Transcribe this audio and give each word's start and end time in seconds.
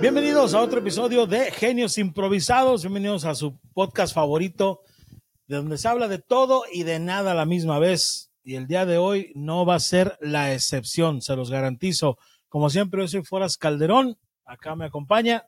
Bienvenidos 0.00 0.52
a 0.54 0.60
otro 0.60 0.80
episodio 0.80 1.26
de 1.26 1.52
Genios 1.52 1.96
Improvisados. 1.96 2.82
Bienvenidos 2.82 3.24
a 3.24 3.36
su 3.36 3.56
podcast 3.72 4.12
favorito, 4.12 4.82
de 5.46 5.56
donde 5.56 5.78
se 5.78 5.86
habla 5.86 6.08
de 6.08 6.18
todo 6.18 6.64
y 6.72 6.82
de 6.82 6.98
nada 6.98 7.30
a 7.30 7.34
la 7.34 7.46
misma 7.46 7.78
vez. 7.78 8.32
Y 8.42 8.56
el 8.56 8.66
día 8.66 8.84
de 8.84 8.98
hoy 8.98 9.30
no 9.36 9.64
va 9.64 9.76
a 9.76 9.80
ser 9.80 10.18
la 10.20 10.52
excepción, 10.52 11.22
se 11.22 11.36
los 11.36 11.52
garantizo. 11.52 12.18
Como 12.48 12.68
siempre, 12.68 13.00
yo 13.00 13.06
soy 13.06 13.22
Foras 13.22 13.56
Calderón. 13.56 14.18
Acá 14.44 14.74
me 14.74 14.86
acompaña. 14.86 15.46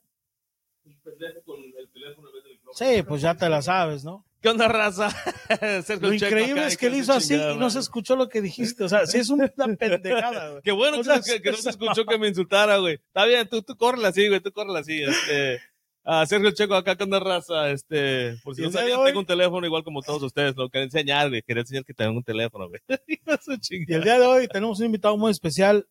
Sí, 2.74 3.02
pues 3.02 3.22
ya 3.22 3.36
te 3.36 3.48
la 3.48 3.60
sabes, 3.60 4.04
¿no? 4.04 4.24
¿Qué 4.44 4.50
onda, 4.50 4.68
raza? 4.68 5.08
Lo 6.02 6.12
increíble 6.12 6.66
es 6.66 6.76
que 6.76 6.88
él 6.88 6.96
hizo 6.96 7.14
así 7.14 7.32
y 7.34 7.56
no 7.56 7.70
se 7.70 7.78
escuchó 7.78 8.14
lo 8.14 8.28
que 8.28 8.42
dijiste. 8.42 8.84
O 8.84 8.90
sea, 8.90 9.06
sí 9.06 9.16
es 9.16 9.30
una 9.30 9.48
pendejada, 9.48 10.50
güey. 10.50 10.62
Qué 10.62 10.70
bueno 10.70 10.98
O 10.98 11.02
sea, 11.02 11.22
que, 11.22 11.40
que 11.40 11.50
no 11.50 11.56
se 11.56 11.70
escuchó 11.70 12.04
que 12.04 12.18
me 12.18 12.28
insultara, 12.28 12.76
güey. 12.76 12.96
Está 12.96 13.24
bien, 13.24 13.48
tú, 13.48 13.62
tú 13.62 13.74
córrela 13.74 14.08
así, 14.08 14.28
güey, 14.28 14.40
tú 14.40 14.52
córrela 14.52 14.80
así. 14.80 15.02
Este, 15.02 15.62
ah, 16.04 16.26
Sergio 16.26 16.50
Checo, 16.50 16.74
acá 16.74 16.94
con 16.94 17.08
la 17.08 17.20
raza, 17.20 17.70
este, 17.70 18.36
por 18.44 18.54
si 18.54 18.60
no 18.60 18.70
sabían, 18.70 18.98
hoy- 18.98 19.06
tengo 19.06 19.20
un 19.20 19.24
teléfono 19.26 19.66
igual 19.66 19.82
como 19.82 20.02
todos 20.02 20.22
ustedes, 20.22 20.54
lo 20.56 20.68
quería 20.68 20.84
enseñar, 20.84 21.30
güey, 21.30 21.40
quería 21.40 21.62
enseñar 21.62 21.86
que 21.86 21.94
tengo 21.94 22.12
un 22.12 22.22
teléfono, 22.22 22.68
güey. 22.68 22.82
Y 23.88 23.94
el 23.94 24.04
día 24.04 24.18
de 24.18 24.26
hoy 24.26 24.46
tenemos 24.48 24.78
un 24.78 24.84
invitado 24.84 25.16
muy 25.16 25.30
especial, 25.30 25.86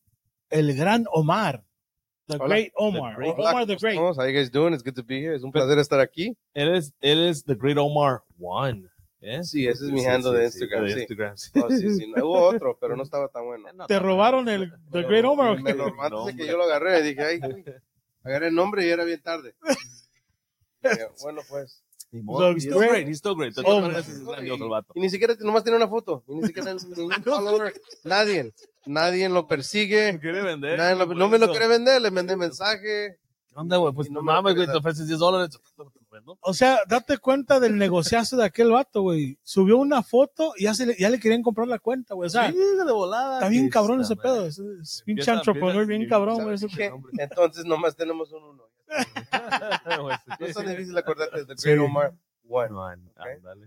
el 0.52 0.76
gran 0.76 1.06
Omar. 1.12 1.64
The 2.28 2.38
Hola. 2.38 2.48
Great 2.48 2.72
Omar. 2.78 3.12
The 3.12 3.18
Great- 3.18 3.34
Omar 3.38 3.66
the 3.68 3.76
Great. 3.76 3.98
How 3.98 4.24
you 4.26 4.34
guys 4.34 4.50
doing? 4.50 4.74
It's 4.74 4.84
good 4.84 4.96
to 4.96 5.04
be 5.04 5.20
here. 5.20 5.36
Es 5.36 5.44
un 5.44 5.52
placer 5.52 5.78
estar 5.78 6.00
aquí. 6.00 6.36
Él 6.54 6.74
es, 6.76 6.94
él 7.02 7.28
es 7.28 7.44
The 7.44 7.56
Great 7.56 7.78
Omar 7.78 8.22
One. 8.40 8.88
¿eh? 9.22 9.44
Sí, 9.44 9.68
ese 9.68 9.86
es 9.86 9.92
mi 9.92 10.06
handle 10.06 10.38
de 10.38 10.46
Instagram, 10.46 10.86
de 10.86 10.94
sí. 10.94 11.00
Instagram, 11.02 11.38
sí. 11.38 11.52
Oh, 11.62 11.70
sí, 11.70 11.90
sí. 11.96 12.08
No, 12.16 12.26
hubo 12.26 12.40
otro, 12.48 12.78
pero 12.80 12.96
no 12.96 13.04
estaba 13.04 13.28
tan 13.28 13.44
bueno. 13.46 13.68
No, 13.74 13.88
¿Te 13.88 13.96
no, 13.96 14.00
robaron 14.02 14.48
el 14.50 14.72
The 14.72 14.78
Pero 14.92 15.08
Great 15.10 15.26
Omar 15.26 15.50
o 15.52 15.60
Me 15.60 15.74
lo 15.74 15.86
de 15.86 16.10
Nombre. 16.10 16.36
que 16.36 16.48
yo 16.48 16.58
lo 16.58 16.64
agarré, 16.64 17.02
dije, 17.02 17.22
ay, 17.22 17.40
agarré 18.24 18.48
el 18.48 18.56
nombre 18.56 18.86
y 18.86 18.90
era 18.90 19.04
bien 19.04 19.22
tarde. 19.22 19.56
Dije, 20.84 21.08
bueno, 21.22 21.42
pues. 21.50 21.83
Ni 22.14 22.20
So, 22.22 22.26
modo. 22.26 22.52
He's 22.52 22.64
still 22.64 22.78
great. 22.78 22.90
great, 22.92 23.08
he's 23.10 23.18
still 23.18 23.36
great. 23.36 23.54
De 23.56 23.64
Oh, 23.66 23.86
es 23.90 24.08
Y, 24.08 24.24
grandioso 24.24 24.64
el 24.64 24.70
vato. 24.70 24.94
y 24.96 25.02
ni 25.02 25.10
siquiera, 25.10 25.36
nomás 25.42 25.64
tiene 25.64 25.78
una 25.78 25.88
foto. 25.90 26.24
Y 26.28 26.36
ni 26.36 26.44
siquiera 26.48 26.74
ningún 26.74 27.12
follower. 27.24 27.74
Nadie. 28.06 28.54
Nadie 28.86 29.28
lo 29.30 29.48
persigue. 29.48 30.20
quiere 30.22 30.42
vender. 30.44 30.78
Nadie 30.78 30.96
lo- 30.96 31.08
no 31.14 31.28
me 31.28 31.38
lo 31.40 31.50
quiere 31.50 31.68
vender. 31.68 32.02
Le 32.02 32.12
mandé 32.12 32.38
mensaje. 32.38 33.18
¿Qué 33.50 33.60
onda, 33.60 33.78
güey? 33.78 33.94
Pues 33.94 34.10
no 34.10 34.20
no 34.22 34.24
mames, 34.24 34.56
güey, 34.56 34.66
te 34.68 34.78
ofreces 34.78 35.08
10 35.08 35.20
dólares. 35.20 35.60
¿no? 36.26 36.38
O 36.42 36.54
sea, 36.54 36.80
date 36.88 37.18
cuenta 37.18 37.60
del 37.60 37.76
negociazo 37.78 38.38
de 38.38 38.46
aquel 38.46 38.72
vato, 38.72 39.02
güey. 39.02 39.38
Subió 39.44 39.78
una 39.78 40.04
foto 40.04 40.54
y 40.58 40.64
ya, 40.66 40.74
se 40.76 40.86
le, 40.86 40.96
ya 40.98 41.10
le 41.10 41.20
querían 41.20 41.42
comprar 41.42 41.68
la 41.68 41.80
cuenta, 41.80 42.14
güey. 42.14 42.28
O 42.28 42.30
sea, 42.30 42.52
Sí, 42.52 42.58
de 42.58 42.92
volada. 42.92 43.38
está 43.38 43.50
bien 43.50 43.70
cabrón 43.70 44.02
está 44.02 44.14
ese 44.14 44.22
pedo. 44.22 44.46
Es, 44.46 44.60
es 44.60 45.02
pinche. 45.06 45.32
Entonces 47.18 47.66
nomás 47.66 47.96
tenemos 47.96 48.32
un 48.32 48.44
uno. 48.44 48.64
Sí, 49.84 50.36
No 50.40 50.46
es 50.48 50.54
tan 50.56 50.68
difícil 50.68 50.98
acordarte 50.98 51.40
de 51.40 51.46
The 51.46 51.58
Sí. 51.58 51.70
Great 51.70 51.82
Omar. 51.82 52.14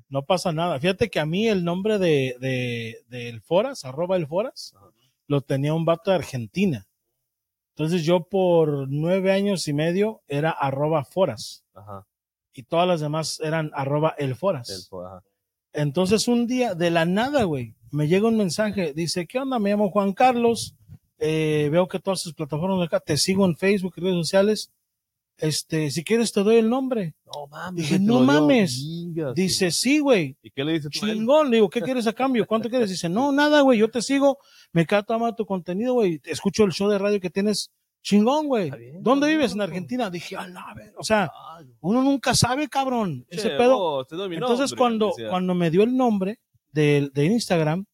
No 0.09 0.23
pasa 0.25 0.53
nada. 0.53 0.79
Fíjate 0.79 1.09
que 1.11 1.19
a 1.19 1.27
mí 1.27 1.49
el 1.49 1.65
nombre 1.65 1.99
de, 1.99 2.37
de, 2.41 3.05
del 3.09 3.41
Foras, 3.41 3.85
arroba 3.85 4.17
el 4.17 4.27
Foras, 4.27 4.75
lo 5.27 5.41
tenía 5.41 5.75
un 5.75 5.85
vato 5.85 6.11
de 6.11 6.17
Argentina. 6.17 6.87
Entonces 7.75 8.05
yo 8.05 8.21
por 8.25 8.89
nueve 8.89 9.33
años 9.33 9.67
y 9.69 9.73
medio 9.73 10.23
era 10.29 10.51
arroba 10.51 11.05
Foras. 11.05 11.65
Ajá. 11.75 12.07
Y 12.53 12.63
todas 12.63 12.89
las 12.89 13.01
demás 13.01 13.41
eran 13.41 13.71
arroba 13.75 14.15
el 14.19 14.35
Foras. 14.35 14.71
El. 14.71 15.83
Entonces 15.83 16.27
un 16.29 16.47
día, 16.47 16.75
de 16.75 16.91
la 16.91 17.05
nada, 17.05 17.43
güey, 17.45 17.75
me 17.91 18.09
llega 18.09 18.29
un 18.29 18.39
mensaje, 18.39 18.93
dice, 18.95 19.27
¿qué 19.27 19.39
onda? 19.39 19.59
Me 19.59 19.71
llamo 19.71 19.91
Juan 19.91 20.13
Carlos, 20.15 20.75
eh, 21.19 21.69
veo 21.71 21.87
que 21.89 21.99
todas 21.99 22.21
sus 22.21 22.35
plataformas 22.35 22.79
de 22.79 22.85
acá, 22.87 23.01
te 23.01 23.17
sigo 23.17 23.45
en 23.45 23.57
Facebook 23.57 23.95
y 23.97 24.01
redes 24.01 24.17
sociales, 24.17 24.71
este, 25.39 25.91
si 25.91 26.03
quieres 26.05 26.33
te 26.33 26.43
doy 26.43 26.57
el 26.57 26.69
nombre. 26.69 27.15
No 27.27 27.47
mames. 27.49 27.83
Dije, 27.83 27.99
no 27.99 28.21
mames. 28.21 28.83
Dice, 29.35 29.71
sí, 29.71 29.99
güey, 29.99 30.37
¿Y 30.43 30.51
qué 30.51 30.65
le 30.65 30.73
dices 30.73 30.91
tú 30.91 31.07
chingón, 31.07 31.51
le 31.51 31.57
digo, 31.57 31.69
¿qué 31.69 31.83
quieres 31.83 32.07
a 32.07 32.13
cambio? 32.13 32.47
¿Cuánto 32.47 32.69
quieres? 32.71 32.91
Dice, 32.91 33.09
no, 33.09 33.33
nada, 33.33 33.61
güey, 33.61 33.79
yo 33.79 33.91
te 33.91 34.03
sigo, 34.03 34.39
me 34.73 34.87
queda 34.87 35.03
tomando 35.03 35.35
tu 35.35 35.47
contenido, 35.47 35.95
güey, 35.95 36.21
escucho 36.25 36.65
el 36.65 36.73
show 36.73 36.89
de 36.89 36.99
radio 36.99 37.21
que 37.21 37.31
tienes, 37.31 37.71
chingón, 38.03 38.47
güey. 38.47 38.71
¿Dónde 39.01 39.29
vives? 39.29 39.53
En 39.53 39.61
Argentina. 39.61 40.11
Dije, 40.11 40.37
a 40.37 40.47
la 40.49 40.73
ver, 40.75 40.95
o 40.97 41.05
sea, 41.05 41.31
Ay, 41.57 41.67
uno 41.81 42.03
nunca 42.03 42.35
sabe, 42.35 42.69
cabrón, 42.69 43.27
ese 43.29 43.51
pedo. 43.51 44.07
Entonces, 44.11 44.71
nombre, 44.71 44.77
cuando, 44.77 45.13
cuando 45.29 45.55
me 45.55 45.71
dio 45.71 45.83
el 45.83 45.97
nombre 45.97 46.39
de, 46.73 47.11
de 47.13 47.25
Instagram, 47.27 47.85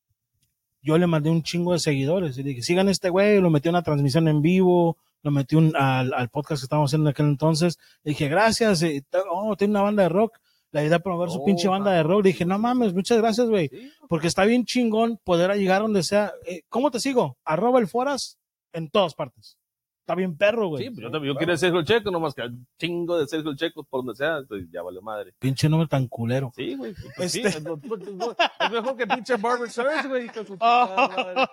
yo 0.83 0.99
le 0.99 1.07
mandé 1.07 1.31
un 1.31 1.43
chingo 1.43 1.73
de 1.73 1.79
seguidores 1.79 2.37
y 2.39 2.43
dije, 2.43 2.63
sigan 2.63 2.89
este 2.89 3.09
güey, 3.09 3.41
lo 3.41 3.51
metí 3.51 3.69
a 3.69 3.71
una 3.71 3.83
transmisión 3.83 4.29
en 4.29 4.43
vivo, 4.43 4.99
lo 5.23 5.31
metí 5.31 5.57
un- 5.57 5.75
al, 5.77 6.13
al 6.15 6.29
podcast 6.29 6.61
que 6.63 6.65
estábamos 6.67 6.91
haciendo 6.91 7.09
en 7.09 7.13
aquel 7.13 7.27
entonces. 7.27 7.79
Le 8.03 8.11
dije, 8.11 8.29
gracias, 8.29 8.83
y, 8.83 9.03
oh, 9.31 9.57
tiene 9.57 9.73
una 9.73 9.83
banda 9.83 10.03
de 10.05 10.09
rock. 10.09 10.39
La 10.71 10.81
idea 10.83 10.97
de 10.99 11.01
promover 11.01 11.29
su 11.31 11.43
Oh, 11.43 11.45
pinche 11.45 11.69
banda 11.69 11.93
de 11.93 12.03
rock. 12.03 12.25
Le 12.25 12.29
dije, 12.31 12.47
no 12.47 12.59
mames, 12.59 12.95
muchas 12.95 13.19
gracias, 13.19 13.47
güey. 13.49 13.69
Sí, 13.69 13.93
Porque 14.09 14.27
está 14.27 14.45
bien 14.45 14.65
chingón 14.65 15.19
poder 15.23 15.51
llegar 15.57 15.83
donde 15.83 16.03
sea. 16.03 16.33
Eh, 16.47 16.63
¿Cómo 16.71 16.91
te 16.91 16.99
sigo? 16.99 17.37
Arroba 17.45 17.79
el 17.79 17.89
Foras 17.89 18.39
en 18.73 18.89
todas 18.89 19.15
partes. 19.15 19.59
Está 20.03 20.17
bien 20.17 20.37
perro, 20.37 20.67
güey. 20.67 20.83
Sí, 20.85 20.91
pues 20.91 21.01
yo, 21.05 21.11
también, 21.13 21.33
yo 21.33 21.39
quería 21.39 21.57
Sergio 21.57 21.79
el 21.79 21.87
Checo, 21.87 22.11
nomás 22.11 22.35
que 22.35 22.43
al 22.43 22.57
chingo 22.77 23.17
de 23.19 23.29
Sergio 23.29 23.53
el 23.53 23.57
Checo 23.57 23.85
por 23.85 24.01
donde 24.05 24.17
sea, 24.17 24.41
pues 24.49 24.65
ya 24.73 24.83
vale 24.83 25.01
madre. 25.01 25.33
Pinche 25.39 25.69
nombre 25.69 25.87
tan 25.87 26.09
culero. 26.09 26.53
Sí, 26.57 26.75
güey. 26.75 26.93
Pues 27.17 27.35
Este- 27.37 27.61
pues, 27.61 28.03
es 28.03 28.15
lo- 28.17 28.37
es 28.61 28.71
mejor 28.73 28.97
que 28.97 29.07
pinche 29.07 29.37
Barber 29.37 29.71
Search, 29.71 30.09
güey. 30.09 30.27
con 30.29 30.45
su 30.45 30.57
Ah. 30.61 31.49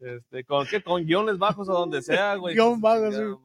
Este, 0.00 0.44
con, 0.44 0.66
¿qué? 0.66 0.82
con 0.82 1.04
guiones 1.04 1.38
bajos 1.38 1.68
a 1.68 1.72
donde 1.72 2.02
sea, 2.02 2.34
güey. 2.36 2.54
Guión 2.58 2.68
con 2.72 2.76
su 2.76 2.82
bajo, 2.82 3.10
chingada 3.10 3.36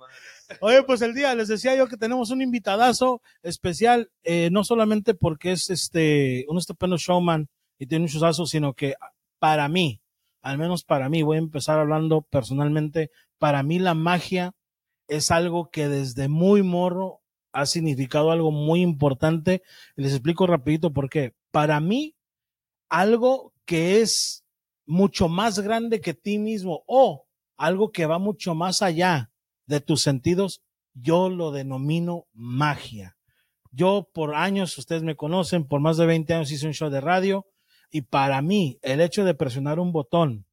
sí. 0.50 0.56
Oye, 0.62 0.84
pues 0.84 1.02
el 1.02 1.14
día 1.14 1.34
les 1.36 1.48
decía 1.48 1.76
yo 1.76 1.88
que 1.88 1.96
tenemos 1.96 2.32
un 2.32 2.42
invitadazo 2.42 3.22
especial, 3.44 4.10
eh, 4.24 4.50
no 4.52 4.64
solamente 4.64 5.14
porque 5.14 5.52
es 5.52 5.70
este 5.70 6.46
un 6.50 6.58
estupendo 6.58 6.98
showman 6.98 7.48
y 7.78 7.86
tiene 7.86 8.06
un 8.06 8.10
showzazo, 8.10 8.46
sino 8.48 8.74
que 8.74 8.96
para 9.38 9.70
mí, 9.70 10.02
al 10.42 10.58
menos 10.58 10.84
para 10.84 11.08
mí, 11.08 11.22
voy 11.22 11.36
a 11.38 11.40
empezar 11.40 11.78
hablando 11.80 12.22
personalmente, 12.24 13.12
para 13.40 13.64
mí 13.64 13.80
la 13.80 13.94
magia 13.94 14.54
es 15.08 15.32
algo 15.32 15.70
que 15.72 15.88
desde 15.88 16.28
muy 16.28 16.62
morro 16.62 17.22
ha 17.52 17.66
significado 17.66 18.32
algo 18.32 18.52
muy 18.52 18.82
importante. 18.82 19.64
Les 19.96 20.14
explico 20.14 20.46
rapidito 20.46 20.94
por 20.94 21.10
qué. 21.10 21.34
Para 21.52 21.80
mí, 21.80 22.16
algo 22.90 23.54
que 23.66 24.02
es 24.02 24.46
mucho 24.86 25.30
más 25.30 25.60
grande 25.60 26.02
que 26.02 26.14
ti 26.14 26.38
mismo 26.38 26.84
o 26.86 27.26
algo 27.58 27.92
que 27.92 28.06
va 28.06 28.20
mucho 28.20 28.56
más 28.56 28.82
allá 28.82 29.32
de 29.66 29.82
tus 29.82 30.02
sentidos, 30.02 30.62
yo 30.94 31.30
lo 31.30 31.52
denomino 31.52 32.26
magia. 32.34 33.18
Yo 33.72 34.10
por 34.14 34.36
años, 34.36 34.78
ustedes 34.78 35.04
me 35.04 35.16
conocen, 35.16 35.68
por 35.68 35.80
más 35.80 35.98
de 35.98 36.06
20 36.06 36.34
años 36.34 36.52
hice 36.52 36.66
un 36.66 36.74
show 36.74 36.90
de 36.90 37.02
radio 37.02 37.46
y 37.92 38.02
para 38.02 38.42
mí 38.42 38.80
el 38.82 39.02
hecho 39.02 39.24
de 39.26 39.36
presionar 39.36 39.80
un 39.80 39.92
botón, 39.92 40.46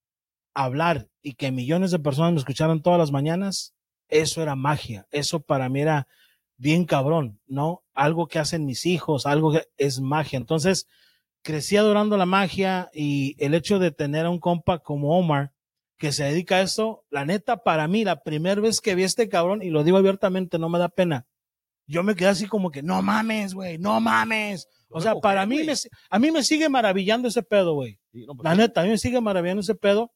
hablar 0.65 1.09
y 1.23 1.35
que 1.35 1.53
millones 1.53 1.91
de 1.91 1.99
personas 1.99 2.33
me 2.33 2.39
escucharan 2.39 2.81
todas 2.81 2.99
las 2.99 3.13
mañanas, 3.13 3.75
eso 4.09 4.43
era 4.43 4.57
magia. 4.57 5.07
Eso 5.11 5.41
para 5.41 5.69
mí 5.69 5.83
era 5.83 6.09
bien 6.57 6.87
cabrón, 6.87 7.41
¿no? 7.47 7.85
Algo 7.93 8.27
que 8.27 8.39
hacen 8.39 8.65
mis 8.65 8.87
hijos, 8.87 9.27
algo 9.27 9.53
que 9.53 9.67
es 9.77 10.01
magia. 10.01 10.39
Entonces, 10.39 10.87
crecí 11.43 11.77
adorando 11.77 12.17
la 12.17 12.27
magia 12.27 12.89
y 12.95 13.37
el 13.39 13.55
hecho 13.55 13.79
de 13.79 13.91
tener 13.91 14.25
a 14.25 14.31
un 14.31 14.41
compa 14.41 14.79
como 14.79 15.19
Omar 15.19 15.53
que 15.99 16.13
se 16.13 16.25
dedica 16.25 16.57
a 16.57 16.63
esto, 16.63 17.05
la 17.11 17.25
neta, 17.25 17.59
para 17.59 17.87
mí, 17.87 18.05
la 18.05 18.23
primera 18.23 18.61
vez 18.61 18.81
que 18.81 18.95
vi 18.95 19.03
a 19.03 19.07
este 19.07 19.29
cabrón, 19.29 19.63
y 19.63 19.71
lo 19.71 19.85
digo 19.85 19.97
abiertamente, 19.97 20.59
no 20.59 20.69
me 20.69 20.79
da 20.79 20.89
pena, 20.89 21.27
yo 21.87 22.03
me 22.03 22.15
quedé 22.15 22.29
así 22.29 22.47
como 22.47 22.71
que, 22.71 22.83
no 22.83 23.01
mames, 23.01 23.55
güey, 23.55 23.79
no 23.79 24.01
mames. 24.01 24.69
O 24.89 25.01
sea, 25.01 25.15
para 25.17 25.47
mí, 25.47 25.63
me, 25.65 25.75
a 26.11 26.19
mí 26.19 26.31
me 26.31 26.43
sigue 26.43 26.69
maravillando 26.69 27.29
ese 27.29 27.43
pedo, 27.43 27.75
güey. 27.75 27.99
Pues 28.13 28.27
La 28.43 28.55
neta, 28.55 28.81
a 28.81 28.85
mí 28.85 28.91
me 28.91 28.99
sigue 28.99 29.21
maravillando 29.21 29.61
ese 29.61 29.75
pedo. 29.75 30.13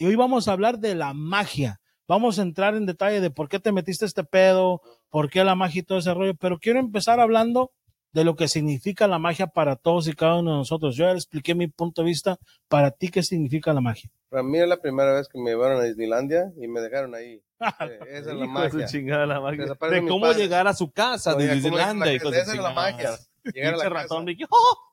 Y 0.00 0.06
hoy 0.06 0.16
vamos 0.16 0.48
a 0.48 0.52
hablar 0.52 0.78
de 0.78 0.94
la 0.94 1.12
magia. 1.12 1.78
Vamos 2.08 2.38
a 2.38 2.42
entrar 2.42 2.74
en 2.74 2.86
detalle 2.86 3.20
de 3.20 3.30
por 3.30 3.50
qué 3.50 3.60
te 3.60 3.70
metiste 3.70 4.06
este 4.06 4.24
pedo, 4.24 4.80
por 5.10 5.28
qué 5.28 5.44
la 5.44 5.54
magia 5.54 5.80
y 5.80 5.82
todo 5.82 5.98
ese 5.98 6.14
rollo. 6.14 6.34
Pero 6.36 6.58
quiero 6.58 6.80
empezar 6.80 7.20
hablando 7.20 7.70
de 8.12 8.24
lo 8.24 8.34
que 8.34 8.48
significa 8.48 9.06
la 9.06 9.18
magia 9.18 9.48
para 9.48 9.76
todos 9.76 10.08
y 10.08 10.14
cada 10.14 10.36
uno 10.38 10.52
de 10.52 10.56
nosotros. 10.56 10.96
Yo 10.96 11.04
ya 11.04 11.10
le 11.10 11.18
expliqué 11.18 11.54
mi 11.54 11.66
punto 11.68 12.00
de 12.00 12.06
vista. 12.06 12.38
Para 12.66 12.92
ti, 12.92 13.10
¿qué 13.10 13.22
significa 13.22 13.74
la 13.74 13.82
magia? 13.82 14.10
Para 14.30 14.42
mí 14.42 14.58
es 14.58 14.66
la 14.66 14.80
primera 14.80 15.12
vez 15.12 15.28
que 15.28 15.38
me 15.38 15.50
llevaron 15.50 15.78
a 15.82 15.84
Disneylandia 15.84 16.50
y 16.56 16.66
me 16.66 16.80
dejaron 16.80 17.14
ahí. 17.14 17.32
Eh, 17.34 17.42
esa 18.08 18.18
es 18.18 18.26
la 18.26 18.34
de 18.40 18.46
magia. 18.48 18.86
chingada 18.86 19.26
la 19.26 19.38
magia. 19.38 19.66
De 19.66 20.00
cómo 20.08 20.20
padres. 20.22 20.38
llegar 20.38 20.66
a 20.66 20.72
su 20.72 20.90
casa 20.90 21.36
Oiga, 21.36 21.54
de 21.54 21.60
¿cómo 21.60 21.78
es 21.78 21.84
la- 21.86 21.92
Disneylandia. 21.92 22.30
de 22.30 22.40
Esa 22.40 22.52
es 22.54 22.58
la 22.58 22.70
magia. 22.72 23.10
Llegar 23.44 23.74
a 23.74 23.76
la 23.76 23.84
casa. 23.84 23.94
ratón, 24.02 24.26
¡Oh! 24.50 24.90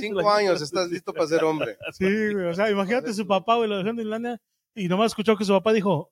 Cinco 0.00 0.30
años, 0.30 0.62
estás 0.62 0.88
listo 0.90 1.12
para 1.12 1.26
ser 1.26 1.44
hombre. 1.44 1.76
Sí, 1.92 2.04
güey. 2.32 2.46
O 2.46 2.54
sea, 2.54 2.70
imagínate 2.70 3.12
su 3.12 3.26
papá, 3.26 3.56
güey, 3.56 3.68
lo 3.68 3.78
dejó 3.78 3.90
en 3.90 4.00
Islandia 4.00 4.40
y 4.74 4.88
nomás 4.88 5.12
escuchó 5.12 5.36
que 5.36 5.44
su 5.44 5.52
papá 5.52 5.72
dijo, 5.72 6.10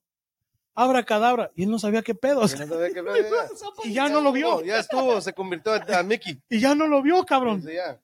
abra 0.75 1.05
cadabra. 1.05 1.51
Y 1.55 1.65
él 1.65 1.71
no 1.71 1.79
sabía 1.79 2.03
qué 2.03 2.15
pedo. 2.15 2.41
o 2.41 2.49
sea, 2.49 2.61
Ya 2.61 2.67
no 2.67 2.75
sabía 2.75 2.89
qué 2.89 3.03
ya. 3.85 3.89
y 3.89 3.93
ya 3.93 4.09
no 4.09 4.21
lo 4.21 4.33
vio. 4.33 4.63
Ya 4.63 4.79
estuvo, 4.79 5.21
se 5.21 5.33
convirtió 5.33 5.73
a, 5.73 6.03
Mickey. 6.03 6.41
Y 6.49 6.61
ya 6.61 6.75
no 6.75 6.87
lo 6.87 7.03
vio, 7.03 7.25
cabrón. 7.25 7.63
Ya. 7.63 8.01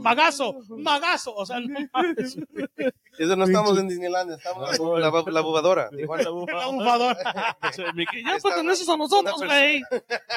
Magazo, 0.00 0.56
magazo. 0.68 1.34
O 1.34 1.46
sea, 1.46 1.60
no 1.60 1.78
mames. 1.92 2.38
Eso 3.18 3.36
no 3.36 3.44
estamos 3.44 3.78
en 3.78 3.88
Disneyland, 3.88 4.32
estamos 4.32 4.78
en 4.78 5.00
la, 5.00 5.10
la 5.10 5.40
bubadora. 5.40 5.90
Tijuana. 5.90 6.22
La 6.22 6.66
bufadora. 6.66 7.56
Mickey, 7.94 8.24
ya 8.24 8.38
perteneces 8.42 8.88
a 8.88 8.96
nosotros, 8.96 9.42
güey. 9.42 9.82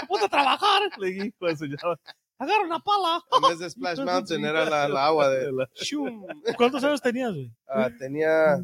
Ponte 0.08 0.26
a 0.26 0.30
trabajar. 0.30 0.82
Le 0.98 1.08
dije, 1.08 1.34
pues, 1.40 1.60
ya. 1.60 1.98
Agarra 2.40 2.66
una 2.66 2.80
pala. 2.80 3.22
En 3.32 3.50
vez 3.50 3.60
de 3.60 3.70
Splash 3.70 4.00
Mountain 4.00 4.44
era 4.44 4.66
la, 4.66 4.90
la 4.90 5.06
agua 5.06 5.30
de... 5.30 5.50
¿Cuántos 6.58 6.84
años 6.84 7.02
tenías, 7.02 7.32
güey? 7.32 7.52
Ah, 7.68 7.90
tenía 7.98 8.56
ah, 8.56 8.62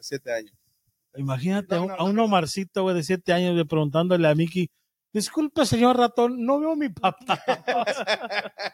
siete 0.00 0.32
años. 0.32 0.52
Imagínate 1.14 1.74
a 1.74 1.78
No, 1.78 1.84
un, 1.84 1.88
no, 1.88 1.94
a 1.94 2.04
un 2.04 2.18
Omarcito, 2.18 2.82
güey, 2.82 2.96
de 2.96 3.02
siete 3.02 3.32
años, 3.32 3.64
preguntándole 3.68 4.26
a 4.26 4.34
Mickey, 4.34 4.70
disculpe, 5.12 5.64
señor 5.66 5.96
ratón, 5.96 6.44
no 6.44 6.58
veo 6.60 6.72
a 6.72 6.76
mi 6.76 6.88
papá. 6.88 7.42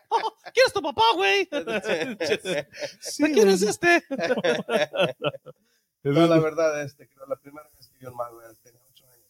Oh, 0.09 0.21
¿Quién 0.53 0.65
es 0.67 0.73
tu 0.73 0.81
papá, 0.83 1.03
güey? 1.15 1.49
Sí, 3.00 3.23
¿De 3.25 3.33
quién 3.33 3.49
es 3.49 3.62
este? 3.62 4.03
No, 6.03 6.27
la 6.27 6.38
verdad, 6.38 6.83
este, 6.83 7.09
creo, 7.09 7.27
la 7.27 7.37
primera 7.37 7.69
vez 7.77 7.88
que 7.88 7.99
vi 7.99 8.06
un 8.06 8.15
mago 8.17 8.38
tenía 8.62 8.81
ocho 8.91 9.05
años. 9.06 9.27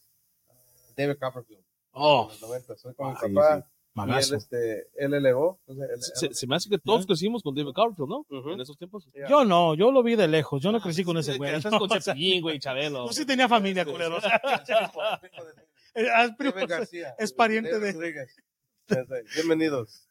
Ah, 0.51 0.55
David 0.97 1.17
Copperfield. 1.19 1.65
Oh, 1.93 2.25
en 2.25 2.41
los 2.41 2.43
90. 2.43 2.77
Soy 2.77 2.95
con 2.95 3.07
mi 3.09 3.13
Ah, 3.15 3.19
sí, 3.27 3.33
papá. 3.35 3.67
Y 3.99 4.11
él, 4.13 4.35
este, 4.35 4.89
él 4.97 5.15
elevó. 5.15 5.59
entonces, 5.67 5.89
él- 5.95 6.29
se, 6.29 6.35
se 6.35 6.47
me 6.47 6.55
hace 6.57 6.69
que 6.69 6.77
todos 6.79 7.07
crecimos 7.07 7.43
con 7.43 7.55
David 7.55 7.73
Copperfield, 7.73 8.11
¿no? 8.11 8.27
Ujú. 8.29 8.51
En 8.51 8.61
esos 8.61 8.77
tiempos. 8.77 9.09
Ya. 9.15 9.27
Yo 9.27 9.47
no, 9.47 9.75
yo 9.75 9.91
lo 9.91 10.03
vi 10.03 10.17
de 10.17 10.29
lejos, 10.29 10.61
yo 10.63 10.71
no 10.71 10.83
crecí 10.83 11.03
con 11.03 11.17
ese 11.17 11.39
güey. 11.39 11.55
Estás 11.55 11.73
No, 11.73 11.79
con 11.79 11.89
Chapillín, 11.89 12.43
güey, 12.43 12.59
Chabelo. 12.59 13.07
Tú 13.07 13.15
sí 13.15 13.25
tenía 13.25 13.49
familia, 13.49 13.87
culero. 13.87 14.19
Eh, 15.97 16.07
ah, 16.15 16.29
primo, 16.37 16.53
David 16.55 16.69
García. 16.69 17.15
es 17.19 17.33
pariente 17.33 17.79
de- 17.79 17.93
Rodríguez. 17.93 18.37
Bienvenidos. 19.35 20.09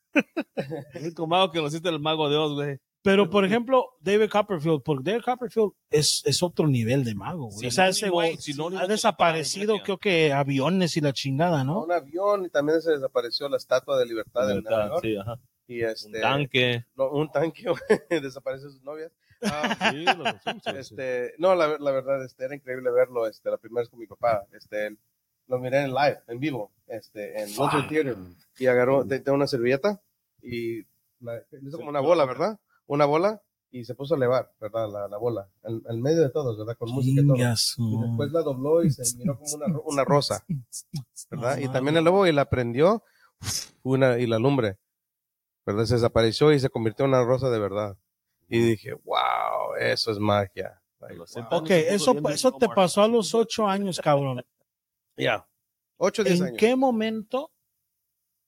El 0.93 1.01
único 1.03 1.27
mago 1.27 1.51
que 1.51 1.59
conociste 1.59 1.89
el 1.89 1.99
mago 1.99 2.29
de 2.29 2.37
Oz, 2.37 2.53
güey. 2.53 2.79
Pero, 3.01 3.29
por 3.29 3.45
ejemplo, 3.45 3.85
David 3.99 4.29
Copperfield, 4.31 4.81
porque 4.83 5.11
David 5.11 5.23
Copperfield 5.23 5.73
es, 5.91 6.23
es 6.25 6.41
otro 6.41 6.67
nivel 6.67 7.03
de 7.03 7.13
mago, 7.13 7.49
güey. 7.51 7.67
o 7.67 7.71
sea, 7.71 7.87
ese 7.87 8.09
güey 8.09 8.35
sinónimo 8.37 8.81
ha 8.81 8.87
desaparecido, 8.87 9.77
creo 9.83 9.99
que 9.99 10.33
aviones 10.33 10.97
y 10.97 11.01
la 11.01 11.13
chingada, 11.13 11.63
¿no? 11.63 11.83
Un 11.83 11.91
avión 11.91 12.45
y 12.45 12.49
también 12.49 12.81
se 12.81 12.91
desapareció 12.91 13.47
la 13.47 13.57
estatua 13.57 13.99
de 13.99 14.07
libertad 14.07 14.49
en 14.49 14.63
Nueva 14.63 14.87
York. 14.87 15.01
Sí, 15.03 15.15
ajá. 15.17 15.39
Y 15.67 15.83
Un 15.83 15.89
este, 15.89 16.19
tanque. 16.19 16.85
no, 16.95 17.11
un 17.11 17.31
tanque 17.31 17.63
desapareció 18.09 18.69
sus 18.71 18.81
novias. 18.81 19.11
Ah, 19.43 19.77
Sí, 19.93 20.03
lo 20.05 20.23
sí. 20.25 20.77
este, 20.79 21.33
no, 21.37 21.53
la, 21.53 21.77
la 21.77 21.91
verdad, 21.91 22.23
este, 22.25 22.45
era 22.45 22.55
increíble 22.55 22.89
verlo, 22.89 23.27
este, 23.27 23.51
la 23.51 23.57
primera 23.57 23.81
vez 23.81 23.89
con 23.89 23.99
mi 23.99 24.07
papá, 24.07 24.45
este, 24.51 24.87
él- 24.87 24.99
lo 25.47 25.59
miré 25.59 25.81
en 25.83 25.93
live, 25.93 26.19
en 26.27 26.39
vivo, 26.39 26.71
este, 26.87 27.41
en 27.41 27.55
Monster 27.55 27.87
Theater, 27.87 28.17
y 28.57 28.67
agarró, 28.67 29.05
te- 29.05 29.19
tenía 29.19 29.35
una 29.35 29.47
servilleta, 29.47 30.01
y 30.41 30.81
la, 31.19 31.41
hizo 31.61 31.77
como 31.77 31.89
una 31.89 31.99
bola, 31.99 32.25
¿verdad? 32.25 32.59
Una 32.87 33.05
bola, 33.05 33.41
y 33.71 33.83
se 33.83 33.93
puso 33.95 34.13
a 34.13 34.17
elevar, 34.17 34.51
¿verdad? 34.59 34.89
La, 34.91 35.07
la 35.07 35.17
bola, 35.17 35.47
en, 35.63 35.81
en 35.89 36.01
medio 36.01 36.21
de 36.21 36.29
todos, 36.29 36.57
¿verdad? 36.57 36.77
Con 36.77 36.91
música 36.91 37.21
y 37.21 37.27
todo. 37.27 37.35
Y 37.77 37.97
después 38.07 38.31
la 38.31 38.41
dobló 38.41 38.83
y 38.83 38.89
se 38.91 39.03
miró 39.17 39.37
como 39.37 39.55
una, 39.55 39.79
una 39.85 40.03
rosa, 40.05 40.45
¿verdad? 41.29 41.57
Y 41.57 41.67
también 41.73 41.97
el 41.97 42.03
lobo 42.05 42.25
y 42.27 42.31
la 42.31 42.45
prendió 42.49 43.03
una, 43.83 44.17
y 44.17 44.27
la 44.27 44.39
lumbre, 44.39 44.77
¿verdad? 45.65 45.85
Se 45.85 45.95
desapareció 45.95 46.51
y 46.53 46.59
se 46.59 46.69
convirtió 46.69 47.05
en 47.05 47.09
una 47.11 47.23
rosa 47.23 47.49
de 47.49 47.59
verdad. 47.59 47.97
Y 48.47 48.59
dije, 48.59 48.93
wow, 48.93 49.75
eso 49.79 50.11
es 50.11 50.19
magia. 50.19 50.79
Like, 50.99 51.15
wow. 51.41 51.49
Ok, 51.63 51.69
eso, 51.95 52.11
eso 52.35 52.51
te 52.59 52.67
pasó 52.75 53.01
a 53.01 53.07
los 53.07 53.33
ocho 53.35 53.67
años, 53.67 53.99
cabrón. 53.99 54.45
Ya. 55.17 55.47
Ocho, 55.97 56.23
diez 56.23 56.39
¿En 56.39 56.47
años. 56.47 56.57
qué 56.59 56.75
momento 56.75 57.51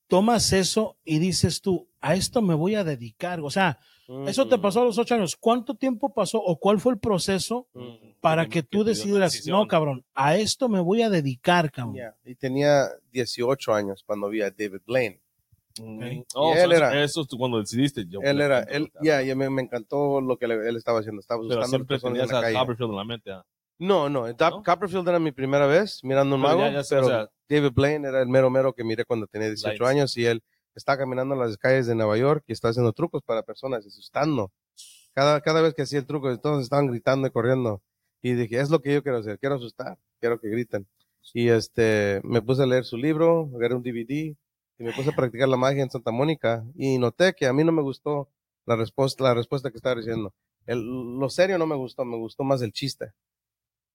tomas 0.08 0.54
eso 0.54 0.98
y 1.04 1.20
dices 1.20 1.62
tú, 1.62 1.88
a 2.02 2.16
esto 2.16 2.42
me 2.42 2.54
voy 2.54 2.76
a 2.76 2.84
dedicar? 2.84 3.40
O 3.42 3.50
sea, 3.50 3.80
eso 4.26 4.48
te 4.48 4.58
pasó 4.58 4.82
a 4.82 4.86
los 4.86 4.98
ocho 4.98 5.16
años. 5.16 5.36
¿Cuánto 5.36 5.76
tiempo 5.76 6.14
pasó 6.14 6.38
o 6.42 6.58
cuál 6.58 6.80
fue 6.80 6.94
el 6.94 7.00
proceso 7.00 7.68
Mm. 7.74 8.12
para 8.22 8.48
que 8.48 8.64
tú 8.64 8.84
decidieras, 8.86 9.46
no, 9.48 9.68
cabrón, 9.68 10.06
a 10.14 10.38
esto 10.38 10.70
me 10.70 10.80
voy 10.80 11.02
a 11.02 11.10
dedicar, 11.10 11.72
cabrón? 11.72 11.96
Ya. 11.96 12.16
Y 12.26 12.36
tenía 12.36 12.88
18 13.12 13.74
años 13.74 14.04
cuando 14.06 14.30
vi 14.30 14.42
a 14.42 14.52
David 14.52 14.82
Blaine. 14.86 15.20
Mm. 15.80 16.24
Oh, 16.36 16.54
él 16.54 16.60
so 16.60 16.72
eso- 16.72 16.74
era- 16.74 17.04
Eso 17.04 17.22
es 17.22 17.28
tú 17.28 17.38
cuando 17.38 17.60
decidiste. 17.60 18.06
Yo, 18.08 18.20
Él 18.22 18.42
era, 18.42 18.62
él, 18.62 18.92
ya, 19.04 19.22
ya 19.22 19.36
me, 19.36 19.50
me 19.50 19.62
encantó 19.62 20.22
lo 20.22 20.38
que 20.38 20.48
le- 20.48 20.68
él 20.70 20.76
estaba 20.78 21.00
haciendo. 21.00 21.20
Estaba 21.20 21.40
buscando 21.42 21.68
siempre 21.68 22.00
tenías 22.00 22.28
en 22.30 22.32
la 22.34 22.40
a 22.40 22.42
calle. 22.42 22.76
En 22.80 22.96
la 22.96 23.04
mente. 23.04 23.32
ah. 23.32 23.46
No, 23.80 24.10
no, 24.10 24.26
Doc- 24.34 24.40
¿No? 24.58 24.64
Copperfield 24.64 25.08
era 25.08 25.20
mi 25.20 25.32
primera 25.32 25.68
vez 25.68 26.00
mirando 26.04 26.36
un 26.36 26.42
Pero 26.42 26.58
mago, 26.58 26.72
ya- 26.72 26.82
ya 26.82 26.88
pero 26.90 27.06
o 27.06 27.10
sea- 27.10 27.30
David 27.50 27.72
Blaine 27.74 28.08
era 28.08 28.22
el 28.22 28.28
mero 28.28 28.50
mero 28.50 28.74
que 28.74 28.84
miré 28.84 29.06
cuando 29.06 29.28
tenía 29.28 29.48
18 29.50 29.84
Lights. 29.84 29.90
años 29.96 30.18
y 30.18 30.26
él 30.26 30.44
está 30.76 30.98
caminando 30.98 31.34
en 31.36 31.42
las 31.42 31.58
calles 31.58 31.88
de 31.88 31.96
Nueva 31.96 32.18
York 32.18 32.44
y 32.48 32.54
está 32.54 32.70
haciendo 32.70 32.92
trucos 32.94 33.22
para 33.24 33.44
personas, 33.44 33.86
asustando. 33.86 34.52
Cada, 35.14 35.42
cada 35.42 35.62
vez 35.62 35.74
que 35.74 35.82
hacía 35.84 36.00
el 36.00 36.06
truco, 36.06 36.38
todos 36.40 36.62
estaban 36.64 36.88
gritando 36.88 37.28
y 37.28 37.32
corriendo. 37.32 37.82
Y 38.22 38.34
dije, 38.34 38.60
es 38.60 38.70
lo 38.70 38.80
que 38.82 38.94
yo 38.94 39.02
quiero 39.04 39.18
hacer, 39.20 39.40
quiero 39.40 39.56
asustar, 39.56 39.98
quiero 40.20 40.40
que 40.40 40.50
griten. 40.50 40.88
Y 41.34 41.50
este, 41.50 42.20
me 42.24 42.42
puse 42.42 42.64
a 42.64 42.66
leer 42.66 42.84
su 42.86 42.98
libro, 42.98 43.50
agarré 43.56 43.76
un 43.76 43.84
DVD 43.84 44.36
y 44.80 44.84
me 44.84 44.92
puse 44.94 45.10
a 45.10 45.16
practicar 45.16 45.48
la 45.50 45.58
magia 45.58 45.84
en 45.84 45.90
Santa 45.90 46.12
Mónica 46.12 46.64
y 46.76 46.98
noté 47.00 47.34
que 47.34 47.48
a 47.48 47.54
mí 47.54 47.64
no 47.64 47.72
me 47.72 47.82
gustó 47.82 48.30
la 48.66 48.76
respuesta, 48.76 49.24
la 49.24 49.34
respuesta 49.34 49.72
que 49.72 49.78
estaba 49.78 49.96
diciendo. 49.96 50.34
El, 50.66 50.84
lo 51.20 51.30
serio 51.30 51.58
no 51.58 51.66
me 51.66 51.76
gustó, 51.76 52.04
me 52.06 52.18
gustó 52.18 52.44
más 52.44 52.62
el 52.62 52.72
chiste. 52.72 53.12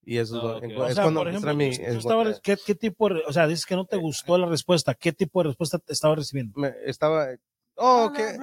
Y 0.04 0.19
eso 0.19 0.37
es, 0.37 0.43
Ah, 0.43 0.46
lo- 0.46 0.56
ok. 0.58 0.64
es 0.64 0.76
O 0.78 0.94
sea, 0.94 1.02
cuando 1.04 1.28
ejemplo, 1.28 1.54
mi- 1.54 1.70
tú 1.76 2.00
cuando- 2.02 2.40
¿qué, 2.43 2.56
qué 2.66 2.75
tipo 2.75 3.08
de, 3.08 3.22
o 3.26 3.32
sea, 3.32 3.46
dices 3.46 3.64
que 3.66 3.76
no 3.76 3.84
te 3.84 3.96
gustó 3.96 4.37
la 4.37 4.46
respuesta, 4.49 4.94
¿qué 4.94 5.12
tipo 5.12 5.43
de 5.43 5.49
respuesta 5.50 5.78
te 5.78 5.93
estaba 5.93 6.16
recibiendo? 6.16 6.58
me- 6.58 6.75
estaba, 6.87 7.28
oh, 7.76 8.12
qué, 8.14 8.37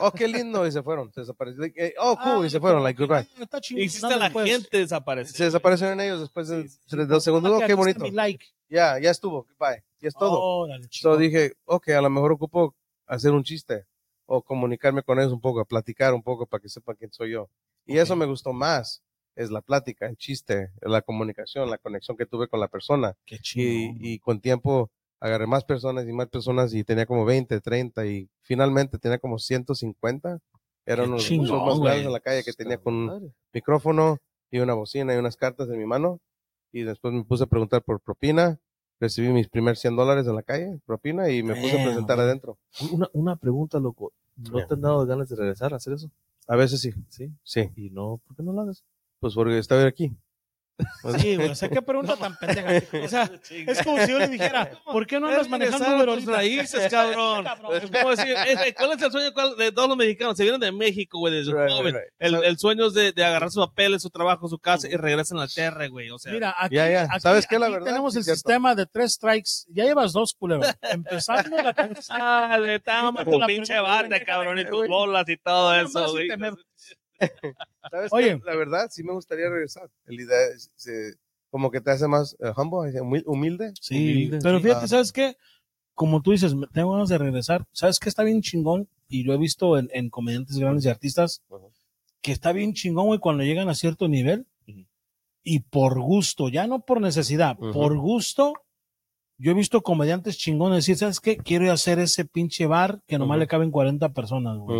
oh, 0.00 0.10
qué 0.12 0.28
lindo, 0.28 0.66
y 0.66 0.72
se 0.72 0.82
fueron, 0.82 1.10
se 1.12 1.20
desaparecieron. 1.22 1.62
Like, 1.68 1.86
eh, 1.86 1.94
oh, 1.98 2.18
cool, 2.22 2.44
y 2.46 2.50
se 2.50 2.60
fueron, 2.60 2.82
like, 2.82 3.02
goodbye. 3.02 3.26
Está 3.40 3.58
Hiciste 3.70 4.06
a 4.12 4.16
la 4.18 4.30
pues. 4.30 4.46
gente 4.50 4.76
desaparecer. 4.78 5.34
Se 5.36 5.44
desaparecieron 5.44 6.00
ellos 6.00 6.20
después 6.20 6.48
de 6.48 6.68
tres- 6.86 7.08
dos 7.08 7.24
segundos, 7.24 7.50
oh, 7.62 7.66
qué 7.66 7.74
bonito. 7.74 8.04
like. 8.12 8.44
Ya, 8.68 8.98
ya 8.98 9.10
estuvo, 9.10 9.46
goodbye, 9.58 9.84
ya 10.00 10.08
es 10.08 10.14
todo. 10.14 10.66
So 10.66 10.88
chingón. 10.88 11.18
dije, 11.20 11.52
ok, 11.64 11.88
a 11.90 12.00
lo 12.02 12.10
mejor 12.10 12.32
ocupo 12.32 12.74
hacer 13.06 13.30
un 13.32 13.42
chiste 13.44 13.86
o 14.26 14.42
comunicarme 14.42 15.02
con 15.04 15.18
ellos 15.20 15.32
un 15.32 15.40
poco, 15.40 15.64
platicar 15.64 16.12
un 16.12 16.22
poco 16.22 16.46
para 16.46 16.60
que 16.60 16.68
sepan 16.68 16.96
quién 16.96 17.12
soy 17.12 17.30
yo. 17.30 17.48
Y 17.86 17.98
eso 17.98 18.14
Ok. 18.14 18.18
me 18.18 18.26
gustó 18.26 18.52
más, 18.52 19.02
es 19.36 19.50
la 19.50 19.60
plática, 19.60 20.06
el 20.06 20.16
chiste, 20.16 20.72
la 20.80 21.02
comunicación, 21.02 21.70
la 21.70 21.78
conexión 21.78 22.16
que 22.16 22.26
tuve 22.26 22.48
con 22.48 22.58
la 22.58 22.68
persona. 22.68 23.14
Qué 23.24 23.38
chingón. 23.38 23.98
Y, 24.00 24.14
y 24.14 24.18
con 24.18 24.40
tiempo 24.40 24.90
agarré 25.20 25.46
más 25.46 25.64
personas 25.64 26.06
y 26.08 26.12
más 26.12 26.28
personas 26.28 26.74
y 26.74 26.84
tenía 26.84 27.06
como 27.06 27.24
20, 27.24 27.60
30 27.60 28.06
y 28.06 28.28
finalmente 28.42 28.98
tenía 28.98 29.18
como 29.18 29.38
150. 29.38 30.40
Eran 30.86 31.10
los 31.10 31.30
más 31.30 31.80
grandes 31.80 32.06
en 32.06 32.12
la 32.12 32.20
calle 32.20 32.44
que 32.44 32.52
tenía 32.52 32.78
con 32.78 32.94
un 32.94 33.34
micrófono 33.52 34.18
y 34.50 34.58
una 34.58 34.74
bocina 34.74 35.14
y 35.14 35.18
unas 35.18 35.36
cartas 35.36 35.68
en 35.68 35.78
mi 35.78 35.86
mano. 35.86 36.20
Y 36.72 36.82
después 36.82 37.12
me 37.12 37.24
puse 37.24 37.44
a 37.44 37.46
preguntar 37.46 37.82
por 37.82 38.00
propina. 38.00 38.58
Recibí 38.98 39.28
mis 39.28 39.48
primeros 39.48 39.78
100 39.80 39.94
dólares 39.96 40.26
en 40.26 40.34
la 40.36 40.42
calle, 40.42 40.80
propina, 40.86 41.28
y 41.28 41.42
me 41.42 41.54
puse 41.54 41.78
a 41.78 41.84
presentar 41.84 42.18
adentro. 42.18 42.56
Una, 42.92 43.08
una 43.12 43.36
pregunta, 43.36 43.78
loco. 43.78 44.12
¿No 44.36 44.66
te 44.66 44.72
han 44.74 44.80
dado 44.80 45.04
ganas 45.04 45.28
de 45.28 45.36
regresar 45.36 45.74
a 45.74 45.76
hacer 45.76 45.92
eso? 45.94 46.10
A 46.48 46.56
veces 46.56 46.80
sí, 46.80 46.92
Sí. 47.08 47.30
sí. 47.42 47.68
Y 47.76 47.90
no, 47.90 48.20
¿por 48.26 48.36
qué 48.36 48.42
no 48.42 48.52
lo 48.52 48.62
haces? 48.62 48.84
Pues 49.26 49.34
porque 49.34 49.58
estaba 49.58 49.84
aquí. 49.86 50.10
Sí, 51.18 51.36
güey, 51.36 51.48
o 51.48 51.54
sea, 51.54 51.70
qué 51.70 51.80
pregunta 51.80 52.16
tan 52.16 52.36
pendeja. 52.36 52.68
O 53.02 53.08
sea, 53.08 53.30
es 53.66 53.82
como 53.82 53.98
si 54.04 54.10
yo 54.12 54.18
le 54.18 54.28
dijera, 54.28 54.70
¿por 54.84 55.06
qué 55.06 55.18
no 55.18 55.28
andas 55.28 55.48
manejando 55.48 55.96
Uber 55.96 56.06
ahorita? 56.10 56.32
raíces, 56.32 56.88
cabrón. 56.90 57.46
Es 57.72 57.90
como 57.90 58.10
decir, 58.10 58.34
es- 58.46 58.74
¿cuál 58.76 58.92
es 58.92 59.00
el 59.02 59.10
sueño 59.10 59.32
cuál- 59.32 59.56
de 59.56 59.72
todos 59.72 59.88
los 59.88 59.96
mexicanos? 59.96 60.36
Se 60.36 60.42
vienen 60.42 60.60
de 60.60 60.72
México, 60.72 61.18
güey, 61.18 61.32
desde 61.32 61.54
Right, 61.54 61.70
joven. 61.74 61.94
right. 61.94 62.44
El, 62.44 62.58
sueño 62.58 62.88
es 62.88 62.92
de, 62.92 63.12
de 63.12 63.24
agarrar 63.24 63.50
sus 63.50 63.66
papeles, 63.66 64.02
su 64.02 64.10
trabajo, 64.10 64.48
su 64.48 64.58
casa 64.58 64.86
y 64.86 64.96
regresan 64.96 65.38
a 65.38 65.42
la 65.42 65.48
tierra, 65.48 65.88
güey. 65.88 66.10
O 66.10 66.18
sea, 66.18 66.30
Mira, 66.34 66.54
aquí, 66.58 66.74
Ya, 66.74 66.90
ya. 66.90 67.02
aquí- 67.04 67.20
¿Sabes 67.20 67.46
qué? 67.46 67.58
La 67.58 67.66
aquí 67.66 67.72
verdad, 67.76 67.86
tenemos 67.86 68.12
sí 68.12 68.18
el 68.18 68.24
cierto. 68.24 68.36
sistema 68.36 68.74
de 68.74 68.84
tres 68.84 69.14
strikes. 69.14 69.50
Ya 69.68 69.84
llevas 69.84 70.12
dos, 70.12 70.34
culero. 70.38 70.60
Empezando 70.82 71.56
la 71.56 71.74
Ah, 72.10 72.58
le 72.60 72.74
estamos 72.74 73.24
tu 73.24 73.40
pinche 73.46 73.78
barda, 73.80 74.22
cabrón, 74.22 74.58
y 74.58 74.66
tus 74.66 74.86
bolas 74.88 75.26
y 75.26 75.38
todo 75.38 75.74
eso, 75.74 76.10
güey. 76.12 76.28
¿Sabes 77.90 78.12
Oye. 78.12 78.40
La 78.44 78.56
verdad, 78.56 78.88
sí 78.90 79.02
me 79.02 79.12
gustaría 79.12 79.48
regresar. 79.48 79.88
El 80.06 80.20
idea 80.20 80.38
es, 80.54 80.70
se- 80.76 81.14
como 81.50 81.70
que 81.70 81.80
te 81.80 81.90
hace 81.90 82.08
más 82.08 82.36
eh, 82.40 82.52
humble, 82.56 82.92
humil- 83.00 83.22
humilde. 83.26 83.72
Sí, 83.80 83.96
Humilde, 83.96 84.38
pero 84.42 84.58
sí. 84.58 84.64
fíjate, 84.64 84.84
Ah. 84.84 84.88
¿sabes 84.88 85.12
qué? 85.12 85.36
Como 85.94 86.20
tú 86.20 86.32
dices, 86.32 86.54
tengo 86.72 86.92
ganas 86.92 87.08
de 87.08 87.18
regresar. 87.18 87.66
¿Sabes 87.72 87.98
qué 87.98 88.08
está 88.08 88.22
bien 88.22 88.42
chingón? 88.42 88.88
Y 89.08 89.22
lo 89.22 89.32
he 89.32 89.38
visto 89.38 89.78
en, 89.78 89.88
en 89.92 90.10
comediantes 90.10 90.58
grandes 90.58 90.84
y 90.84 90.88
artistas, 90.88 91.42
Ujú. 91.48 91.70
que 92.20 92.32
está 92.32 92.52
bien 92.52 92.74
chingón, 92.74 93.06
güey, 93.06 93.20
cuando 93.20 93.44
llegan 93.44 93.68
a 93.68 93.74
cierto 93.74 94.08
nivel 94.08 94.46
Ujú. 94.68 94.84
y 95.44 95.60
por 95.60 96.00
gusto, 96.00 96.48
ya 96.48 96.66
no 96.66 96.80
por 96.84 97.00
necesidad, 97.00 97.56
Ujú. 97.58 97.72
por 97.72 97.96
gusto. 97.96 98.52
Yo 99.38 99.50
he 99.52 99.54
visto 99.54 99.82
comediantes 99.82 100.36
chingones 100.38 100.78
decir, 100.78 100.96
¿sabes 100.96 101.20
qué? 101.20 101.36
Quiero 101.36 101.64
ir 101.66 101.70
a 101.70 101.74
hacer 101.74 101.98
ese 101.98 102.24
pinche 102.24 102.66
bar 102.66 103.02
que 103.06 103.18
nomás 103.18 103.38
le 103.38 103.46
caben 103.46 103.70
40 103.70 104.08
personas, 104.14 104.56
güey. 104.58 104.78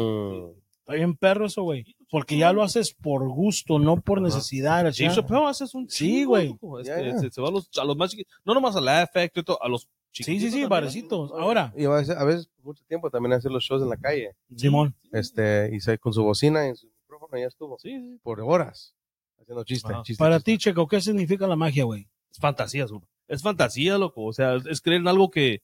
Está 0.86 0.94
bien 0.94 1.16
perro 1.16 1.46
eso, 1.46 1.62
güey. 1.64 1.96
Porque 2.08 2.38
ya 2.38 2.52
lo 2.52 2.62
haces 2.62 2.94
por 2.94 3.28
gusto, 3.28 3.80
no 3.80 4.00
por 4.00 4.18
Ajá. 4.18 4.26
necesidad. 4.28 4.92
Sí. 4.92 5.08
Chappelle 5.08 5.46
haces 5.46 5.74
un 5.74 5.90
Sí, 5.90 6.22
güey. 6.22 6.56
Este, 6.80 7.06
ya. 7.06 7.18
Se, 7.18 7.30
se 7.32 7.40
va 7.40 7.48
a 7.48 7.50
los, 7.50 7.68
a 7.76 7.84
los 7.84 7.96
más 7.96 8.12
chiquitos. 8.12 8.32
No 8.44 8.54
nomás 8.54 8.76
a 8.76 8.80
la 8.80 9.02
Effect, 9.02 9.36
a 9.60 9.68
los 9.68 9.88
Sí, 10.12 10.22
sí, 10.22 10.38
sí, 10.38 10.46
también. 10.50 10.68
barecitos. 10.68 11.32
Ahora, 11.32 11.74
Y 11.76 11.84
a 11.84 11.90
veces, 11.90 12.16
a 12.16 12.24
veces 12.24 12.46
por 12.46 12.64
mucho 12.66 12.84
tiempo 12.86 13.10
también 13.10 13.32
hacer 13.32 13.50
los 13.50 13.64
shows 13.64 13.82
en 13.82 13.88
la 13.90 13.96
calle. 13.96 14.30
Simón. 14.56 14.94
Este, 15.12 15.70
y 15.74 15.80
se, 15.80 15.98
con 15.98 16.12
su 16.12 16.22
bocina 16.22 16.68
y 16.68 16.76
su 16.76 16.86
micrófono 16.86 17.36
ya 17.36 17.48
estuvo. 17.48 17.76
Sí, 17.80 17.90
sí. 18.00 18.20
Por 18.22 18.40
horas. 18.40 18.94
Haciendo 19.40 19.64
chistes. 19.64 19.90
Ajá. 19.90 20.02
chistes, 20.04 20.18
Para 20.18 20.38
ti, 20.40 20.56
Checo, 20.56 20.86
¿qué 20.86 21.00
significa 21.00 21.46
la 21.48 21.56
magia, 21.56 21.82
güey? 21.84 22.08
Es 22.30 22.38
fantasía. 22.38 22.86
Es 23.28 23.42
fantasía, 23.42 23.98
loco. 23.98 24.24
O 24.24 24.32
sea, 24.32 24.54
es 24.54 24.80
creer 24.80 25.00
en 25.00 25.08
algo 25.08 25.30
que, 25.30 25.62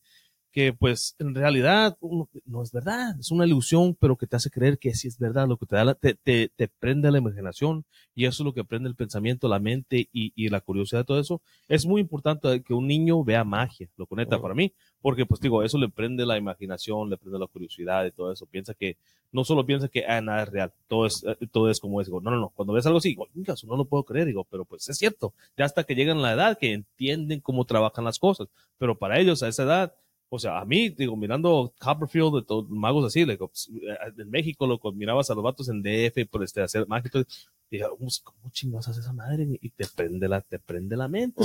que 0.52 0.72
pues, 0.74 1.16
en 1.18 1.34
realidad 1.34 1.96
no 2.44 2.62
es 2.62 2.72
verdad. 2.72 3.18
Es 3.18 3.30
una 3.30 3.46
ilusión, 3.46 3.96
pero 3.98 4.16
que 4.16 4.26
te 4.26 4.36
hace 4.36 4.50
creer 4.50 4.78
que 4.78 4.94
sí 4.94 5.08
es 5.08 5.18
verdad. 5.18 5.48
Lo 5.48 5.56
que 5.56 5.66
te 5.66 5.76
da, 5.76 5.84
la- 5.84 5.94
te, 5.94 6.14
te, 6.14 6.50
te 6.54 6.68
prende 6.68 7.10
la 7.10 7.18
imaginación 7.18 7.84
y 8.14 8.26
eso 8.26 8.42
es 8.42 8.44
lo 8.44 8.52
que 8.52 8.62
prende 8.64 8.88
el 8.88 8.94
pensamiento, 8.94 9.48
la 9.48 9.58
mente 9.58 10.08
y, 10.12 10.32
y 10.36 10.48
la 10.50 10.60
curiosidad 10.60 11.00
de 11.00 11.04
todo 11.04 11.18
eso. 11.20 11.40
Es 11.68 11.86
muy 11.86 12.00
importante 12.02 12.62
que 12.62 12.74
un 12.74 12.86
niño 12.86 13.24
vea 13.24 13.44
magia, 13.44 13.88
lo 13.96 14.06
conecta 14.06 14.40
para 14.40 14.54
mí, 14.54 14.72
porque 15.00 15.24
pues 15.26 15.40
digo, 15.40 15.62
eso 15.62 15.78
le 15.78 15.88
prende 15.88 16.26
la 16.26 16.36
imaginación, 16.36 17.08
le 17.08 17.16
prende 17.16 17.38
la 17.38 17.46
curiosidad 17.46 18.04
y 18.04 18.10
todo 18.12 18.30
eso. 18.30 18.46
Piensa 18.46 18.74
que, 18.74 18.96
no 19.32 19.44
solo 19.44 19.64
piensa 19.64 19.88
que 19.88 20.04
ah, 20.06 20.20
nada 20.20 20.42
es 20.42 20.48
real, 20.50 20.72
todo 20.88 21.06
es, 21.06 21.24
eh, 21.26 21.46
todo 21.50 21.70
es 21.70 21.80
como 21.80 22.00
es. 22.02 22.06
Digo, 22.06 22.20
no, 22.20 22.30
no, 22.30 22.38
no. 22.38 22.48
Cuando 22.50 22.74
ves 22.74 22.84
algo 22.84 22.98
así, 22.98 23.08
digo, 23.10 23.26
"Venga, 23.32 23.54
eso 23.54 23.66
no 23.66 23.76
lo 23.76 23.86
puedo 23.86 24.04
creer. 24.04 24.26
Digo, 24.26 24.44
pero 24.50 24.66
pues 24.66 24.86
es 24.90 24.98
cierto. 24.98 25.32
Ya 25.56 25.64
hasta 25.64 25.84
que 25.84 25.94
llegan 25.94 26.18
a 26.18 26.20
la 26.20 26.32
edad 26.34 26.58
que 26.58 26.72
entienden 26.74 27.40
cómo 27.40 27.64
trabajan 27.64 28.04
las 28.04 28.18
cosas. 28.18 28.48
Pero 28.76 28.98
para 28.98 29.18
ellos 29.18 29.42
a 29.42 29.48
esa 29.48 29.62
edad, 29.62 29.94
o 30.34 30.38
sea, 30.38 30.60
a 30.60 30.64
mí, 30.64 30.88
digo, 30.88 31.14
mirando 31.14 31.74
Copperfield, 31.78 32.36
de 32.36 32.42
todos 32.42 32.68
magos 32.70 33.04
así, 33.04 33.24
digo, 33.26 33.48
pues, 33.48 33.68
eh, 33.68 34.12
en 34.16 34.30
México, 34.30 34.66
loco, 34.66 34.90
mirabas 34.92 35.28
a 35.30 35.34
los 35.34 35.44
vatos 35.44 35.68
en 35.68 35.82
DF 35.82 36.24
por 36.26 36.42
este, 36.42 36.62
hacer 36.62 36.86
magia 36.88 37.10
y 37.14 37.76
dije, 37.76 37.84
"¿Cómo- 37.98 38.10
¿cómo 38.24 38.50
chingados 38.50 38.88
hace 38.88 39.00
esa 39.00 39.12
madre? 39.12 39.46
Y 39.60 39.68
te 39.70 39.84
prende 39.94 40.28
la, 40.28 40.40
te 40.40 40.58
prende 40.58 40.96
la 40.96 41.06
mente. 41.08 41.42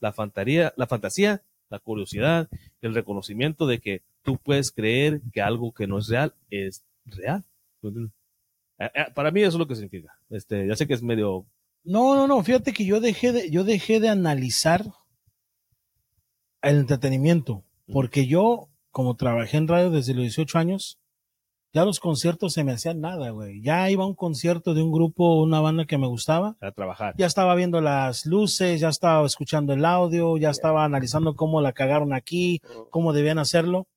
la 0.00 0.12
fantasía, 0.12 0.72
la 0.76 0.86
fantasía, 0.88 1.42
la 1.70 1.78
curiosidad, 1.78 2.48
el 2.80 2.92
reconocimiento 2.94 3.66
de 3.68 3.78
que 3.78 4.02
tú 4.22 4.36
puedes 4.36 4.72
creer 4.72 5.20
que 5.32 5.40
algo 5.40 5.72
que 5.72 5.86
no 5.86 5.98
es 5.98 6.08
real 6.08 6.34
es 6.50 6.82
real. 7.06 7.44
Eh, 7.84 8.90
eh, 8.94 9.06
Para 9.14 9.30
mí 9.30 9.40
eso 9.42 9.50
es 9.50 9.58
lo 9.60 9.66
que 9.68 9.74
significa. 9.76 10.12
Este, 10.28 10.66
ya 10.66 10.74
sé 10.76 10.86
que 10.88 10.94
es 10.94 11.02
medio 11.02 11.46
No, 11.84 12.14
no, 12.16 12.26
no. 12.26 12.42
Fíjate 12.42 12.72
que 12.72 12.84
yo 12.84 13.00
dejé 13.00 13.32
de, 13.32 13.50
yo 13.50 13.62
dejé 13.64 14.00
de 14.00 14.08
analizar 14.08 14.84
el 16.62 16.76
entretenimiento. 16.78 17.64
Porque 17.90 18.26
yo, 18.26 18.68
como 18.90 19.16
trabajé 19.16 19.56
en 19.56 19.68
radio 19.68 19.90
desde 19.90 20.14
los 20.14 20.22
18 20.22 20.58
años, 20.58 20.98
ya 21.74 21.86
los 21.86 22.00
conciertos 22.00 22.52
se 22.52 22.64
me 22.64 22.72
hacían 22.72 23.00
nada, 23.00 23.30
güey. 23.30 23.62
Ya 23.62 23.88
iba 23.88 24.04
a 24.04 24.06
un 24.06 24.14
concierto 24.14 24.74
de 24.74 24.82
un 24.82 24.92
grupo, 24.92 25.40
una 25.42 25.60
banda 25.60 25.86
que 25.86 25.96
me 25.96 26.06
gustaba. 26.06 26.56
a 26.60 26.72
trabajar. 26.72 27.14
Ya 27.16 27.26
estaba 27.26 27.54
viendo 27.54 27.80
las 27.80 28.26
luces, 28.26 28.78
ya 28.80 28.90
estaba 28.90 29.26
escuchando 29.26 29.72
el 29.72 29.84
audio, 29.86 30.36
ya 30.36 30.50
estaba 30.50 30.84
analizando 30.84 31.34
cómo 31.34 31.62
la 31.62 31.72
cagaron 31.72 32.12
aquí, 32.12 32.60
cómo 32.90 33.14
debían 33.14 33.38
hacerlo. 33.38 33.88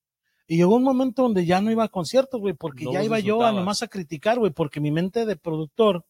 Y 0.48 0.58
llegó 0.58 0.75
un 0.75 0.84
momento 0.84 1.24
donde 1.24 1.46
ya 1.46 1.60
no 1.60 1.70
iba 1.70 1.84
a 1.84 1.89
conciertos, 1.89 2.39
güey, 2.39 2.54
porque 2.54 2.86
No 2.86 2.94
ya 2.94 3.04
iba 3.04 3.20
yo 3.20 3.44
a 3.44 3.51
nomás 3.51 3.82
a 3.82 3.88
criticar, 3.88 4.39
güey, 4.39 4.51
porque 4.54 4.80
mi 4.80 4.92
mente 4.92 5.25
de 5.25 5.36
productor 5.36 6.06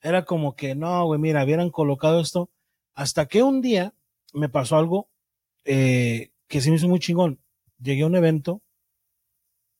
era 0.00 0.24
como 0.24 0.56
que, 0.56 0.74
no, 0.74 1.04
güey, 1.06 1.20
mira, 1.20 1.44
hubieran 1.44 1.70
colocado 1.70 2.20
esto. 2.20 2.50
Hasta 2.94 3.26
que 3.26 3.42
un 3.42 3.60
día 3.60 3.94
me 4.32 4.48
pasó 4.48 4.76
algo 4.76 5.08
eh, 5.64 6.30
que 6.48 6.60
se 6.60 6.70
me 6.70 6.76
hizo 6.76 6.88
muy 6.88 6.98
chingón. 7.00 7.40
Llegué 7.80 8.02
a 8.02 8.06
un 8.06 8.16
evento 8.16 8.62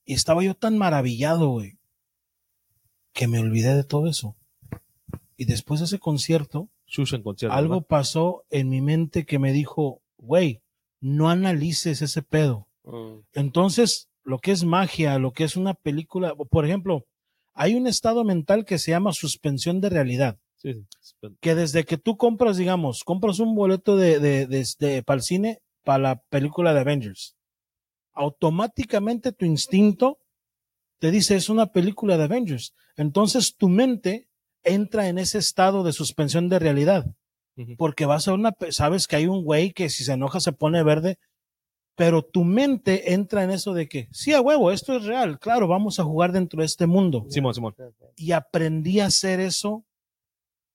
y 0.04 0.14
estaba 0.14 0.42
yo 0.44 0.54
tan 0.54 0.76
maravillado, 0.78 1.48
güey, 1.50 1.78
que 3.12 3.26
me 3.28 3.38
olvidé 3.38 3.74
de 3.74 3.84
todo 3.84 4.08
eso. 4.08 4.36
Y 5.36 5.44
después 5.46 5.80
de 5.80 5.86
ese 5.86 5.98
concierto, 5.98 6.68
Shusha 6.86 7.16
en 7.16 7.22
concierto. 7.22 7.54
algo 7.56 7.74
¿verdad? 7.76 7.86
pasó 7.88 8.44
en 8.50 8.68
mi 8.68 8.80
mente 8.80 9.26
que 9.26 9.38
me 9.38 9.52
dijo, 9.52 10.02
güey, 10.18 10.62
no 11.00 11.28
analices 11.28 12.02
ese 12.02 12.22
pedo. 12.22 12.68
Mm. 12.84 13.20
Entonces, 13.34 14.08
lo 14.24 14.38
que 14.38 14.52
es 14.52 14.64
magia, 14.64 15.18
lo 15.18 15.32
que 15.32 15.44
es 15.44 15.56
una 15.56 15.74
película, 15.74 16.34
por 16.34 16.64
ejemplo, 16.64 17.06
hay 17.54 17.74
un 17.74 17.86
estado 17.86 18.24
mental 18.24 18.64
que 18.64 18.78
se 18.78 18.90
llama 18.90 19.12
suspensión 19.12 19.80
de 19.80 19.88
realidad, 19.88 20.38
Sí, 20.56 20.74
sí. 21.00 21.14
que 21.40 21.54
desde 21.54 21.84
que 21.84 21.96
tú 21.98 22.16
compras, 22.16 22.56
digamos, 22.56 23.02
compras 23.04 23.38
un 23.40 23.54
boleto 23.54 23.96
de, 23.96 24.18
de, 24.20 24.46
de- 24.46 24.66
de- 24.78 25.02
para 25.02 25.16
el 25.18 25.22
cine, 25.22 25.60
para 25.86 25.98
la 26.00 26.16
película 26.16 26.74
de 26.74 26.80
Avengers, 26.80 27.36
automáticamente 28.12 29.30
tu 29.30 29.44
instinto 29.44 30.18
te 30.98 31.12
dice 31.12 31.36
es 31.36 31.48
una 31.48 31.66
película 31.66 32.16
de 32.16 32.24
Avengers. 32.24 32.74
Entonces 32.96 33.54
tu 33.56 33.68
mente 33.68 34.28
entra 34.64 35.06
en 35.06 35.18
ese 35.18 35.38
estado 35.38 35.84
de 35.84 35.92
suspensión 35.92 36.48
de 36.48 36.58
realidad 36.58 37.06
Ujú. 37.56 37.76
porque 37.76 38.04
vas 38.04 38.26
a 38.26 38.34
una, 38.34 38.52
sabes 38.70 39.06
que 39.06 39.14
hay 39.14 39.28
un 39.28 39.44
güey 39.44 39.72
que 39.72 39.88
si 39.88 40.02
se 40.02 40.14
enoja 40.14 40.40
se 40.40 40.52
pone 40.52 40.82
verde, 40.82 41.20
pero 41.94 42.24
tu 42.24 42.42
mente 42.42 43.12
entra 43.12 43.44
en 43.44 43.52
eso 43.52 43.72
de 43.72 43.88
que, 43.88 44.08
sí, 44.10 44.32
a 44.32 44.40
huevo, 44.40 44.72
esto 44.72 44.96
es 44.96 45.04
real, 45.04 45.38
claro, 45.38 45.68
vamos 45.68 46.00
a 46.00 46.04
jugar 46.04 46.32
dentro 46.32 46.60
de 46.60 46.66
este 46.66 46.86
mundo. 46.86 47.26
Simón, 47.30 47.54
Simón. 47.54 47.74
Y 48.16 48.32
aprendí 48.32 48.98
a 48.98 49.06
hacer 49.06 49.38
eso 49.38 49.84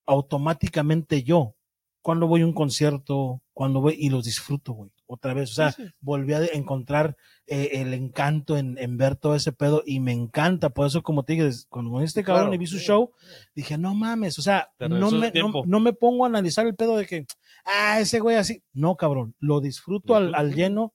automáticamente 0.05 1.21
yo. 1.21 1.55
Cuando 2.01 2.27
voy 2.27 2.41
a 2.41 2.45
un 2.45 2.53
concierto, 2.53 3.41
cuando 3.53 3.81
voy 3.81 3.95
y 3.99 4.09
los 4.09 4.23
disfruto, 4.23 4.73
güey, 4.73 4.89
otra 5.13 5.33
vez. 5.33 5.51
O 5.51 5.53
sea, 5.53 5.75
volví 5.99 6.33
a 6.33 6.45
encontrar 6.45 7.17
eh, 7.47 7.69
el 7.73 7.93
encanto 7.93 8.57
en, 8.57 8.77
en 8.77 8.97
ver 8.97 9.15
todo 9.15 9.35
ese 9.35 9.51
pedo 9.51 9.83
y 9.85 9.99
me 9.99 10.11
encanta. 10.13 10.69
Por 10.69 10.87
eso, 10.87 11.03
como 11.03 11.23
te 11.23 11.33
dije, 11.33 11.49
cuando 11.69 11.91
con 11.91 12.03
este 12.03 12.23
cabrón 12.23 12.45
Claro. 12.45 12.55
y 12.55 12.57
vi 12.59 12.67
su 12.67 12.79
show, 12.79 13.11
dije, 13.55 13.77
no 13.77 13.93
mames, 13.93 14.39
o 14.39 14.41
sea, 14.41 14.69
no 14.79 15.11
me, 15.11 15.31
no, 15.31 15.51
no 15.65 15.79
me 15.79 15.93
pongo 15.93 16.23
a 16.23 16.27
analizar 16.27 16.65
el 16.65 16.75
pedo 16.75 16.97
de 16.97 17.05
que, 17.05 17.25
ah, 17.65 17.99
ese 17.99 18.19
güey 18.19 18.37
así. 18.37 18.63
No, 18.73 18.95
cabrón, 18.95 19.35
lo 19.39 19.59
disfruto 19.61 20.15
al, 20.15 20.33
al 20.35 20.53
lleno 20.53 20.93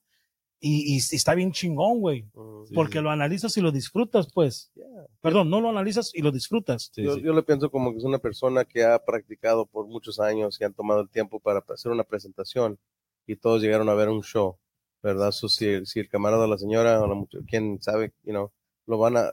y, 0.58 0.94
y 0.94 0.96
está 0.96 1.34
bien 1.34 1.52
chingón, 1.52 2.00
güey. 2.00 2.22
Mm. 2.32 2.64
Sí, 2.66 2.74
Porque 2.74 2.98
sí. 2.98 3.04
lo 3.04 3.10
analizas 3.10 3.56
y 3.58 3.60
lo 3.60 3.70
disfrutas, 3.70 4.28
pues. 4.32 4.72
Yeah. 4.74 4.86
Perdón, 5.20 5.50
no 5.50 5.60
lo 5.60 5.68
analizas 5.68 6.10
y 6.14 6.22
lo 6.22 6.32
disfrutas. 6.32 6.90
Sí, 6.94 7.02
yo, 7.04 7.14
sí. 7.16 7.22
yo 7.22 7.34
le 7.34 7.42
pienso 7.42 7.70
como 7.70 7.92
que 7.92 7.98
es 7.98 8.04
una 8.04 8.18
persona 8.18 8.64
que 8.64 8.82
ha 8.82 8.98
practicado 9.04 9.66
por 9.66 9.86
muchos 9.86 10.18
años 10.18 10.58
y 10.60 10.64
han 10.64 10.72
tomado 10.72 11.02
el 11.02 11.10
tiempo 11.10 11.38
para 11.40 11.62
hacer 11.68 11.92
una 11.92 12.04
presentación 12.04 12.78
y 13.26 13.36
todos 13.36 13.62
llegaron 13.62 13.88
a 13.88 13.94
ver 13.94 14.08
un 14.08 14.22
show, 14.22 14.58
¿verdad? 15.02 15.32
So, 15.32 15.48
si, 15.48 15.84
si 15.86 16.00
el 16.00 16.08
camarada 16.08 16.46
la 16.46 16.58
señora 16.58 17.00
o 17.00 17.06
la 17.06 17.14
muchacha, 17.14 17.44
quién 17.48 17.80
sabe, 17.82 18.12
you 18.22 18.32
know, 18.32 18.52
lo 18.86 18.98
van 18.98 19.16
a, 19.16 19.32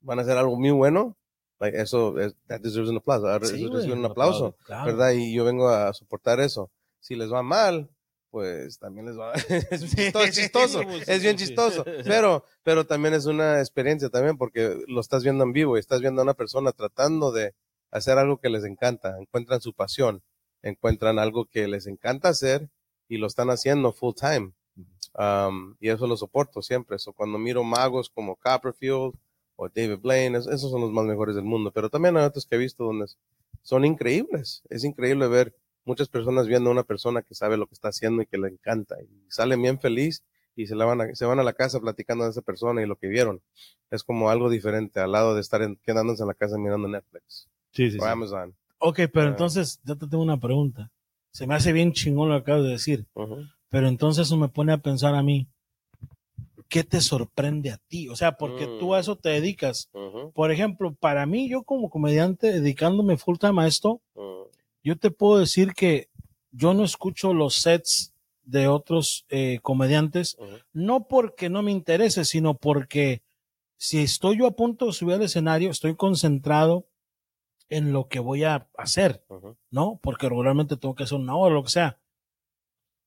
van 0.00 0.18
a 0.18 0.22
hacer 0.22 0.36
algo 0.36 0.56
muy 0.58 0.70
bueno, 0.70 1.16
like, 1.60 1.80
eso, 1.80 2.18
es, 2.18 2.34
that 2.46 2.60
deserves 2.60 2.90
an 2.90 2.96
applause. 2.96 3.48
Sí, 3.48 3.64
Eso 3.64 3.74
recibe 3.74 3.94
un 3.94 4.04
aplauso. 4.04 4.56
Claro. 4.64 4.86
¿verdad? 4.86 5.12
Y 5.12 5.34
yo 5.34 5.44
vengo 5.44 5.68
a 5.68 5.92
soportar 5.94 6.40
eso. 6.40 6.70
Si 7.00 7.14
les 7.14 7.32
va 7.32 7.42
mal, 7.42 7.90
pues 8.30 8.78
también 8.78 9.06
les 9.06 9.18
va 9.18 9.32
es 9.70 9.90
chistoso, 9.90 10.24
es 10.24 10.34
chistoso, 10.34 10.82
es 10.82 11.22
bien 11.22 11.36
chistoso, 11.36 11.84
pero, 12.04 12.44
pero 12.62 12.86
también 12.86 13.14
es 13.14 13.26
una 13.26 13.58
experiencia 13.58 14.10
también 14.10 14.36
porque 14.36 14.76
lo 14.86 15.00
estás 15.00 15.22
viendo 15.22 15.44
en 15.44 15.52
vivo 15.52 15.76
y 15.76 15.80
estás 15.80 16.00
viendo 16.00 16.20
a 16.20 16.24
una 16.24 16.34
persona 16.34 16.72
tratando 16.72 17.32
de 17.32 17.54
hacer 17.90 18.18
algo 18.18 18.38
que 18.38 18.50
les 18.50 18.64
encanta, 18.64 19.16
encuentran 19.18 19.60
su 19.60 19.72
pasión, 19.72 20.22
encuentran 20.62 21.18
algo 21.18 21.46
que 21.46 21.68
les 21.68 21.86
encanta 21.86 22.28
hacer 22.28 22.68
y 23.08 23.16
lo 23.18 23.26
están 23.26 23.50
haciendo 23.50 23.92
full 23.92 24.14
time. 24.14 24.52
Um, 25.18 25.74
y 25.80 25.88
eso 25.88 26.06
lo 26.06 26.16
soporto 26.16 26.62
siempre. 26.62 26.96
Eso 26.96 27.12
cuando 27.12 27.38
miro 27.38 27.64
magos 27.64 28.08
como 28.10 28.36
Copperfield 28.36 29.14
o 29.56 29.68
David 29.68 29.98
Blaine, 30.00 30.38
es- 30.38 30.46
esos 30.46 30.70
son 30.70 30.80
los 30.80 30.92
más 30.92 31.04
mejores 31.04 31.34
del 31.34 31.44
mundo. 31.44 31.72
Pero 31.72 31.88
también 31.90 32.16
hay 32.16 32.24
otros 32.24 32.46
que 32.46 32.54
he 32.54 32.58
visto 32.58 32.84
donde 32.84 33.06
son 33.62 33.84
increíbles. 33.84 34.62
Es 34.68 34.84
increíble 34.84 35.26
ver 35.26 35.54
muchas 35.84 36.08
personas 36.08 36.46
viendo 36.46 36.68
a 36.70 36.72
una 36.72 36.84
persona 36.84 37.22
que 37.22 37.34
sabe 37.34 37.56
lo 37.56 37.66
que 37.66 37.74
está 37.74 37.88
haciendo 37.88 38.22
y 38.22 38.26
que 38.26 38.38
le 38.38 38.48
encanta 38.48 38.96
y 39.02 39.08
salen 39.30 39.60
bien 39.62 39.80
feliz 39.80 40.22
y 40.54 40.66
se, 40.66 40.74
la 40.76 40.84
van 40.84 41.00
a, 41.00 41.14
se 41.14 41.24
van 41.24 41.38
a 41.40 41.42
la 41.44 41.52
casa 41.54 41.80
platicando 41.80 42.24
de 42.24 42.30
esa 42.30 42.42
persona 42.42 42.82
y 42.82 42.86
lo 42.86 42.96
que 42.96 43.08
vieron. 43.08 43.40
Es 43.90 44.04
como 44.04 44.28
algo 44.30 44.50
diferente 44.50 45.00
al 45.00 45.12
lado 45.12 45.34
de 45.34 45.40
estar 45.40 45.62
en- 45.62 45.76
quedándose 45.76 46.22
en 46.22 46.28
la 46.28 46.34
casa 46.34 46.58
mirando 46.58 46.86
Netflix 46.88 47.48
Sí, 47.72 47.90
sí, 47.90 47.98
o 47.98 48.02
sí. 48.02 48.08
Amazon. 48.08 48.54
Ok, 48.78 49.00
pero 49.12 49.26
Ah. 49.26 49.30
entonces 49.30 49.80
yo 49.84 49.96
te 49.96 50.06
tengo 50.06 50.22
una 50.22 50.38
pregunta. 50.38 50.90
Se 51.38 51.46
me 51.46 51.54
hace 51.54 51.72
bien 51.72 51.92
chingón 51.92 52.30
lo 52.30 52.34
que 52.34 52.40
acabas 52.50 52.64
de 52.64 52.70
decir, 52.70 53.06
pero 53.68 53.86
entonces 53.86 54.26
eso 54.26 54.36
me 54.36 54.48
pone 54.48 54.72
a 54.72 54.78
pensar 54.78 55.14
a 55.14 55.22
mí, 55.22 55.46
¿qué 56.68 56.82
te 56.82 57.00
sorprende 57.00 57.70
a 57.70 57.76
ti? 57.86 58.08
O 58.08 58.16
sea, 58.16 58.32
porque 58.32 58.66
Mm. 58.66 58.78
tú 58.80 58.92
a 58.92 58.98
eso 58.98 59.14
te 59.14 59.28
dedicas. 59.28 59.88
Por 60.34 60.50
ejemplo, 60.50 60.92
para 60.96 61.26
mí, 61.26 61.48
yo 61.48 61.62
como 61.62 61.90
comediante 61.90 62.50
dedicándome 62.50 63.18
full 63.18 63.36
time 63.38 63.62
a 63.62 63.68
esto, 63.68 64.00
Ujú. 64.16 64.48
yo 64.82 64.96
te 64.98 65.12
puedo 65.12 65.38
decir 65.38 65.74
que 65.74 66.08
yo 66.50 66.74
no 66.74 66.82
escucho 66.82 67.32
los 67.32 67.54
sets 67.54 68.12
de 68.42 68.66
otros 68.66 69.24
eh, 69.28 69.60
comediantes, 69.62 70.36
no 70.72 71.06
porque 71.06 71.48
no 71.48 71.62
me 71.62 71.70
interese, 71.70 72.24
sino 72.24 72.54
porque 72.54 73.22
si 73.76 73.98
estoy 74.00 74.38
yo 74.38 74.48
a 74.48 74.56
punto 74.56 74.86
de 74.86 74.92
subir 74.92 75.14
al 75.14 75.22
escenario, 75.22 75.70
estoy 75.70 75.94
concentrado 75.94 76.87
en 77.70 77.92
lo 77.92 78.08
que 78.08 78.18
voy 78.20 78.44
a 78.44 78.68
hacer. 78.76 79.24
¿no? 79.70 79.98
Porque 80.02 80.28
regularmente 80.28 80.76
tengo 80.76 80.94
que 80.94 81.04
hacer 81.04 81.18
una 81.18 81.36
hora, 81.36 81.54
lo 81.54 81.62
que 81.64 81.70
sea. 81.70 81.98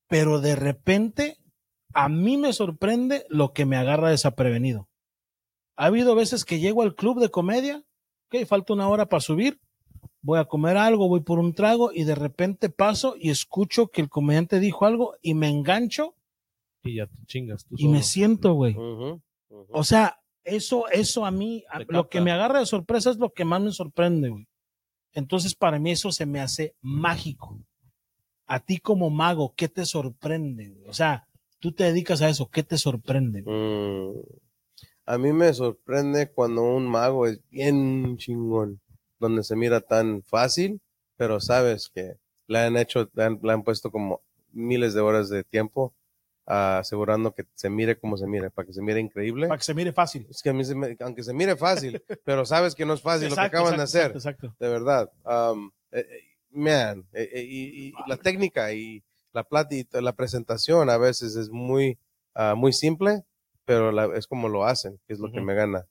Pero 0.08 0.40
de 0.42 0.56
repente, 0.56 1.38
a 1.94 2.10
mí 2.10 2.38
me 2.38 2.54
sorprende 2.54 3.26
lo 3.30 3.54
que 3.54 3.66
me 3.66 3.78
agarra 3.78 4.10
desaprevenido. 4.10 4.90
Ha 5.78 5.86
habido 5.86 6.16
veces 6.16 6.46
que 6.46 6.60
llego 6.60 6.82
al 6.84 6.96
club 6.96 7.20
de 7.20 7.30
comedia, 7.30 7.84
ok, 8.28 8.46
falta 8.46 8.74
una 8.74 8.90
hora 8.90 9.08
para 9.08 9.22
subir, 9.22 9.60
voy 10.22 10.38
a 10.40 10.46
comer 10.46 10.78
algo, 10.78 11.08
voy 11.08 11.22
por 11.22 11.40
un 11.40 11.54
trago 11.54 11.92
y 11.94 12.04
de 12.04 12.16
repente 12.16 12.70
paso 12.70 13.16
y 13.18 13.30
escucho 13.30 13.88
que 13.88 14.02
el 14.02 14.10
comediante 14.10 14.60
dijo 14.60 14.86
algo 14.86 15.16
y 15.22 15.34
me 15.34 15.48
engancho 15.50 16.16
Y 16.84 16.96
ya 16.98 17.08
te 17.08 17.16
chingas 17.26 17.66
tú 17.66 17.76
y 17.78 17.88
me 17.88 18.04
siento, 18.04 18.54
güey. 18.54 18.76
O 19.70 19.84
sea, 19.84 20.20
eso, 20.44 20.88
eso 20.90 21.26
a 21.26 21.32
mí, 21.32 21.64
a- 21.70 21.80
lo 21.94 22.10
que 22.10 22.20
me 22.26 22.32
agarra 22.32 22.60
de 22.60 22.66
sorpresa 22.66 23.10
es 23.12 23.18
lo 23.18 23.30
que 23.32 23.46
más 23.46 23.62
me 23.62 23.72
sorprende, 23.72 24.30
güey. 24.30 24.48
Entonces, 25.14 25.56
para 25.56 25.80
mí 25.80 25.92
eso 25.92 26.12
se 26.12 26.26
me 26.26 26.40
hace 26.40 26.76
mágico. 26.82 27.60
A 28.48 28.60
ti 28.60 28.78
como 28.80 29.10
mago, 29.10 29.54
¿qué 29.56 29.70
te 29.70 29.86
sorprende? 29.86 30.76
O 30.88 30.94
sea, 30.94 31.28
tú 31.60 31.72
te 31.72 31.86
dedicas 31.86 32.22
a 32.22 32.30
eso, 32.30 32.50
¿qué 32.50 32.64
te 32.64 32.78
sorprende? 32.78 33.44
Mm, 33.44 34.20
A 35.06 35.18
mí 35.18 35.34
me 35.34 35.54
sorprende 35.54 36.32
cuando 36.32 36.64
un 36.64 36.88
mago 36.88 37.28
es 37.28 37.40
bien 37.50 38.18
chingón, 38.18 38.82
donde 39.20 39.44
se 39.44 39.56
mira 39.56 39.82
tan 39.82 40.24
fácil, 40.24 40.82
pero 41.18 41.40
sabes 41.40 41.90
que 41.94 42.16
le 42.48 42.60
han 42.60 42.78
hecho, 42.78 43.10
le 43.14 43.24
han, 43.24 43.40
le 43.42 43.54
han 43.54 43.64
puesto 43.64 43.92
como 43.92 44.22
miles 44.52 44.94
de 44.94 45.02
horas 45.02 45.30
de 45.30 45.44
tiempo 45.44 45.94
asegurando 46.52 47.34
que 47.34 47.46
se 47.54 47.70
mire 47.70 47.98
como 47.98 48.18
se 48.18 48.28
mire, 48.28 48.50
para 48.50 48.66
que 48.66 48.74
se 48.74 48.82
mire 48.82 49.00
increíble. 49.00 49.48
Para 49.48 49.58
que 49.58 49.64
se 49.64 49.74
mire 49.74 49.94
fácil. 49.94 50.28
Es 50.30 50.42
que 50.42 50.50
a 50.50 50.54
mí 50.54 50.66
se 50.66 50.76
me- 50.76 50.98
aunque 51.00 51.24
se 51.24 51.34
mire 51.34 51.56
fácil, 51.56 52.02
pero 52.26 52.46
sabes 52.46 52.76
que 52.76 52.86
no 52.86 52.94
es 52.94 53.02
fácil 53.02 53.30
lo 53.30 53.36
que 53.36 53.42
Exacto, 53.42 53.58
acaban 53.58 53.78
de 53.78 53.84
hacer, 53.84 54.12
exacto, 54.12 54.56
de 54.60 54.68
verdad. 54.70 55.12
Um, 55.26 55.72
eh, 55.92 56.00
eh, 56.10 56.24
man, 56.52 57.06
eh, 57.14 57.30
eh, 57.34 57.42
y, 57.44 57.88
y 57.90 57.94
la 58.08 58.18
técnica 58.18 58.74
y 58.74 59.02
la 59.34 59.44
plática, 59.44 60.02
la 60.02 60.14
presentación 60.14 60.90
a 60.90 60.98
veces 60.98 61.36
es 61.36 61.50
muy, 61.50 61.98
ah, 62.36 62.56
muy 62.56 62.74
simple, 62.74 63.24
pero 63.66 63.92
la- 63.92 64.10
es 64.18 64.28
como 64.28 64.50
lo 64.50 64.66
hacen, 64.66 65.00
que 65.08 65.14
es 65.14 65.20
lo 65.20 65.32
que 65.32 65.40
me 65.42 65.54
gana. 65.54 65.86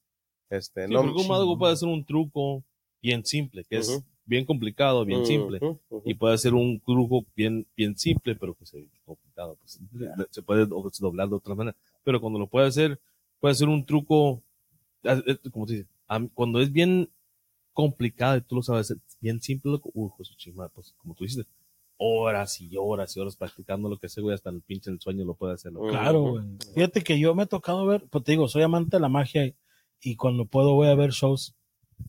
Este, 0.50 0.86
Sí, 0.86 0.92
no, 0.92 1.00
un 1.02 1.28
mago 1.28 1.56
puede 1.58 1.72
hacer 1.72 1.88
un 1.88 2.04
truco 2.04 2.62
bien 3.00 3.24
simple, 3.24 3.64
que 3.64 3.78
es. 3.78 4.02
Bien 4.30 4.46
complicado, 4.46 5.04
bien 5.04 5.24
simple. 5.26 5.58
Ujú, 5.58 5.78
ujú. 5.90 6.02
Y 6.08 6.14
puede 6.14 6.34
hacer 6.34 6.54
un 6.54 6.80
truco 6.80 7.24
bien, 7.36 7.66
bien 7.76 7.98
simple, 7.98 8.34
pero 8.36 8.54
que 8.54 8.64
sea 8.64 8.80
complicado. 9.04 9.56
pues, 9.60 9.78
se 10.30 10.42
puede 10.42 10.64
do- 10.66 10.90
doblar 11.00 11.28
de 11.28 11.34
otra 11.34 11.54
manera. 11.54 11.76
Pero 12.04 12.20
cuando 12.20 12.38
lo 12.38 12.46
puede 12.46 12.68
hacer, 12.68 12.98
puede 13.40 13.54
ser 13.54 13.68
un 13.68 13.84
truco, 13.84 14.40
ah, 15.04 15.20
eh, 15.26 15.36
como 15.52 15.66
te 15.66 15.72
dice, 15.74 15.86
cuando 16.34 16.60
es 16.60 16.72
bien 16.72 17.08
complicado 17.72 18.36
y 18.36 18.40
tú 18.42 18.56
lo 18.56 18.62
sabes, 18.62 18.94
bien 19.20 19.40
simple, 19.40 19.72
loco, 19.72 19.90
uy, 19.94 20.10
su 20.22 20.34
chingada, 20.36 20.68
pues 20.68 20.94
como 20.98 21.14
tú 21.14 21.24
dices, 21.24 21.44
horas 21.98 22.60
y 22.60 22.70
horas 22.76 23.16
y 23.16 23.20
horas 23.20 23.36
practicando 23.36 23.88
lo 23.88 23.96
que 23.98 24.06
ese 24.06 24.20
güey 24.20 24.34
hasta 24.34 24.50
el 24.50 24.60
pinche 24.62 24.90
el 24.90 25.00
sueño 25.00 25.24
lo 25.24 25.34
puede 25.34 25.54
hacer. 25.54 25.72
loco. 25.72 25.88
Claro, 25.88 26.22
güey. 26.22 26.44
Fíjate 26.74 27.02
que 27.02 27.18
yo 27.18 27.34
me 27.34 27.42
he 27.42 27.46
tocado 27.46 27.84
ver, 27.86 28.04
pues 28.10 28.24
te 28.24 28.32
digo, 28.32 28.48
soy 28.48 28.62
amante 28.62 28.96
de 28.96 29.00
la 29.00 29.08
magia 29.08 29.44
y, 29.46 29.54
y 30.02 30.16
cuando 30.16 30.44
puedo 30.46 30.74
voy 30.74 30.88
a 30.88 30.94
ver 30.94 31.10
shows. 31.10 31.54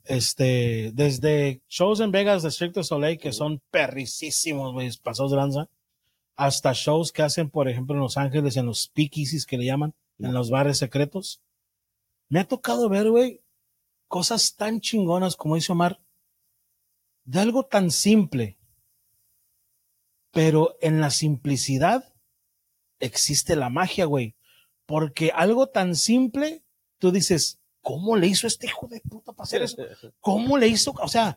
Este, 0.04 0.92
desde 0.94 1.62
shows 1.70 2.00
en 2.00 2.12
Vegas 2.12 2.44
de 2.44 2.52
Cirque 2.52 2.84
Soleil 2.84 3.18
que 3.18 3.34
son 3.34 3.62
perricísimos, 3.72 4.74
güey, 4.74 4.92
pasados 5.04 5.32
de 5.32 5.38
lanza, 5.38 5.70
hasta 6.36 6.74
shows 6.74 7.12
que 7.12 7.22
hacen, 7.22 7.50
por 7.50 7.70
ejemplo, 7.70 7.96
en 7.96 8.02
Los 8.02 8.18
Ángeles, 8.18 8.58
en 8.58 8.66
los 8.66 8.84
speakeasies 8.84 9.46
que 9.46 9.58
le 9.58 9.66
llaman, 9.66 9.94
en 10.20 10.34
los 10.34 10.50
bares 10.50 10.78
secretos. 10.78 11.42
Me 12.30 12.40
ha 12.40 12.48
tocado 12.48 12.90
ver, 12.90 13.10
güey, 13.10 13.42
cosas 14.08 14.56
tan 14.56 14.82
chingonas 14.82 15.36
como 15.36 15.56
dice 15.56 15.72
Omar, 15.72 16.02
de 17.24 17.40
algo 17.40 17.66
tan 17.66 17.92
simple, 17.92 18.58
pero 20.32 20.76
en 20.82 21.00
la 21.00 21.12
simplicidad 21.12 22.14
existe 23.00 23.56
la 23.56 23.70
magia, 23.70 24.06
güey. 24.06 24.36
Porque 24.86 25.32
algo 25.34 25.68
tan 25.68 25.96
simple, 25.96 26.64
tú 26.98 27.12
dices, 27.12 27.61
¿cómo 27.82 28.16
le 28.18 28.28
hizo 28.28 28.48
este 28.48 28.68
hijo 28.68 28.88
de 28.88 29.02
puta 29.02 29.34
para 29.34 29.44
hacer 29.46 29.62
eso? 29.62 29.78
¿Cómo 30.20 30.58
le 30.58 30.68
hizo? 30.68 30.94
O 31.02 31.08
sea, 31.08 31.36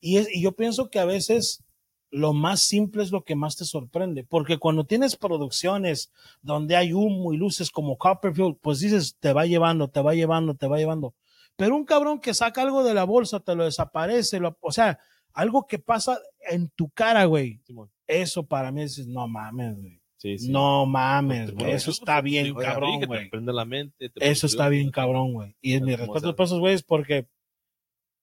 y, 0.00 0.18
es- 0.18 0.28
y 0.34 0.42
yo 0.42 0.52
pienso 0.52 0.90
que 0.90 0.98
a 0.98 1.04
veces 1.04 1.62
lo 2.10 2.32
más 2.32 2.62
simple 2.62 3.02
es 3.02 3.10
lo 3.10 3.24
que 3.24 3.34
más 3.34 3.56
te 3.56 3.64
sorprende. 3.64 4.22
Porque 4.24 4.58
cuando 4.58 4.84
tienes 4.86 5.16
producciones 5.16 6.12
donde 6.42 6.76
hay 6.76 6.92
humo 6.92 7.32
y 7.32 7.36
luces 7.36 7.70
como 7.70 7.96
Copperfield, 7.98 8.56
pues 8.60 8.78
dices, 8.80 9.16
te 9.18 9.32
va 9.32 9.46
llevando, 9.46 9.88
te 9.88 10.00
va 10.00 10.14
llevando, 10.14 10.54
te 10.54 10.68
va 10.68 10.78
llevando. 10.78 11.14
Pero 11.56 11.74
un 11.76 11.84
cabrón 11.84 12.20
que 12.20 12.34
saca 12.34 12.62
algo 12.62 12.84
de 12.84 12.94
la 12.94 13.04
bolsa, 13.04 13.40
te 13.40 13.54
lo 13.54 13.64
desaparece, 13.64 14.38
lo- 14.40 14.56
o 14.60 14.70
sea, 14.72 14.98
algo 15.32 15.66
que 15.66 15.78
pasa 15.80 16.18
en 16.48 16.68
tu 16.70 16.88
cara, 16.90 17.24
güey. 17.24 17.60
Eso 18.06 18.44
para 18.46 18.70
mí 18.70 18.82
es, 18.82 19.06
no 19.08 19.26
mames, 19.26 19.76
güey. 19.76 20.00
Sí, 20.24 20.38
sí. 20.38 20.50
No 20.50 20.86
mames, 20.86 21.48
Te 21.48 21.52
güey. 21.52 21.72
Eso 21.72 21.90
está 21.90 22.22
bien 22.22 22.54
cabrón, 22.54 23.04
güey. 23.04 23.28
prende 23.28 23.52
la 23.52 23.66
mente. 23.66 24.08
te 24.08 24.30
Eso 24.30 24.46
está 24.46 24.70
bien 24.70 24.90
cabrón, 24.90 25.34
güey. 25.34 25.54
Y 25.60 25.74
es 25.74 25.82
mi 25.82 25.94
respeto 25.94 26.34
para 26.34 26.46
esos 26.46 26.60
güeyes 26.60 26.82
porque 26.82 27.28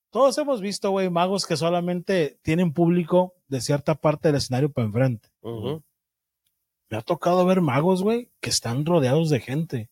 todos 0.09 0.35
hemos 0.39 0.61
visto, 0.61 0.89
güey, 0.89 1.11
magos 1.11 1.45
que 1.45 1.55
solamente 1.55 2.39
tienen 2.41 2.73
público 2.73 3.35
de 3.49 3.61
cierta 3.61 3.93
parte 3.93 4.29
del 4.29 4.37
escenario 4.37 4.71
para 4.71 4.87
enfrente. 4.87 5.29
Ujú. 5.41 5.83
Me 6.89 6.97
ha 6.97 7.01
tocado 7.01 7.45
ver 7.45 7.61
magos, 7.61 8.01
güey, 8.01 8.31
que 8.39 8.49
están 8.49 8.83
rodeados 8.83 9.29
de 9.29 9.39
gente. 9.39 9.91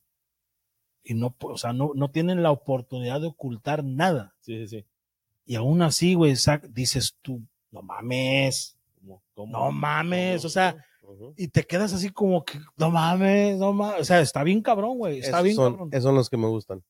Y 1.04 1.13
no, 1.13 1.36
o 1.39 1.58
sea, 1.60 1.74
no, 1.74 1.91
no 1.93 2.10
tienen 2.10 2.41
la 2.41 2.50
oportunidad 2.50 3.22
de 3.22 3.28
ocultar 3.28 3.84
nada. 3.84 4.34
Sí, 4.39 4.58
sí, 4.65 4.80
sí. 4.80 4.86
Y 5.45 5.54
aún 5.54 5.84
así, 5.84 6.15
güey, 6.15 6.34
dices 6.72 7.15
tú, 7.22 7.43
no 7.69 7.84
mames, 7.84 8.76
no 9.36 9.72
mames. 9.72 10.43
O 10.43 10.50
sea, 10.50 10.84
Ujú. 11.10 11.34
y 11.38 11.48
te 11.48 11.63
quedas 11.63 11.91
así 11.93 12.10
como 12.12 12.43
que, 12.45 12.60
no 12.78 12.91
mames, 12.91 13.58
no 13.58 13.74
mames. 13.74 14.02
O 14.02 14.06
sea, 14.06 14.22
está 14.22 14.43
bien 14.43 14.62
cabrón, 14.62 14.98
güey. 14.98 15.19
Está 15.19 15.30
Esos 15.38 15.43
bien 15.43 15.56
son, 15.56 15.74
cabrón. 15.74 15.89
esos 15.91 16.04
son 16.04 16.15
los 16.15 16.30
que 16.30 16.38
me 16.38 16.48
gustan. 16.48 16.84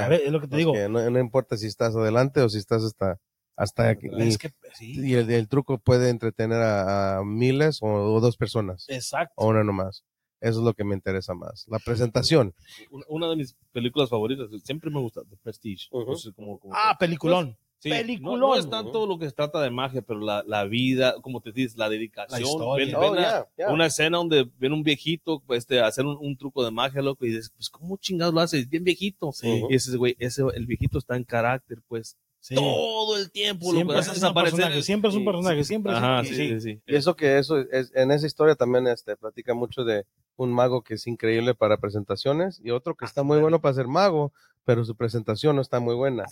A 0.00 0.08
ver, 0.08 0.22
es 0.24 0.32
lo 0.32 0.40
que 0.40 0.46
te 0.48 0.52
Los 0.56 0.58
digo. 0.58 0.72
que 0.72 0.88
no, 0.88 1.08
no 1.10 1.18
importa 1.18 1.56
si 1.56 1.66
estás 1.66 1.94
adelante 1.96 2.40
o 2.42 2.48
si 2.48 2.58
estás 2.58 2.84
hasta, 2.84 3.18
hasta 3.56 3.88
aquí. 3.88 4.08
Es 4.18 4.36
que, 4.38 4.50
sí, 4.74 4.94
Y 5.00 5.14
el, 5.14 5.30
el 5.30 5.48
truco 5.48 5.78
puede 5.78 6.10
entretener 6.10 6.60
a, 6.60 7.18
a 7.18 7.24
miles 7.24 7.78
o, 7.82 7.86
o 7.86 8.20
dos 8.20 8.36
personas, 8.36 8.84
exacto. 8.88 9.32
o 9.36 9.48
una 9.48 9.64
nomás. 9.64 10.04
Eso 10.40 10.60
es 10.60 10.64
lo 10.64 10.72
que 10.74 10.84
me 10.84 10.94
interesa 10.94 11.34
más. 11.34 11.64
La 11.68 11.78
presentación. 11.80 12.54
Una, 12.90 13.04
una 13.08 13.30
de 13.30 13.36
mis 13.36 13.56
películas 13.72 14.08
favoritas, 14.08 14.46
siempre 14.62 14.88
me 14.90 15.00
gusta, 15.00 15.22
The 15.28 15.36
Prestige. 15.42 15.88
No 15.92 16.14
sé 16.16 16.32
cómo- 16.32 16.58
cómo- 16.60 16.74
Ah, 16.76 16.96
peliculón. 16.98 17.56
Sí, 17.80 17.90
peliculón. 17.90 18.40
No, 18.40 18.46
no 18.48 18.54
es 18.56 18.68
tanto 18.70 19.06
lo 19.06 19.18
que 19.18 19.26
se 19.26 19.32
trata 19.32 19.60
de 19.60 19.70
magia, 19.70 20.02
pero 20.02 20.18
la, 20.20 20.42
la 20.46 20.64
vida, 20.64 21.14
como 21.22 21.40
te 21.40 21.52
dices, 21.52 21.76
la 21.76 21.88
dedicación. 21.88 22.40
La. 22.42 22.76
Ven- 22.76 22.94
Oh, 22.96 23.00
ven 23.12 23.24
a-. 23.24 23.46
Una 23.72 23.86
escena 23.86 24.18
donde 24.18 24.48
ven 24.58 24.72
un 24.72 24.82
viejito 24.82 25.40
pues, 25.46 25.58
este, 25.58 25.80
hacer 25.80 26.04
un, 26.04 26.16
un 26.20 26.36
truco 26.36 26.64
de 26.64 26.70
magia, 26.72 27.02
loco, 27.02 27.24
y 27.24 27.28
dices, 27.28 27.52
pues, 27.56 27.70
¿cómo 27.70 27.96
chingados 27.96 28.34
lo 28.34 28.40
hace? 28.40 28.58
Es 28.58 28.68
bien 28.68 28.82
viejito. 28.84 29.30
Sí. 29.32 29.62
Y 29.70 29.74
ese 29.74 29.96
güey, 29.96 30.16
ese, 30.18 30.42
el 30.54 30.66
viejito 30.66 30.98
está 30.98 31.16
en 31.16 31.24
carácter, 31.24 31.78
pues, 31.86 32.16
Sí. 32.48 32.54
todo 32.54 33.16
el 33.16 33.30
tiempo. 33.30 33.70
Siempre, 33.72 33.96
hace 33.98 34.10
es 34.10 34.16
un 34.16 34.20
desaparecer 34.22 34.56
personaje, 34.56 34.78
el- 34.78 34.84
siempre 34.84 35.08
es 35.10 35.14
un 35.16 35.20
sí, 35.22 35.26
personaje, 35.26 35.64
siempre 35.64 35.92
es 35.92 35.98
Ajá, 35.98 36.20
un- 36.20 36.26
sí, 36.26 36.34
sí. 36.34 36.48
sí, 36.48 36.60
sí. 36.60 36.80
Y 36.86 36.94
eso 36.96 37.14
que 37.16 37.38
eso 37.38 37.58
es, 37.58 37.92
en 37.94 38.10
esa 38.10 38.26
historia 38.26 38.54
también 38.54 38.86
este, 38.86 39.16
platica 39.16 39.54
mucho 39.54 39.84
de 39.84 40.04
un 40.36 40.52
mago 40.52 40.82
que 40.82 40.94
es 40.94 41.06
increíble 41.06 41.54
para 41.54 41.76
presentaciones 41.78 42.60
y 42.64 42.70
otro 42.70 42.94
que 42.94 43.04
está 43.04 43.22
muy 43.22 43.40
bueno 43.40 43.60
para 43.60 43.74
ser 43.74 43.88
mago, 43.88 44.32
pero 44.64 44.84
su 44.84 44.94
presentación 44.94 45.56
no 45.56 45.62
está 45.62 45.80
muy 45.80 45.94
buena. 45.94 46.24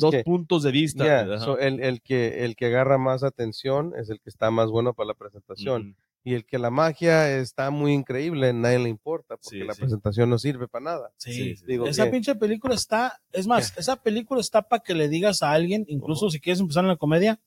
Dos 0.00 0.10
que- 0.12 0.22
puntos 0.24 0.62
de 0.62 0.70
vista. 0.70 1.22
Ajá. 1.22 1.38
so, 1.40 1.58
el, 1.58 1.80
el 1.80 2.00
que, 2.00 2.44
el 2.44 2.56
que 2.56 2.66
agarra 2.66 2.96
más 2.98 3.22
atención 3.22 3.92
es 3.98 4.10
el 4.10 4.20
que 4.20 4.30
está 4.30 4.50
más 4.50 4.70
bueno 4.70 4.94
para 4.94 5.08
la 5.08 5.14
presentación. 5.14 5.96
Y 6.24 6.34
el 6.34 6.44
que 6.44 6.58
la 6.58 6.70
magia 6.70 7.38
está 7.38 7.70
muy 7.70 7.92
increíble, 7.94 8.52
nadie 8.52 8.78
le 8.80 8.88
importa, 8.88 9.36
porque 9.36 9.58
Sí, 9.60 9.64
la 9.64 9.72
sí. 9.74 9.80
presentación 9.80 10.28
no 10.28 10.38
sirve 10.38 10.68
para 10.68 10.84
nada. 10.84 11.10
Sí. 11.16 11.32
Sí, 11.32 11.56
sí. 11.56 11.64
Digo 11.66 11.86
Esa 11.86 12.04
que- 12.04 12.10
pinche 12.10 12.34
película 12.34 12.74
está, 12.74 13.20
es 13.32 13.46
más, 13.46 13.72
esa 13.78 13.96
película 14.02 14.40
está 14.40 14.62
para 14.62 14.82
que 14.82 14.94
le 14.94 15.08
digas 15.08 15.42
a 15.42 15.52
alguien, 15.52 15.84
incluso 15.88 16.28
si 16.30 16.40
quieres 16.40 16.60
empezar 16.60 16.84
en 16.84 16.88
la 16.88 16.96
comedia, 16.96 17.40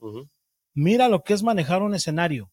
mira 0.73 1.10
lo 1.10 1.23
que 1.23 1.34
es 1.34 1.43
manejar 1.43 1.81
un 1.84 1.93
escenario. 1.93 2.49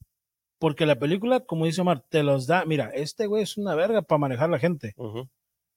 Porque 0.59 0.87
la 0.87 0.99
película, 0.99 1.41
como 1.41 1.67
dice 1.67 1.81
Omar, 1.83 2.05
te 2.09 2.25
los 2.25 2.49
da, 2.49 2.65
mira, 2.65 2.91
este 2.93 3.27
güey 3.29 3.45
es 3.45 3.57
una 3.57 3.77
verga 3.77 4.03
para 4.03 4.19
manejar 4.19 4.51
la 4.51 4.59
gente. 4.59 4.95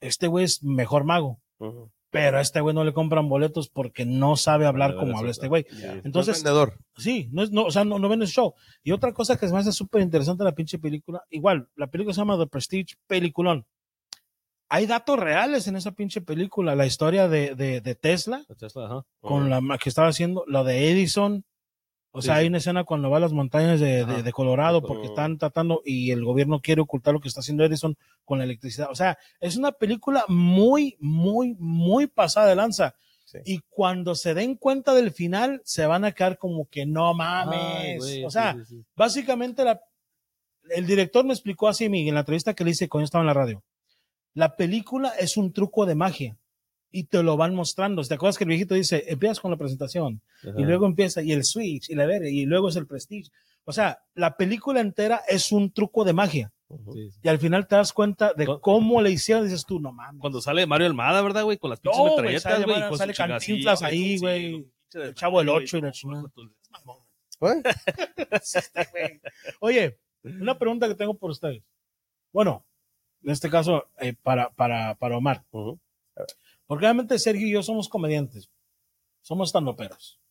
Este 0.01 0.25
güey 0.27 0.45
es 0.45 0.63
mejor 0.63 1.03
mago. 1.03 1.39
Pero 2.11 2.37
a 2.37 2.41
este 2.41 2.59
güey 2.59 2.75
no 2.75 2.83
le 2.83 2.93
compran 2.93 3.29
boletos 3.29 3.69
porque 3.69 4.05
no 4.05 4.35
sabe 4.35 4.65
hablar 4.65 4.95
como 4.95 5.17
habla 5.17 5.31
este 5.31 5.47
güey. 5.47 5.65
Entonces, 6.03 6.37
Es 6.37 6.43
vendedor. 6.43 6.77
Sí, 6.97 7.29
no 7.31 7.41
es, 7.41 7.51
no, 7.51 7.63
o 7.63 7.71
sea, 7.71 7.85
no, 7.85 7.99
no 7.99 8.09
ven 8.09 8.21
el 8.21 8.27
show. 8.27 8.53
Y 8.83 8.91
otra 8.91 9.13
cosa 9.13 9.37
que 9.37 9.47
se 9.47 9.53
me 9.53 9.59
hace 9.59 9.71
súper 9.71 10.01
interesante 10.01 10.43
la 10.43 10.51
pinche 10.51 10.77
película, 10.77 11.23
igual, 11.29 11.69
la 11.75 11.87
película 11.87 12.13
se 12.13 12.19
llama 12.19 12.37
The 12.37 12.47
Prestige, 12.47 12.95
peliculón. 13.07 13.65
Hay 14.67 14.85
datos 14.85 15.19
reales 15.19 15.67
en 15.67 15.75
esa 15.75 15.91
pinche 15.91 16.21
película, 16.21 16.75
la 16.75 16.85
historia 16.85 17.27
de, 17.27 17.55
de, 17.55 17.81
de 17.81 17.95
Tesla, 17.95 18.43
La 18.47 18.55
Tesla, 18.55 18.85
ajá. 18.85 19.05
con 19.19 19.49
la 19.49 19.77
que 19.77 19.89
estaba 19.89 20.07
haciendo, 20.09 20.43
lo 20.47 20.63
de 20.63 20.91
Edison. 20.91 21.43
O 22.13 22.21
sea, 22.21 22.35
sí. 22.35 22.41
hay 22.41 22.47
una 22.47 22.57
escena 22.57 22.83
cuando 22.83 23.09
va 23.09 23.17
a 23.17 23.21
las 23.21 23.31
montañas 23.31 23.79
de, 23.79 23.87
de- 23.87 24.01
Ajá. 24.01 24.21
de 24.21 24.31
Colorado 24.33 24.81
porque 24.81 25.07
están 25.07 25.37
tratando 25.37 25.81
y 25.85 26.11
el 26.11 26.25
gobierno 26.25 26.59
quiere 26.59 26.81
ocultar 26.81 27.13
lo 27.13 27.21
que 27.21 27.29
está 27.29 27.39
haciendo 27.39 27.63
Edison 27.63 27.95
con 28.25 28.37
la 28.39 28.43
electricidad. 28.43 28.89
O 28.91 28.95
sea, 28.95 29.17
es 29.39 29.55
una 29.55 29.71
película 29.71 30.25
muy, 30.27 30.97
muy, 30.99 31.55
muy 31.57 32.07
pasada 32.07 32.47
de 32.47 32.55
lanza. 32.55 32.95
Sí. 33.23 33.37
Y 33.45 33.59
cuando 33.69 34.13
se 34.15 34.33
den 34.33 34.55
cuenta 34.55 34.93
del 34.93 35.11
final, 35.11 35.61
se 35.63 35.85
van 35.85 36.03
a 36.03 36.11
quedar 36.11 36.37
como 36.37 36.65
que 36.67 36.85
no 36.85 37.11
Ay, 37.11 37.15
mames. 37.15 37.97
güey, 37.99 38.25
o 38.25 38.29
sea, 38.29 38.57
sí, 38.67 38.83
básicamente 38.93 39.63
la, 39.63 39.79
el 40.71 40.85
director 40.85 41.23
me 41.23 41.31
explicó 41.33 41.69
así 41.69 41.87
Miguel, 41.87 42.09
en 42.09 42.15
la 42.15 42.19
entrevista 42.21 42.53
que 42.53 42.65
le 42.65 42.71
hice 42.71 42.89
cuando 42.89 43.03
yo 43.03 43.05
estaba 43.05 43.21
en 43.21 43.27
la 43.27 43.33
radio. 43.33 43.63
La 44.33 44.57
película 44.57 45.13
es 45.17 45.37
un 45.37 45.53
truco 45.53 45.85
de 45.85 45.95
magia 45.95 46.37
y 46.91 47.05
te 47.05 47.23
lo 47.23 47.37
van 47.37 47.55
mostrando. 47.55 48.03
¿Te 48.03 48.13
acuerdas 48.13 48.37
que 48.37 48.43
el 48.43 48.49
viejito 48.49 48.75
dice, 48.75 49.05
empiezas 49.07 49.39
con 49.39 49.51
la 49.51 49.57
presentación 49.57 50.21
y 50.57 50.63
luego 50.63 50.85
empieza 50.85 51.21
y 51.21 51.31
el 51.31 51.43
switch 51.43 51.89
y 51.89 51.95
la 51.95 52.05
verga 52.05 52.29
y 52.29 52.45
luego 52.45 52.69
es 52.69 52.75
el 52.75 52.87
prestige? 52.87 53.29
O 53.63 53.71
sea, 53.71 53.99
la 54.15 54.35
película 54.37 54.81
entera 54.81 55.21
es 55.27 55.51
un 55.51 55.71
truco 55.71 56.03
de 56.03 56.13
magia 56.13 56.51
Sí, 56.93 57.11
sí. 57.11 57.19
Y 57.23 57.27
al 57.27 57.39
final 57.39 57.67
te 57.67 57.75
das 57.75 57.93
cuenta 57.93 58.33
de 58.33 58.47
cómo 58.61 59.01
le 59.01 59.11
hicieron, 59.11 59.43
dices 59.43 59.65
tú, 59.65 59.79
no 59.79 59.91
mames. 59.91 60.21
Cuando 60.21 60.41
sale 60.41 60.65
Mario 60.65 60.87
Almada, 60.87 61.21
¿verdad, 61.21 61.43
güey? 61.43 61.57
Con 61.57 61.69
las 61.69 61.79
pinches 61.79 61.97
No, 61.97 62.03
güey, 62.03 62.15
metralletas, 62.15 62.53
sale 62.53 62.65
güey. 62.65 62.97
Sale 62.97 63.13
chingacilla, 63.13 63.37
Cantinflas 63.37 63.83
ahí, 63.83 64.17
güey. 64.17 64.67
El 64.93 65.13
Chavo 65.15 65.39
del 65.39 65.49
güey, 65.49 65.63
Ocho 65.63 65.77
y 65.77 65.81
la 65.81 65.91
chingada. 65.91 66.23
¿Eh? 67.41 67.61
Oye, 69.59 69.97
una 70.23 70.57
pregunta 70.57 70.87
que 70.87 70.95
tengo 70.95 71.15
por 71.15 71.31
ustedes. 71.31 71.63
Bueno, 72.31 72.65
en 73.23 73.31
este 73.31 73.49
caso, 73.49 73.87
eh, 73.99 74.13
para, 74.21 74.49
para, 74.51 74.95
para 74.95 75.17
Omar. 75.17 75.43
Ujú. 75.51 75.79
Porque 76.71 76.85
obviamente 76.85 77.19
Sergio 77.19 77.47
y 77.47 77.51
yo 77.51 77.61
somos 77.63 77.89
comediantes. 77.89 78.49
Somos 79.19 79.49
estandoperos. 79.49 80.21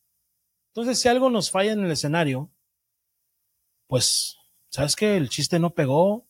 Entonces, 0.69 0.99
si 0.99 1.07
algo 1.07 1.29
nos 1.29 1.51
falla 1.51 1.73
en 1.73 1.85
el 1.85 1.91
escenario, 1.91 2.49
pues, 3.85 4.37
¿sabes 4.69 4.95
qué? 4.95 5.17
El 5.17 5.29
chiste 5.29 5.59
no 5.59 5.75
pegó, 5.75 6.27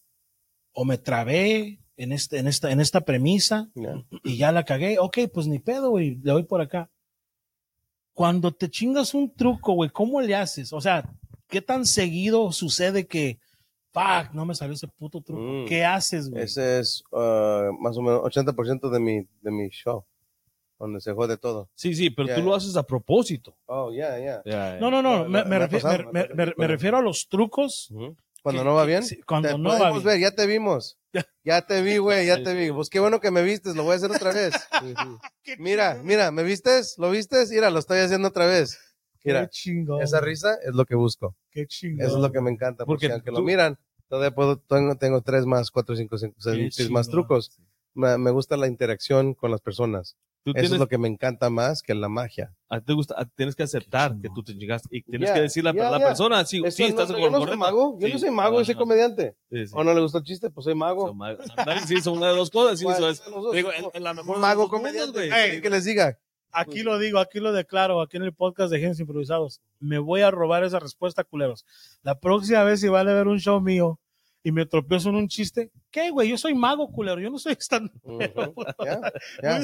o 0.73 0.83
me 0.83 0.97
trabé 0.97 1.79
en, 1.95 2.11
este, 2.11 2.39
en, 2.39 2.47
esta, 2.47 2.73
en 2.73 2.81
esta 2.81 3.05
premisa, 3.05 3.71
y 4.25 4.35
ya 4.35 4.51
la 4.51 4.65
cagué. 4.65 4.99
Ok, 4.99 5.17
pues 5.33 5.47
ni 5.47 5.59
pedo, 5.59 5.91
güey, 5.91 6.15
le 6.21 6.33
voy 6.33 6.43
por 6.43 6.59
acá. 6.59 6.91
Cuando 8.11 8.51
te 8.51 8.69
chingas 8.69 9.13
un 9.13 9.33
truco, 9.33 9.71
güey, 9.75 9.91
¿cómo 9.91 10.19
le 10.19 10.35
haces? 10.35 10.73
O 10.73 10.81
sea, 10.81 11.09
¿qué 11.47 11.61
tan 11.61 11.85
seguido 11.85 12.51
sucede 12.51 13.07
que, 13.07 13.39
fuck, 13.91 14.33
no 14.33 14.45
me 14.45 14.55
salió 14.55 14.73
ese 14.73 14.87
puto 14.87 15.21
truco? 15.21 15.41
Mm. 15.41 15.65
¿Qué 15.65 15.83
haces, 15.85 16.29
güey? 16.29 16.43
Ese 16.43 16.79
es 16.79 17.03
ah, 17.13 17.69
más 17.79 17.97
o 17.97 18.01
menos 18.01 18.21
80% 18.21 18.89
de 18.89 18.99
mi, 18.99 19.27
de 19.41 19.51
mi 19.51 19.69
show, 19.69 20.05
donde 20.79 21.01
se 21.01 21.13
jode 21.13 21.37
todo. 21.37 21.69
Sí, 21.75 21.93
sí, 21.93 22.09
pero 22.09 22.27
tú 22.29 22.39
ya. 22.41 22.45
lo 22.45 22.55
haces 22.55 22.75
a 22.75 22.83
propósito. 22.83 23.55
Oh, 23.65 23.91
ya, 23.91 24.17
ya. 24.17 24.41
Ya, 24.45 24.73
ya. 24.73 24.79
No, 24.79 24.89
no, 24.91 25.01
no, 25.01 25.25
me, 25.27 25.59
refiero, 25.59 26.11
me- 26.11 26.27
me- 26.33 26.97
a 26.97 27.01
los 27.01 27.27
trucos. 27.27 27.89
Cuando 28.41 28.61
que- 28.63 28.65
no 28.65 28.73
va 28.73 28.85
bien, 28.85 29.03
sí, 29.03 29.21
cuando 29.21 29.49
te 29.49 29.57
no 29.57 29.69
va 29.79 29.91
bien. 29.91 30.03
ver, 30.03 30.19
ya 30.19 30.31
te 30.31 30.45
vimos. 30.47 30.97
Ya 31.43 31.65
te 31.65 31.81
vi, 31.81 31.97
güey, 31.97 32.27
ya 32.27 32.41
te 32.43 32.53
vi. 32.53 32.71
Pues 32.71 32.87
qué 32.89 32.99
bueno 32.99 33.19
que 33.19 33.31
me 33.31 33.41
vistes, 33.41 33.75
lo 33.75 33.83
voy 33.83 33.93
a 33.93 33.95
hacer 33.95 34.11
otra 34.11 34.31
vez. 34.31 34.53
Mira, 35.57 35.99
mira, 36.03 36.31
¿me 36.31 36.43
vistes? 36.43 36.97
¿Lo 36.99 37.09
vistes? 37.09 37.49
Mira, 37.49 37.71
lo 37.71 37.79
estoy 37.79 37.99
haciendo 37.99 38.27
otra 38.27 38.45
vez. 38.45 38.79
Mira, 39.23 39.41
Qué 39.41 39.49
chingón. 39.49 40.01
esa 40.01 40.21
risa 40.21 40.57
es 40.63 40.73
lo 40.75 40.85
que 40.85 40.95
busco. 40.95 41.35
Qué 41.51 41.67
chingón. 41.67 42.05
Eso 42.05 42.15
es 42.15 42.21
lo 42.21 42.31
que 42.31 42.41
me 42.41 42.49
encanta. 42.51 42.85
Porque, 42.85 43.07
Porque 43.07 43.13
aunque 43.13 43.31
tú- 43.31 43.37
lo 43.37 43.43
miran, 43.43 43.77
todavía 44.07 44.33
puedo, 44.33 44.57
tengo, 44.57 44.95
tengo 44.95 45.21
tres 45.21 45.45
más, 45.45 45.69
cuatro, 45.71 45.95
cinco, 45.95 46.17
cinco, 46.17 46.35
seis, 46.39 46.73
seis 46.75 46.89
más 46.89 47.07
trucos. 47.09 47.51
Me, 47.93 48.17
me 48.17 48.31
gusta 48.31 48.55
la 48.57 48.67
interacción 48.67 49.33
con 49.33 49.51
las 49.51 49.59
personas. 49.61 50.15
Tú 50.43 50.51
Eso 50.51 50.53
tienes, 50.55 50.71
es 50.71 50.79
lo 50.79 50.87
que 50.87 50.97
me 50.97 51.07
encanta 51.07 51.51
más 51.51 51.83
que 51.83 51.93
la 51.93 52.09
magia. 52.09 52.51
a 52.67 52.79
ti 52.79 52.85
te 52.87 52.93
gusta, 52.93 53.13
a- 53.15 53.25
tienes 53.25 53.55
que 53.55 53.61
aceptar 53.61 54.15
que 54.19 54.27
tú 54.33 54.41
te 54.41 54.57
chingaste 54.57 54.87
y 54.89 55.03
tienes 55.03 55.29
Ya, 55.29 55.35
que 55.35 55.41
decirle 55.41 55.69
a 55.69 55.73
ya, 55.73 55.91
la 55.91 55.99
ya. 55.99 56.07
persona, 56.07 56.43
sí, 56.45 56.63
sí, 56.71 56.81
no- 56.83 56.89
estás 56.89 57.09
no, 57.09 57.13
con 57.15 57.21
yo 57.23 57.29
no 57.29 57.45
soy 57.45 57.57
mago, 57.57 57.97
yo 57.99 58.07
Sí. 58.07 58.13
no 58.13 58.19
soy 58.19 58.31
mago, 58.31 58.57
yo 58.59 58.65
soy 58.65 58.73
comediante. 58.75 59.35
Sí, 59.51 59.67
sí. 59.67 59.73
¿O 59.75 59.83
no 59.83 59.93
le 59.93 60.01
gustó 60.01 60.17
el 60.17 60.23
chiste? 60.23 60.49
Pues 60.49 60.63
soy 60.63 60.73
mago. 60.73 61.09
Son 61.09 61.17
mag- 61.17 61.37
Sí, 61.85 62.01
son 62.01 62.17
una 62.17 62.29
de 62.29 62.35
dos 62.37 62.49
cosas. 62.49 62.79
Sí, 62.79 62.85
¿Cuál 62.85 62.97
eso 62.97 63.09
es. 63.09 63.21
Digo, 63.53 63.71
en, 63.71 63.85
en 63.93 64.03
la 64.03 64.13
mejor 64.15 64.39
mago 64.39 64.61
mundos, 64.63 64.79
comediante. 64.79 65.27
güey. 65.29 65.31
Ey, 65.51 65.61
que 65.61 65.69
les 65.69 65.85
diga. 65.85 66.17
Aquí 66.53 66.83
lo 66.83 66.97
digo, 66.99 67.19
aquí 67.19 67.39
lo 67.39 67.51
declaro, 67.53 68.01
aquí 68.01 68.17
en 68.17 68.23
el 68.23 68.33
podcast 68.33 68.71
de 68.71 68.79
Genes 68.79 68.99
Improvisados. 68.99 69.61
Me 69.79 69.97
voy 69.99 70.21
a 70.21 70.31
robar 70.31 70.63
esa 70.63 70.79
respuesta, 70.79 71.23
culeros. 71.23 71.65
La 72.03 72.19
próxima 72.19 72.63
vez 72.63 72.79
si 72.81 72.87
van 72.89 73.07
a 73.07 73.13
ver 73.13 73.27
un 73.27 73.39
show 73.39 73.61
mío 73.61 73.99
y 74.43 74.51
me 74.51 74.65
tropiezo 74.65 75.09
en 75.09 75.15
un 75.15 75.27
chiste, 75.27 75.69
¿qué, 75.91 76.09
güey? 76.09 76.29
Yo 76.29 76.37
soy 76.37 76.55
mago, 76.55 76.91
culero. 76.91 77.21
Yo 77.21 77.29
no 77.29 77.37
soy 77.37 77.53
stand 77.59 77.91
ya, 78.83 79.01
ya. 79.43 79.59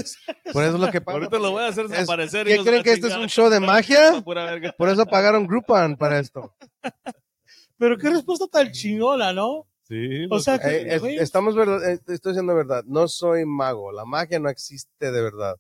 Por 0.53 0.63
eso 0.63 0.75
es 0.75 0.79
lo 0.79 0.91
que 0.91 1.01
pasa. 1.01 1.17
Ahorita 1.17 1.39
lo 1.39 1.51
voy 1.51 1.63
a 1.63 1.67
hacer 1.67 1.85
Es- 1.85 1.91
desaparecer. 1.91 2.45
¿qué 2.47 2.59
creen 2.63 2.83
que 2.83 2.91
este 2.93 3.07
es 3.07 3.15
un 3.15 3.27
show 3.27 3.49
de 3.49 3.59
magia? 3.73 4.23
Por 4.77 4.89
eso 4.89 5.05
pagaron 5.05 5.47
Groupon 5.47 5.97
para 5.97 6.19
esto. 6.19 6.53
Pero 7.77 7.97
qué 7.97 8.09
respuesta 8.09 8.47
tan 8.47 8.71
chingona, 8.71 9.33
¿no? 9.33 9.67
Sí, 9.83 10.25
O 10.25 10.29
pues, 10.29 10.43
sea, 10.43 10.59
que, 10.59 10.67
Eh, 10.67 10.95
es- 10.95 11.03
estamos 11.21 11.55
verdad, 11.55 11.81
eh, 11.89 11.99
estoy 12.07 12.33
diciendo 12.33 12.53
verdad. 12.55 12.83
No 12.85 13.07
soy 13.07 13.45
mago. 13.45 13.91
La 13.91 14.03
magia 14.05 14.39
no 14.39 14.49
existe 14.49 15.11
de 15.11 15.21
verdad. 15.21 15.55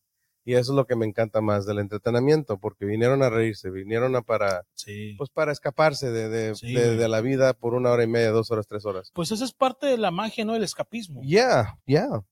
Y 0.47 0.53
eso 0.53 0.71
es 0.71 0.75
lo 0.77 0.85
que 0.87 0.95
me 0.95 1.05
encanta 1.05 1.41
más 1.41 1.65
del 1.65 1.79
entretenimiento, 1.79 2.57
porque 2.57 2.85
vinieron 2.85 3.21
a 3.21 3.29
reírse, 3.29 3.69
vinieron 3.69 4.15
a 4.15 4.21
para, 4.21 4.63
sí. 4.75 5.13
pues 5.17 5.29
para 5.29 5.51
escaparse 5.51 6.09
de, 6.09 6.29
de, 6.29 6.55
Sí, 6.55 6.73
de- 6.73 7.09
la 7.09 7.19
vida 7.19 7.53
por 7.53 7.73
una 7.73 7.91
hora 7.91 8.05
y 8.05 8.07
media, 8.07 8.29
dos 8.31 8.49
horas, 8.49 8.65
tres 8.65 8.85
horas. 8.85 9.11
Pues 9.13 9.29
eso 9.33 9.43
es 9.43 9.51
parte 9.51 9.87
de 9.87 9.97
la 9.97 10.09
magia, 10.09 10.45
¿no? 10.45 10.55
El 10.55 10.63
escapismo. 10.63 11.21
Yeah, 11.21 11.77
yeah. 11.85 12.23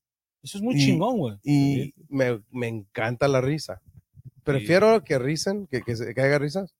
Eso 0.42 0.58
es 0.60 0.62
muy 0.64 0.76
Y- 0.76 0.86
chingón, 0.86 1.18
güey. 1.18 1.36
Y 1.44 1.94
me, 2.08 2.42
me 2.52 2.70
encanta 2.70 3.28
la 3.28 3.42
risa. 3.42 3.82
Prefiero 4.46 5.04
que 5.04 5.20
risen, 5.20 5.68
que, 5.68 5.82
que, 5.82 5.94
que 6.14 6.22
haga 6.22 6.40
risas, 6.40 6.74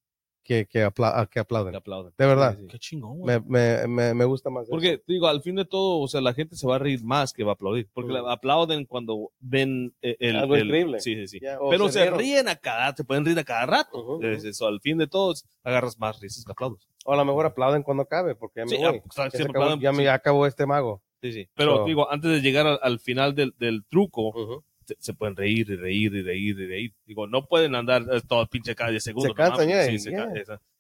que, 0.46 0.66
que, 0.68 0.86
apla- 0.86 1.26
que 1.26 1.32
que 1.34 1.40
aplauden. 1.42 1.76
aplaudan. 1.76 2.14
De 2.18 2.26
verdad. 2.26 2.54
Sí, 2.56 2.62
sí. 2.62 2.68
Qué 2.70 2.80
chingón, 2.80 3.18
güey. 3.18 3.40
Me, 3.42 3.50
me, 3.50 3.88
me, 3.88 4.14
me 4.14 4.26
gusta 4.26 4.50
más. 4.50 4.64
eso. 4.64 4.72
Porque, 4.72 5.02
digo, 5.08 5.28
al 5.28 5.42
fin 5.42 5.56
de 5.56 5.66
todo, 5.66 6.00
o 6.00 6.08
sea, 6.08 6.22
la 6.22 6.34
gente 6.34 6.56
se 6.56 6.66
va 6.68 6.76
a 6.76 6.80
reír 6.80 7.04
más 7.04 7.34
que 7.34 7.44
va 7.44 7.52
a 7.52 7.56
aplaudir. 7.56 7.90
Porque 7.94 8.14
la- 8.14 8.32
aplauden 8.32 8.86
cuando 8.86 9.32
ven 9.40 9.94
eh, 10.02 10.16
el. 10.20 10.36
Algo 10.38 10.56
el- 10.56 10.66
increíble. 10.68 11.00
Sí, 11.02 11.16
sí, 11.16 11.28
sí. 11.28 11.40
Pero 11.70 11.88
se 11.90 12.06
se, 12.06 12.12
ríen 12.12 12.48
a 12.48 12.56
cada, 12.56 12.96
se 12.96 13.04
pueden 13.04 13.26
reír 13.26 13.40
a 13.40 13.44
cada 13.44 13.66
rato. 13.66 14.22
Es 14.22 14.46
eso, 14.46 14.68
al 14.68 14.80
fin 14.80 14.98
de 15.00 15.08
todo, 15.08 15.34
agarras 15.64 15.98
más 16.00 16.20
risas 16.22 16.46
que 16.46 16.52
aplausos. 16.52 16.88
O 17.04 17.12
a 17.14 17.18
lo 17.18 17.26
mejor 17.26 17.46
aplauden 17.48 17.84
cuando 17.84 18.06
cabe, 18.06 18.36
porque 18.36 18.62
ya 18.62 18.64
me 18.66 18.70
Sí, 18.70 18.78
voy. 18.78 18.86
ah, 18.86 18.92
Ya, 18.94 19.02
pues, 19.32 19.42
aplauden, 19.50 19.80
ya 19.80 19.92
me 19.92 20.04
sí. 20.04 20.08
acabó 20.08 20.46
este 20.48 20.66
mago. 20.66 21.02
Sí, 21.22 21.34
sí. 21.34 21.50
Pero 21.56 21.78
So- 21.78 21.86
digo, 21.86 22.12
antes 22.12 22.30
de 22.32 22.42
llegar 22.42 22.68
al, 22.68 22.80
al 22.84 23.00
final 23.00 23.34
del, 23.34 23.54
del 23.58 23.84
truco, 23.90 24.64
se 25.00 25.14
pueden 25.14 25.36
reír 25.36 25.70
y 25.70 25.76
reír 25.76 26.14
y 26.16 26.22
reír 26.22 26.60
y 26.60 26.68
reír. 26.68 26.94
Digo, 27.06 27.28
no 27.28 27.46
pueden 27.48 27.76
andar 27.76 28.04
eh, 28.12 28.22
todo 28.28 28.46
pinche 28.48 28.76
cada 28.76 28.92
10 28.92 29.04
segundos. 29.04 29.32
Se 29.32 29.36
cansan, 29.36 29.68
¿no? 29.70 29.92
Sí, 29.92 30.00
se 30.00 30.12
ca- 30.12 30.34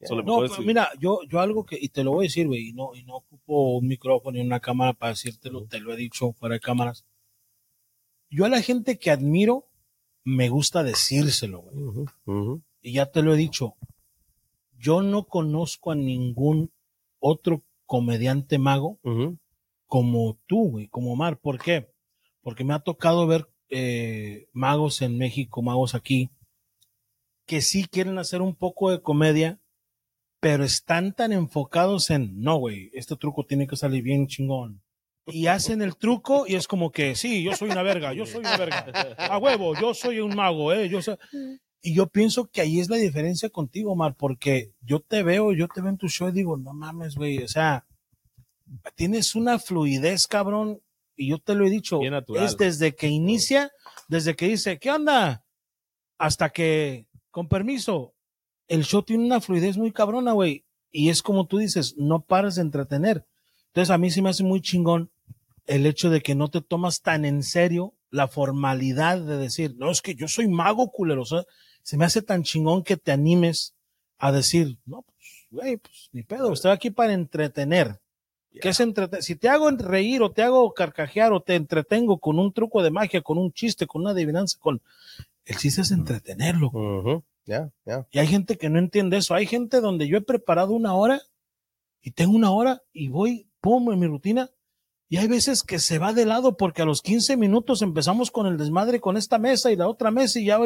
solo 0.08 0.24
No, 0.24 0.36
pero 0.42 0.62
mira, 0.68 0.90
yo, 1.00 1.20
yo 1.30 1.40
algo 1.40 1.66
que, 1.66 1.78
y 1.80 1.90
te 1.90 2.04
lo 2.04 2.12
voy 2.12 2.26
a 2.26 2.28
decir, 2.28 2.48
güey, 2.48 2.70
y 2.70 2.74
no, 2.74 2.94
y 2.96 3.04
no 3.04 3.16
ocupo 3.18 3.78
un 3.78 3.88
micrófono 3.88 4.38
y 4.38 4.42
una 4.42 4.60
cámara 4.60 4.94
para 4.94 5.12
decírtelo, 5.12 5.66
te 5.66 5.80
lo 5.80 5.94
he 5.94 5.98
dicho 5.98 6.34
fuera 6.34 6.54
de 6.56 6.60
cámaras. 6.60 7.06
Yo 8.30 8.46
a 8.46 8.50
la 8.50 8.62
gente 8.62 8.98
que 9.00 9.12
admiro, 9.12 9.68
me 10.24 10.50
gusta 10.50 10.84
decírselo, 10.84 11.62
güey. 11.62 11.76
Y 12.82 12.94
ya 12.94 13.06
te 13.12 13.22
lo 13.22 13.34
he 13.34 13.38
dicho, 13.38 13.76
yo 14.78 15.02
no 15.02 15.24
conozco 15.26 15.92
a 15.92 15.96
ningún 15.96 16.72
otro 17.20 17.64
comediante 17.86 18.58
mago 18.60 19.00
como 19.88 20.38
tú, 20.48 20.70
güey, 20.72 20.88
como 20.88 21.14
Omar. 21.14 21.38
¿Por 21.40 21.60
qué? 21.60 21.92
Porque 22.42 22.64
me 22.64 22.74
ha 22.74 22.80
tocado 22.80 23.26
ver 23.28 23.48
eh, 23.78 24.48
magos 24.54 25.02
en 25.02 25.18
México, 25.18 25.62
magos 25.62 25.96
aquí, 25.96 26.30
que 27.46 27.60
sí 27.60 27.86
quieren 27.86 28.18
hacer 28.18 28.42
un 28.42 28.56
poco 28.56 28.90
de 28.90 29.02
comedia, 29.02 29.60
pero 30.40 30.64
están 30.64 31.12
tan 31.14 31.34
enfocados 31.34 32.10
en, 32.10 32.40
no, 32.40 32.56
güey, 32.56 32.90
este 32.94 33.18
truco 33.18 33.46
tiene 33.46 33.68
que 33.68 33.76
salir 33.76 34.02
bien 34.02 34.28
chingón. 34.28 34.82
Y 35.28 35.48
hacen 35.48 35.82
el 35.82 35.98
truco 35.98 36.46
y 36.48 36.56
es 36.56 36.70
como 36.70 36.90
que, 36.90 37.16
sí, 37.16 37.44
yo 37.44 37.54
soy 37.54 37.70
una 37.70 37.84
verga, 37.84 38.14
yo 38.14 38.26
soy 38.26 38.40
una 38.40 38.56
verga. 38.56 38.86
A 39.18 39.38
huevo, 39.40 39.78
yo 39.78 39.94
soy 39.94 40.22
un 40.22 40.34
mago, 40.34 40.72
eh, 40.72 40.88
yo 40.88 41.02
soy... 41.02 41.18
Y 41.82 41.94
yo 41.96 42.08
pienso 42.08 42.50
que 42.50 42.62
ahí 42.62 42.80
es 42.80 42.90
la 42.90 42.96
diferencia 42.96 43.50
contigo, 43.50 43.92
Omar, 43.92 44.16
porque 44.16 44.72
yo 44.80 45.02
te 45.02 45.22
veo, 45.22 45.52
yo 45.52 45.68
te 45.68 45.82
veo 45.82 45.90
en 45.90 45.98
tu 45.98 46.08
show 46.08 46.30
y 46.30 46.32
digo, 46.32 46.56
no 46.56 46.74
mames, 46.74 47.16
güey, 47.16 47.44
o 47.44 47.48
sea, 47.50 47.86
tienes 48.96 49.36
una 49.36 49.60
fluidez, 49.60 50.28
cabrón, 50.28 50.80
y 51.16 51.30
yo 51.30 51.40
te 51.40 51.56
lo 51.56 51.66
he 51.66 51.70
dicho, 51.70 52.00
es 52.36 52.58
desde 52.58 52.96
que 52.96 53.08
inicia, 53.08 53.72
desde 54.08 54.36
que 54.36 54.48
dice, 54.48 54.80
¿qué 54.80 54.92
onda? 54.92 55.46
Hasta 56.18 56.50
que, 56.50 57.08
con 57.32 57.48
permiso, 57.48 58.14
el 58.68 58.84
show 58.84 59.04
tiene 59.04 59.26
una 59.26 59.42
fluidez 59.42 59.78
muy 59.78 59.92
cabrona, 59.92 60.34
güey, 60.34 60.66
y 60.92 61.10
es 61.10 61.22
como 61.22 61.48
tú 61.48 61.58
dices, 61.58 61.96
no 61.98 62.22
paras 62.24 62.56
de 62.56 62.62
entretener. 62.62 63.26
Entonces 63.68 63.92
a 63.92 63.98
mí 63.98 64.10
sí 64.12 64.22
me 64.22 64.30
hace 64.30 64.44
muy 64.44 64.62
chingón 64.62 65.12
el 65.66 65.86
hecho 65.86 66.10
de 66.10 66.22
que 66.22 66.36
no 66.36 66.50
te 66.50 66.62
tomas 66.62 67.02
tan 67.02 67.26
en 67.26 67.44
serio 67.44 67.96
la 68.10 68.28
formalidad 68.28 69.20
de 69.20 69.38
decir, 69.38 69.76
no, 69.78 69.92
es 69.92 70.02
que 70.02 70.16
yo 70.16 70.28
soy 70.28 70.48
mago 70.48 70.92
culero, 70.92 71.24
o 71.24 71.26
sea, 71.26 71.44
se 71.82 71.98
me 71.98 72.06
hace 72.06 72.22
tan 72.22 72.44
chingón 72.44 72.84
que 72.84 72.98
te 72.98 73.12
animes 73.12 73.76
a 74.18 74.32
decir, 74.32 74.80
no, 74.86 75.02
pues, 75.02 75.48
güey, 75.50 75.78
pues 75.78 76.10
ni 76.14 76.24
pedo, 76.24 76.54
estoy 76.54 76.72
aquí 76.72 76.90
para 76.90 77.14
entretener. 77.14 78.00
¿Qué 78.62 78.70
es? 78.70 78.82
Si 79.22 79.36
te 79.36 79.50
hago 79.50 79.70
reír 79.72 80.22
o 80.22 80.32
te 80.32 80.44
hago 80.44 80.74
carcajear 80.74 81.34
o 81.34 81.42
te 81.42 81.56
entretengo 81.56 82.20
con 82.20 82.40
un 82.40 82.54
truco 82.54 82.84
de 82.84 82.92
magia, 82.92 83.22
con 83.22 83.38
un 83.38 83.52
chiste, 83.52 83.88
con 83.88 84.02
una 84.02 84.12
adivinanza, 84.12 84.58
con... 84.60 84.82
El 85.46 85.58
chiste 85.58 85.82
es 85.82 85.92
entretenerlo. 85.92 87.24
Ya, 87.46 87.72
ya. 87.86 88.08
Y 88.12 88.20
hay 88.20 88.28
gente 88.28 88.58
que 88.58 88.70
no 88.70 88.80
entiende 88.80 89.18
eso. 89.18 89.36
Hay 89.36 89.46
gente 89.46 89.80
donde 89.80 90.08
yo 90.08 90.18
he 90.18 90.22
preparado 90.22 90.74
una 90.74 90.96
hora 90.96 91.22
y 92.02 92.12
tengo 92.12 92.36
una 92.36 92.52
hora 92.52 92.82
y 92.92 93.10
voy, 93.10 93.48
pum, 93.62 93.92
en 93.92 94.00
mi 94.00 94.08
rutina. 94.08 94.50
Y 95.08 95.18
hay 95.18 95.28
veces 95.28 95.62
que 95.62 95.78
se 95.78 96.00
va 96.00 96.14
de 96.14 96.26
lado 96.26 96.58
porque 96.58 96.82
a 96.82 96.86
los 96.86 97.02
15 97.02 97.38
minutos 97.38 97.84
empezamos 97.84 98.32
con 98.32 98.48
el 98.48 98.58
desmadre 98.58 99.00
con 99.00 99.18
esta 99.18 99.38
mesa 99.38 99.72
y 99.72 99.76
la 99.76 99.88
otra 99.88 100.10
mesa 100.10 100.40
y 100.40 100.46
ya 100.46 100.60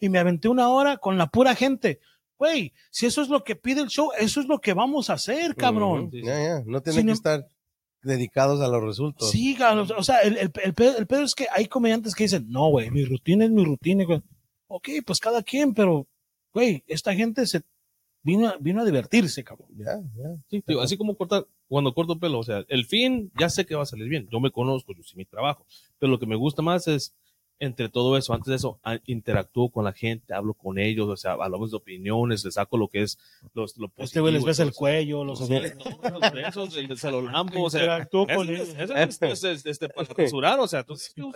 y 0.00 0.08
me 0.10 0.18
aventé 0.18 0.48
una 0.48 0.68
hora 0.68 0.98
con 0.98 1.16
la 1.16 1.28
pura 1.28 1.54
gente. 1.54 2.00
Güey, 2.38 2.72
si 2.90 3.06
eso 3.06 3.22
es 3.22 3.28
lo 3.28 3.42
que 3.44 3.56
pide 3.56 3.80
el 3.80 3.88
show, 3.88 4.10
eso 4.18 4.40
es 4.40 4.46
lo 4.46 4.58
que 4.60 4.74
vamos 4.74 5.08
a 5.10 5.14
hacer, 5.14 5.54
cabrón. 5.56 6.10
Ya, 6.12 6.38
ya. 6.38 6.62
No 6.66 6.80
tienen 6.82 7.00
Sin 7.00 7.06
que 7.06 7.12
estar 7.12 7.46
dedicados 8.02 8.60
a 8.60 8.68
los 8.68 8.82
resultados. 8.82 9.30
Sí, 9.30 9.54
cabrón, 9.56 9.88
o 9.96 10.02
sea, 10.02 10.20
el, 10.20 10.36
el, 10.36 10.52
el 10.62 10.74
pedo, 10.74 10.96
el 10.98 11.06
pedo 11.06 11.22
es 11.22 11.34
que 11.34 11.46
hay 11.52 11.66
comediantes 11.66 12.14
que 12.14 12.24
dicen, 12.24 12.46
no, 12.48 12.68
güey, 12.68 12.90
mi 12.90 13.04
rutina 13.04 13.44
es 13.44 13.50
mi 13.50 13.64
rutina. 13.64 14.04
güey. 14.04 14.22
Ok, 14.68 14.88
pues 15.06 15.18
cada 15.18 15.42
quien, 15.42 15.74
pero, 15.74 16.06
güey, 16.52 16.84
esta 16.86 17.14
gente 17.14 17.46
se 17.46 17.62
vino, 18.22 18.48
a- 18.48 18.56
vino 18.60 18.82
a 18.82 18.84
divertirse, 18.84 19.42
cabrón. 19.42 19.68
Ya, 19.76 19.96
ya. 20.16 20.36
Sí, 20.50 20.62
digo, 20.66 20.80
así 20.82 20.96
como 20.96 21.16
cortar, 21.16 21.46
cuando 21.68 21.94
corto 21.94 22.18
pelo, 22.18 22.38
o 22.40 22.44
sea, 22.44 22.64
el 22.68 22.84
fin 22.84 23.32
ya 23.38 23.48
sé 23.48 23.64
que 23.64 23.74
va 23.74 23.82
a 23.84 23.86
salir 23.86 24.08
bien. 24.08 24.28
Yo 24.30 24.40
me 24.40 24.50
conozco, 24.50 24.92
yo 24.94 25.02
sí 25.02 25.16
mi 25.16 25.24
trabajo. 25.24 25.64
Pero 25.98 26.12
lo 26.12 26.18
que 26.18 26.26
me 26.26 26.36
gusta 26.36 26.62
más 26.62 26.86
es, 26.86 27.14
entre 27.58 27.88
todo 27.88 28.16
eso, 28.16 28.34
antes 28.34 28.48
de 28.48 28.56
eso, 28.56 28.78
interactúo 29.06 29.70
con 29.70 29.84
la 29.84 29.92
gente, 29.92 30.34
hablo 30.34 30.54
con 30.54 30.78
ellos, 30.78 31.08
o 31.08 31.16
sea, 31.16 31.32
hablamos 31.32 31.70
de 31.70 31.76
opiniones, 31.78 32.44
les 32.44 32.54
saco 32.54 32.76
lo 32.76 32.88
que 32.88 33.02
es 33.02 33.18
los, 33.54 33.76
lo 33.78 33.90
Este 33.96 34.20
güey 34.20 34.32
les 34.32 34.42
positivo, 34.42 34.46
ves 34.46 34.58
el 34.60 34.72
cuello, 34.74 35.24
los 35.24 35.40
eso. 35.40 35.78
Los 36.10 36.32
besos, 36.32 36.76
el 36.76 36.98
salolampo, 36.98 37.62
o 37.62 37.70
sea, 37.70 37.80
Interactúo 37.82 38.26
con 38.26 38.48
es, 38.50 38.60
ellos. 38.74 38.90
es, 38.90 39.22
eso 39.22 39.48
es, 39.50 39.66
este, 39.66 39.88
para 39.88 40.08
rasurar, 40.16 40.60
o 40.60 40.68
sea, 40.68 40.84
tú, 40.84 40.96
no, 41.16 41.32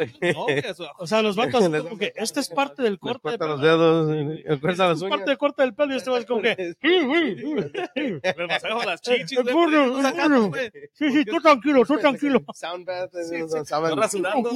O 0.98 1.06
sea, 1.06 1.22
los 1.22 1.36
vatos 1.36 1.62
como 1.82 1.98
que 1.98 2.12
esta 2.16 2.40
es 2.40 2.48
parte 2.48 2.82
del 2.82 2.98
corte 2.98 3.30
de 3.30 3.38
corta 3.38 3.46
los 3.46 3.60
dedos, 3.60 4.10
eh, 4.14 4.44
les 4.46 4.60
corta 4.60 4.88
las 4.88 4.96
Es 4.98 5.02
uñas. 5.02 5.10
parte 5.16 5.30
del 5.30 5.38
corte 5.38 5.62
del 5.62 5.74
pelo 5.74 5.94
y 5.94 5.96
este 5.96 6.10
güey 6.10 6.20
es 6.22 6.26
como 6.26 6.42
que 6.42 6.74
masajo 8.48 8.82
las 8.84 9.00
chichis, 9.00 9.38
Eh, 9.38 9.42
güey, 9.42 9.74
eh, 9.74 10.02
sacando, 10.02 10.36
gordo. 10.40 10.48
güey. 10.50 10.70
Sí, 10.92 11.10
sí, 11.12 11.24
tú 11.24 11.40
tranquilo, 11.40 11.84
tú 11.86 11.98
tranquilo. 11.98 12.42
Sound 12.54 12.84
bath, 12.86 13.10
Sí, 13.12 13.36
sí, 13.48 13.72
rasurando 13.96 14.50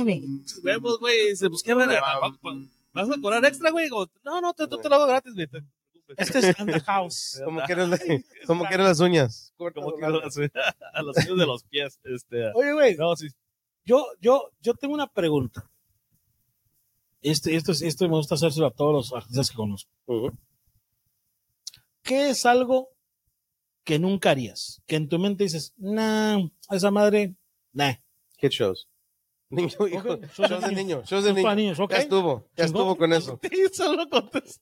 huevos, 0.62 0.98
güey, 1.00 1.34
pues, 1.54 1.62
¿qué 1.62 1.74
verga? 1.74 2.00
¿Vas 2.92 3.10
a 3.10 3.20
cobrar 3.20 3.44
extra, 3.44 3.70
güey? 3.70 3.84
Digo, 3.86 4.08
No, 4.24 4.40
no, 4.40 4.54
te, 4.54 4.66
tú 4.68 4.78
te 4.78 4.88
lo 4.88 4.94
hago 4.96 5.06
gratis, 5.06 5.34
güey. 5.34 5.48
Este 6.16 6.38
es 6.50 6.60
in 6.60 6.66
the 6.66 6.80
house. 6.80 7.40
¿Cómo 7.44 7.62
quieres, 7.64 7.88
quieres 8.68 8.86
las 8.86 9.00
uñas? 9.00 9.52
Como 9.56 9.96
a 10.04 10.10
las, 10.10 10.36
a 10.94 11.02
los 11.02 11.16
pies 11.16 11.36
de 11.36 11.46
los 11.46 11.64
pies, 11.64 11.98
este, 12.04 12.52
Oye, 12.54 12.72
güey, 12.72 12.94
no, 12.96 13.16
sí, 13.16 13.28
yo, 13.86 14.06
yo, 14.20 14.50
yo 14.60 14.74
tengo 14.74 14.92
una 14.94 15.06
pregunta. 15.06 15.68
Este, 17.22 17.56
esto, 17.56 17.72
es- 17.72 17.80
esto 17.82 18.04
me 18.06 18.16
gusta 18.16 18.34
hacérselo 18.34 18.66
a 18.66 18.70
todos 18.70 18.92
los 18.92 19.12
artistas 19.14 19.50
que 19.50 19.56
conozco. 19.56 19.90
¿Qué 22.02 22.28
es 22.30 22.44
algo 22.44 22.90
que 23.82 23.98
nunca 23.98 24.30
harías? 24.30 24.82
Que 24.86 24.96
en 24.96 25.08
tu 25.08 25.18
mente 25.18 25.44
dices, 25.44 25.72
nah, 25.78 26.38
esa 26.70 26.90
madre, 26.90 27.34
nah. 27.72 27.94
Kid 28.36 28.50
shows. 28.50 28.86
Niño, 29.54 29.88
hijo. 29.88 30.12
Ok, 30.14 30.24
shows 30.36 30.50
Shows 30.50 30.64
de 30.68 30.72
niño. 30.74 31.02
Shows 31.04 31.24
de 31.24 31.32
niño. 31.34 31.54
niños, 31.54 31.78
ok. 31.80 31.90
Ya 31.92 31.96
estuvo. 31.98 32.44
Ya 32.56 32.64
estuvo 32.64 32.96
con 32.96 33.12
eso. 33.12 33.40
solo. 33.72 34.04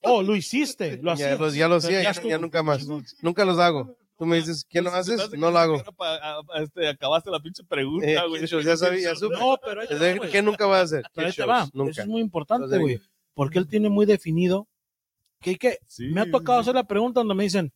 Oh, 0.02 0.22
lo 0.22 0.36
hiciste, 0.36 0.96
lo 0.98 1.14
Ya, 1.14 1.26
hacías. 1.26 1.40
los- 1.40 1.54
ya 1.54 1.68
lo 1.68 1.74
hacía, 1.76 2.02
Ya 2.02 2.12
ya, 2.12 2.22
ya 2.22 2.38
nunca 2.38 2.62
más. 2.62 2.86
Nunca 3.22 3.44
los 3.44 3.58
hago. 3.58 3.96
Tú 4.18 4.26
me 4.26 4.36
dices, 4.36 4.64
¿qué 4.68 4.80
no 4.82 4.90
haces? 4.90 5.32
No 5.36 5.50
lo 5.50 5.58
hago. 5.58 5.82
Este, 6.54 6.88
acabaste 6.88 7.30
la 7.30 7.40
pinche 7.40 7.62
Eh, 7.62 7.66
pregunta, 7.68 8.24
güey. 8.28 8.40
kid 8.42 8.46
shows, 8.48 8.64
ya 8.64 8.76
sabía, 8.76 9.00
ya 9.10 9.14
supe. 9.16 9.36
No, 9.36 9.58
pero 9.64 9.80
güey. 10.18 10.30
¿Qué 10.30 10.42
nunca 10.42 10.66
va 10.66 10.78
a 10.78 10.82
hacer? 10.82 11.02
Pero 11.14 11.26
ahí 11.26 11.32
te 11.32 11.44
va. 11.44 11.62
Eso 11.62 11.70
Nunca. 11.74 12.02
es 12.02 12.06
muy 12.06 12.20
importante, 12.20 12.78
güey. 12.78 13.00
Porque 13.34 13.58
él 13.58 13.66
tiene 13.66 13.88
muy 13.88 14.06
definido 14.06 14.68
que, 15.40 15.56
que 15.56 15.78
Sí, 15.88 16.08
me 16.08 16.20
ha 16.20 16.30
tocado 16.30 16.60
hacer 16.60 16.74
la 16.74 16.84
pregunta 16.84 17.18
donde 17.20 17.34
me 17.34 17.42
dicen, 17.44 17.72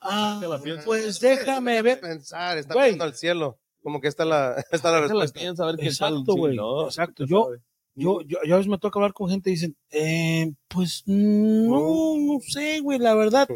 ah, 0.00 0.40
piensas. 0.62 0.84
pues 0.86 1.20
déjame 1.20 1.82
ver. 1.82 2.00
Pensar, 2.00 2.56
está 2.56 2.72
Güey. 2.74 2.86
viendo 2.90 3.04
al 3.04 3.14
cielo. 3.14 3.58
Como 3.82 4.00
que 4.00 4.08
está 4.08 4.24
la, 4.24 4.56
está 4.72 4.90
la 4.90 5.00
la 5.00 5.06
respuesta. 5.06 5.40
piensa 5.40 5.64
a 5.64 5.66
ver 5.66 5.76
qué. 5.76 5.86
Exacto, 5.86 6.32
sí, 6.32 6.38
güey. 6.38 6.56
¿no? 6.56 6.84
Exacto. 6.84 7.24
Yo, 7.24 7.50
yo, 7.94 8.20
yo, 8.22 8.38
yo 8.44 8.54
a 8.54 8.58
veces 8.58 8.70
me 8.70 8.78
toca 8.78 8.98
hablar 8.98 9.12
con 9.12 9.28
gente 9.28 9.50
y 9.50 9.54
dicen, 9.54 9.76
eh, 9.90 10.52
pues 10.68 11.02
no, 11.06 12.16
no 12.18 12.40
sé, 12.40 12.80
güey, 12.80 12.98
la 12.98 13.14
verdad. 13.14 13.48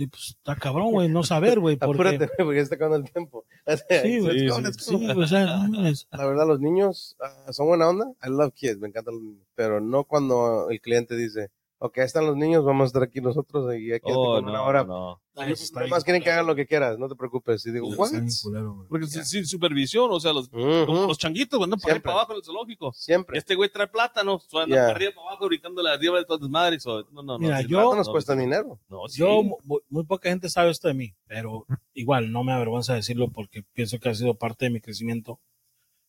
Y 0.00 0.06
pues 0.06 0.28
está 0.30 0.56
cabrón, 0.56 0.92
güey, 0.92 1.10
no 1.10 1.22
saber, 1.24 1.60
güey, 1.60 1.76
porque 1.78 1.92
Apúrate, 1.92 2.16
güey, 2.26 2.30
porque 2.38 2.56
ya 2.56 2.62
está 2.62 2.76
acabando 2.76 3.04
el 3.06 3.12
tiempo. 3.12 3.44
Sí, 4.02 4.18
güey, 4.20 4.46
Let's 4.46 4.50
go, 4.50 4.56
sí, 4.56 4.62
let's 4.62 4.84
sí, 4.86 5.06
go. 5.14 5.20
o 5.20 5.26
sea, 5.26 5.68
no. 5.68 5.82
La 5.82 6.26
verdad, 6.26 6.46
los 6.46 6.60
niños 6.60 7.16
ah, 7.20 7.52
son 7.52 7.66
buena 7.68 7.88
onda. 7.88 8.06
I 8.22 8.30
love 8.30 8.52
kids, 8.54 8.78
me 8.78 8.88
encantan 8.88 9.14
los 9.14 9.22
niños. 9.22 9.46
Pero 9.54 9.80
no 9.80 10.04
cuando 10.04 10.70
el 10.70 10.80
cliente 10.80 11.16
dice, 11.16 11.50
ok, 11.82 11.98
ahí 11.98 12.04
están 12.04 12.26
los 12.26 12.36
niños, 12.36 12.64
vamos 12.64 12.84
a 12.84 12.86
estar 12.88 13.02
aquí 13.02 13.20
nosotros 13.20 13.74
y 13.74 13.90
hay 13.90 14.00
que 14.00 14.12
Oh, 14.12 14.40
no, 14.40 14.52
no. 14.84 15.20
Ay, 15.36 15.54
Nada 15.54 15.80
bien. 15.80 15.90
más 15.90 16.04
quieren 16.04 16.22
que 16.22 16.30
hagan 16.30 16.46
lo 16.46 16.54
que 16.54 16.66
quieras, 16.66 16.98
no 16.98 17.08
te 17.08 17.14
preocupes. 17.14 17.64
Y 17.64 17.72
digo, 17.72 17.88
what? 17.96 18.10
culero. 18.42 18.86
Porque 18.90 19.06
sin, 19.06 19.24
sin 19.24 19.46
supervisión, 19.46 20.10
o 20.12 20.20
sea, 20.20 20.32
los, 20.34 20.48
Ujú. 20.48 20.86
como 20.86 21.06
los 21.06 21.16
changuitos, 21.18 21.62
andan 21.62 21.80
para 21.80 21.98
para 22.00 22.14
abajo 22.16 22.32
en 22.32 22.38
el 22.38 22.44
zoológico. 22.44 22.92
Siempre. 22.92 23.38
Este 23.38 23.54
güey 23.54 23.70
trae 23.70 23.86
plátanos, 23.86 24.44
o 24.46 24.50
sea, 24.50 24.62
anda 24.64 24.76
Ya. 24.76 24.82
para 24.82 24.96
arriba 24.96 25.12
para 25.14 25.28
abajo, 25.28 25.46
brincando 25.46 25.82
la 25.82 25.92
arriba 25.94 26.18
de 26.18 26.24
todas 26.26 26.42
las 26.42 26.50
madres. 26.50 26.84
o- 26.86 27.04
No, 27.12 27.22
no, 27.22 27.22
no. 27.22 27.38
Mira, 27.38 27.62
yo- 27.62 27.80
No 27.80 27.96
nos 27.96 28.08
cuesta 28.10 28.36
dinero. 28.36 28.78
No, 28.88 29.08
sí. 29.08 29.18
Yo, 29.20 29.42
mu- 29.42 29.78
muy 29.88 30.04
poca 30.04 30.28
gente 30.28 30.50
sabe 30.50 30.70
esto 30.70 30.88
de 30.88 30.94
mí, 30.94 31.14
pero 31.26 31.64
igual 31.94 32.30
no 32.30 32.44
me 32.44 32.52
avergüenza 32.52 32.92
decirlo 32.94 33.28
porque 33.28 33.62
pienso 33.72 33.98
que 33.98 34.08
ha 34.10 34.14
sido 34.14 34.34
parte 34.34 34.66
de 34.66 34.70
mi 34.72 34.80
crecimiento. 34.80 35.40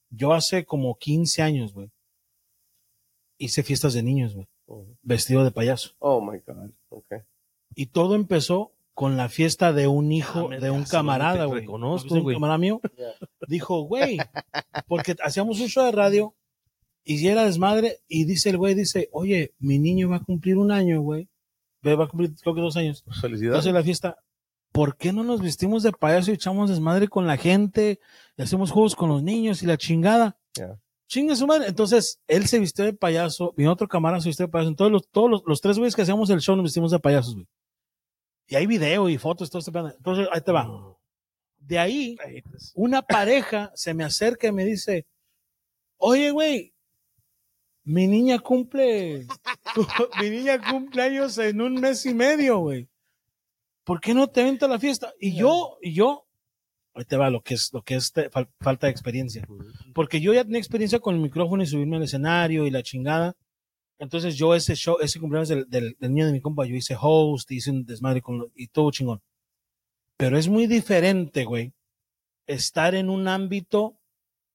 Yo 0.10 0.34
hace 0.34 0.66
como 0.66 0.96
15 0.98 1.42
años, 1.42 1.74
güey, 1.74 1.90
hice 3.38 3.64
fiestas 3.64 3.94
de 3.94 4.04
niños, 4.04 4.34
güey, 4.36 4.48
vestido 5.02 5.44
de 5.44 5.52
payaso. 5.52 5.92
Oh 6.00 6.22
my 6.22 6.40
God. 6.46 6.72
Okay. 6.90 7.20
Y 7.76 7.88
todo 7.88 8.16
empezó 8.16 8.74
con 8.94 9.16
la 9.18 9.30
fiesta 9.30 9.72
de 9.74 9.88
un 9.88 10.12
hijo 10.12 10.50
Ah, 10.52 10.58
de 10.60 10.70
un 10.70 10.84
camarada, 10.84 11.46
güey. 11.46 11.62
reconozco, 11.62 12.10
¿No 12.10 12.16
viste 12.16 12.20
güey. 12.20 12.36
Un 12.36 12.40
camarada 12.42 12.58
mío 12.58 12.82
dijo, 13.48 13.82
güey, 13.84 14.18
porque 14.88 15.16
hacíamos 15.24 15.60
un 15.62 15.68
show 15.70 15.86
de 15.86 15.92
radio 15.92 16.36
y 17.04 17.22
ya 17.24 17.32
era 17.32 17.46
desmadre 17.46 18.00
y 18.08 18.26
dice 18.26 18.50
el 18.50 18.58
güey, 18.58 18.76
dice, 18.76 19.10
oye, 19.12 19.54
mi 19.60 19.80
niño 19.80 20.10
va 20.10 20.18
a 20.18 20.24
cumplir 20.24 20.58
un 20.58 20.72
año, 20.72 21.02
güey. 21.02 21.30
Va 21.86 22.04
a 22.04 22.08
cumplir 22.08 22.34
creo 22.36 22.54
que 22.54 22.62
dos 22.62 22.78
años. 22.78 23.04
Felicidades. 23.22 23.42
Entonces 23.66 23.74
la 23.74 23.84
fiesta, 23.84 24.18
¿por 24.72 24.98
qué 24.98 25.12
no 25.14 25.24
nos 25.24 25.42
vestimos 25.42 25.82
de 25.84 25.92
payaso 25.94 26.30
y 26.32 26.36
echamos 26.36 26.70
desmadre 26.70 27.08
con 27.08 27.26
la 27.26 27.38
gente 27.38 28.00
y 28.38 28.42
hacemos 28.42 28.70
juegos 28.72 28.96
con 28.96 29.10
los 29.10 29.24
niños 29.24 29.64
y 29.64 29.66
la 29.66 29.78
chingada? 29.78 30.38
Ya. 30.54 30.80
Chinga 31.12 31.36
su 31.36 31.46
madre. 31.46 31.68
Entonces, 31.68 32.22
él 32.26 32.48
se 32.48 32.58
vistió 32.58 32.86
de 32.86 32.94
payaso, 32.94 33.54
vino 33.58 33.74
otro 33.74 33.86
camarada 33.86 34.22
se 34.22 34.30
vistió 34.30 34.46
de 34.46 34.52
payaso. 34.52 34.70
Entonces, 34.70 34.94
los, 34.94 35.10
todos 35.10 35.30
los, 35.30 35.44
los 35.46 35.60
tres 35.60 35.78
güeyes 35.78 35.94
que 35.94 36.04
hacíamos 36.04 36.30
el 36.30 36.40
show 36.40 36.56
nos 36.56 36.64
vestimos 36.64 36.90
de 36.90 37.00
payasos, 37.00 37.34
güey. 37.34 37.48
Y 38.48 38.56
hay 38.56 38.66
video 38.66 39.10
y 39.10 39.18
fotos, 39.18 39.50
todo 39.50 39.60
este 39.60 39.74
pedo. 39.74 39.90
Entonces, 39.90 40.30
ahí 40.32 40.40
te 40.40 40.54
va. 40.54 40.70
De 41.58 41.78
ahí, 41.78 42.16
una 42.76 43.02
pareja 43.02 43.74
se 43.76 43.94
me 43.94 44.06
acerca 44.06 44.48
y 44.48 44.54
me 44.54 44.64
dice, 44.64 45.06
oye, 45.98 46.32
güey, 46.32 46.74
mi 47.84 48.08
niña 48.08 48.40
cumple, 48.40 49.28
mi 50.22 50.30
niña 50.30 50.62
cumple 50.62 51.02
años 51.02 51.38
en 51.40 51.60
un 51.60 51.74
mes 51.74 52.06
y 52.06 52.14
medio, 52.14 52.60
güey. 52.60 52.88
¿Por 53.84 54.00
qué 54.00 54.14
no 54.14 54.30
te 54.30 54.46
vente 54.46 54.64
a 54.64 54.70
la 54.70 54.80
fiesta? 54.80 55.14
Y 55.20 55.36
yo, 55.36 55.78
y 55.82 55.94
yo, 55.94 56.26
ahí 56.94 57.06
te 57.06 57.18
va 57.18 57.30
lo 57.30 57.42
que 57.42 57.54
es, 57.56 57.72
lo 57.74 57.82
que 57.82 57.96
es 57.96 58.12
te- 58.12 58.30
fal- 58.30 58.50
falta 58.60 58.88
de 58.88 58.92
experiencia. 58.92 59.46
Porque 59.94 60.20
yo 60.22 60.34
ya 60.34 60.44
tenía 60.44 60.60
experiencia 60.60 61.00
con 61.00 61.16
el 61.16 61.22
micrófono 61.22 61.64
y 61.64 61.68
subirme 61.68 61.98
al 61.98 62.04
escenario 62.04 62.66
y 62.68 62.72
la 62.72 62.84
chingada. 62.84 63.36
Entonces 64.00 64.36
yo 64.36 64.56
ese 64.56 64.76
show, 64.76 64.98
ese 65.00 65.20
cumpleaños 65.20 65.50
del, 65.50 65.70
del, 65.70 65.96
del 66.00 66.14
niño 66.14 66.26
de 66.26 66.32
mi 66.34 66.42
compa, 66.42 66.66
yo 66.66 66.76
hice 66.76 66.96
host, 67.00 67.52
hice 67.52 67.70
un 67.72 67.86
desmadre 67.86 68.22
con 68.22 68.40
lo- 68.40 68.52
y 68.56 68.68
todo 68.68 68.92
chingón. 68.92 69.22
Pero 70.18 70.38
es 70.38 70.48
muy 70.48 70.68
diferente, 70.68 71.46
güey, 71.46 71.74
estar 72.48 72.96
en 72.96 73.10
un 73.10 73.28
ámbito 73.28 73.98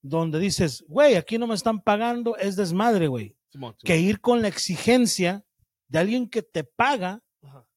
donde 0.02 0.38
dices, 0.38 0.84
güey, 0.88 1.14
aquí 1.16 1.38
no 1.38 1.46
me 1.46 1.54
están 1.54 1.80
pagando, 1.80 2.36
es 2.36 2.56
desmadre, 2.56 3.08
güey. 3.08 3.36
Que 3.84 3.98
ir 3.98 4.20
con 4.20 4.42
la 4.42 4.48
exigencia 4.48 5.44
de 5.88 5.98
alguien 5.98 6.28
que 6.28 6.42
te 6.42 6.62
paga 6.64 7.22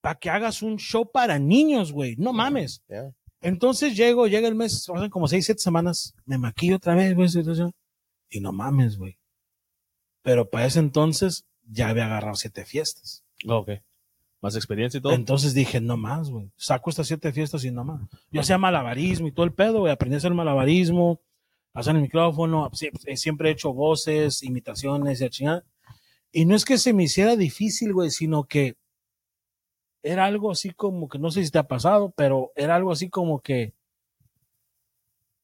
para 0.02 0.16
que 0.20 0.30
hagas 0.30 0.62
un 0.62 0.78
show 0.78 1.10
para 1.12 1.40
niños, 1.40 1.92
güey. 1.92 2.16
No 2.18 2.34
mames. 2.34 2.84
Entonces 3.42 3.96
llego, 3.96 4.28
llega 4.28 4.48
el 4.48 4.56
mes, 4.56 4.86
pasan 4.88 5.10
como 5.10 5.28
seis, 5.28 5.46
siete 5.46 5.62
semanas, 5.62 6.14
me 6.26 6.38
maquillo 6.38 6.76
otra 6.76 6.96
vez, 6.96 7.16
güey, 7.16 7.30
y 8.30 8.40
no 8.42 8.52
mames, 8.52 8.98
güey. 8.98 9.18
Pero 10.22 10.50
para 10.50 10.66
ese 10.66 10.80
entonces 10.80 11.46
ya 11.66 11.90
había 11.90 12.06
agarrado 12.06 12.36
siete 12.36 12.66
fiestas. 12.66 13.24
Ah, 13.48 13.56
Ok. 13.56 13.72
Más 14.42 14.56
experiencia 14.56 15.00
y 15.00 15.02
todo. 15.02 15.12
Entonces 15.12 15.54
dije, 15.54 15.82
no 15.82 15.98
más, 15.98 16.30
güey. 16.30 16.50
Saco 16.56 16.90
estas 16.90 17.08
siete 17.08 17.34
fiestas 17.34 17.66
y 17.66 17.72
no 17.72 17.84
más. 17.84 18.02
Yo 18.32 18.40
hacía 18.40 18.58
malabarismo 18.58 19.28
y 19.28 19.34
todo 19.34 19.46
el 19.46 19.52
pedo, 19.54 19.80
güey. 19.82 19.92
Aprendí 19.92 20.16
a 20.16 20.20
hacer 20.20 20.34
malabarismo, 20.34 21.20
a 21.74 21.82
hacer 21.82 21.94
el 21.98 22.02
micrófono. 22.02 22.72
Eh, 23.06 23.18
Siempre 23.18 23.50
he 23.50 23.52
hecho 23.52 23.74
voces, 23.74 24.42
imitaciones 24.42 25.20
y 25.20 25.26
a 25.26 25.30
chingar. 25.30 25.66
Y 26.32 26.46
no 26.46 26.56
es 26.56 26.64
que 26.64 26.78
se 26.78 26.94
me 26.94 27.04
hiciera 27.04 27.36
difícil, 27.36 27.92
güey, 27.92 28.12
sino 28.12 28.46
que 28.46 28.78
era 30.04 30.26
algo 30.26 30.52
así 30.52 30.72
como 30.72 31.08
que, 31.10 31.20
no 31.20 31.32
sé 31.32 31.44
si 31.44 31.52
te 31.52 31.58
ha 31.60 31.64
pasado, 31.68 32.14
pero 32.16 32.52
era 32.56 32.76
algo 32.76 32.92
así 32.92 33.10
como 33.10 33.40
que. 33.42 33.74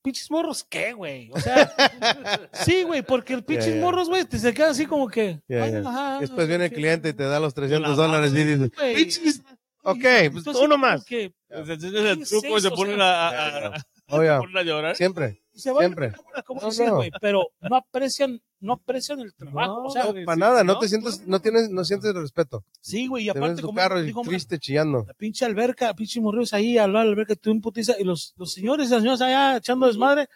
Pinches 0.01 0.29
morros, 0.29 0.63
¿qué, 0.63 0.93
güey? 0.93 1.31
O 1.33 1.39
sea, 1.39 1.73
sí, 2.53 2.83
güey, 2.83 3.01
porque 3.01 3.33
el 3.33 3.43
pinches 3.43 3.75
morros, 3.77 4.07
güey, 4.07 4.23
te 4.25 4.37
se 4.37 4.53
queda 4.53 4.69
así 4.69 4.85
como 4.85 5.07
que. 5.07 5.39
Ajá, 5.83 6.19
Después 6.19 6.47
viene 6.47 6.65
el 6.65 6.71
cliente 6.71 7.09
y 7.09 7.13
te 7.13 7.23
da 7.23 7.39
los 7.39 7.53
300 7.55 7.89
La 7.89 7.95
dólares 7.95 8.31
y 8.33 8.43
dices. 8.43 8.69
"Pinches". 8.95 9.41
Ok, 9.87 9.97
pues 10.01 10.37
Entonces, 10.37 10.63
uno 10.63 10.77
más. 10.77 11.05
que 11.05 11.33
Ese 11.49 11.73
es 11.73 11.83
el 11.83 11.91
¿Qué 12.17 12.21
es 12.23 12.29
truco 12.29 12.57
y 12.57 12.61
se 12.61 12.71
ponen 12.71 13.01
a, 13.01 13.29
a- 13.29 13.67
a- 13.67 13.85
a 14.09 14.63
llorar. 14.63 14.95
siempre. 14.95 15.41
se 15.53 15.71
va 15.71 15.79
Siempre. 15.81 16.11
como 16.45 16.61
No, 16.61 16.69
no. 16.71 16.95
güey, 16.97 17.11
pero 17.21 17.47
no 17.61 17.75
aprecian 17.75 18.41
no 18.65 18.73
aprecian 18.73 19.19
el 19.21 19.33
trabajo. 19.33 19.83
No, 19.83 19.83
o 19.85 19.89
sea, 19.89 20.05
No, 20.05 20.13
para 20.25 20.33
sí, 20.35 20.39
nada, 20.39 20.63
no 20.63 20.73
no, 20.73 20.79
te 20.79 20.87
sientes, 20.89 21.25
no 21.27 21.39
tienes, 21.39 21.69
no 21.69 21.85
sientes 21.85 22.13
respeto. 22.13 22.63
sí, 22.81 23.07
güey, 23.07 23.25
y 23.25 23.29
aparte, 23.29 23.61
como 23.61 23.75
carro 23.77 24.01
triste 24.23 24.59
chillando. 24.59 25.05
la 25.07 25.13
pinche 25.13 25.45
alberca, 25.45 25.93
pinche 25.93 26.19
morridos 26.19 26.53
ahí 26.53 26.77
al 26.77 26.91
lado 26.91 27.03
de 27.05 27.09
la 27.09 27.13
alberca, 27.13 27.35
tú 27.35 27.51
en 27.51 27.61
putiza, 27.61 27.93
y 27.99 28.03
los, 28.03 28.33
los 28.37 28.51
señores 28.51 28.87
y 28.87 28.91
las 28.91 28.99
señoras 29.01 29.21
allá 29.21 29.57
echando 29.57 29.87
desmadre, 29.87 30.27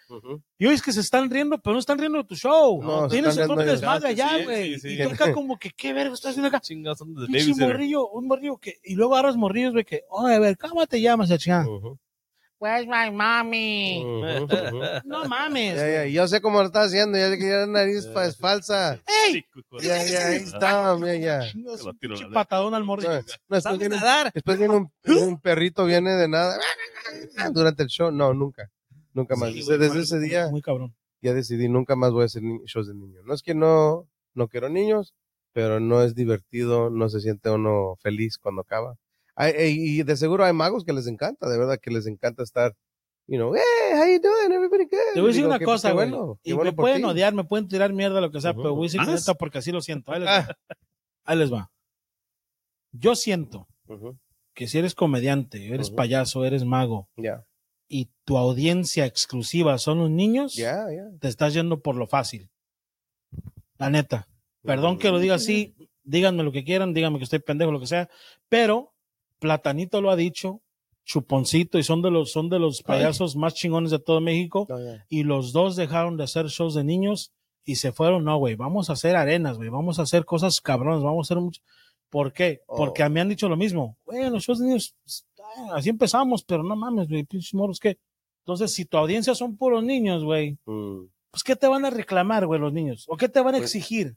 y 0.57 0.65
hoy 0.65 0.73
es 0.75 0.81
que 0.81 0.91
se 0.93 0.99
están 1.01 1.29
riendo, 1.29 1.57
pero 1.59 1.73
no 1.73 1.79
están 1.79 1.97
riendo 1.97 2.17
de 2.19 2.23
tu 2.25 2.35
show. 2.35 2.81
No, 2.81 3.09
se 3.09 3.15
Tienes 3.15 3.35
riendo 3.35 3.53
propio 3.55 3.65
de- 3.65 3.71
desmadre 3.77 4.07
allá, 4.09 4.43
güey. 4.43 4.73
sí, 4.75 4.79
sí. 4.79 4.87
Y 5.01 5.03
tú 5.03 5.09
acá 5.09 5.33
como 5.33 5.57
que, 5.57 5.69
¿qué 5.71 5.93
verga 5.93 6.13
estás 6.13 6.31
haciendo 6.31 6.47
acá? 6.49 6.59
Chingas, 6.59 6.99
Pinche 7.27 7.55
morrillo, 7.55 8.07
un 8.09 8.27
morrillo 8.27 8.57
que, 8.57 8.75
y 8.83 8.95
luego 8.95 9.15
agarras 9.15 9.35
morrillos, 9.37 9.73
güey, 9.73 9.85
que, 9.85 10.03
oye, 10.09 10.35
a 10.35 10.39
ver, 10.39 10.57
¿cómo 10.57 10.85
te 10.87 11.01
llamas, 11.01 11.29
chingada? 11.37 11.67
Ujú. 11.67 11.97
Where's 12.59 12.85
my 12.87 13.09
mommy? 13.09 14.03
Ujú, 14.03 14.43
ujú. 14.43 14.79
No 15.05 15.23
mames. 15.25 15.75
Ya, 15.77 15.87
ya, 15.87 16.05
Yo 16.07 16.27
sé 16.27 16.41
cómo 16.41 16.59
lo 16.59 16.65
estás 16.67 16.87
haciendo, 16.87 17.17
ya 17.17 17.29
sé 17.29 17.37
que 17.37 17.47
ya 17.49 17.57
la 17.59 17.67
nariz 17.67 18.07
fa- 18.13 18.25
es 18.25 18.35
falsa. 18.37 18.99
¡Ey! 19.27 19.45
Ya, 19.81 20.03
ya, 20.05 20.27
ahí 20.27 20.35
está, 20.37 20.97
ya, 20.99 21.15
ya. 21.15 21.39
Patadón 22.33 22.73
al 22.73 22.81
No, 22.81 22.87
morrillo. 22.87 23.09
no, 23.11 23.15
después 23.23 23.63
¿Sabes 23.63 23.79
viene, 23.79 23.95
nadar? 23.95 24.31
después 24.33 24.57
viene 24.59 24.75
un, 24.75 24.91
un 25.07 25.39
perrito, 25.39 25.85
viene 25.85 26.11
de 26.11 26.27
nada. 26.27 26.59
Durante 27.53 27.83
el 27.83 27.89
show, 27.89 28.11
no, 28.11 28.33
nunca. 28.33 28.69
Nunca 29.13 29.35
más. 29.37 29.51
Sí, 29.53 29.63
Desde, 29.65 30.01
ese 30.01 30.19
día 30.19 30.49
Muy 30.49 30.61
cabrón. 30.61 30.93
ya 31.21 31.33
decidí, 31.33 31.67
nunca 31.69 31.95
más 31.95 32.11
voy 32.11 32.23
a 32.23 32.25
hacer 32.25 32.43
shows 32.65 32.87
de 32.87 32.93
niños. 32.93 33.23
No 33.25 33.33
es 33.33 33.41
que 33.41 33.55
no, 33.55 34.05
no 34.33 34.47
quiero 34.49 34.67
niños, 34.69 35.13
pero 35.53 35.79
no 35.79 36.03
es 36.03 36.13
divertido, 36.13 36.89
no 36.89 37.07
se 37.09 37.21
siente 37.21 37.49
uno 37.49 37.95
feliz 38.01 38.37
cuando 38.37 38.61
acaba. 38.61 38.95
Hay- 39.41 39.53
y 39.99 40.03
de 40.03 40.17
seguro 40.17 40.43
hay 40.43 40.51
magos 40.53 40.83
que 40.83 40.91
les 40.93 41.07
encanta, 41.07 41.47
de 41.49 41.57
verdad 41.57 41.79
que 41.81 41.91
les 41.91 42.05
encanta 42.07 42.43
estar, 42.43 42.75
you 43.27 43.37
know, 43.37 43.53
hey, 43.55 43.61
how 43.93 44.05
you 44.05 44.19
doing, 44.19 44.51
everybody 44.51 44.83
good. 44.83 45.13
Te 45.13 45.21
voy 45.21 45.29
a 45.29 45.33
decir 45.33 45.45
una 45.45 45.59
cosa, 45.59 45.91
güey. 45.93 46.09
bueno, 46.09 46.39
y 46.43 46.51
bueno 46.51 46.71
me 46.71 46.75
pueden 46.75 46.97
ti. 46.97 47.03
odiar, 47.05 47.33
me 47.33 47.43
pueden 47.45 47.67
tirar 47.69 47.93
mierda, 47.93 48.19
lo 48.19 48.31
que 48.31 48.41
sea, 48.41 48.51
Ujú. 48.51 48.61
pero 48.63 48.75
voy 48.75 48.85
a 48.85 48.87
decir 48.87 48.99
¿Más? 49.01 49.07
neta 49.09 49.33
porque 49.35 49.59
así 49.59 49.71
lo 49.71 49.79
siento. 49.81 50.11
Ahí 50.11 50.19
les, 50.19 50.29
Ah. 50.29 50.45
va. 50.49 50.57
Ahí 51.23 51.37
les 51.37 51.53
va. 51.53 51.71
Yo 52.91 53.15
siento 53.15 53.67
Ujú, 53.87 54.17
que 54.53 54.67
si 54.67 54.77
eres 54.79 54.93
comediante, 54.95 55.67
eres 55.73 55.87
Ujú. 55.87 55.95
payaso, 55.95 56.43
eres 56.43 56.65
mago, 56.65 57.07
Ya, 57.15 57.45
y 57.87 58.09
tu 58.25 58.37
audiencia 58.37 59.05
exclusiva 59.05 59.77
son 59.77 59.99
los 59.99 60.09
niños, 60.09 60.55
ya, 60.55 60.85
ya. 60.91 61.05
te 61.19 61.27
estás 61.27 61.53
yendo 61.53 61.81
por 61.81 61.95
lo 61.95 62.07
fácil. 62.07 62.49
La 63.77 63.89
neta. 63.89 64.27
Perdón 64.63 64.97
que 64.99 65.09
lo 65.09 65.19
diga 65.19 65.35
así, 65.35 65.73
díganme 66.03 66.43
lo 66.43 66.51
que 66.51 66.65
quieran, 66.65 66.93
díganme 66.93 67.17
que 67.19 67.23
estoy 67.23 67.39
pendejo, 67.39 67.71
lo 67.71 67.79
que 67.79 67.87
sea, 67.87 68.09
pero 68.49 68.93
Platanito 69.39 70.01
lo 70.01 70.11
ha 70.11 70.15
dicho, 70.15 70.61
Chuponcito, 71.05 71.79
y 71.79 71.83
son 71.83 72.01
de 72.01 72.11
los, 72.11 72.31
son 72.31 72.49
de 72.49 72.59
los 72.59 72.83
payasos 72.83 73.35
más 73.35 73.55
chingones 73.55 73.89
de 73.91 73.99
todo 73.99 74.21
México, 74.21 74.67
No, 74.69 74.79
ya. 74.79 75.05
y 75.09 75.23
los 75.23 75.53
dos 75.53 75.75
dejaron 75.75 76.17
de 76.17 76.25
hacer 76.25 76.47
shows 76.47 76.75
de 76.75 76.83
niños 76.83 77.31
y 77.63 77.75
se 77.75 77.91
fueron, 77.91 78.23
no, 78.23 78.37
güey, 78.37 78.55
vamos 78.55 78.89
a 78.89 78.93
hacer 78.93 79.15
arenas, 79.15 79.57
güey, 79.57 79.69
vamos 79.69 79.97
a 79.99 80.03
hacer 80.03 80.25
cosas 80.25 80.61
cabronas, 80.61 81.01
vamos 81.01 81.25
a 81.25 81.33
hacer 81.33 81.41
mucho. 81.41 81.61
¿Por 82.09 82.33
qué? 82.33 82.61
Oh. 82.67 82.75
Porque 82.77 83.03
a 83.03 83.09
mí 83.09 83.19
han 83.19 83.29
dicho 83.29 83.47
lo 83.49 83.55
mismo. 83.57 83.97
Güey, 84.05 84.29
los 84.29 84.43
shows 84.43 84.59
de 84.59 84.65
niños, 84.65 84.95
ah, 85.39 85.75
así 85.75 85.89
empezamos, 85.89 86.43
pero 86.43 86.63
no 86.63 86.75
mames, 86.75 87.07
güey, 87.07 87.23
pinches 87.23 87.53
morros, 87.53 87.79
¿qué? 87.79 87.97
Entonces, 88.45 88.73
si 88.73 88.85
tu 88.85 88.97
audiencia 88.97 89.35
son 89.35 89.57
puros 89.57 89.83
niños, 89.83 90.23
güey, 90.23 90.57
Mm. 90.65 91.05
pues 91.31 91.43
¿qué 91.43 91.55
te 91.55 91.67
van 91.67 91.85
a 91.85 91.89
reclamar, 91.91 92.45
güey, 92.47 92.59
los 92.59 92.73
niños? 92.73 93.05
¿O 93.07 93.15
qué 93.17 93.29
te 93.29 93.39
van 93.41 93.55
a 93.55 93.57
Pues, 93.59 93.75
exigir? 93.75 94.15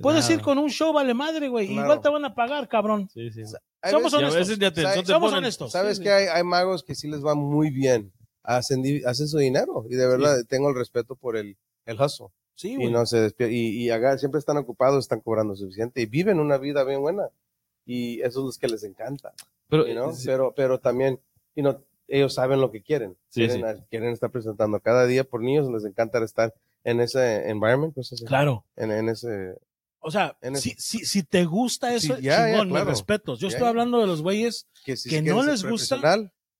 Puedes 0.00 0.22
nada. 0.24 0.34
ir 0.34 0.40
con 0.42 0.58
un 0.58 0.70
show, 0.70 0.92
vale 0.92 1.14
madre, 1.14 1.48
güey, 1.48 1.66
Claro. 1.68 1.82
igual 1.82 2.00
te 2.00 2.08
van 2.08 2.24
a 2.24 2.34
pagar, 2.34 2.68
cabrón. 2.68 3.08
Sí, 3.12 3.30
sí. 3.32 3.40
Hay 3.42 3.46
Somos 3.88 4.12
Y 4.12 4.16
a 4.16 4.18
honestos. 4.18 4.38
veces 4.40 4.58
de 4.58 4.66
atención 4.66 4.92
¿Sabes? 4.92 5.06
te 5.06 5.12
Somos 5.12 5.30
ponen- 5.32 5.38
honestos. 5.38 5.72
Sabes 5.72 5.96
Sí, 5.98 6.02
que 6.02 6.10
hay, 6.10 6.26
hay 6.26 6.42
magos 6.44 6.82
que 6.82 6.94
sí 6.94 7.08
les 7.08 7.24
va 7.24 7.34
muy 7.34 7.70
bien, 7.70 8.12
hacen, 8.42 8.82
hacen 9.06 9.28
su 9.28 9.38
dinero 9.38 9.84
y 9.88 9.94
de 9.96 10.06
verdad 10.06 10.36
tengo 10.48 10.68
el 10.68 10.74
respeto 10.74 11.14
por 11.14 11.36
el, 11.36 11.56
el 11.86 12.00
hustle. 12.00 12.28
Sí, 12.54 12.72
y 12.72 12.76
güey. 12.76 12.90
no 12.92 13.06
se 13.06 13.18
despierta 13.20 13.54
y, 13.54 13.68
y 13.84 13.90
acá 13.90 14.18
siempre 14.18 14.38
están 14.38 14.58
ocupados, 14.58 14.98
están 15.04 15.20
cobrando 15.20 15.56
suficiente 15.56 16.02
y 16.02 16.06
viven 16.06 16.40
una 16.40 16.58
vida 16.58 16.84
bien 16.84 17.00
buena 17.00 17.28
y 17.86 18.20
eso 18.20 18.40
es 18.48 18.56
lo 18.56 18.60
que 18.60 18.68
les 18.68 18.84
encanta, 18.84 19.32
Pero, 19.68 19.86
you 19.86 19.94
know? 19.94 20.12
sí, 20.14 20.26
pero 20.26 20.52
pero 20.54 20.78
también 20.78 21.18
you 21.56 21.62
know, 21.62 21.82
ellos 22.06 22.34
saben 22.34 22.60
lo 22.60 22.70
que 22.70 22.82
quieren, 22.82 23.16
Sí, 23.30 23.46
quieren, 23.48 23.84
quieren 23.88 24.10
estar 24.10 24.30
presentando 24.30 24.78
cada 24.80 25.06
día 25.06 25.24
por 25.24 25.40
niños, 25.42 25.70
les 25.70 25.84
encanta 25.86 26.22
estar 26.22 26.52
en 26.84 27.00
ese 27.00 27.48
environment, 27.48 27.94
pues, 27.94 28.10
Claro. 28.26 28.64
en, 28.76 28.90
en 28.90 29.08
ese 29.08 29.56
O 30.00 30.10
sea, 30.10 30.36
si, 30.54 30.70
si, 30.78 30.98
si 31.04 31.22
te 31.22 31.44
gusta 31.44 31.94
eso, 31.94 32.16
Sí, 32.16 32.22
ya, 32.22 32.38
ya, 32.38 32.46
chingón, 32.52 32.68
mis 32.68 32.72
claro. 32.76 32.90
respetos. 32.90 33.38
Yo 33.38 33.48
Ya, 33.48 33.54
estoy 33.56 33.68
hablando 33.68 34.00
de 34.00 34.06
los 34.06 34.22
güeyes 34.22 34.66
que, 34.84 34.96
si 34.96 35.10
Que 35.10 35.20
no 35.22 35.42
les 35.42 35.62
gusta. 35.64 35.98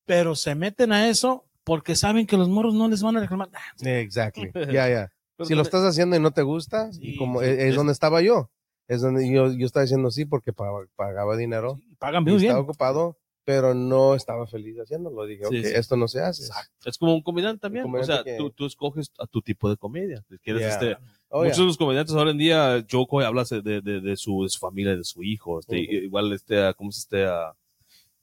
pero 0.04 0.34
se 0.36 0.54
meten 0.54 0.92
a 0.92 1.08
eso 1.08 1.46
porque 1.64 1.96
saben 1.96 2.26
que 2.26 2.36
los 2.36 2.48
morros 2.48 2.74
no 2.74 2.88
les 2.88 3.02
van 3.02 3.16
a 3.16 3.20
reclamar. 3.20 3.48
Ah, 3.54 3.72
Exactly. 3.82 4.50
Ya, 4.72 4.88
ya. 4.88 5.08
Si 5.08 5.14
lo 5.38 5.46
también- 5.46 5.60
estás 5.62 5.82
haciendo 5.84 6.16
y 6.16 6.20
no 6.20 6.32
te 6.32 6.42
gusta, 6.42 6.92
Sí, 6.92 7.00
y 7.14 7.16
como 7.16 7.40
sí, 7.40 7.46
es, 7.46 7.58
es 7.58 7.64
es- 7.70 7.76
donde 7.76 7.92
estaba 7.92 8.20
yo. 8.20 8.50
Es 8.88 9.00
donde 9.02 9.30
yo, 9.32 9.52
yo 9.52 9.66
estaba 9.66 9.82
diciendo 9.84 10.10
sí 10.10 10.24
porque 10.26 10.52
pagaba, 10.52 10.80
pagaba 10.96 11.36
dinero. 11.36 11.78
Pagan 11.98 12.24
muy 12.24 12.32
bien. 12.32 12.44
estaba 12.46 12.60
ocupado, 12.60 13.16
pero 13.44 13.72
no 13.72 14.14
estaba 14.16 14.46
feliz 14.48 14.76
haciéndolo. 14.78 15.24
Dije, 15.26 15.46
ok, 15.46 15.52
esto 15.54 15.96
no 15.96 16.08
se 16.08 16.20
hace. 16.20 16.42
Es 16.84 16.98
como 16.98 17.14
un 17.14 17.22
comediante 17.22 17.60
también. 17.60 17.86
Un 17.86 17.94
o 17.96 18.04
sea, 18.04 18.18
comediante 18.18 18.32
que- 18.32 18.36
tú, 18.36 18.50
tú 18.50 18.66
escoges 18.66 19.10
a 19.18 19.26
tu 19.26 19.40
tipo 19.42 19.70
de 19.70 19.76
comedia. 19.76 20.22
Quieres 20.42 20.62
Yeah. 20.62 20.70
este, 20.72 20.96
Oh, 21.32 21.44
Muchos 21.44 21.56
yeah. 21.56 21.62
de 21.62 21.66
los 21.68 21.76
comediantes 21.78 22.14
ahora 22.16 22.30
en 22.32 22.38
día, 22.38 22.84
Joe 22.90 23.06
Coy 23.08 23.24
habla 23.24 23.44
de, 23.44 23.62
de, 23.62 23.80
de, 23.80 24.00
de 24.00 24.16
su, 24.16 24.42
de 24.42 24.48
su 24.48 24.58
familia, 24.58 24.96
de 24.96 25.04
su 25.04 25.22
hijo. 25.22 25.60
Este, 25.60 25.76
Ujú. 25.80 25.92
Igual, 25.92 26.32
este, 26.32 26.60
ah, 26.62 26.74
¿cómo 26.74 26.90
se 26.90 26.98
este? 27.00 27.24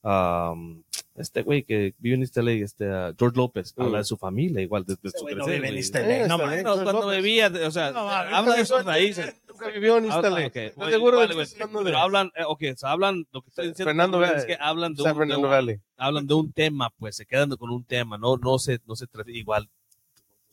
ah, 0.04 0.52
um, 0.54 0.84
este 1.15 1.41
güey 1.41 1.63
que 1.63 1.96
vive 1.98 2.15
en 2.15 2.22
East 2.22 2.38
LA, 2.38 2.52
este, 2.52 2.86
ah, 2.89 3.13
George 3.17 3.36
López, 3.38 3.74
Mm. 3.76 3.82
habla 3.82 3.98
de 4.00 4.04
su 4.04 4.17
familia, 4.17 4.62
igual, 4.62 4.86
de, 4.86 4.96
de 5.02 5.10
Ese 5.10 5.17
su 5.20 5.26
no 5.26 5.46
vive 5.46 5.56
en 5.56 5.62
güey. 5.62 5.78
East 5.78 5.96
LA, 5.96 6.02
Eh, 6.26 6.28
no 6.28 6.36
está. 6.36 6.63
No, 6.63 6.74
cuando 6.84 6.91
López. 6.93 7.10
bebía, 7.17 7.52
o 7.65 7.72
sea, 7.72 7.91
No, 7.91 8.10
habla 8.10 8.56
de 8.56 8.65
sus 8.65 8.84
raíces. 8.86 9.41
Nunca 9.48 9.67
vivió 9.70 9.98
en 9.98 10.06
East 10.06 10.24
LA. 10.24 10.48
ok. 10.48 10.56
¿Estás 10.56 10.84
Oye, 10.84 10.91
seguro 10.93 11.20
de 11.20 11.28
vale, 11.28 11.43
hablando 11.60 11.84
Pero 11.84 11.98
hablan, 11.98 12.32
eh, 12.36 12.43
ok, 12.46 12.63
o 12.74 12.78
sea, 12.78 12.91
hablan, 12.91 13.26
lo 13.32 13.41
que 13.41 13.50
estoy 13.50 13.67
diciendo 13.70 13.89
Fernando 13.89 14.24
es 14.24 14.46
que 14.46 14.58
hablan 14.60 14.93
de, 14.93 15.02
un, 15.04 15.28
de 15.28 15.36
un- 15.38 15.82
hablan 15.98 16.28
de 16.28 16.34
un 16.36 16.52
tema, 16.54 16.89
pues, 16.98 17.15
se 17.15 17.26
quedan 17.26 17.50
con 17.52 17.72
un 17.72 17.84
tema, 17.84 18.17
no, 18.17 18.38
no 18.38 18.60
se, 18.60 18.80
no 18.86 18.96
se 18.96 19.08
trata 19.08 19.32
igual, 19.32 19.67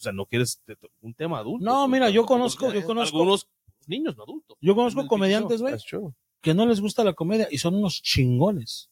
sea, 0.05 0.13
no 0.13 0.27
quieres 0.27 0.61
te- 0.65 0.77
te- 0.77 0.89
un 1.01 1.15
tema 1.15 1.39
adulto. 1.39 1.65
No, 1.65 1.85
un 1.87 1.91
mira, 1.91 2.09
yo 2.11 2.25
conozco- 2.27 2.73
yo 2.73 2.85
conozco- 2.85 3.17
Algunos 3.19 3.49
niños, 3.87 4.17
no 4.17 4.23
adultos. 4.23 4.57
Yo 4.61 4.75
conozco 4.75 5.07
comediantes, 5.07 5.61
güey, 5.61 5.75
que 6.41 6.55
no 6.55 6.67
les 6.67 6.81
gusta 6.81 7.03
la 7.05 7.13
comedia 7.15 7.49
y 7.51 7.59
son 7.59 7.75
unos 7.75 8.01
chingones 8.03 8.91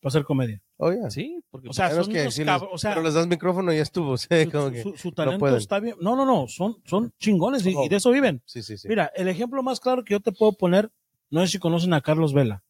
para 0.00 0.08
hacer 0.10 0.24
comedia. 0.24 0.62
Oh, 0.78 0.92
yeah. 0.92 1.10
Sí, 1.10 1.42
porque 1.50 1.70
O 1.70 1.72
sea, 1.72 1.88
Menos 1.88 2.04
son 2.06 2.14
que 2.14 2.20
unos 2.22 2.34
sí 2.34 2.44
les- 2.44 2.62
o 2.70 2.76
sea, 2.78 2.90
pero 2.90 3.02
les 3.02 3.14
das 3.14 3.26
micrófono 3.26 3.72
y 3.72 3.76
ya 3.76 3.82
estuvo. 3.82 4.16
Sí, 4.18 4.26
su, 4.44 4.50
como 4.50 4.66
su- 4.66 4.72
que- 4.72 4.82
su- 4.82 4.96
su 4.96 5.12
talento 5.12 5.56
está 5.56 5.80
bien. 5.80 5.96
No, 6.00 6.14
no, 6.16 6.26
no, 6.26 6.46
son, 6.48 6.76
son 6.84 7.12
chingones 7.18 7.64
y, 7.66 7.74
Oh. 7.74 7.84
y 7.84 7.88
de 7.88 7.96
eso 7.96 8.10
viven. 8.10 8.42
sí, 8.44 8.62
sí, 8.62 8.76
sí. 8.76 8.86
Mira, 8.88 9.10
el 9.14 9.28
ejemplo 9.28 9.62
más 9.62 9.80
claro 9.80 10.04
que 10.04 10.12
yo 10.12 10.20
te 10.20 10.32
puedo 10.32 10.52
poner, 10.52 10.90
no 11.30 11.40
sé 11.40 11.52
si 11.52 11.58
conocen 11.58 11.94
a 11.94 12.02
Carlos 12.02 12.34
Vela, 12.34 12.62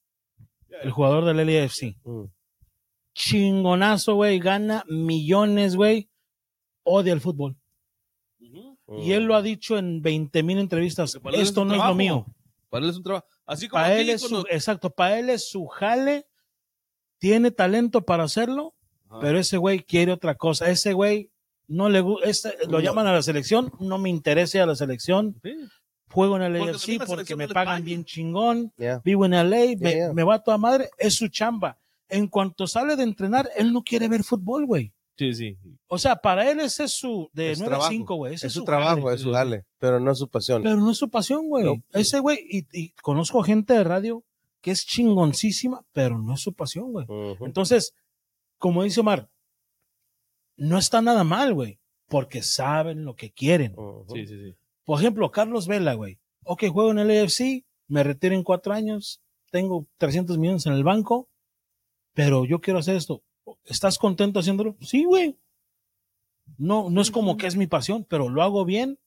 el 0.83 0.91
jugador 0.93 1.25
del 1.25 1.39
LAFC. 1.45 1.97
Mm. 2.05 2.25
Chingonazo, 3.15 4.15
güey, 4.15 4.39
gana 4.39 4.85
millones, 4.89 5.75
güey, 5.75 6.09
odia 6.87 7.13
el 7.13 7.21
fútbol. 7.21 7.57
Y 8.99 9.13
él 9.13 9.25
lo 9.25 9.35
ha 9.35 9.43
dicho 9.43 9.77
en 9.77 10.01
20 10.01 10.43
mil 10.43 10.59
entrevistas, 10.59 11.19
Porque 11.21 11.39
es 11.43 11.49
esto 11.49 11.65
no 11.65 11.75
es 11.75 11.81
lo 11.85 11.95
mío. 11.95 12.27
Para 12.71 12.85
él 12.85 12.91
es 12.91 12.97
un 12.97 13.03
trabajo. 13.03 13.27
Así 13.45 13.69
como 13.69 13.83
Para 13.83 13.99
él 13.99 14.11
es 14.11 14.23
su, 14.23 14.41
exacto, 14.51 14.91
para 14.91 15.19
él 15.19 15.31
es 15.31 15.49
su 15.51 15.67
jale, 15.67 16.27
tiene 17.19 17.51
talento 17.51 18.03
para 18.03 18.25
hacerlo, 18.25 18.75
Ajá. 19.09 19.21
pero 19.21 19.39
ese 19.39 19.57
güey 19.57 19.81
quiere 19.83 20.13
otra 20.13 20.35
cosa. 20.37 20.69
Ese 20.71 20.93
güey 20.93 21.31
no 21.69 21.89
le 21.89 22.01
gusta, 22.01 22.53
lo 22.69 22.79
No. 22.79 22.81
llaman 22.81 23.07
a 23.07 23.13
la 23.13 23.23
selección, 23.23 23.73
no 23.81 23.99
me 23.99 24.09
interesa 24.11 24.63
a 24.63 24.67
la 24.67 24.77
selección, 24.77 25.41
Sí. 25.43 25.55
juego 26.11 26.37
en 26.37 26.43
Porque 26.43 26.59
la 26.59 26.73
porque 26.73 27.07
selección 27.07 27.39
me 27.39 27.49
pagan 27.49 27.67
paga. 27.77 27.81
bien 27.85 28.05
chingón, 28.05 28.73
Yeah. 28.79 29.01
vivo 29.05 29.25
en 29.27 29.35
LA, 29.35 29.77
me, 29.79 29.93
yeah. 29.95 30.13
me 30.13 30.23
va 30.23 30.35
a 30.37 30.43
toda 30.43 30.59
madre, 30.59 30.91
es 30.99 31.15
su 31.15 31.29
chamba. 31.29 31.79
En 32.09 32.29
cuanto 32.29 32.67
sale 32.69 32.95
de 32.95 33.03
entrenar, 33.03 33.51
él 33.57 33.73
no 33.73 33.83
quiere 33.83 34.07
ver 34.09 34.23
fútbol, 34.23 34.65
güey. 34.67 34.93
Sí, 35.19 35.33
sí. 35.35 35.57
O 35.89 35.97
sea, 35.99 36.17
para 36.17 36.51
él 36.51 36.61
ese 36.61 36.85
es 36.85 36.93
su, 36.93 37.31
de 37.33 37.53
Es 37.53 37.59
9 37.59 37.71
trabajo. 37.71 37.89
a 37.89 37.91
5, 37.91 38.15
güey. 38.17 38.35
ese 38.35 38.47
Es 38.49 38.53
su 38.53 38.65
jale. 38.65 38.67
trabajo, 38.67 39.11
es 39.11 39.21
su 39.23 39.31
dale, 39.31 39.65
pero 39.79 39.99
no 39.99 40.11
es 40.13 40.19
su 40.19 40.29
pasión. 40.29 40.63
Pero 40.63 40.77
no 40.77 40.91
es 40.91 40.99
su 40.99 41.09
pasión, 41.09 41.49
güey. 41.49 41.65
No. 41.65 41.83
Ese 41.93 42.21
güey, 42.21 42.39
y, 42.51 42.67
y 42.73 42.91
conozco 43.03 43.43
gente 43.43 43.73
de 43.75 43.85
radio 43.85 44.23
que 44.61 44.73
es 44.73 44.85
chingoncísima, 44.85 45.85
pero 45.93 46.19
no 46.19 46.35
es 46.35 46.41
su 46.41 46.53
pasión, 46.53 46.93
güey. 46.93 47.07
Entonces, 47.41 47.95
como 48.59 48.83
dice 48.83 49.01
Omar, 49.01 49.31
no 50.57 50.79
está 50.79 51.01
nada 51.03 51.25
mal, 51.25 51.55
güey, 51.55 51.79
porque 52.09 52.43
saben 52.43 53.05
lo 53.05 53.15
que 53.15 53.31
quieren. 53.31 53.75
Sí, 54.13 54.27
sí, 54.27 54.37
sí. 54.39 54.57
Por 54.85 55.01
ejemplo, 55.01 55.31
Carlos 55.31 55.67
Vela, 55.67 55.95
güey. 55.95 56.19
Ok, 56.45 56.65
juego 56.69 56.91
en 56.91 56.99
el 56.99 57.11
AFC, 57.23 57.65
me 57.89 58.03
retiro 58.03 58.35
en 58.35 58.43
cuatro 58.43 58.73
años, 58.73 59.21
tengo 59.51 59.87
300 59.99 60.39
millones 60.39 60.67
en 60.67 60.73
el 60.75 60.85
banco, 60.85 61.29
pero 62.15 62.45
yo 62.45 62.61
quiero 62.61 62.79
hacer 62.81 62.97
esto. 62.97 63.23
¿Estás 63.65 63.99
contento 63.99 64.41
haciéndolo? 64.41 64.77
Sí, 64.81 65.05
güey. 65.05 65.37
No, 66.59 66.91
no 66.91 67.01
es 67.01 67.11
como 67.11 67.37
que 67.37 67.47
es 67.47 67.57
mi 67.57 67.67
pasión, 67.67 68.05
pero 68.09 68.29
lo 68.29 68.43
hago 68.43 68.65
bien 68.65 68.99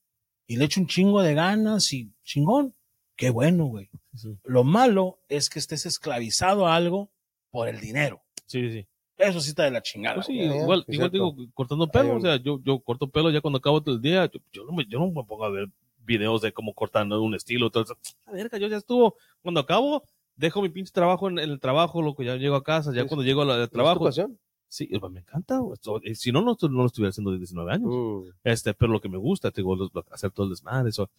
y 0.46 0.56
le 0.56 0.66
echo 0.66 0.80
un 0.80 0.86
chingo 0.86 1.22
de 1.22 1.34
ganas 1.34 1.92
y 1.92 2.12
chingón. 2.24 2.74
Qué 3.16 3.30
bueno, 3.30 3.66
güey. 3.66 3.90
Sí, 4.14 4.36
Lo 4.44 4.64
malo 4.64 5.20
es 5.28 5.50
que 5.50 5.58
estés 5.58 5.86
esclavizado 5.86 6.66
a 6.66 6.74
algo 6.74 7.10
por 7.50 7.68
el 7.68 7.80
dinero. 7.80 8.22
sí. 8.46 8.70
sí. 8.70 8.86
Eso 9.20 9.40
sí 9.40 9.50
está 9.50 9.64
de 9.64 9.70
la 9.70 9.82
chingada. 9.82 10.14
Pues 10.16 10.26
sí, 10.26 10.32
igual, 10.32 10.82
igual 10.88 11.10
digo, 11.10 11.36
cortando 11.52 11.86
pelo, 11.88 12.16
o 12.16 12.20
sea, 12.20 12.36
yo, 12.36 12.58
yo 12.64 12.80
corto 12.80 13.06
pelo 13.06 13.30
ya 13.30 13.42
cuando 13.42 13.58
acabo 13.58 13.82
el 13.84 14.00
día, 14.00 14.30
yo, 14.32 14.40
yo 14.50 14.64
no 14.64 14.72
me, 14.72 14.86
yo 14.86 14.98
no 14.98 15.08
me 15.08 15.24
pongo 15.24 15.44
a 15.44 15.50
ver 15.50 15.68
videos 15.98 16.40
de 16.40 16.52
cómo 16.52 16.72
cortan 16.74 17.12
un 17.12 17.34
estilo, 17.34 17.70
todo 17.70 17.84
eso. 17.84 17.98
A 18.24 18.32
verga, 18.32 18.56
yo 18.58 18.66
ya 18.66 18.78
estuvo. 18.78 19.16
Cuando 19.42 19.60
acabo, 19.60 20.04
dejo 20.40 20.62
mi 20.62 20.68
pinche 20.70 20.92
trabajo 20.92 21.28
en, 21.28 21.38
en 21.38 21.50
el 21.50 21.60
trabajo, 21.60 22.02
loco, 22.02 22.22
ya 22.22 22.36
llego 22.36 22.56
a 22.56 22.64
casa, 22.64 22.92
ya 22.92 23.06
cuando 23.06 23.24
llego 23.24 23.42
al 23.42 23.50
¿Es 23.62 23.68
tu 23.68 23.74
trabajo. 23.74 24.04
pasión? 24.04 24.38
Sí, 24.68 24.86
pues, 24.98 25.12
me 25.12 25.20
encanta. 25.20 25.60
eh, 26.04 26.14
Si 26.14 26.30
no, 26.32 26.42
no, 26.42 26.56
no 26.60 26.68
lo 26.68 26.86
estuviera 26.86 27.10
haciendo 27.10 27.32
de 27.32 27.38
19 27.38 27.72
años. 27.72 27.90
Mm. 27.92 28.30
Este, 28.44 28.72
pero 28.74 28.92
lo 28.92 29.00
que 29.00 29.08
me 29.08 29.18
gusta, 29.18 29.50
te 29.50 29.60
digo, 29.62 29.74
lo- 29.76 29.90
hacer 30.12 30.30
todo 30.30 30.44
el 30.44 30.50
desmadre. 30.50 30.90
eso. 30.90 31.10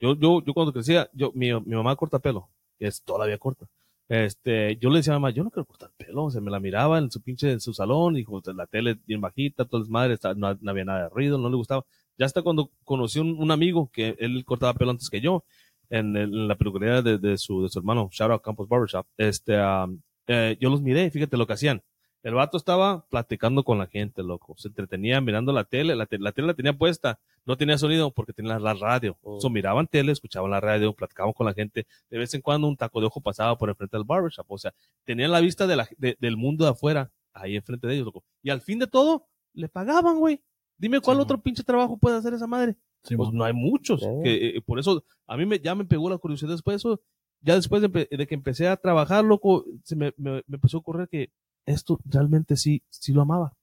Yo, 0.00 0.14
yo, 0.16 0.42
yo 0.44 0.54
cuando 0.54 0.72
crecía, 0.72 1.10
yo, 1.12 1.30
mi, 1.34 1.52
mi 1.52 1.74
mamá 1.76 1.94
corta 1.96 2.18
pelo, 2.20 2.48
que 2.78 2.86
es 2.86 3.02
todavía 3.02 3.36
corta. 3.38 3.66
Este, 4.08 4.76
yo 4.76 4.90
le 4.90 4.96
decía 4.98 5.12
a 5.12 5.16
mi 5.18 5.22
mamá, 5.22 5.30
yo 5.34 5.44
no 5.44 5.50
quiero 5.50 5.66
cortar 5.66 5.90
pelo, 5.96 6.24
o 6.24 6.30
sea, 6.30 6.40
me 6.40 6.50
la 6.50 6.58
miraba 6.58 6.98
en 6.98 7.10
su 7.10 7.20
pinche, 7.20 7.52
en 7.52 7.60
su 7.60 7.72
salón, 7.74 8.16
y 8.16 8.24
como 8.24 8.42
la 8.54 8.66
tele 8.66 8.98
bien 9.06 9.20
bajita, 9.20 9.64
todo 9.66 9.78
el 9.78 9.84
desmadre, 9.84 10.16
no, 10.36 10.54
no 10.60 10.70
había 10.70 10.84
nada 10.84 11.02
de 11.04 11.08
ruido, 11.10 11.38
no 11.38 11.48
le 11.48 11.56
gustaba. 11.56 11.84
Ya 12.18 12.26
hasta 12.26 12.42
cuando 12.42 12.70
conocí 12.84 13.18
un, 13.20 13.38
un 13.40 13.50
amigo 13.50 13.88
que 13.92 14.16
él 14.18 14.44
cortaba 14.44 14.74
pelo 14.74 14.90
antes 14.90 15.08
que 15.10 15.20
yo, 15.20 15.44
en, 15.90 16.16
el- 16.16 16.32
en 16.34 16.48
la 16.48 16.54
peluquería 16.56 17.02
de, 17.02 17.18
de 17.18 17.36
su, 17.36 17.62
de 17.62 17.68
su 17.68 17.78
hermano, 17.78 18.08
Shout 18.10 18.30
Out 18.32 18.42
Campos 18.42 18.68
Barbershop, 18.68 19.06
este, 19.18 19.60
um, 19.60 20.00
eh, 20.26 20.56
yo 20.60 20.70
los 20.70 20.80
miré, 20.80 21.04
y 21.06 21.10
fíjate 21.10 21.36
lo 21.36 21.46
que 21.46 21.52
hacían. 21.54 21.82
El 22.22 22.34
vato 22.34 22.58
estaba 22.58 23.06
platicando 23.08 23.64
con 23.64 23.78
la 23.78 23.86
gente, 23.86 24.22
loco. 24.22 24.54
Se 24.58 24.68
entretenía 24.68 25.22
mirando 25.22 25.52
la 25.52 25.64
tele. 25.64 25.96
La, 25.96 26.04
te- 26.04 26.18
la 26.18 26.32
tele 26.32 26.48
la 26.48 26.54
tenía 26.54 26.74
puesta. 26.76 27.18
No 27.46 27.56
tenía 27.56 27.78
sonido 27.78 28.10
porque 28.10 28.34
tenía 28.34 28.58
la 28.58 28.74
radio. 28.74 29.16
Oh. 29.22 29.40
So, 29.40 29.48
miraban 29.48 29.86
tele, 29.86 30.12
escuchaban 30.12 30.50
la 30.50 30.60
radio, 30.60 30.92
platicaban 30.92 31.32
con 31.32 31.46
la 31.46 31.54
gente. 31.54 31.86
De 32.10 32.18
vez 32.18 32.34
en 32.34 32.42
cuando 32.42 32.68
un 32.68 32.76
taco 32.76 33.00
de 33.00 33.06
ojo 33.06 33.22
pasaba 33.22 33.56
por 33.56 33.70
enfrente 33.70 33.96
del 33.96 34.04
barbershop. 34.04 34.44
O 34.50 34.58
sea, 34.58 34.74
tenían 35.04 35.30
la 35.32 35.40
vista 35.40 35.66
de 35.66 35.76
la, 35.76 35.88
de- 35.96 36.18
del 36.20 36.36
mundo 36.36 36.66
de 36.66 36.72
afuera 36.72 37.10
ahí 37.32 37.56
enfrente 37.56 37.86
de 37.86 37.94
ellos, 37.94 38.04
loco. 38.04 38.22
Y 38.42 38.50
al 38.50 38.60
fin 38.60 38.78
de 38.78 38.86
todo, 38.86 39.26
le 39.54 39.70
pagaban, 39.70 40.18
güey. 40.18 40.42
Dime 40.76 41.00
cuál 41.00 41.16
Sí, 41.16 41.22
otro 41.22 41.40
pinche 41.40 41.62
trabajo 41.64 41.96
puede 41.96 42.18
hacer 42.18 42.34
esa 42.34 42.46
madre. 42.46 42.76
Sí, 43.02 43.16
Pues 43.16 43.32
no 43.32 43.44
hay 43.44 43.52
muchos. 43.52 44.00
Que, 44.22 44.56
eh, 44.56 44.60
por 44.62 44.78
eso, 44.78 45.02
a 45.26 45.36
mí 45.36 45.46
me, 45.46 45.58
ya 45.58 45.74
me 45.74 45.84
pegó 45.84 46.10
la 46.10 46.18
curiosidad 46.18 46.50
después 46.52 46.74
de 46.74 46.76
eso. 46.76 47.00
Ya 47.42 47.54
después 47.54 47.80
de, 47.80 47.88
de 47.88 48.26
que 48.26 48.34
empecé 48.34 48.68
a 48.68 48.76
trabajar, 48.76 49.24
loco, 49.24 49.64
se 49.84 49.96
me, 49.96 50.12
me, 50.18 50.42
me 50.46 50.56
empezó 50.56 50.76
a 50.76 50.80
ocurrir 50.80 51.08
que 51.08 51.30
esto 51.64 51.98
realmente 52.04 52.56
sí, 52.56 52.82
sí 52.90 53.12
lo 53.14 53.22
amaba. 53.22 53.54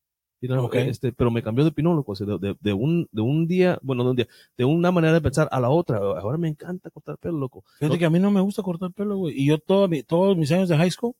Y 0.41 0.47
no, 0.47 0.65
Ok. 0.65 0.75
este, 0.75 1.11
pero 1.13 1.29
me 1.31 1.41
cambió 1.43 1.63
de 1.63 1.69
opinión, 1.71 1.95
loco. 1.95 2.11
o 2.11 2.15
sea, 2.15 2.25
de, 2.27 2.37
de, 2.39 2.57
de 2.59 2.73
un, 2.73 3.07
de 3.11 3.21
un 3.21 3.47
día, 3.47 3.79
bueno, 3.83 4.03
de 4.03 4.09
un 4.11 4.15
día, 4.15 4.27
de 4.57 4.65
una 4.65 4.91
manera 4.91 5.13
de 5.13 5.21
pensar 5.21 5.47
a 5.51 5.59
la 5.59 5.69
otra. 5.69 5.97
Ahora 5.97 6.37
me 6.37 6.47
encanta 6.47 6.89
cortar 6.89 7.17
pelo, 7.19 7.37
loco. 7.37 7.63
Fíjate 7.79 7.95
No- 7.95 7.99
que 7.99 8.05
a 8.05 8.09
mí 8.09 8.19
no 8.19 8.31
me 8.31 8.41
gusta 8.41 8.63
cortar 8.63 8.91
pelo, 8.91 9.17
güey. 9.17 9.35
Y 9.39 9.45
yo 9.47 9.59
todo 9.59 9.87
todos 10.07 10.35
mis 10.37 10.51
años 10.51 10.69
de 10.69 10.77
high 10.77 10.91
school, 10.91 11.13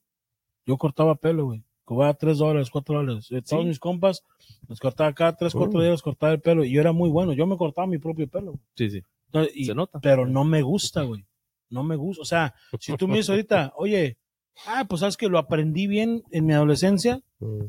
yo 0.66 0.78
cortaba 0.78 1.14
pelo, 1.16 1.46
güey. 1.46 1.64
Cobraba 1.88 2.14
tres 2.16 2.40
dólares, 2.40 2.70
cuatro 2.70 2.96
dólares. 2.98 3.30
Todos 3.30 3.64
Sí. 3.64 3.68
mis 3.70 3.80
compas, 3.80 4.22
los 4.68 4.78
cortaba 4.78 5.14
cada 5.14 5.38
tres, 5.38 5.54
cuatro 5.54 5.80
Oh. 5.80 5.82
días, 5.82 6.02
cortaba 6.02 6.34
el 6.34 6.42
pelo. 6.42 6.66
Y 6.66 6.72
yo 6.72 6.82
era 6.82 6.92
muy 6.92 7.10
bueno. 7.10 7.32
Yo 7.32 7.48
me 7.48 7.56
cortaba 7.56 7.88
mi 7.88 7.98
propio 7.98 8.28
pelo. 8.28 8.60
Sí, 8.76 8.90
sí. 8.90 9.02
Entonces, 9.28 9.54
y- 9.56 9.64
Se 9.66 9.74
nota. 9.74 9.98
pero 10.02 10.26
no 10.28 10.44
me 10.44 10.62
gusta, 10.64 11.04
güey. 11.04 11.24
No 11.70 11.84
me 11.84 11.96
gusta. 11.96 12.22
O 12.22 12.26
sea, 12.26 12.54
si 12.78 12.94
tú 12.98 13.08
me 13.08 13.16
dices 13.16 13.30
ahorita, 13.30 13.72
oye, 13.78 14.18
ah, 14.66 14.84
pues 14.86 15.00
sabes 15.00 15.16
que 15.16 15.30
lo 15.30 15.38
aprendí 15.38 15.88
bien 15.88 16.24
en 16.32 16.46
mi 16.46 16.52
adolescencia, 16.52 17.22
Mm. 17.40 17.62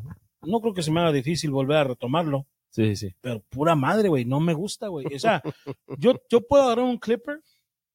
no 0.43 0.61
creo 0.61 0.75
que 0.75 0.83
se 0.83 0.91
me 0.91 0.99
haga 0.99 1.13
difícil 1.13 1.53
volver 1.53 1.77
a 1.77 1.85
retomarlo. 1.85 2.45
Sí, 2.71 2.97
sí. 2.97 3.15
Pero 3.21 3.41
pura 3.49 3.77
madre, 3.77 4.09
güey, 4.09 4.25
no 4.25 4.41
me 4.41 4.53
gusta, 4.53 4.89
güey. 4.89 5.07
O 5.15 5.19
sea, 5.21 5.43
yo, 5.97 6.21
yo 6.29 6.41
puedo 6.41 6.65
agarrar 6.65 6.85
un 6.87 6.99
clipper 6.99 7.41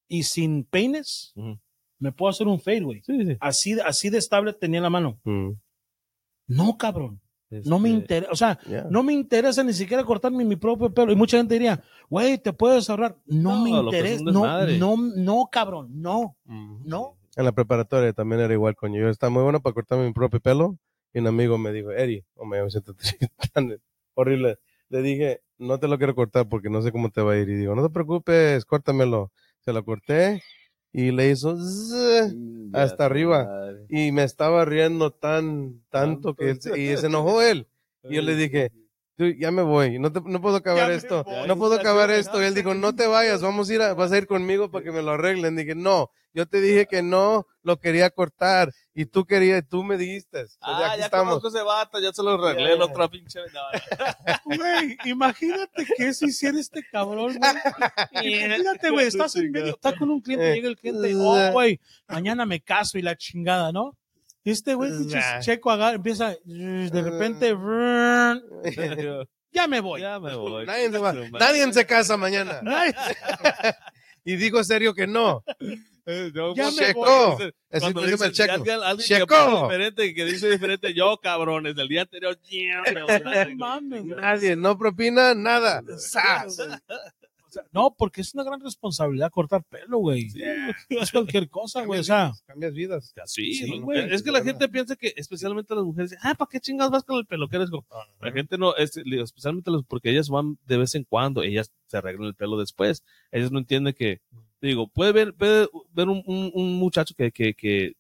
y 0.08 0.24
sin 0.24 0.64
peines 0.64 1.34
me 2.00 2.12
puedo 2.14 2.30
hacer 2.30 2.48
un 2.48 2.62
fade, 2.62 2.80
güey. 2.82 3.02
Sí, 3.02 3.26
sí. 3.26 3.36
Así, 3.42 3.78
así 3.86 4.10
de 4.10 4.20
estable 4.20 4.54
tenía 4.54 4.80
la 4.80 4.90
mano. 4.90 5.20
Mm. 5.26 5.52
No, 6.48 6.78
cabrón. 6.78 7.20
No 7.66 7.78
me 7.78 7.90
Este, 7.90 8.00
interesa, 8.02 8.32
o 8.32 8.36
sea, 8.36 8.60
Yeah. 8.68 8.88
no 8.90 9.04
me 9.04 9.14
interesa 9.14 9.64
ni 9.64 9.74
siquiera 9.74 10.04
cortarme 10.04 10.44
mi 10.44 10.56
propio 10.56 10.92
pelo. 10.92 11.12
Y 11.12 11.16
mucha 11.16 11.38
gente 11.38 11.54
diría, 11.54 11.84
güey, 12.10 12.40
te 12.40 12.52
puedes 12.52 12.90
ahorrar. 12.90 13.16
No, 13.28 13.58
No, 13.58 13.64
me 13.64 13.70
interesa. 13.70 14.24
No, 14.24 14.66
no, 14.66 14.98
no, 15.16 15.50
cabrón, 15.52 15.90
no, 16.02 16.36
Mm. 16.46 16.82
no. 16.88 17.18
En 17.36 17.46
la 17.46 17.52
preparatoria 17.52 18.12
también 18.14 18.42
era 18.42 18.54
igual 18.54 18.76
con 18.76 18.92
yo. 18.94 19.02
Yo 19.02 19.10
estaba 19.10 19.30
muy 19.30 19.44
bueno 19.44 19.62
para 19.62 19.74
cortarme 19.74 20.06
mi 20.08 20.14
propio 20.14 20.40
pelo. 20.40 20.78
Y 21.14 21.20
un 21.20 21.28
amigo 21.28 21.60
me 21.60 21.72
dijo, 21.72 21.92
Eri, 21.92 22.26
oh, 22.36 22.46
me 22.46 22.58
siento 22.72 22.96
tan 23.54 23.80
horrible. 24.16 24.58
Le 24.90 25.02
dije, 25.04 25.42
no 25.60 25.80
te 25.80 25.88
lo 25.88 25.98
quiero 26.00 26.16
cortar 26.16 26.50
porque 26.50 26.70
no 26.72 26.82
sé 26.82 26.92
cómo 26.92 27.12
te 27.12 27.22
va 27.22 27.34
a 27.34 27.38
ir. 27.38 27.50
Y 27.50 27.56
digo, 27.56 27.76
no 27.76 27.84
te 27.84 27.94
preocupes, 27.94 28.66
córtamelo. 28.66 29.32
Se 29.60 29.74
lo 29.74 29.84
corté 29.86 30.42
y 30.94 31.12
le 31.12 31.32
hizo 31.32 31.56
zzz, 31.58 32.36
hasta 32.74 33.06
arriba. 33.06 33.50
Y 33.90 34.12
me 34.12 34.24
estaba 34.24 34.66
riendo 34.66 35.12
tan, 35.12 35.84
tanto 35.90 36.36
que 36.36 36.52
él 36.52 36.62
se- 36.62 36.80
y 36.80 36.98
se 36.98 37.08
enojó 37.08 37.42
él. 37.42 37.68
Y 38.08 38.16
yo 38.16 38.22
le 38.22 38.36
dije, 38.36 38.72
"Tú, 38.72 38.83
ya 39.18 39.52
me 39.52 39.62
voy, 39.62 40.00
no, 40.00 40.12
te- 40.12 40.22
no 40.26 40.42
puedo 40.42 40.56
acabar 40.58 40.90
Ya 40.90 40.96
esto, 40.96 41.24
voy. 41.24 41.48
no 41.48 41.58
puedo 41.58 41.76
acabar 41.76 42.10
esto. 42.12 42.42
Y 42.42 42.46
él 42.46 42.54
dijo, 42.56 42.74
no 42.74 42.96
te 42.96 43.08
vayas, 43.08 43.42
vamos 43.42 43.70
a 43.70 43.74
ir, 43.74 43.82
a- 43.82 43.94
vas 43.94 44.12
a 44.12 44.18
ir 44.18 44.28
conmigo 44.28 44.70
para 44.72 44.84
que 44.84 44.92
me 44.92 45.02
lo 45.02 45.12
arreglen. 45.12 45.56
Dije, 45.56 45.76
no, 45.76 46.10
yo 46.34 46.48
te 46.48 46.60
dije 46.62 46.88
que 46.88 47.04
no 47.04 47.46
lo 47.62 47.78
quería 47.80 48.10
cortar 48.10 48.72
y 48.96 49.06
tú 49.06 49.26
querías, 49.26 49.64
tú 49.70 49.84
me 49.84 49.98
dijiste. 49.98 50.46
Ah, 50.62 50.88
aquí 50.92 51.00
ya 51.00 51.06
estamos. 51.06 51.28
conozco 51.40 51.48
ese 51.50 51.64
vato, 51.64 52.00
ya 52.00 52.12
se 52.12 52.24
lo 52.24 52.32
arreglé 52.32 52.70
Ya, 52.72 52.76
la 52.76 52.86
otra 52.86 53.08
pinche. 53.08 53.40
no, 53.54 53.62
Güey, 54.58 54.98
imagínate 55.06 55.86
que 55.96 56.08
eso 56.08 56.26
hiciera 56.26 56.60
este 56.60 56.84
cabrón, 56.92 57.38
güey. 57.38 58.34
Imagínate, 58.44 58.90
güey, 58.90 59.08
estás 59.08 59.36
en 59.36 59.52
medio, 59.52 59.74
estás 59.76 59.94
con 59.96 60.10
un 60.10 60.22
cliente, 60.22 60.52
Eh. 60.52 60.56
llega 60.56 60.68
el 60.70 60.78
cliente, 60.78 61.14
oh, 61.16 61.52
güey, 61.52 61.80
mañana 62.08 62.46
me 62.46 62.62
caso 62.62 62.98
y 62.98 63.02
la 63.04 63.16
chingada, 63.16 63.72
¿no? 63.72 63.96
Y 64.44 64.52
este 64.52 64.74
güey, 64.74 64.92
Nah. 64.92 65.40
checo 65.40 65.72
agarra, 65.72 65.96
empieza, 65.96 66.36
de 66.46 67.02
repente, 67.02 67.54
brrr, 67.54 68.42
no. 68.44 68.64
ya 69.52 69.68
me 69.68 69.80
voy. 69.80 70.02
Ya 70.02 70.20
me 70.20 70.36
voy. 70.36 70.66
Nadie 70.66 70.92
se, 70.92 70.98
va- 70.98 71.14
nadie 71.14 71.72
se 71.74 71.86
casa 71.86 72.18
mañana. 72.18 72.62
Y 74.26 74.38
digo 74.38 74.64
serio 74.64 74.94
que 74.94 75.06
no. 75.06 75.44
Eh, 76.06 76.32
no, 76.34 76.56
Ya 76.56 76.64
pues, 76.64 76.76
me 76.78 76.86
Checo. 76.88 77.36
dice- 77.38 77.54
Ese 77.70 77.80
Cuando 77.82 78.06
es 78.06 78.06
el 78.08 78.18
dice 78.18 78.32
checo. 78.32 78.54
alguien, 78.54 78.80
alguien 78.84 79.08
Checo. 79.08 79.28
que 79.28 79.62
diferente, 79.64 80.14
que 80.14 80.26
dice 80.26 80.50
diferente, 80.50 80.94
yo, 80.94 81.18
cabrones, 81.22 81.76
del 81.76 81.88
día 81.90 82.02
anterior. 82.04 82.38
Nadie, 84.22 84.56
no 84.56 84.78
propina 84.78 85.34
nada. 85.34 85.82
No, 87.72 87.96
porque 87.98 88.22
es 88.22 88.34
una 88.34 88.44
gran 88.44 88.60
responsabilidad 88.60 89.32
cortar 89.32 89.64
pelo, 89.64 90.00
güey. 90.00 90.28
No 90.90 91.00
es 91.02 91.12
cualquier 91.12 91.50
cosa, 91.50 91.86
güey. 91.86 92.00
O 92.00 92.04
sea, 92.04 92.34
Cambias 92.46 92.74
vidas. 92.74 93.14
Sí, 93.26 93.80
güey. 93.80 94.14
es 94.14 94.24
que 94.24 94.32
la 94.32 94.44
gente 94.44 94.70
piensa 94.70 94.96
que, 94.96 95.14
especialmente 95.16 95.76
las 95.76 95.84
mujeres, 95.84 96.16
ah, 96.22 96.36
¿para 96.36 96.50
qué 96.50 96.60
chingados 96.60 96.92
vas 96.92 97.04
con 97.04 97.18
el 97.18 97.26
peluquero? 97.26 97.64
Es 97.64 97.70
como, 97.70 97.86
la 98.20 98.32
gente 98.32 98.58
no, 98.58 98.76
es, 98.76 98.98
especialmente 98.98 99.72
los, 99.72 99.84
porque 99.86 100.10
ellas 100.12 100.30
van 100.30 100.58
de 100.66 100.78
vez 100.78 100.96
en 100.96 101.04
cuando, 101.04 101.44
ellas 101.44 101.72
se 101.88 101.98
arreglan 101.98 102.28
el 102.28 102.36
pelo 102.36 102.58
después. 102.58 103.04
Ellas 103.32 103.52
no 103.52 103.60
entienden 103.60 103.94
que, 103.94 104.22
digo, 104.62 104.88
puede 104.88 105.12
ver, 105.12 105.34
puede 105.34 105.68
ver 105.92 106.10
un, 106.10 106.24
un, 106.26 106.52
un 106.54 106.76
muchacho 106.76 107.14
que, 107.16 107.32
que, 107.32 107.54
que 107.54 107.94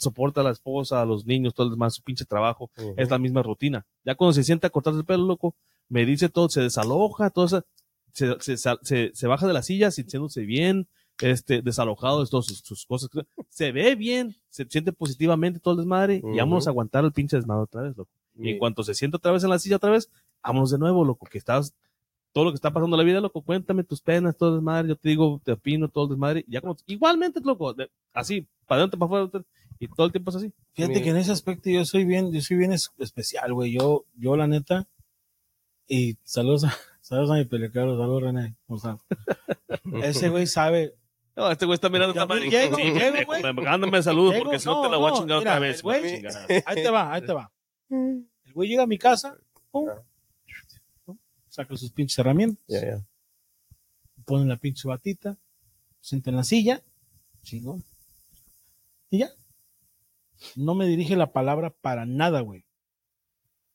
soporta 0.00 0.40
a 0.40 0.44
la 0.44 0.50
esposa, 0.50 1.02
a 1.02 1.04
los 1.04 1.26
niños, 1.26 1.54
todo 1.54 1.66
el 1.66 1.72
demás, 1.72 1.94
su 1.94 2.02
pinche 2.02 2.24
trabajo, 2.24 2.70
es 2.96 3.10
la 3.10 3.18
misma 3.18 3.42
rutina. 3.42 3.86
Ya 4.02 4.14
cuando 4.14 4.32
se 4.32 4.44
sienta 4.44 4.68
a 4.68 4.70
cortarse 4.70 5.00
el 5.00 5.04
pelo, 5.04 5.26
loco, 5.26 5.54
me 5.88 6.06
dice 6.06 6.30
todo, 6.30 6.48
se 6.48 6.62
desaloja, 6.62 7.28
todo 7.30 7.44
eso, 7.44 7.64
se, 8.12 8.40
se, 8.40 8.56
se, 8.82 9.10
se 9.14 9.26
baja 9.26 9.46
de 9.46 9.52
la 9.52 9.62
silla 9.62 9.90
sintiéndose 9.90 10.42
bien, 10.42 10.86
este, 11.20 11.60
desalojado 11.62 12.24
de 12.24 12.30
todas 12.30 12.46
sus, 12.46 12.58
sus 12.60 12.86
cosas. 12.86 13.10
Se 13.48 13.72
ve 13.72 13.94
bien, 13.94 14.36
se 14.48 14.64
siente 14.68 14.92
positivamente 14.92 15.60
todo 15.60 15.74
el 15.74 15.78
desmadre 15.80 16.22
y 16.24 16.36
vámonos 16.38 16.66
a 16.66 16.70
aguantar 16.70 17.04
el 17.04 17.12
pinche 17.12 17.36
desmadre 17.36 17.62
otra 17.64 17.82
vez, 17.82 17.96
loco. 17.96 18.10
Y 18.38 18.50
en 18.50 18.58
cuanto 18.58 18.82
se 18.82 18.94
sienta 18.94 19.18
otra 19.18 19.32
vez 19.32 19.44
en 19.44 19.50
la 19.50 19.58
silla 19.58 19.76
otra 19.76 19.90
vez, 19.90 20.08
vámonos 20.42 20.70
de 20.70 20.78
nuevo, 20.78 21.04
loco, 21.04 21.26
que 21.26 21.36
estás, 21.36 21.74
todo 22.32 22.44
lo 22.44 22.52
que 22.52 22.54
está 22.54 22.72
pasando 22.72 22.96
en 22.96 22.98
la 23.00 23.04
vida, 23.04 23.20
loco, 23.20 23.42
cuéntame 23.42 23.84
tus 23.84 24.00
penas, 24.00 24.36
todo 24.36 24.50
el 24.50 24.54
desmadre, 24.56 24.88
yo 24.88 24.96
te 24.96 25.08
digo, 25.10 25.40
te 25.44 25.52
opino, 25.52 25.88
todo 25.88 26.04
el 26.04 26.10
desmadre, 26.10 26.44
y 26.48 26.52
ya 26.52 26.60
como, 26.62 26.76
igualmente, 26.86 27.40
loco, 27.44 27.74
de- 27.74 27.90
así, 28.14 28.46
para 28.66 28.80
adentro, 28.82 28.98
para 28.98 29.24
afuera, 29.24 29.44
y 29.78 29.88
todo 29.88 30.06
el 30.06 30.12
tiempo 30.12 30.30
es 30.30 30.36
así. 30.36 30.52
fíjate 30.72 30.94
Mira. 30.94 31.04
que 31.04 31.10
en 31.10 31.16
ese 31.18 31.32
aspecto 31.32 31.68
yo 31.68 31.84
soy 31.84 32.04
bien, 32.04 32.32
yo 32.32 32.40
soy 32.40 32.56
bien 32.56 32.72
es- 32.72 32.90
especial, 32.98 33.52
güey. 33.52 33.72
Yo, 33.72 34.04
yo 34.16 34.36
la 34.36 34.46
neta, 34.46 34.86
y 35.88 36.16
saludos 36.24 36.64
a, 36.64 36.74
saludos 37.10 37.30
a 37.32 37.34
mi 37.34 37.44
peluquero, 37.44 37.98
saludos 37.98 38.22
René. 38.22 38.56
¿cómo 38.66 38.76
estás? 38.78 38.98
Ese 40.04 40.28
güey 40.30 40.46
sabe, 40.46 40.94
No, 41.36 41.50
este 41.50 41.66
güey 41.66 41.74
está 41.74 41.88
mirando 41.90 42.12
esta 42.12 42.26
madre. 42.26 42.48
llego, 42.48 42.76
Sí, 42.76 42.82
llego, 42.84 43.26
güey. 43.26 43.42
me- 43.42 43.52
Mándame 43.52 44.02
saludos, 44.02 44.36
porque 44.38 44.58
si 44.58 44.66
no, 44.66 44.80
te 44.82 44.88
la 44.88 44.96
voy 44.96 45.10
a 45.10 45.14
chingar 45.14 45.38
otra 45.38 45.58
vez. 45.58 45.82
güey- 45.82 46.62
ahí 46.66 46.82
te 46.82 46.90
va, 46.90 47.12
ahí 47.12 47.20
te 47.22 47.32
va. 47.32 47.52
El 47.90 48.52
güey 48.54 48.68
llega 48.70 48.84
a 48.84 48.86
mi 48.86 48.96
casa, 48.98 49.36
pum, 49.70 49.88
saca 51.48 51.76
sus 51.76 51.92
pinches 51.92 52.18
herramientas, 52.18 52.64
ya. 52.68 53.04
pone 54.24 54.46
la 54.46 54.56
pinche 54.56 54.86
batita, 54.88 55.36
sienta 56.00 56.30
en 56.30 56.36
la 56.36 56.44
silla, 56.44 56.80
chingón. 57.42 57.84
Y 59.10 59.18
ya. 59.18 59.30
No 60.56 60.74
me 60.76 60.86
dirige 60.86 61.16
la 61.16 61.32
palabra 61.32 61.70
para 61.70 62.06
nada, 62.06 62.40
güey. 62.40 62.64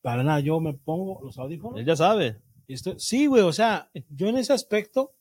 Para 0.01 0.23
nada. 0.23 0.39
Yo 0.39 0.59
me 0.61 0.73
pongo 0.73 1.19
los 1.23 1.37
audífonos. 1.37 1.77
Él 1.79 1.85
ya 1.85 1.95
sabe. 1.95 2.39
Y 2.67 2.73
estoy- 2.73 2.95
sí, 2.99 3.25
güey. 3.27 3.43
O 3.43 3.53
sea, 3.53 3.89
yo 4.09 4.27
en 4.27 4.37
ese 4.37 4.53
aspecto, 4.53 5.13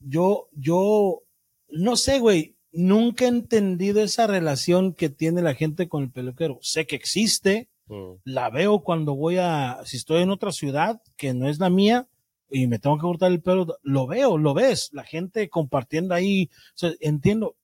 yo, 0.00 0.48
yo, 0.52 1.22
no 1.68 1.96
sé, 1.96 2.18
güey. 2.18 2.54
Nunca 2.72 3.24
he 3.24 3.28
entendido 3.28 4.02
esa 4.02 4.26
relación 4.26 4.92
que 4.92 5.08
tiene 5.08 5.40
la 5.40 5.54
gente 5.54 5.88
con 5.88 6.02
el 6.02 6.10
peluquero. 6.10 6.58
Sé 6.60 6.86
que 6.86 6.96
existe, 6.96 7.68
Mm. 7.88 8.14
la 8.24 8.50
veo 8.50 8.80
cuando 8.80 9.14
voy 9.14 9.36
a, 9.38 9.78
si 9.84 9.96
estoy 9.96 10.20
en 10.22 10.30
otra 10.30 10.52
ciudad 10.52 11.00
que 11.16 11.32
no 11.32 11.48
es 11.48 11.58
la 11.58 11.70
mía, 11.70 12.06
y 12.50 12.66
me 12.66 12.78
tengo 12.78 12.96
que 12.96 13.02
cortar 13.02 13.32
el 13.32 13.40
pelo, 13.40 13.78
lo 13.82 14.06
veo, 14.06 14.36
lo 14.36 14.52
ves, 14.54 14.90
la 14.92 15.04
gente 15.04 15.48
compartiendo 15.48 16.12
ahí, 16.14 16.50
o 16.52 16.78
sea, 16.78 16.92
entiendo. 17.00 17.56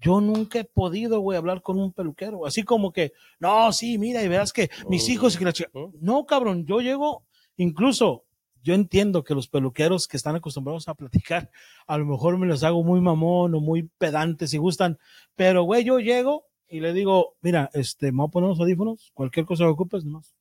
Yo 0.00 0.20
nunca 0.20 0.60
he 0.60 0.64
podido, 0.64 1.20
güey, 1.20 1.36
hablar 1.38 1.60
con 1.62 1.78
un 1.78 1.92
peluquero, 1.92 2.44
así 2.46 2.62
como 2.64 2.92
que, 2.92 3.12
no, 3.40 3.72
sí, 3.72 3.98
mira, 3.98 4.22
y 4.22 4.28
verás 4.28 4.52
que 4.52 4.70
mis 4.88 5.08
hijos 5.08 5.34
y 5.34 5.38
que 5.38 5.44
la 5.44 5.52
chica, 5.52 5.70
Ujú. 5.74 5.92
no, 6.00 6.24
cabrón, 6.26 6.66
yo 6.66 6.80
llego, 6.80 7.22
incluso, 7.58 8.24
yo 8.62 8.72
entiendo 8.72 9.22
que 9.22 9.34
los 9.34 9.48
peluqueros 9.48 10.08
que 10.08 10.16
están 10.16 10.34
acostumbrados 10.34 10.88
a 10.88 10.94
platicar, 10.94 11.50
a 11.86 11.98
lo 11.98 12.06
mejor 12.06 12.38
me 12.38 12.46
los 12.46 12.64
hago 12.64 12.82
muy 12.82 13.00
mamón 13.00 13.54
o 13.54 13.60
muy 13.60 13.90
pedantes 13.98 14.50
si 14.50 14.56
gustan, 14.56 14.98
pero, 15.36 15.64
güey, 15.64 15.84
yo 15.84 15.98
llego 15.98 16.46
y 16.68 16.80
le 16.80 16.92
digo, 16.92 17.36
mira, 17.40 17.70
este, 17.74 18.12
me 18.12 18.18
voy 18.18 18.28
a 18.28 18.30
poner 18.30 18.48
los 18.50 18.60
audífonos, 18.60 19.10
cualquier 19.14 19.46
cosa 19.46 19.64
que 19.64 19.70
ocupes, 19.70 20.04
nomás. 20.04 20.34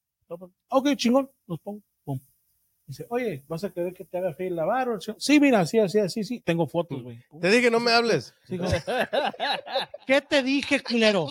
Ok, 0.70 0.95
chingón, 0.95 1.30
los 1.45 1.59
pongo. 1.59 1.82
Pum. 2.03 2.20
Dice, 2.86 3.05
oye, 3.09 3.43
¿vas 3.47 3.63
a 3.63 3.70
querer 3.70 3.93
que 3.93 4.05
te 4.05 4.18
haga 4.18 4.34
fe 4.34 4.49
lavar? 4.49 4.88
Sí, 5.18 5.39
mira, 5.39 5.65
sí, 5.65 5.80
así, 5.80 5.99
así, 5.99 6.24
sí. 6.24 6.39
Tengo 6.39 6.68
fotos, 6.68 7.03
güey. 7.03 7.22
Te 7.41 7.49
dije, 7.49 7.70
no 7.70 7.82
me 7.82 7.91
hables. 7.91 8.34
Sí, 8.45 8.57
¿Qué 10.07 10.22
te 10.22 10.41
dije, 10.41 10.82
culero? 10.82 11.28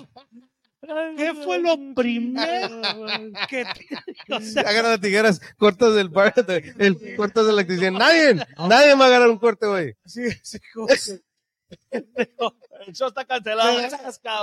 ¿Qué 1.16 1.34
fue 1.34 1.58
lo 1.58 1.76
primero 1.94 2.80
que 3.48 3.64
te 3.64 4.34
o 4.34 4.40
sea, 4.40 4.62
Agarra 4.62 4.90
las 4.90 5.00
tijeras, 5.00 5.40
cortas 5.58 5.94
del 5.94 6.08
bar, 6.08 6.34
de- 6.34 6.74
el, 6.78 6.96
cortas 7.16 7.46
de 7.46 7.52
la 7.52 7.60
electricidad. 7.62 7.92
Nadie, 7.92 8.34
nadie 8.68 8.88
me 8.94 9.00
va 9.00 9.04
a 9.04 9.08
agarrar 9.08 9.30
un 9.30 9.38
corte, 9.38 9.66
güey. 9.66 9.94
sí, 10.04 10.22
sí, 10.42 10.58
El 11.90 12.92
show 12.94 13.08
está 13.08 13.24
cancelado. 13.24 13.76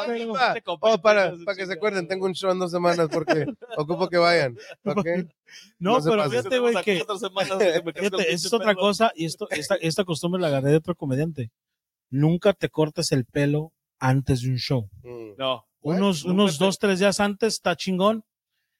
Pero- 0.07 0.33
Oh, 0.81 1.01
para, 1.01 1.33
para 1.45 1.55
que 1.57 1.65
se 1.65 1.73
acuerden, 1.73 2.07
tengo 2.07 2.25
un 2.25 2.33
show 2.33 2.51
en 2.51 2.59
dos 2.59 2.71
semanas 2.71 3.07
porque 3.11 3.45
ocupo 3.77 4.09
que 4.09 4.17
vayan. 4.17 4.57
¿Ok? 4.83 5.05
No, 5.79 5.99
No 5.99 6.03
pero 6.03 6.29
fíjate, 6.29 6.59
güey, 6.59 6.75
que 6.83 7.05
Fíjate, 7.95 8.33
es 8.33 8.51
otra 8.53 8.67
pelo. 8.69 8.79
cosa, 8.81 9.11
y 9.15 9.25
esto, 9.25 9.47
esta, 9.51 9.75
esta 9.75 10.03
costumbre 10.03 10.41
la 10.41 10.47
agarré 10.47 10.71
de 10.71 10.77
otro 10.77 10.95
comediante. 10.95 11.51
Nunca 12.09 12.51
te 12.53 12.69
cortes 12.69 13.11
el 13.11 13.25
pelo 13.25 13.71
antes 13.99 14.41
de 14.41 14.49
un 14.49 14.57
show. 14.57 14.89
Mm. 15.03 15.37
No. 15.37 15.65
Unos, 15.83 16.23
unos 16.25 16.57
dos, 16.57 16.79
tres 16.79 16.99
días 16.99 17.19
antes, 17.19 17.53
está 17.55 17.75
chingón. 17.75 18.23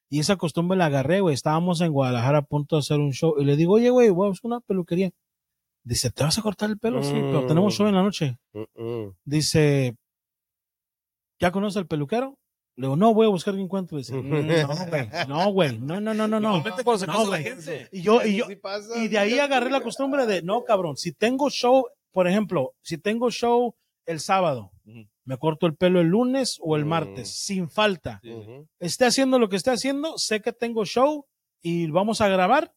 Y 0.10 0.20
esa 0.20 0.36
costumbre 0.36 0.78
la 0.78 0.86
agarré, 0.86 1.22
güey. 1.22 1.34
Estábamos 1.34 1.82
en 1.82 1.92
Guadalajara 1.92 2.40
a 2.40 2.42
punto 2.44 2.76
de 2.76 2.82
hacer 2.82 3.00
un 3.00 3.12
show. 3.14 3.36
Y 3.40 3.46
le 3.46 3.56
digo, 3.56 3.74
oye, 3.74 3.90
güey, 3.90 4.10
voy 4.10 4.28
a 4.28 4.30
buscar 4.30 4.50
una 4.50 4.60
peluquería. 4.62 5.12
Dice, 5.84 6.12
¿te 6.12 6.24
vas 6.24 6.38
a 6.38 6.42
cortar 6.42 6.70
el 6.70 6.78
pelo? 6.78 7.04
Sí, 7.04 7.12
pero 7.14 7.46
tenemos 7.48 7.74
show 7.74 7.88
en 7.88 7.96
la 7.96 8.04
noche. 8.04 8.38
Mm, 8.54 8.82
mm. 8.84 9.16
Dice, 9.26 9.96
¿ya 11.40 11.52
conoces 11.52 11.78
al 11.78 11.88
peluquero? 11.88 12.38
Le 12.76 12.88
digo, 12.88 12.96
no, 12.96 13.14
voy 13.14 13.26
a 13.28 13.30
buscar 13.30 13.54
que 13.54 13.62
encuentro. 13.62 13.98
Dice, 13.98 14.14
"Mm, 14.16 14.30
no, 14.30 14.68
güey, 14.90 15.08
no, 15.28 15.52
güey, 15.52 15.80
no, 15.80 16.00
no, 16.02 16.14
no, 16.14 16.28
no, 16.28 16.40
no. 16.40 16.58
No, 17.08 17.26
güey. 17.28 17.44
Y 17.92 18.02
yo, 18.02 18.24
y 18.26 18.38
yo, 18.38 18.46
y 18.96 19.08
de 19.10 19.18
ahí 19.20 19.40
agarré 19.40 19.70
la 19.70 19.82
costumbre 19.82 20.26
de, 20.26 20.42
no, 20.42 20.64
cabrón, 20.64 20.96
si 20.96 21.12
tengo 21.12 21.50
show, 21.50 21.86
por 22.12 22.28
ejemplo, 22.28 22.74
si 22.82 22.98
tengo 22.98 23.30
show 23.30 23.76
el 24.06 24.20
sábado. 24.20 24.72
Me 25.26 25.38
corto 25.38 25.68
el 25.68 25.76
pelo 25.76 26.02
el 26.02 26.08
lunes 26.08 26.58
o 26.62 26.76
el 26.76 26.86
Mm. 26.86 26.88
martes, 26.90 27.30
sin 27.36 27.70
falta. 27.70 28.22
Esté 28.80 29.06
haciendo 29.06 29.40
lo 29.40 29.50
que 29.50 29.56
esté 29.56 29.72
haciendo, 29.72 30.18
sé 30.18 30.42
que 30.42 30.52
tengo 30.54 30.86
show 30.86 31.26
y 31.62 31.88
vamos 31.88 32.22
a 32.22 32.28
grabar. 32.28 32.74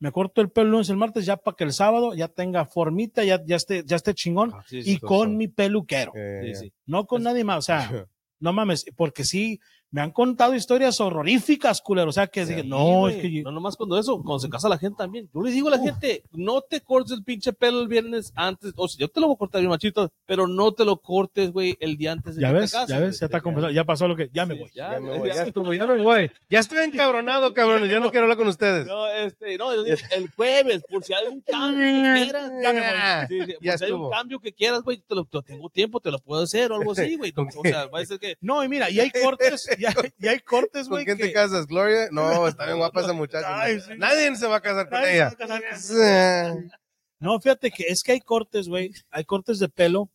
Me 0.00 0.10
corto 0.12 0.40
el 0.40 0.50
pelo 0.50 0.66
el 0.66 0.72
lunes, 0.72 0.90
el 0.90 0.96
martes, 0.96 1.24
ya 1.24 1.36
para 1.36 1.56
que 1.56 1.64
el 1.64 1.72
sábado 1.72 2.14
ya 2.14 2.28
tenga 2.28 2.64
formita, 2.66 3.22
ya, 3.24 3.40
ya 3.46 3.56
esté, 3.56 3.84
ya 3.86 3.96
esté 3.96 4.12
chingón. 4.14 4.52
Ah, 4.54 4.64
sí, 4.66 4.80
y 4.84 4.98
con 4.98 5.36
mi 5.36 5.48
peluquero, 5.48 6.12
Eh, 6.16 6.52
sí, 6.54 6.66
sí. 6.66 6.72
no 6.86 7.06
con 7.06 7.22
nadie 7.22 7.44
más. 7.44 7.58
O 7.58 7.62
sea, 7.62 7.78
no 8.40 8.52
mames, 8.52 8.84
porque 8.96 9.24
sí, 9.24 9.60
me 9.94 10.00
han 10.00 10.10
contado 10.10 10.56
historias 10.56 11.00
horroríficas, 11.00 11.80
culero. 11.80 12.08
O 12.08 12.12
sea, 12.12 12.26
que 12.26 12.44
Sí, 12.44 12.62
no, 12.64 13.08
es 13.08 13.14
que 13.22 13.30
yo- 13.30 13.42
No, 13.44 13.52
nomás 13.52 13.76
cuando 13.76 13.96
eso, 13.96 14.16
cuando 14.20 14.40
se 14.40 14.48
casa 14.50 14.68
la 14.68 14.76
gente 14.76 14.96
también. 14.98 15.30
Yo 15.32 15.40
le 15.40 15.52
digo 15.52 15.68
a 15.68 15.70
la 15.70 15.78
gente, 15.78 16.24
no 16.32 16.62
te 16.62 16.80
cortes 16.80 17.12
el 17.12 17.22
pinche 17.22 17.52
pelo 17.52 17.80
el 17.80 17.86
viernes 17.86 18.32
antes, 18.34 18.72
o 18.74 18.88
sea, 18.88 18.98
yo 18.98 19.08
te 19.08 19.20
lo 19.20 19.28
voy 19.28 19.34
a 19.36 19.38
cortar 19.38 19.60
bien 19.60 19.70
machito, 19.70 20.10
pero 20.26 20.48
no 20.48 20.72
te 20.72 20.84
lo 20.84 20.96
cortes, 20.96 21.52
güey, 21.52 21.76
el 21.78 21.96
día 21.96 22.10
antes 22.10 22.34
de 22.34 22.42
ya 22.42 22.48
que 22.48 22.54
ves, 22.54 22.72
te 22.72 22.76
cases. 22.76 22.88
ya 22.88 22.98
ves, 22.98 23.20
ya 23.20 23.26
está 23.26 23.40
compensado, 23.40 23.72
ya 23.72 23.84
pasó 23.84 24.08
lo 24.08 24.16
que, 24.16 24.30
ya 24.32 24.46
me 24.46 24.54
Sí, 24.54 24.60
voy. 24.62 24.70
Ya, 24.74 24.92
Ya 24.94 25.00
me 25.00 25.16
voy, 25.18 25.28
ya 25.28 25.42
estuvo, 25.44 25.72
ya 25.72 25.86
me 25.86 26.02
voy. 26.02 26.30
Ya 26.50 26.58
estoy 26.58 26.78
encabronado, 26.84 27.54
cabrones. 27.54 27.88
Ya 27.88 28.00
no 28.00 28.10
quiero 28.10 28.24
hablar 28.24 28.36
con 28.38 28.48
ustedes. 28.48 28.86
No, 28.88 29.06
este, 29.06 29.56
no, 29.58 29.72
el 29.72 30.30
jueves, 30.34 30.82
por 30.90 31.04
si 31.04 31.12
hay 31.14 31.28
un 31.28 31.40
cambio 31.40 31.84
que 31.84 32.22
quieras, 32.24 32.52
ya 32.60 32.72
me 32.72 32.80
voy. 32.80 33.28
Sí, 33.28 33.46
sí, 33.46 33.52
por 33.54 33.64
Ya 33.64 33.78
si 33.78 33.84
hay 33.84 33.92
un 33.92 34.10
cambio 34.10 34.40
que 34.40 34.52
quieras, 34.52 34.82
güey, 34.82 34.98
te 35.06 35.14
lo, 35.14 35.24
te- 35.24 35.42
tengo 35.42 35.70
tiempo, 35.70 36.00
te 36.00 36.10
lo 36.10 36.18
puedo 36.18 36.42
hacer 36.42 36.72
o 36.72 36.76
algo 36.76 36.90
así, 36.92 37.14
güey. 37.16 37.32
O 37.56 37.62
sea, 37.62 37.86
va 37.86 38.00
a 38.00 38.04
ser 38.04 38.18
que, 38.18 38.36
No, 38.40 38.64
y 38.64 38.68
mira, 38.68 38.90
y 38.90 38.98
hay 38.98 39.10
cortes, 39.22 39.68
y 40.18 40.26
hay, 40.28 40.40
cortes, 40.40 40.88
¿Con 40.88 40.96
güey, 40.96 41.04
quién 41.04 41.16
que... 41.16 41.24
te 41.24 41.32
casas, 41.32 41.66
Gloria? 41.66 42.08
No, 42.10 42.46
está 42.48 42.66
bien 42.66 42.78
guapa 42.78 43.00
esa 43.00 43.12
muchacha. 43.12 43.46
Ay, 43.62 43.80
sí. 43.80 43.92
Nadie 43.96 44.34
se 44.36 44.46
va 44.46 44.56
a 44.56 44.60
casar 44.60 44.88
con 44.88 44.98
ella. 45.02 45.30
se 45.30 45.36
va 45.46 45.56
a 45.56 45.60
casar 45.60 46.52
con- 46.52 46.72
No, 47.18 47.40
fíjate 47.40 47.70
que 47.70 47.84
es 47.84 48.02
que 48.02 48.12
hay 48.12 48.20
cortes, 48.20 48.68
güey, 48.68 48.92
hay 49.10 49.24
cortes 49.24 49.58
de 49.58 49.68
pelo 49.68 50.10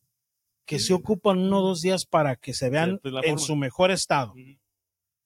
que 0.64 0.78
se 0.78 0.94
ocupan 0.94 1.38
uno 1.38 1.58
o 1.58 1.68
dos 1.68 1.82
días 1.82 2.06
para 2.06 2.36
que 2.36 2.54
se 2.54 2.70
vean 2.70 3.00
pues, 3.02 3.14
en 3.24 3.38
su 3.38 3.56
mejor 3.56 3.90
estado. 3.90 4.34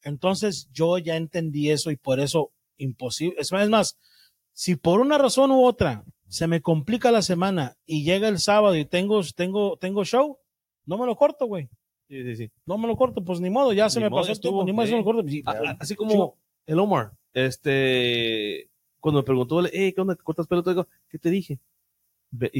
Entonces 0.02 0.68
yo 0.72 0.96
ya 0.98 1.16
entendí 1.16 1.70
eso 1.70 1.90
y 1.90 1.96
por 1.96 2.18
eso 2.20 2.52
imposible. 2.78 3.36
Es 3.38 3.52
más, 3.52 3.62
es 3.64 3.68
más, 3.68 3.98
si 4.52 4.76
por 4.76 5.00
una 5.00 5.18
razón 5.18 5.50
u 5.50 5.64
otra 5.64 6.04
se 6.28 6.46
me 6.46 6.62
complica 6.62 7.10
la 7.10 7.22
semana 7.22 7.76
y 7.84 8.04
llega 8.04 8.28
el 8.28 8.38
sábado 8.38 8.74
y 8.76 8.84
tengo, 8.84 9.20
tengo, 9.36 9.76
tengo 9.76 10.04
show, 10.04 10.38
no 10.86 10.98
me 10.98 11.06
lo 11.06 11.14
corto, 11.16 11.46
güey. 11.46 11.68
Sí, 12.08 12.22
sí, 12.22 12.36
sí. 12.36 12.50
No 12.66 12.78
me 12.78 12.86
lo 12.86 12.96
corto, 12.96 13.24
pues 13.24 13.40
ni 13.40 13.50
modo, 13.50 13.72
ya 13.72 13.88
se 13.90 13.98
Ni 13.98 14.04
me 14.04 14.10
modo, 14.10 14.22
pasó 14.22 14.32
el 14.32 14.40
tiempo, 14.40 14.64
ni 14.64 14.72
modo, 14.72 14.86
sí. 14.86 14.90
se 14.90 14.96
me 14.96 15.02
lo 15.02 15.04
corto. 15.04 15.22
A- 15.46 15.76
así 15.80 15.94
Chico. 15.94 16.04
como 16.06 16.36
el 16.66 16.78
Omar, 16.78 17.12
este, 17.32 18.68
cuando 19.00 19.20
me 19.20 19.24
preguntó, 19.24 19.62
hey, 19.72 19.92
¿qué 19.92 20.00
onda? 20.00 20.14
¿Te 20.14 20.22
cortas 20.22 20.46
pelo? 20.46 20.62
Te 20.62 20.70
digo, 20.70 20.86
¿qué 21.08 21.18
te 21.18 21.30
dije? 21.30 21.58
Ve, 22.30 22.50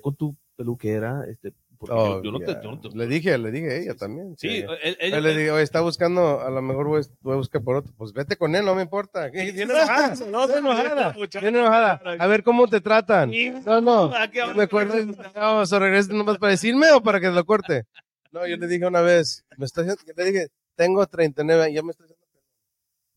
con 0.00 0.14
tu 0.14 0.36
peluquera, 0.56 1.24
este, 1.28 1.52
Oh, 1.88 2.20
yo, 2.22 2.24
yo 2.24 2.32
no 2.32 2.38
te, 2.40 2.52
yo 2.62 2.72
no 2.72 2.78
te- 2.78 2.90
Le 2.94 3.06
dije, 3.06 3.38
le 3.38 3.50
dije 3.50 3.70
a 3.70 3.76
ella 3.76 3.94
también. 3.94 4.36
sí, 4.36 4.48
que- 4.48 4.66
él- 5.00 5.22
le 5.22 5.30
dije, 5.30 5.50
oye, 5.50 5.62
está 5.62 5.80
buscando, 5.80 6.42
a 6.42 6.50
lo 6.50 6.60
mejor 6.60 6.88
voy, 6.88 7.00
voy 7.22 7.32
a 7.32 7.36
buscar 7.36 7.62
por 7.62 7.76
otro. 7.76 7.90
Pues 7.96 8.12
vete 8.12 8.36
con 8.36 8.54
él, 8.54 8.66
no 8.66 8.74
me 8.74 8.82
importa. 8.82 9.30
Viene 9.32 9.62
enojada, 9.62 10.14
No, 10.30 10.46
viene 10.46 10.58
enojada, 10.58 11.16
viene 11.40 11.58
enojada. 11.58 12.02
A 12.18 12.26
ver 12.26 12.42
cómo 12.42 12.68
te 12.68 12.82
tratan. 12.82 13.32
No, 13.64 13.80
no. 13.80 14.10
Me 14.54 14.62
acuerdo. 14.64 14.94
No, 15.34 15.60
o 15.60 15.78
regreses 15.78 16.10
nomás 16.12 16.36
para 16.36 16.50
decirme 16.50 16.90
o 16.92 17.02
para 17.02 17.18
que 17.18 17.28
lo 17.30 17.46
corte. 17.46 17.84
No, 18.32 18.46
yo 18.46 18.56
le 18.56 18.66
dije 18.68 18.86
una 18.86 19.00
vez, 19.00 19.44
me 19.56 19.66
está 19.66 19.80
haciendo- 19.82 20.00
le 20.16 20.24
dije, 20.24 20.48
tengo 20.76 21.04
39 21.06 21.64
años, 21.64 21.74
ya 21.76 21.82
me 21.82 21.90
está 21.90 22.04
haciendo 22.04 22.26
pelo. 22.32 22.44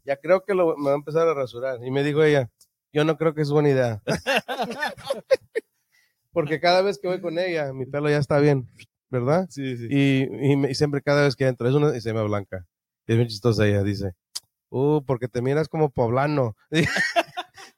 Ya 0.06 0.18
creo 0.18 0.44
que 0.44 0.54
lo, 0.56 0.76
me 0.78 0.86
va 0.88 0.92
a 0.94 0.96
empezar 0.96 1.28
a 1.28 1.34
rasurar. 1.34 1.80
Y 1.86 1.92
me 1.92 2.04
dijo 2.04 2.24
ella, 2.24 2.50
yo 2.92 3.04
no 3.06 3.18
creo 3.18 3.34
que 3.34 3.42
es 3.42 3.50
buena 3.52 3.70
idea. 3.70 4.02
Porque 6.32 6.60
cada 6.60 6.82
vez 6.82 6.98
que 6.98 7.08
voy 7.08 7.22
con 7.22 7.38
ella, 7.38 7.72
mi 7.74 7.86
pelo 7.86 8.10
ya 8.10 8.18
está 8.18 8.40
bien, 8.40 8.68
¿verdad? 9.10 9.48
Sí, 9.50 9.78
sí. 9.78 9.88
Y, 9.90 10.68
y 10.70 10.76
siempre 10.76 11.02
cada 11.02 11.24
vez 11.24 11.36
que 11.36 11.48
entro, 11.48 11.68
es 11.70 11.76
una 11.76 11.96
y 11.96 12.02
se 12.02 12.14
me 12.14 12.24
blanca. 12.24 12.66
Y 13.06 13.12
es 13.14 13.18
bien 13.18 13.30
chistosa 13.30 13.68
ella, 13.68 13.84
dice, 13.84 14.14
uh, 14.70 15.04
porque 15.06 15.28
te 15.28 15.42
miras 15.42 15.68
como 15.70 15.92
poblano. 15.92 16.56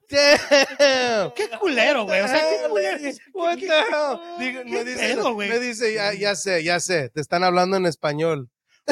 Damn. 0.09 1.31
Qué 1.33 1.49
culero, 1.59 2.03
güey. 2.05 2.21
O 2.21 2.27
sea, 2.27 2.39
qué 2.39 2.67
culero. 2.69 2.97
What 3.33 3.57
the 3.57 3.65
hell? 3.65 4.19
Digo, 4.39 4.63
qué 4.63 4.69
me 4.71 4.83
dice, 4.83 4.99
pedo, 5.15 5.33
güey? 5.33 5.49
me 5.49 5.59
dice, 5.59 5.93
ya, 5.93 6.13
ya 6.13 6.35
sé, 6.35 6.63
ya 6.63 6.79
sé, 6.79 7.09
te 7.09 7.21
están 7.21 7.43
hablando 7.43 7.77
en 7.77 7.85
español. 7.85 8.49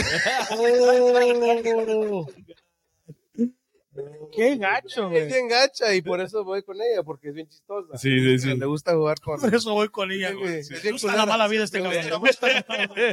Qué 4.35 4.55
gacho, 4.55 5.05
Es 5.05 5.09
güey. 5.11 5.27
bien 5.27 5.47
gacha 5.47 5.93
y 5.93 6.01
por 6.01 6.19
eso 6.19 6.43
voy 6.43 6.63
con 6.63 6.77
ella, 6.81 7.03
porque 7.03 7.27
es 7.29 7.35
bien 7.35 7.47
chistosa. 7.47 7.95
Sí, 7.99 8.09
sí, 8.19 8.39
sí. 8.39 8.57
Le 8.57 8.65
gusta 8.65 8.95
jugar 8.95 9.19
con... 9.21 9.39
Por 9.39 9.53
eso 9.53 9.71
voy 9.73 9.89
con 9.89 10.11
ella, 10.11 10.31
güey. 10.33 10.63
Sí, 10.63 10.73
Es 10.73 10.83
Le 10.83 10.91
gusta 10.93 11.09
culera. 11.09 11.25
la 11.27 11.31
mala 11.31 11.47
vida 11.47 11.63
este 11.63 11.79
cabrón. 11.83 12.23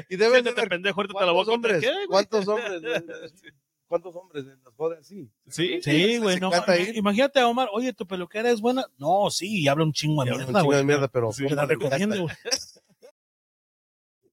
Y 0.08 0.16
debe 0.16 0.40
Siéntate, 0.40 0.66
pendejo, 0.68 1.00
ahorita 1.02 1.18
te 1.18 1.26
la 1.26 1.32
voy 1.32 1.42
a 1.42 1.44
¿Cuántos 1.44 1.52
contar. 1.52 1.74
hombres? 1.74 2.06
¿Cuántos 2.08 2.48
hombres? 2.48 2.82
¿Cuántos 3.90 4.14
hombres 4.14 4.44
las 4.44 4.56
jode 4.76 4.98
así? 4.98 5.28
Sí, 5.48 5.80
Sí, 5.82 6.18
güey, 6.18 6.38
no. 6.38 6.50
Imagínate 6.94 7.40
a 7.40 7.48
Omar, 7.48 7.68
oye, 7.72 7.92
tu 7.92 8.06
peluquera 8.06 8.48
es 8.48 8.60
buena. 8.60 8.84
No, 8.98 9.28
sí, 9.30 9.62
y 9.62 9.66
habla 9.66 9.82
un 9.82 9.92
chingo 9.92 10.24
de 10.24 10.30
Un 10.30 10.36
mierda, 10.36 10.52
chingo 10.52 10.64
güey. 10.66 10.78
de 10.78 10.84
mierda, 10.84 11.08
pero... 11.08 11.30
Te 11.36 11.54
la 11.56 11.66
recomiendo, 11.66 12.22
güey. 12.22 12.34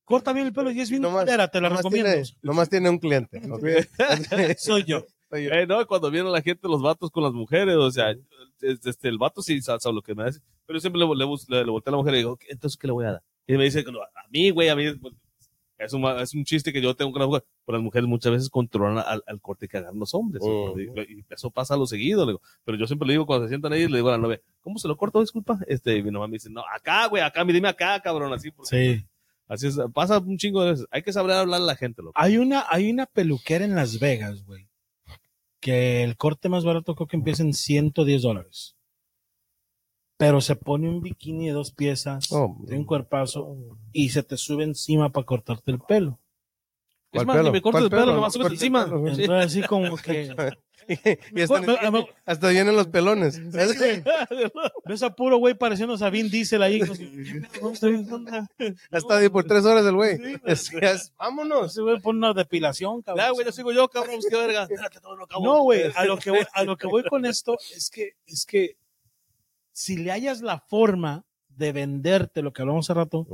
Corta 0.05 0.31
bien 0.31 0.45
el 0.47 0.53
pelo 0.53 0.69
y 0.71 0.79
es 0.79 0.89
bien 0.91 1.01
Nomás- 1.01 1.23
culera, 1.25 1.47
te 1.49 1.59
la 1.59 1.69
nomás 1.69 1.83
recomiendo. 1.83 2.11
Tiene, 2.11 2.27
nomás 2.43 2.69
tiene 2.69 2.89
un 2.89 2.99
cliente. 2.99 3.41
Soy 4.59 4.83
yo. 4.85 5.05
Soy 5.29 5.45
yo. 5.45 5.49
Eh, 5.51 5.65
no, 5.67 5.85
cuando 5.87 6.09
viene 6.11 6.29
la 6.29 6.41
gente, 6.41 6.67
los 6.67 6.81
vatos 6.81 7.09
con 7.11 7.23
las 7.23 7.33
mujeres, 7.33 7.75
o 7.75 7.89
sea, 7.91 8.11
es- 8.11 8.85
este, 8.85 9.09
el 9.09 9.17
vato 9.17 9.41
sí 9.41 9.59
sabe, 9.61 9.79
lo 9.91 10.01
que 10.01 10.15
me 10.15 10.23
hace, 10.25 10.39
pero 10.65 10.77
yo 10.77 10.81
siempre 10.81 11.01
le, 11.01 11.07
le, 11.07 11.25
le, 11.25 11.65
le 11.65 11.71
volteo 11.71 11.91
a 11.91 11.95
la 11.95 11.97
mujer 11.97 12.13
y 12.13 12.17
digo, 12.17 12.37
"¿Qué- 12.37 12.47
entonces, 12.51 12.77
¿qué 12.77 12.87
le 12.87 12.93
voy 12.93 13.05
a 13.05 13.11
dar? 13.13 13.23
Y 13.47 13.57
me 13.57 13.63
dice, 13.65 13.83
"No, 13.83 14.01
a 14.01 14.27
mí, 14.29 14.49
güey, 14.51 14.69
a 14.69 14.75
mí, 14.75 14.85
es 15.77 15.93
un, 15.93 16.03
es 16.19 16.33
un 16.33 16.43
chiste 16.43 16.73
que 16.73 16.81
yo 16.81 16.95
tengo 16.95 17.11
con 17.11 17.19
las 17.21 17.27
mujeres, 17.27 17.47
pero 17.65 17.77
las 17.77 17.83
mujeres 17.83 18.07
muchas 18.09 18.31
veces 18.31 18.49
controlan 18.49 19.03
al, 19.05 19.23
al 19.27 19.41
corte 19.41 19.67
que 19.67 19.77
hagan 19.77 19.97
los 19.99 20.13
hombres, 20.13 20.43
y, 20.45 21.13
y 21.19 21.25
eso 21.29 21.51
pasa 21.51 21.75
a 21.75 21.77
lo 21.77 21.85
seguido, 21.85 22.25
le 22.25 22.31
digo, 22.33 22.41
pero 22.63 22.77
yo 22.77 22.87
siempre 22.87 23.07
le 23.07 23.13
digo, 23.13 23.25
cuando 23.25 23.45
se 23.45 23.49
sientan 23.49 23.73
ahí, 23.73 23.87
le 23.87 23.97
digo 23.97 24.09
a 24.09 24.13
la 24.13 24.17
novia, 24.17 24.41
¿cómo 24.61 24.79
se 24.79 24.87
lo 24.87 24.97
corto, 24.97 25.21
disculpa? 25.21 25.59
Este, 25.67 25.97
y 25.97 26.03
mi 26.03 26.11
mamá 26.11 26.27
me 26.27 26.33
dice, 26.33 26.49
no, 26.49 26.63
acá, 26.73 27.05
güey, 27.07 27.21
acá, 27.23 27.43
dime 27.45 27.67
acá, 27.69 27.99
cabrón, 28.01 28.33
así, 28.33 28.51
porque, 28.51 28.97
Sí. 28.97 29.05
así 29.47 29.67
es, 29.67 29.77
pasa 29.93 30.19
un 30.19 30.37
chingo 30.37 30.63
de 30.63 30.71
veces, 30.71 30.87
hay 30.91 31.03
que 31.03 31.13
saber 31.13 31.31
hablar 31.35 31.61
a 31.61 31.65
la 31.65 31.75
gente, 31.75 32.01
loco. 32.01 32.13
Hay 32.15 32.37
una, 32.37 32.65
hay 32.69 32.89
una 32.89 33.05
peluquera 33.05 33.63
en 33.65 33.75
Las 33.75 33.99
Vegas, 33.99 34.43
güey. 34.45 34.67
Que 35.59 36.03
el 36.03 36.17
corte 36.17 36.49
más 36.49 36.63
barato 36.63 36.95
creo 36.95 37.07
que 37.07 37.17
empieza 37.17 37.41
en 37.43 37.53
110 37.53 38.21
dólares. 38.21 38.76
Pero 40.17 40.41
se 40.41 40.55
pone 40.55 40.89
un 40.89 41.01
bikini 41.01 41.47
de 41.47 41.53
dos 41.53 41.71
piezas, 41.71 42.31
Oh, 42.31 42.57
de 42.59 42.75
un 42.77 42.85
cuerpazo, 42.85 43.55
y 43.93 44.09
se 44.09 44.23
te 44.23 44.35
sube 44.37 44.63
encima 44.63 45.11
para 45.11 45.25
cortarte 45.25 45.71
el 45.71 45.79
pelo. 45.79 46.19
Es 47.11 47.23
¿Cuál 47.23 47.27
más, 47.27 47.35
ni 47.37 47.39
pelo? 47.41 47.51
me 47.53 47.61
cortes 47.61 47.79
¿Cuál 47.79 47.83
el 47.83 47.89
pelo, 47.89 48.01
pelo? 48.01 48.13
nomás 48.15 48.37
¿Cuál 48.37 48.51
encima. 48.51 48.85
pelo? 48.85 49.07
Entonces, 49.07 49.29
así 49.29 49.61
como 49.61 49.95
que 49.97 50.35
y 50.87 51.41
hasta, 52.25 52.49
vienen 52.49 52.75
los 52.75 52.87
pelones. 52.87 53.41
ves 54.85 55.03
a 55.03 55.15
puro 55.15 55.37
güey 55.37 55.53
pareciéndose 55.53 56.05
a 56.05 56.09
Vin 56.09 56.29
Diesel 56.29 56.61
ahí. 56.61 56.81
hasta 58.91 59.17
ahí 59.17 59.29
por 59.29 59.43
tres 59.43 59.65
horas 59.65 59.85
el 59.85 59.95
güey. 59.95 60.17
Vámonos. 61.19 61.71
Ese 61.71 61.81
güey 61.81 61.99
pone 61.99 62.19
una 62.19 62.33
depilación, 62.33 63.01
cabrón. 63.01 63.25
Ya, 63.25 63.31
güey, 63.31 63.45
ya 63.45 63.51
sigo 63.51 63.71
yo, 63.71 63.87
cabrón, 63.89 64.15
pues, 64.15 64.27
qué 64.29 64.35
verga. 64.37 64.63
Espérate, 64.63 64.99
todo 65.01 65.15
lo 65.15 65.25
acabo. 65.25 65.43
No, 65.43 65.63
güey, 65.63 65.91
a 65.93 66.05
lo 66.05 66.17
que 66.17 66.31
voy, 66.31 66.45
a 66.53 66.63
lo 66.63 66.77
que 66.77 66.87
voy 66.87 67.03
con 67.03 67.25
esto 67.25 67.57
es 67.75 67.89
que, 67.89 68.13
es 68.25 68.45
que 68.45 68.77
si 69.77 69.95
le 69.95 70.11
hayas 70.11 70.41
la 70.41 70.59
forma 70.59 71.23
de 71.49 71.71
venderte 71.71 72.41
lo 72.41 72.51
que 72.51 72.63
hablamos 72.63 72.89
hace 72.89 72.95
rato, 72.95 73.27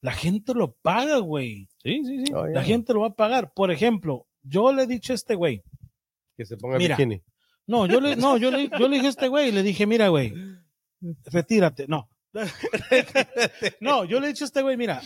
la 0.00 0.10
gente 0.10 0.52
lo 0.52 0.72
paga, 0.72 1.18
güey. 1.18 1.68
Sí, 1.84 2.02
sí, 2.04 2.26
sí. 2.26 2.32
Oh. 2.34 2.48
La 2.48 2.64
gente 2.64 2.92
lo 2.92 3.02
va 3.02 3.06
a 3.06 3.14
pagar. 3.14 3.52
Por 3.54 3.70
ejemplo, 3.70 4.26
yo 4.42 4.72
le 4.72 4.82
he 4.82 4.86
dicho 4.88 5.12
a 5.12 5.14
este 5.14 5.36
güey, 5.36 5.62
Que 6.36 6.44
se 6.46 6.56
ponga 6.56 6.78
Mira. 6.78 6.96
bikini. 6.96 7.22
no, 7.68 7.86
yo 7.86 8.00
le, 8.00 8.16
no, 8.16 8.38
yo 8.38 8.50
le, 8.50 8.68
yo 8.76 8.88
le 8.88 8.96
dije 8.96 9.06
a 9.06 9.10
este 9.10 9.28
güey, 9.28 9.52
le 9.52 9.62
dije, 9.62 9.86
mira, 9.86 10.08
güey, 10.08 10.34
retírate. 11.26 11.86
No. 11.86 12.10
no, 13.80 14.04
yo 14.04 14.18
le 14.18 14.26
he 14.26 14.30
dicho 14.30 14.46
a 14.46 14.46
este 14.46 14.62
güey, 14.62 14.76
mira, 14.76 15.00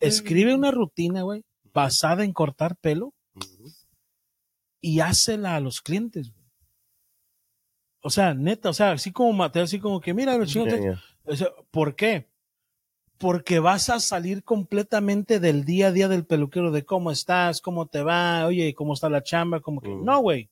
escribe 0.00 0.54
una 0.54 0.70
rutina, 0.70 1.22
güey, 1.22 1.46
basada 1.72 2.24
en 2.24 2.34
cortar 2.34 2.76
pelo 2.76 3.14
y 4.82 5.00
hácela 5.00 5.56
a 5.56 5.60
los 5.60 5.80
clientes, 5.80 6.30
güey. 6.30 6.39
O 8.02 8.10
sea, 8.10 8.34
neta, 8.34 8.70
o 8.70 8.72
sea, 8.72 8.92
así 8.92 9.12
como 9.12 9.32
Mateo, 9.32 9.64
así 9.64 9.78
como 9.78 10.00
que, 10.00 10.14
mira, 10.14 10.36
los 10.36 10.54
o 10.56 11.36
sea, 11.36 11.48
¿por 11.70 11.94
qué? 11.94 12.28
Porque 13.18 13.58
vas 13.58 13.90
a 13.90 14.00
salir 14.00 14.42
completamente 14.42 15.38
del 15.40 15.64
día 15.64 15.88
a 15.88 15.92
día 15.92 16.08
del 16.08 16.24
peluquero, 16.24 16.70
de 16.70 16.84
cómo 16.84 17.10
estás, 17.10 17.60
cómo 17.60 17.86
te 17.86 18.02
va, 18.02 18.46
oye, 18.46 18.74
cómo 18.74 18.94
está 18.94 19.10
la 19.10 19.22
chamba, 19.22 19.60
como 19.60 19.80
que, 19.82 19.90
Mm. 19.90 20.04
no, 20.04 20.20
güey. 20.20 20.48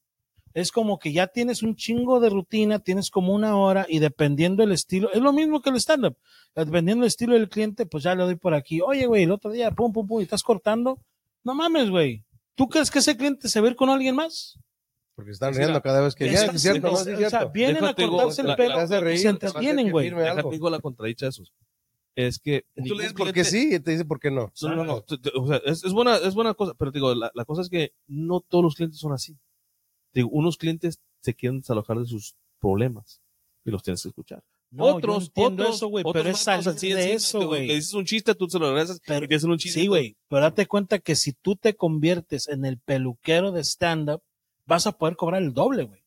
Es 0.54 0.72
como 0.72 0.98
que 0.98 1.12
ya 1.12 1.26
tienes 1.28 1.62
un 1.62 1.76
chingo 1.76 2.20
de 2.20 2.30
rutina, 2.30 2.78
tienes 2.80 3.10
como 3.10 3.32
una 3.32 3.56
hora 3.56 3.86
y 3.88 3.98
dependiendo 4.00 4.62
el 4.62 4.72
estilo, 4.72 5.10
es 5.12 5.20
lo 5.20 5.32
mismo 5.32 5.62
que 5.62 5.70
el 5.70 5.76
stand-up. 5.76 6.16
Dependiendo 6.54 7.02
del 7.02 7.08
estilo 7.08 7.34
del 7.34 7.48
cliente, 7.48 7.86
pues 7.86 8.04
ya 8.04 8.14
le 8.14 8.24
doy 8.24 8.36
por 8.36 8.54
aquí. 8.54 8.80
Oye, 8.80 9.06
güey, 9.06 9.22
el 9.24 9.30
otro 9.30 9.50
día, 9.50 9.70
pum, 9.70 9.92
pum, 9.92 10.06
pum, 10.06 10.20
y 10.20 10.24
estás 10.24 10.42
cortando. 10.42 10.98
No 11.44 11.54
mames, 11.54 11.90
güey. 11.90 12.24
¿Tú 12.54 12.68
crees 12.68 12.90
que 12.90 12.98
ese 12.98 13.16
cliente 13.16 13.48
se 13.48 13.60
va 13.60 13.68
a 13.68 13.70
ir 13.70 13.76
con 13.76 13.88
alguien 13.88 14.16
más? 14.16 14.58
Porque 15.18 15.32
están 15.32 15.52
riendo 15.52 15.70
mira, 15.72 15.80
cada 15.80 16.00
vez 16.00 16.14
que 16.14 16.26
ya, 16.26 16.42
Está- 16.42 16.52
es 16.52 16.62
cierto, 16.62 16.86
o 16.86 16.90
¿no? 16.92 16.96
sea, 16.98 17.12
es 17.12 17.18
cierto. 17.28 17.50
vienen 17.50 17.74
Déjate, 17.82 18.04
a 18.04 18.08
cortarse 18.08 18.42
la- 18.44 18.50
el 18.52 18.56
pelo 18.56 18.74
te 18.76 18.80
hace 18.82 19.00
reír, 19.00 19.16
y 19.16 19.22
se 19.22 19.28
entretienen, 19.30 19.90
güey. 19.90 20.10
Déjate, 20.10 20.48
digo 20.50 20.70
la 20.70 20.78
contradicha 20.78 21.26
de 21.26 21.30
esos. 21.30 21.52
Es 22.14 22.38
que. 22.38 22.64
Tú 22.76 22.94
le 22.94 23.02
dices 23.02 23.14
por 23.14 23.32
qué 23.32 23.42
sí 23.42 23.74
y 23.74 23.80
te 23.80 23.90
dice 23.90 24.04
por 24.04 24.20
qué 24.20 24.30
no. 24.30 24.52
No, 24.62 24.76
no, 24.76 24.84
no. 24.84 25.04
O 25.34 25.46
sea, 25.48 25.56
es, 25.64 25.82
es 25.84 25.92
buena, 25.92 26.18
es 26.18 26.34
buena 26.36 26.54
cosa, 26.54 26.74
pero 26.78 26.92
te 26.92 26.98
digo, 26.98 27.12
la, 27.16 27.32
la 27.34 27.44
cosa 27.44 27.62
es 27.62 27.68
que 27.68 27.90
no 28.06 28.40
todos 28.40 28.62
los 28.62 28.76
clientes 28.76 29.00
son 29.00 29.12
así. 29.12 29.34
Te 30.12 30.20
Digo, 30.20 30.28
unos 30.30 30.56
clientes 30.56 31.00
se 31.20 31.34
quieren 31.34 31.58
desalojar 31.62 31.98
de 31.98 32.06
sus 32.06 32.36
problemas 32.60 33.20
y 33.64 33.72
los 33.72 33.82
tienes 33.82 34.00
que 34.02 34.10
escuchar. 34.10 34.44
No, 34.70 34.86
yo 34.90 34.96
otros, 34.98 35.24
entiendo 35.26 35.62
otros, 35.64 35.76
eso, 35.76 35.88
güey, 35.88 36.04
otros 36.06 36.22
pero 36.22 36.30
es 36.34 36.38
salir 36.40 36.68
así 36.68 36.92
de 36.92 37.12
eso, 37.14 37.44
güey. 37.46 37.66
Le 37.66 37.74
dices 37.74 37.94
un 37.94 38.04
chiste, 38.04 38.34
tú 38.36 38.48
se 38.48 38.58
lo 38.60 38.68
regresas 38.70 39.00
Pero- 39.04 39.24
y 39.24 39.28
te 39.28 39.34
hacen 39.34 39.50
un 39.50 39.58
chiste. 39.58 39.80
Sí, 39.80 39.86
güey, 39.88 40.16
pero 40.28 40.42
date 40.42 40.66
cuenta 40.66 41.00
que 41.00 41.16
si 41.16 41.32
tú 41.32 41.56
te 41.56 41.74
conviertes 41.74 42.46
en 42.48 42.64
el 42.64 42.78
peluquero 42.78 43.50
de 43.50 43.64
stand-up, 43.64 44.22
vas 44.68 44.86
a 44.86 44.92
poder 44.92 45.16
cobrar 45.16 45.42
el 45.42 45.52
doble, 45.52 45.84
güey. 45.84 46.00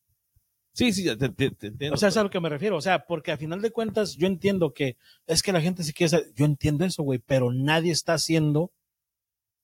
Sí, 0.74 0.94
sí, 0.94 1.04
ya 1.04 1.18
te, 1.18 1.28
te- 1.28 1.52
te 1.52 1.68
entiendo. 1.68 1.96
O 1.96 1.98
sea, 1.98 2.08
es 2.08 2.16
a 2.16 2.24
lo 2.24 2.30
que 2.30 2.40
me 2.40 2.48
refiero. 2.48 2.78
O 2.78 2.82
sea, 2.82 3.06
porque 3.06 3.34
a 3.34 3.38
final 3.38 3.62
de 3.62 3.72
cuentas 3.72 4.16
yo 4.16 4.26
entiendo 4.28 4.74
que 4.74 4.96
es 5.28 5.44
que 5.44 5.52
la 5.52 5.60
gente 5.60 5.84
se 5.84 5.92
quiere 5.92 6.10
saber- 6.10 6.34
Yo 6.34 6.46
entiendo 6.46 6.86
eso, 6.86 7.04
güey, 7.04 7.20
pero 7.20 7.52
nadie 7.52 7.92
está 7.92 8.14
haciendo 8.14 8.72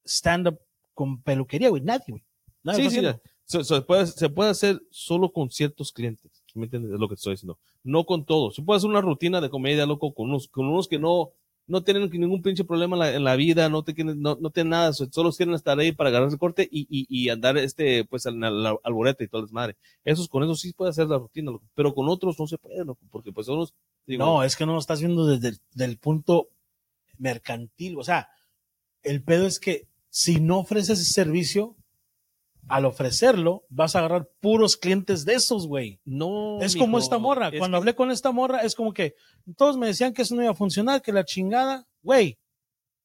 stand-up 0.05 0.59
con 0.93 1.21
peluquería, 1.21 1.69
güey. 1.69 1.81
Nadie, 1.81 2.03
güey. 2.09 2.23
Nadie 2.63 2.89
Sí, 2.89 2.95
sí, 2.97 3.01
ya. 3.01 3.21
Se, 3.45 3.63
se 3.63 3.81
puede, 3.81 4.07
se 4.07 4.27
puede 4.29 4.49
hacer 4.49 4.81
solo 4.91 5.31
con 5.31 5.49
ciertos 5.49 5.93
clientes. 5.93 6.43
¿Me 6.53 6.65
entiendes? 6.65 6.91
Es 6.91 6.99
lo 6.99 7.07
que 7.07 7.13
estoy 7.13 7.33
diciendo. 7.33 7.57
No 7.83 8.03
con 8.05 8.25
todos. 8.25 8.55
Se 8.55 8.61
puede 8.61 8.77
hacer 8.79 8.89
una 8.89 8.99
rutina 8.99 9.39
de 9.39 9.49
comedia, 9.49 9.85
loco, 9.85 10.13
con 10.13 10.27
unos, 10.29 10.49
con 10.49 10.67
unos 10.67 10.87
que 10.89 10.99
no, 10.99 11.31
no 11.67 11.83
tienen 11.83 12.09
ningún 12.09 12.41
pinche 12.41 12.63
problema 12.63 12.95
en 12.95 13.23
la, 13.23 13.35
vida, 13.35 13.69
no, 13.69 13.83
te, 13.83 13.93
quieren- 13.93 14.19
no, 14.21 14.37
no 14.39 14.49
tienen 14.51 14.71
nada, 14.71 14.93
so- 14.93 15.07
solo 15.11 15.31
quieren 15.31 15.53
estar 15.55 15.77
ahí 15.79 15.91
para 15.91 16.09
agarrar 16.09 16.29
el 16.31 16.37
corte 16.39 16.67
y, 16.71 16.87
y, 16.89 17.05
y 17.09 17.29
andar 17.29 17.57
este, 17.57 18.05
pues 18.05 18.25
al, 18.25 18.41
al, 18.43 18.77
y 19.25 19.27
todo 19.27 19.41
el 19.41 19.47
desmadre. 19.47 19.75
Esos, 20.05 20.27
con 20.29 20.43
eso 20.43 20.55
sí 20.55 20.73
puede 20.73 20.91
hacer 20.91 21.07
la 21.07 21.17
rutina. 21.17 21.51
Pero 21.75 21.93
con 21.93 22.07
otros 22.09 22.39
no 22.39 22.47
se 22.47 22.57
puede, 22.57 22.83
loco, 22.85 23.01
porque 23.11 23.31
pues 23.31 23.47
No, 24.07 24.43
es 24.43 24.55
que 24.55 24.65
no 24.65 24.73
lo 24.73 24.79
estás 24.79 24.99
viendo 25.01 25.25
desde 25.27 25.57
el 25.79 25.97
punto 25.97 26.49
mercantil. 27.17 27.97
O 27.97 28.03
sea, 28.03 28.29
el 29.03 29.23
pedo 29.23 29.47
es 29.47 29.59
que 29.59 29.87
si 30.09 30.39
no 30.39 30.59
ofreces 30.59 30.99
ese 30.99 31.11
servicio, 31.13 31.75
al 32.69 32.85
ofrecerlo, 32.85 33.63
vas 33.69 33.95
a 33.95 33.99
agarrar 33.99 34.29
puros 34.41 34.75
clientes 34.77 35.23
de 35.25 35.33
esos, 35.35 35.67
güey. 35.67 35.99
no. 36.05 36.59
Es 36.61 36.73
mijo, 36.75 36.85
como 36.85 36.97
esta 36.99 37.17
morra. 37.17 37.47
es 37.49 37.59
Cuando 37.59 37.75
que- 37.75 37.79
hablé 37.79 37.95
con 37.95 38.11
esta 38.11 38.31
morra, 38.31 38.59
es 38.61 38.75
como 38.75 38.93
que 38.93 39.15
todos 39.55 39.77
me 39.77 39.87
decían 39.87 40.13
que 40.13 40.21
eso 40.23 40.35
no 40.35 40.41
iba 40.43 40.51
a 40.51 40.55
funcionar, 40.55 41.01
que 41.01 41.11
la 41.13 41.23
chingada, 41.25 41.87
güey. 42.01 42.37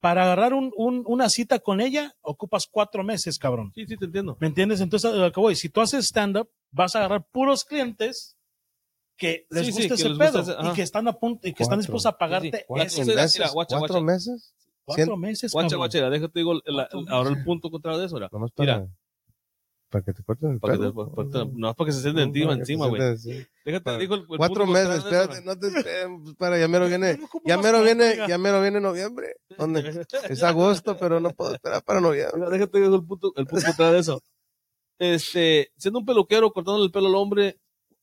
Para 0.00 0.24
agarrar 0.24 0.52
un, 0.52 0.72
un- 0.76 1.04
una 1.06 1.28
cita 1.28 1.60
con 1.60 1.80
ella, 1.80 2.12
ocupas 2.22 2.66
cuatro 2.68 3.04
meses, 3.04 3.38
cabrón. 3.38 3.70
Sí, 3.74 3.86
sí, 3.86 3.96
te 3.96 4.06
entiendo. 4.06 4.36
¿Me 4.40 4.48
entiendes? 4.48 4.80
Entonces, 4.80 5.14
lo 5.14 5.30
que 5.30 5.38
voy, 5.40 5.54
si 5.54 5.68
tú 5.68 5.80
haces 5.80 6.06
stand-up, 6.06 6.50
vas 6.72 6.96
a 6.96 6.98
agarrar 6.98 7.24
puros 7.30 7.64
clientes 7.64 8.36
que 9.16 9.46
les 9.50 9.66
Sí, 9.66 9.72
sí, 9.72 9.78
gusta 9.82 9.94
que 9.94 10.00
ese 10.02 10.08
les 10.08 10.18
pedo 10.18 10.38
gusta 10.38 10.58
ese- 10.60 10.68
y 10.70 10.72
que 10.74 10.82
están 10.82 11.06
a 11.06 11.12
punto 11.12 11.46
y 11.46 11.52
que 11.52 11.62
están 11.62 11.78
dispuestos 11.78 12.06
a 12.12 12.18
pagarte 12.18 12.50
Sí, 12.50 12.56
sí. 12.58 12.64
¿Cuatro 12.66 12.86
ese- 12.88 13.04
Mira, 13.04 13.22
meses? 13.22 13.38
mira, 13.40 13.50
guacha, 13.52 13.78
¿Cuatro 13.78 14.00
guacha. 14.00 14.12
meses? 14.12 14.54
cuatro 14.84 15.16
meses, 15.16 15.52
Guacha, 15.52 15.64
cabrón. 15.68 15.78
guacha, 15.78 16.10
déjate 16.10 16.38
digo, 16.40 16.54
la- 16.66 16.88
ahora 17.10 17.30
el 17.30 17.44
punto 17.44 17.70
contrario 17.70 18.00
de 18.00 18.06
eso, 18.06 18.18
Mira. 18.58 18.88
Para, 19.92 20.02
para 20.02 20.04
que 20.04 20.12
te 20.14 20.22
corten 20.24 20.50
el 20.52 20.58
Para 20.60 20.74
pelo. 20.74 20.90
te- 20.90 20.96
para- 21.14 21.28
para- 21.30 21.44
no, 21.52 21.74
para 21.74 21.86
que 21.86 21.92
se 21.92 22.00
sienten 22.02 22.28
encima, 22.28 22.46
Para 22.48 22.58
encima, 22.60 22.86
güey. 22.88 23.02
así. 23.02 23.46
Déjate, 23.64 23.84
Para- 23.84 23.98
digo 23.98 24.14
el, 24.16 24.20
el 24.22 24.36
Cuatro 24.38 24.66
meses, 24.66 24.96
espérate, 24.96 25.42
no 25.42 25.58
te 25.58 25.66
esperen, 25.68 26.24
espera, 26.26 26.58
ya 26.58 26.68
mero 26.68 26.88
viene, 26.88 27.18
ya 27.44 27.58
mero 27.58 27.82
viene, 27.82 28.16
ya 28.28 28.38
mero 28.38 28.60
viene 28.62 28.80
noviembre. 28.80 29.36
¿Dónde? 29.58 29.82
Es 30.30 30.42
agosto, 30.42 30.96
pero 30.98 31.20
no 31.20 31.30
puedo 31.30 31.54
esperar 31.54 31.82
para 31.84 32.00
noviembre. 32.00 32.50
Déjate 32.50 32.80
digo 32.80 32.96
el 32.96 33.04
punto, 33.04 33.32
el 33.36 33.46
punto 33.46 33.92
de 33.92 33.98
eso. 33.98 34.20
Este, 34.98 35.72
siendo 35.76 35.98
un 36.00 36.06
peluquero, 36.06 36.50
cortando 36.52 36.84
el 36.84 36.90
pelo 36.92 37.08
al 37.08 37.14
hombre, 37.16 37.58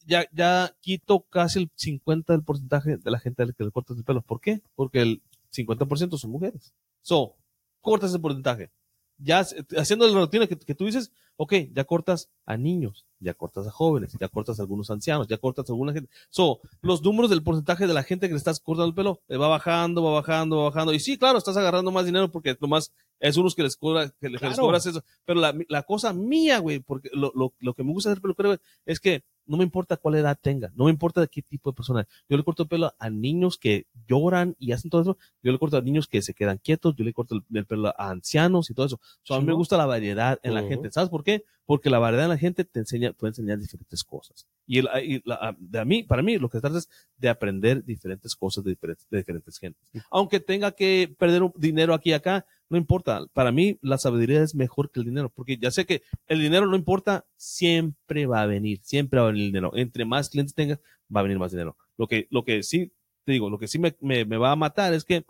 ya, 0.06 0.26
ya 0.34 0.76
quito 0.82 1.22
casi 1.30 1.60
el 1.60 1.72
50 1.76 2.34
del 2.34 2.44
porcentaje 2.44 2.98
de 2.98 3.12
la 3.12 3.20
gente 3.20 3.46
que 3.58 3.64
le 3.64 3.72
cortas 3.72 3.98
el 3.98 4.04
pelo. 4.04 4.22
¿Por 4.22 4.42
qué? 4.42 4.62
Porque 4.76 5.02
el 5.02 5.22
50% 5.56 6.18
son 6.18 6.32
mujeres. 6.32 6.74
So, 7.02 7.36
cortas 7.82 8.14
el 8.14 8.22
porcentaje. 8.22 8.72
Ya 9.18 9.46
haciendo 9.78 10.08
la 10.08 10.20
rutina 10.20 10.48
que, 10.48 10.58
que 10.58 10.76
tú 10.76 10.86
dices, 10.86 11.12
ok, 11.42 11.54
ya 11.74 11.86
cortas 11.86 12.28
a 12.46 12.58
niños, 12.58 13.06
ya 13.22 13.34
cortas 13.34 13.66
a 13.66 13.72
jóvenes, 13.72 14.12
ya 14.20 14.28
cortas 14.28 14.60
a 14.60 14.64
algunos 14.64 14.90
ancianos, 14.92 15.28
ya 15.30 15.38
cortas 15.38 15.70
a 15.70 15.72
alguna 15.72 15.94
gente. 15.94 16.10
So, 16.30 16.60
los 16.82 17.02
números 17.02 17.30
del 17.30 17.42
porcentaje 17.44 17.88
de 17.88 17.94
la 17.94 18.04
gente 18.04 18.28
que 18.28 18.34
le 18.34 18.38
estás 18.38 18.60
cortando 18.60 18.90
el 18.90 18.94
pelo 18.94 19.22
eh, 19.30 19.38
va 19.38 19.48
bajando, 19.48 20.04
va 20.04 20.12
bajando, 20.12 20.58
va 20.58 20.64
bajando. 20.66 20.94
Y 20.94 21.00
sí, 21.00 21.18
claro, 21.18 21.38
estás 21.38 21.56
agarrando 21.56 21.92
más 21.92 22.06
dinero 22.06 22.30
porque 22.30 22.58
nomás 22.60 22.92
es 23.22 23.38
unos 23.38 23.56
que 23.56 23.64
les, 23.64 23.78
cobra, 23.78 24.10
que, 24.20 24.30
les- 24.30 24.40
que 24.42 24.48
les 24.48 24.56
Claro. 24.56 24.64
cobras 24.64 24.86
eso. 24.86 25.02
Pero 25.26 25.40
la, 25.40 25.56
la 25.70 25.84
cosa 25.84 26.12
mía, 26.12 26.60
güey, 26.60 26.80
porque 26.82 27.10
lo, 27.14 27.32
lo, 27.34 27.54
lo 27.60 27.74
que 27.74 27.84
me 27.86 27.94
gusta 27.94 28.10
hacer 28.12 28.22
peluquero 28.22 28.58
es 28.86 29.00
que 29.00 29.24
no 29.50 29.58
me 29.58 29.64
importa 29.64 29.98
cuál 29.98 30.16
edad 30.16 30.38
tenga, 30.42 30.72
no 30.76 30.86
me 30.86 30.92
importa 30.92 31.20
de 31.22 31.28
qué 31.28 31.42
tipo 31.42 31.72
de 31.72 31.76
persona. 31.76 32.08
Yo 32.30 32.38
le 32.38 32.44
corto 32.44 32.64
el 32.64 32.70
pelo 32.70 32.94
a 33.00 33.10
niños 33.10 33.58
que 33.58 33.88
lloran 34.08 34.56
y 34.60 34.72
hacen 34.72 34.90
todo 34.92 35.02
eso. 35.02 35.18
Yo 35.44 35.52
le 35.52 35.58
corto 35.60 35.76
a 35.78 35.82
niños 35.82 36.08
que 36.08 36.22
se 36.22 36.34
quedan 36.34 36.60
quietos. 36.60 36.96
Yo 36.96 37.04
le 37.04 37.12
corto 37.14 37.36
el, 37.36 37.44
el 37.58 37.66
pelo 37.66 37.90
a 37.90 38.10
ancianos 38.12 38.70
y 38.70 38.74
todo 38.74 38.86
eso. 38.86 39.00
So, 39.24 39.34
a 39.34 39.40
mí 39.40 39.46
me 39.48 39.54
gusta 39.54 39.76
la 39.78 39.86
variedad 39.86 40.40
en 40.44 40.54
la 40.54 40.62
gente. 40.70 40.92
¿Sabes 40.92 41.10
por 41.10 41.24
qué? 41.24 41.44
Porque 41.66 41.90
la 41.90 42.00
variedad 42.00 42.26
en 42.26 42.32
la 42.32 42.38
gente 42.38 42.64
te 42.64 42.80
enseña, 42.80 43.12
puede 43.14 43.32
enseñar 43.32 43.58
diferentes 43.60 44.04
cosas. 44.04 44.48
Y, 44.68 44.80
el, 44.80 44.88
y 45.04 45.22
la- 45.26 45.56
de 45.60 45.80
a 45.80 45.86
mí, 45.86 46.04
para 46.04 46.22
mí, 46.22 46.38
lo 46.38 46.48
que 46.50 46.60
trata 46.60 46.78
es 46.78 46.88
de 47.18 47.30
aprender 47.30 47.84
diferentes 47.84 48.36
cosas 48.36 48.64
de 48.64 48.70
diferentes, 48.72 49.08
de 49.10 49.18
diferentes 49.18 49.58
gentes. 49.58 49.90
Aunque 50.12 50.40
tenga 50.40 50.72
que 50.72 51.14
perder 51.18 51.44
un 51.44 51.54
dinero 51.58 51.94
aquí 51.94 52.12
y 52.12 52.14
acá, 52.14 52.46
no 52.70 52.78
importa. 52.78 53.26
Para 53.34 53.52
mí, 53.52 53.78
la 53.82 53.98
sabiduría 53.98 54.44
es 54.44 54.54
mejor 54.56 54.92
que 54.92 55.00
el 55.00 55.06
dinero, 55.08 55.30
porque 55.30 55.58
ya 55.58 55.72
sé 55.72 55.86
que 55.86 56.04
el 56.28 56.40
dinero 56.40 56.66
no 56.68 56.76
importa, 56.76 57.26
siempre 57.38 58.26
va 58.28 58.42
a 58.42 58.46
venir, 58.46 58.80
siempre 58.84 59.20
va 59.20 59.28
a 59.28 59.32
venir 59.32 59.44
el 59.46 59.50
dinero. 59.50 59.72
Entre 59.76 60.06
más 60.06 60.30
clientes 60.30 60.54
tengas, 60.56 60.80
va 61.16 61.22
a 61.22 61.24
venir 61.24 61.40
más 61.40 61.52
dinero. 61.52 61.76
Lo 61.98 62.08
que, 62.08 62.28
lo 62.30 62.44
que 62.44 62.64
sí, 62.64 62.92
te 63.26 63.32
digo, 63.34 63.50
lo 63.50 63.58
que 63.60 63.68
sí 63.68 63.80
me, 63.80 63.96
me, 64.02 64.26
me 64.26 64.38
va 64.38 64.52
a 64.52 64.56
matar 64.56 64.94
es 64.94 65.04
que 65.04 65.26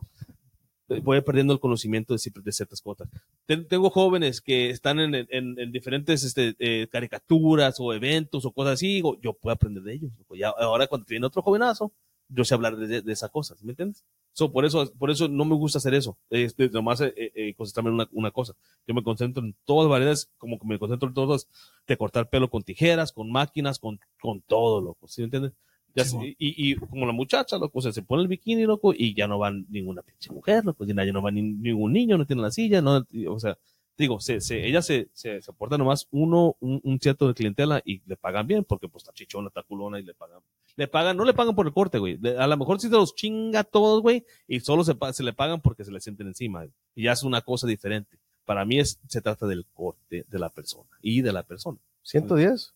voy 1.04 1.22
perdiendo 1.22 1.54
el 1.54 1.60
conocimiento 1.60 2.14
de, 2.16 2.20
ciertas 2.52 2.82
cosas. 2.82 3.08
Ten- 3.46 3.68
Tengo 3.68 3.90
jóvenes 3.92 4.42
que 4.42 4.72
están 4.72 5.00
en, 5.00 5.14
en- 5.16 5.60
en 5.60 5.72
diferentes 5.72 6.24
este, 6.24 6.56
eh, 6.58 6.88
caricaturas 6.92 7.76
o 7.80 7.94
eventos 7.94 8.44
o 8.46 8.52
cosas 8.52 8.74
así, 8.74 9.02
yo 9.22 9.34
puedo 9.34 9.54
aprender 9.54 9.84
de 9.84 9.94
ellos. 9.94 10.12
ahora 10.58 10.88
cuando 10.88 11.06
viene 11.08 11.28
otro 11.28 11.42
jovenazo, 11.44 11.92
yo 12.30 12.45
sé 12.45 12.53
hablar 12.53 12.77
de, 12.77 13.01
de 13.01 13.11
esas 13.13 13.30
cosas, 13.32 13.61
¿me 13.63 13.71
entiendes? 13.71 14.03
So, 14.34 14.51
por, 14.51 14.63
eso, 14.63 14.89
por 14.97 15.09
eso 15.11 15.27
no 15.27 15.43
me 15.43 15.55
gusta 15.55 15.80
hacer 15.80 15.93
eso, 15.95 16.17
este, 16.30 16.69
nomás 16.69 17.01
eh, 17.01 17.13
eh, 17.17 17.53
concentrarme 17.57 17.89
en 17.89 17.95
una, 17.95 18.07
una 18.11 18.32
cosa. 18.32 18.53
Yo 18.88 18.93
me 18.93 19.03
concentro 19.03 19.43
en 19.43 19.55
todas 19.65 19.89
variedades, 19.89 20.30
como 20.38 20.57
que 20.59 20.67
me 20.67 20.80
concentro 20.80 21.09
en 21.09 21.13
todas, 21.15 21.47
de 21.88 21.97
cortar 21.97 22.30
pelo 22.30 22.49
con 22.49 22.63
tijeras, 22.63 23.11
con 23.11 23.32
máquinas, 23.32 23.80
con, 23.80 23.99
con 24.21 24.41
todo, 24.41 24.80
loco, 24.82 25.07
¿sí 25.07 25.21
me 25.21 25.25
entiendes? 25.25 25.51
Ya 25.95 26.05
Sí, 26.05 26.11
se- 26.11 26.36
y, 26.38 26.71
y 26.71 26.75
como 26.75 27.05
la 27.07 27.11
muchacha, 27.11 27.57
loco, 27.57 27.80
o 27.80 27.82
sea, 27.82 27.91
se 27.91 28.03
pone 28.03 28.21
el 28.21 28.27
bikini, 28.27 28.63
loco, 28.65 28.93
y 28.95 29.13
ya 29.15 29.27
no 29.27 29.39
va 29.39 29.51
ninguna 29.51 30.03
pinche 30.03 30.32
mujer, 30.32 30.63
loco, 30.63 30.86
ya 30.86 30.93
no 30.93 31.21
va 31.21 31.32
ni- 31.32 31.41
ningún 31.41 31.91
niño, 31.91 32.17
no 32.17 32.25
tiene 32.27 32.43
la 32.43 32.51
silla, 32.51 32.82
no, 32.82 33.05
o 33.27 33.39
sea, 33.39 33.57
digo, 33.97 34.19
se, 34.21 34.39
se, 34.39 34.65
ella 34.67 34.82
se, 34.84 35.09
se, 35.13 35.41
se 35.41 35.51
aporta 35.51 35.77
nomás 35.77 36.07
uno, 36.11 36.55
un, 36.61 36.80
un 36.84 36.99
cierto 37.01 37.27
de 37.27 37.34
clientela 37.34 37.82
y 37.84 38.01
le 38.05 38.15
pagan 38.15 38.47
bien, 38.47 38.63
porque 38.63 38.88
pues 38.88 39.03
está 39.03 39.11
chichona, 39.13 39.47
está 39.49 39.63
culona 39.63 39.99
y 39.99 40.03
le 40.03 40.13
pagan. 40.13 40.39
Le 40.80 40.88
pagan, 40.88 41.17
no 41.17 41.25
le 41.25 41.34
pagan 41.34 41.55
por 41.55 41.67
el 41.67 41.73
corte, 41.73 41.99
güey. 41.99 42.17
A 42.38 42.47
lo 42.47 42.55
mejor 42.55 42.80
sí 42.80 42.88
se 42.88 42.93
los 42.93 43.13
chinga 43.13 43.59
a 43.59 43.63
todos, 43.65 44.01
güey, 44.01 44.25
y 44.47 44.61
solo 44.61 44.86
se, 44.86 44.95
le 45.23 45.34
pagan 45.34 45.59
porque 45.59 45.84
se 45.84 45.91
le 45.91 45.99
sienten 45.99 46.27
encima, 46.27 46.59
güey. 46.59 46.71
Y 46.95 47.03
ya 47.03 47.11
es 47.11 47.23
una 47.23 47.41
cosa 47.41 47.67
diferente. 47.67 48.17
Para 48.45 48.63
mí 48.63 48.80
es, 48.80 48.97
se 49.09 49.19
trata 49.21 49.45
del 49.45 49.65
corte 49.73 50.25
de 50.25 50.39
la 50.39 50.47
persona 50.49 50.88
y 51.01 51.21
de 51.21 51.34
la 51.34 51.43
persona. 51.43 51.80
110. 52.03 52.73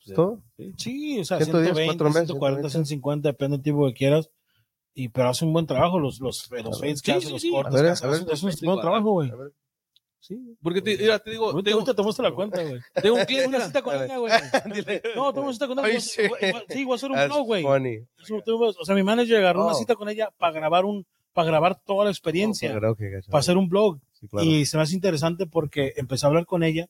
O 0.00 0.02
sea, 0.02 0.14
¿Todo? 0.14 0.40
sí. 0.78 1.20
O 1.20 1.24
sea, 1.26 1.36
110, 1.36 1.74
120, 1.74 1.84
cuatro 1.86 2.06
meses, 2.08 2.26
140, 2.28 2.68
120. 2.70 2.70
150, 2.70 3.28
depende 3.28 3.56
del 3.58 3.62
tipo 3.64 3.86
que 3.86 3.92
quieras. 3.92 4.30
Y, 4.94 5.08
pero 5.08 5.28
hace 5.28 5.44
un 5.44 5.52
buen 5.52 5.66
trabajo 5.66 5.98
los, 5.98 6.18
los, 6.20 6.50
los 6.50 6.80
fades 6.80 7.02
que 7.02 7.12
Sí, 7.12 7.18
hace, 7.18 7.26
sí, 7.26 7.32
los 7.34 7.42
sí. 7.42 7.50
cortes. 7.50 8.02
Es 8.32 8.42
un- 8.42 8.52
buen 8.62 8.80
trabajo, 8.80 9.10
güey. 9.10 9.30
Sí, 10.26 10.56
porque 10.60 10.82
te, 10.82 10.96
mira, 10.96 11.20
te 11.20 11.30
digo, 11.30 11.50
Ahorita 11.50 11.62
tengo, 11.62 11.78
ahorita 11.78 11.94
te 11.94 12.02
muestro 12.02 12.24
la 12.28 12.34
cuenta, 12.34 12.60
güey. 12.62 12.80
tengo 13.02 13.14
un 13.16 13.24
cliente, 13.26 13.48
una 13.56 13.66
cita 13.66 13.80
con 13.82 13.94
ella, 13.94 14.16
güey. 14.18 14.32
No, 15.14 15.32
tengo 15.32 15.42
una 15.46 15.52
cita 15.52 15.68
con 15.68 15.78
ella. 15.86 16.00
Sí, 16.00 16.22
voy 16.84 16.92
a 16.92 16.94
hacer 16.96 17.10
un 17.12 17.16
blog, 17.28 17.46
güey. 17.46 17.64
O 17.64 18.84
sea, 18.84 18.94
mi 18.96 19.02
manager 19.04 19.36
agarró 19.36 19.64
una 19.64 19.72
Oh. 19.74 19.78
cita 19.78 19.94
con 19.94 20.08
ella 20.08 20.30
para 20.36 20.52
grabar 20.52 20.84
un, 20.84 21.06
para 21.32 21.46
grabar 21.46 21.78
toda 21.84 22.04
la 22.06 22.10
experiencia, 22.10 22.76
Oh, 22.76 22.96
para 23.30 23.38
hacer 23.38 23.56
un 23.56 23.68
blog. 23.68 23.98
Sí, 24.14 24.26
claro. 24.26 24.44
Y 24.48 24.66
se 24.66 24.76
me 24.76 24.82
hace 24.82 24.94
interesante 24.94 25.46
porque 25.46 25.92
empecé 25.96 26.26
a 26.26 26.28
hablar 26.28 26.44
con 26.46 26.64
ella 26.64 26.88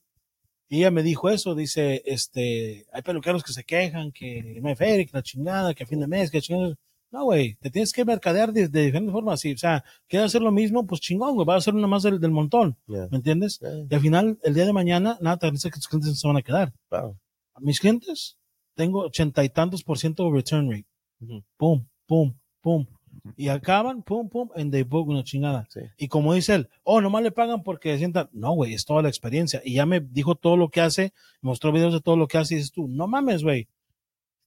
y 0.69 0.79
ella 0.79 0.91
me 0.91 1.03
dijo 1.03 1.29
eso, 1.29 1.55
dice, 1.55 2.03
este, 2.07 2.87
hay 2.93 3.03
peluqueros 3.03 3.43
que 3.45 3.53
se 3.53 3.65
quejan 3.65 4.13
que 4.13 4.59
no 4.63 4.69
hay 4.69 4.77
feria, 4.77 5.05
que 5.05 5.11
la 5.13 5.23
chingada, 5.23 5.75
que 5.75 5.85
a 5.85 5.87
fin 5.87 6.01
de 6.01 6.07
mes, 6.07 6.31
que 6.31 6.41
chingada. 6.41 6.75
No, 7.13 7.25
güey, 7.25 7.55
te 7.61 7.71
tienes 7.71 7.93
que 7.93 8.05
mercadear 8.05 8.53
de, 8.53 8.69
de 8.69 8.83
diferentes 8.87 9.13
formas. 9.13 9.41
Sí, 9.41 9.53
o 9.53 9.59
sea, 9.59 9.85
quieres 10.09 10.27
hacer 10.27 10.43
lo 10.43 10.51
mismo, 10.51 10.87
pues 10.87 11.01
chingón, 11.01 11.35
güey, 11.35 11.47
va 11.47 11.57
a 11.57 11.61
ser 11.61 11.75
una 11.75 11.87
más 11.87 12.03
del, 12.03 12.21
del 12.21 12.33
montón, 12.33 12.77
Yeah. 12.87 13.09
¿me 13.11 13.19
entiendes? 13.19 13.61
Yeah. 13.61 13.87
Y 13.89 13.95
al 13.95 14.01
final, 14.01 14.39
el 14.43 14.55
día 14.55 14.67
de 14.67 14.73
mañana, 14.73 15.17
nada 15.21 15.37
te 15.37 15.51
dice 15.51 15.71
que 15.71 15.77
tus 15.77 15.89
clientes 15.89 16.11
no 16.11 16.17
se 16.17 16.27
van 16.29 16.37
a 16.37 16.43
quedar. 16.43 16.73
Wow. 16.91 17.17
A 17.55 17.61
mis 17.61 17.81
clientes, 17.81 18.37
tengo 18.75 19.01
ochenta 19.01 19.45
y 19.45 19.49
tantos 19.49 19.83
por 19.83 19.99
ciento 19.99 20.31
return 20.31 20.71
rate. 20.71 20.87
Pum, 21.57 21.87
pum, 22.07 22.35
pum. 22.61 22.87
Y 23.37 23.49
acaban, 23.49 24.03
pum, 24.03 24.29
pum, 24.29 24.51
and 24.55 24.71
they 24.71 24.83
book 24.83 25.09
una 25.09 25.25
chingada. 25.25 25.67
Sí. 25.71 25.81
Y 25.97 26.09
como 26.09 26.35
dice 26.35 26.55
él, 26.55 26.69
oh, 26.83 27.01
nomás 27.01 27.23
le 27.23 27.31
pagan 27.31 27.63
porque 27.63 27.97
sientan, 27.97 28.29
no, 28.33 28.53
güey, 28.53 28.75
es 28.75 28.85
toda 28.85 29.01
la 29.01 29.09
experiencia. 29.09 29.63
Y 29.65 29.75
ya 29.75 29.87
me 29.87 30.01
dijo 30.01 30.35
todo 30.35 30.59
lo 30.59 30.69
que 30.69 30.83
hace, 30.83 31.15
mostró 31.41 31.73
videos 31.73 31.95
de 31.95 32.03
todo 32.03 32.17
lo 32.17 32.29
que 32.29 32.37
hace 32.37 32.55
y 32.55 32.57
dices 32.59 32.73
tú, 32.73 32.89
no 32.89 33.09
mames, 33.09 33.43
güey. 33.43 33.69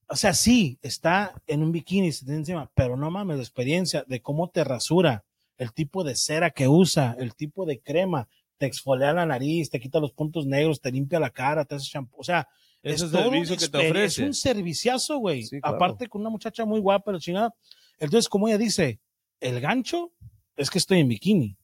O 0.10 0.16
sea, 0.16 0.34
sí, 0.34 0.80
está 0.82 1.40
en 1.46 1.62
un 1.62 1.72
bikini, 1.72 2.12
se 2.12 2.26
tiene 2.26 2.40
encima, 2.40 2.72
pero 2.74 2.98
no 2.98 3.12
mames, 3.12 3.38
la 3.38 3.44
experiencia 3.44 4.04
de 4.08 4.22
cómo 4.22 4.50
te 4.50 4.64
rasura, 4.64 5.24
el 5.58 5.72
tipo 5.72 6.04
de 6.04 6.16
cera 6.16 6.50
que 6.50 6.68
usa, 6.68 7.16
el 7.20 7.36
tipo 7.36 7.66
de 7.66 7.80
crema, 7.80 8.28
te 8.58 8.66
exfolia 8.66 9.14
la 9.14 9.26
nariz, 9.26 9.70
te 9.70 9.80
quita 9.80 10.00
los 10.00 10.12
puntos 10.12 10.46
negros, 10.46 10.82
te 10.82 10.92
limpia 10.92 11.20
la 11.20 11.30
cara, 11.30 11.64
te 11.64 11.76
hace 11.76 11.86
shampoo. 11.86 12.20
O 12.20 12.24
sea, 12.24 12.48
es 12.82 13.00
todo 13.00 13.30
un 13.30 13.46
servicio 13.46 13.58
que 13.58 13.68
te 13.68 13.90
ofrece. 13.90 14.22
Es 14.22 14.28
un 14.28 14.34
serviciazo, 14.34 15.18
güey. 15.18 15.44
Sí, 15.44 15.62
claro. 15.62 15.76
Aparte 15.76 16.08
con 16.08 16.22
una 16.22 16.30
muchacha 16.30 16.66
muy 16.66 16.80
guapa, 16.80 17.12
la 17.12 17.20
chingada. 17.20 17.54
Entonces, 18.00 18.28
como 18.30 18.48
ella 18.48 18.58
dice, 18.58 19.00
el 19.40 19.62
gancho 19.62 20.12
es 20.56 20.70
que 20.70 20.78
estoy 20.78 21.00
en 21.00 21.08
bikini, 21.08 21.58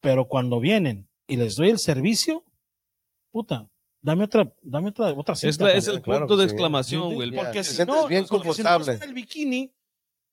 pero 0.00 0.26
cuando 0.26 0.58
vienen 0.58 1.08
y 1.26 1.36
les 1.36 1.56
doy 1.56 1.70
el 1.70 1.78
servicio, 1.78 2.44
puta, 3.30 3.68
dame 4.02 4.24
otra, 4.24 4.52
dame 4.62 4.88
otra, 4.90 5.12
otra 5.12 5.34
cita, 5.34 5.48
Es, 5.50 5.60
la- 5.60 5.72
es 5.72 5.88
el 5.88 6.00
Claro 6.02 6.20
punto 6.20 6.36
de 6.36 6.44
sí. 6.48 6.52
exclamación, 6.52 7.14
güey. 7.14 7.30
Porque 7.32 7.64
si 7.64 7.84
no, 7.84 8.06
bien 8.06 8.26
porque 8.28 8.52
si 8.54 8.62
no 8.62 8.68
confortable. 8.70 8.92
está 8.92 9.04
en 9.04 9.08
el 9.10 9.14
bikini, 9.14 9.72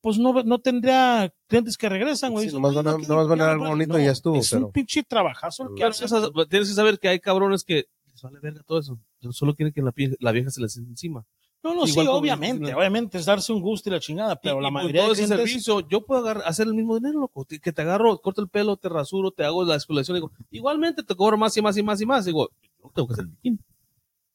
pues 0.02 0.18
no, 0.20 0.32
no 0.44 0.60
tendría 0.60 1.34
clientes 1.48 1.78
que 1.78 1.90
regresan, 1.90 2.32
güey. 2.32 2.48
Sí, 2.50 2.54
nomás 2.56 2.74
van 2.76 2.88
a- 2.88 2.92
no, 2.92 2.98
nomás 3.00 3.28
van 3.28 3.42
a 3.42 3.44
ver 3.46 3.52
algo 3.54 3.64
no, 3.66 3.70
bonito 3.72 4.00
y 4.00 4.06
ya 4.06 4.12
estuvo, 4.12 4.38
Es 4.38 4.50
pero- 4.52 4.68
un 4.68 4.72
pinche 4.72 5.04
trabajazo 5.04 5.64
el 5.64 5.70
que 5.70 5.76
Claro, 5.76 5.92
esas- 5.92 6.32
tienes 6.50 6.70
que 6.70 6.76
saber 6.76 7.00
que 7.00 7.10
hay 7.10 7.20
cabrones 7.20 7.64
que 7.64 7.86
les 8.12 8.22
vale 8.22 8.40
verga 8.40 8.62
todo 8.66 8.80
eso. 8.80 8.98
Solo 9.32 9.54
quieren 9.56 9.74
que 9.74 9.82
la, 9.82 9.94
la 10.20 10.32
vieja 10.32 10.50
se 10.50 10.62
les 10.62 10.78
encima. 10.78 11.26
No, 11.64 11.74
no, 11.74 11.86
sí, 11.86 11.92
Igual 11.94 12.08
como- 12.08 12.20
obviamente, 12.20 12.74
obviamente 12.74 13.18
es 13.18 13.26
darse 13.26 13.52
un 13.52 13.62
gusto 13.62 13.90
y 13.90 13.92
la 13.92 14.00
chingada, 14.00 14.36
pero 14.40 14.60
Y- 14.60 14.62
la 14.62 14.68
por 14.68 14.74
mayoría 14.74 15.02
todo 15.02 15.08
de 15.10 15.14
ese 15.14 15.26
clientes, 15.26 15.50
servicio, 15.52 15.80
yo 15.90 16.06
puedo 16.06 16.22
agarrar- 16.22 16.44
hacer 16.46 16.68
el 16.68 16.76
mismo 16.76 16.96
dinero, 16.96 17.20
loco. 17.20 17.46
Que 17.46 17.74
te 17.74 17.82
agarro, 17.82 18.16
corto 18.20 18.42
el 18.42 18.48
pelo, 18.48 18.78
te 18.78 18.88
rasuro, 18.90 19.32
te 19.32 19.44
hago 19.44 19.66
la 19.66 19.76
escolación. 19.76 20.16
Digo, 20.16 20.32
igualmente 20.52 21.02
te 21.04 21.16
cobro 21.16 21.36
más 21.38 21.58
y 21.58 21.62
más 21.64 21.76
y 21.76 21.84
más 21.84 22.00
y 22.00 22.06
más. 22.06 22.26
Digo, 22.26 22.50
tengo 22.94 23.08
que 23.08 23.14
hacer 23.14 23.26
el 23.26 23.32
bikini. 23.32 23.60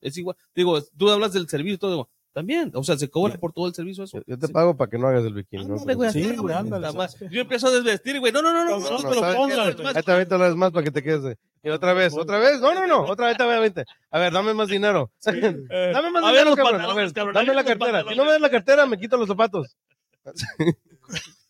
Es 0.00 0.16
igual. 0.16 0.36
Digo, 0.54 0.80
tú 0.96 1.10
hablas 1.10 1.32
del 1.32 1.48
servicio 1.48 1.74
y 1.74 1.78
todo. 1.78 1.90
Digo, 1.90 2.10
también. 2.32 2.72
O 2.74 2.82
sea, 2.82 2.96
se 2.96 3.08
cobra 3.08 3.36
por 3.36 3.52
todo 3.52 3.66
el 3.68 3.74
servicio 3.74 4.04
eso. 4.04 4.22
Yo, 4.26 4.38
te 4.38 4.48
pago 4.48 4.76
para 4.76 4.90
que 4.90 4.98
no 4.98 5.06
hagas 5.06 5.24
el 5.24 5.34
bikini. 5.34 5.66
¿no? 5.66 5.76
Yo 5.76 7.40
empiezo 7.42 7.68
a 7.68 7.70
desvestir, 7.70 8.18
güey. 8.20 8.32
No, 8.32 8.42
no, 8.42 8.52
no, 8.52 8.64
no. 8.64 8.78
No, 8.78 8.80
no, 8.80 8.90
no, 8.90 9.02
no, 9.02 9.08
pero 9.08 9.20
¿sabes 9.20 9.36
ponga, 9.36 9.54
qué? 9.54 9.82
güey. 9.82 9.96
Ahí 9.96 10.02
te 10.02 10.12
aviento 10.12 10.36
una 10.36 10.46
vez 10.46 10.56
más 10.56 10.72
para 10.72 10.84
que 10.84 10.90
te 10.90 11.02
quedes. 11.02 11.36
Y 11.62 11.68
otra 11.68 11.92
vez, 11.92 12.14
otra 12.14 12.38
vez. 12.38 12.60
No, 12.60 12.74
no, 12.74 12.86
no. 12.86 13.02
Otra 13.02 13.26
vez 13.26 13.36
te 13.36 13.44
voy 13.44 13.52
a 13.52 13.58
aventar. 13.58 13.86
A 14.10 14.18
ver, 14.18 14.32
dame 14.32 14.54
más 14.54 14.68
dinero. 14.68 15.12
Dame 15.24 16.10
más 16.10 16.22
ver, 16.24 16.32
dinero, 16.32 16.56
cabrón. 16.56 16.80
A 16.80 16.86
pantalones, 16.86 17.12
ver, 17.12 17.34
dame 17.34 17.54
la 17.54 17.64
cartera. 17.64 18.04
Si 18.08 18.16
no 18.16 18.24
me 18.24 18.32
das 18.32 18.40
la 18.40 18.50
cartera, 18.50 18.86
me 18.86 18.98
quito 18.98 19.16
los 19.16 19.28
zapatos. 19.28 19.76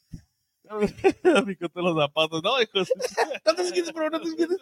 Corté 1.59 1.83
los 1.83 1.97
zapatos. 1.97 2.43
No, 2.43 2.61
hijos. 2.63 2.89
No 3.47 3.55
te 3.55 3.63
quites, 3.73 3.93
bro, 3.93 4.11
no 4.11 4.21
te 4.21 4.31
quites. 4.31 4.57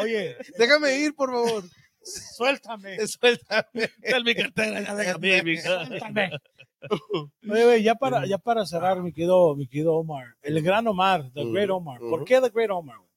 oye, 0.00 0.36
Déjame 0.58 0.98
ir, 0.98 1.14
por 1.14 1.30
favor. 1.30 1.64
suéltame. 2.02 2.96
Suéltame. 3.06 3.90
Dale 3.98 4.24
mi 4.24 4.34
cartera, 4.34 4.80
ya 4.82 4.94
déjame, 4.94 5.42
mija. 5.42 5.86
Suéltame. 5.86 6.30
Oye, 7.50 7.82
ya 7.82 7.94
para, 7.94 8.24
ya 8.26 8.38
para 8.38 8.64
cerrar, 8.64 9.02
mi 9.02 9.12
querido, 9.12 9.54
mi 9.54 9.66
querido 9.68 9.94
Omar, 9.96 10.34
el 10.42 10.62
gran 10.62 10.86
Omar, 10.86 11.30
The 11.34 11.44
Great 11.44 11.68
Omar. 11.70 12.00
¿Por 12.00 12.24
qué 12.24 12.40
The 12.40 12.48
Great 12.48 12.70
Omar? 12.70 12.96
güey? 12.98 13.10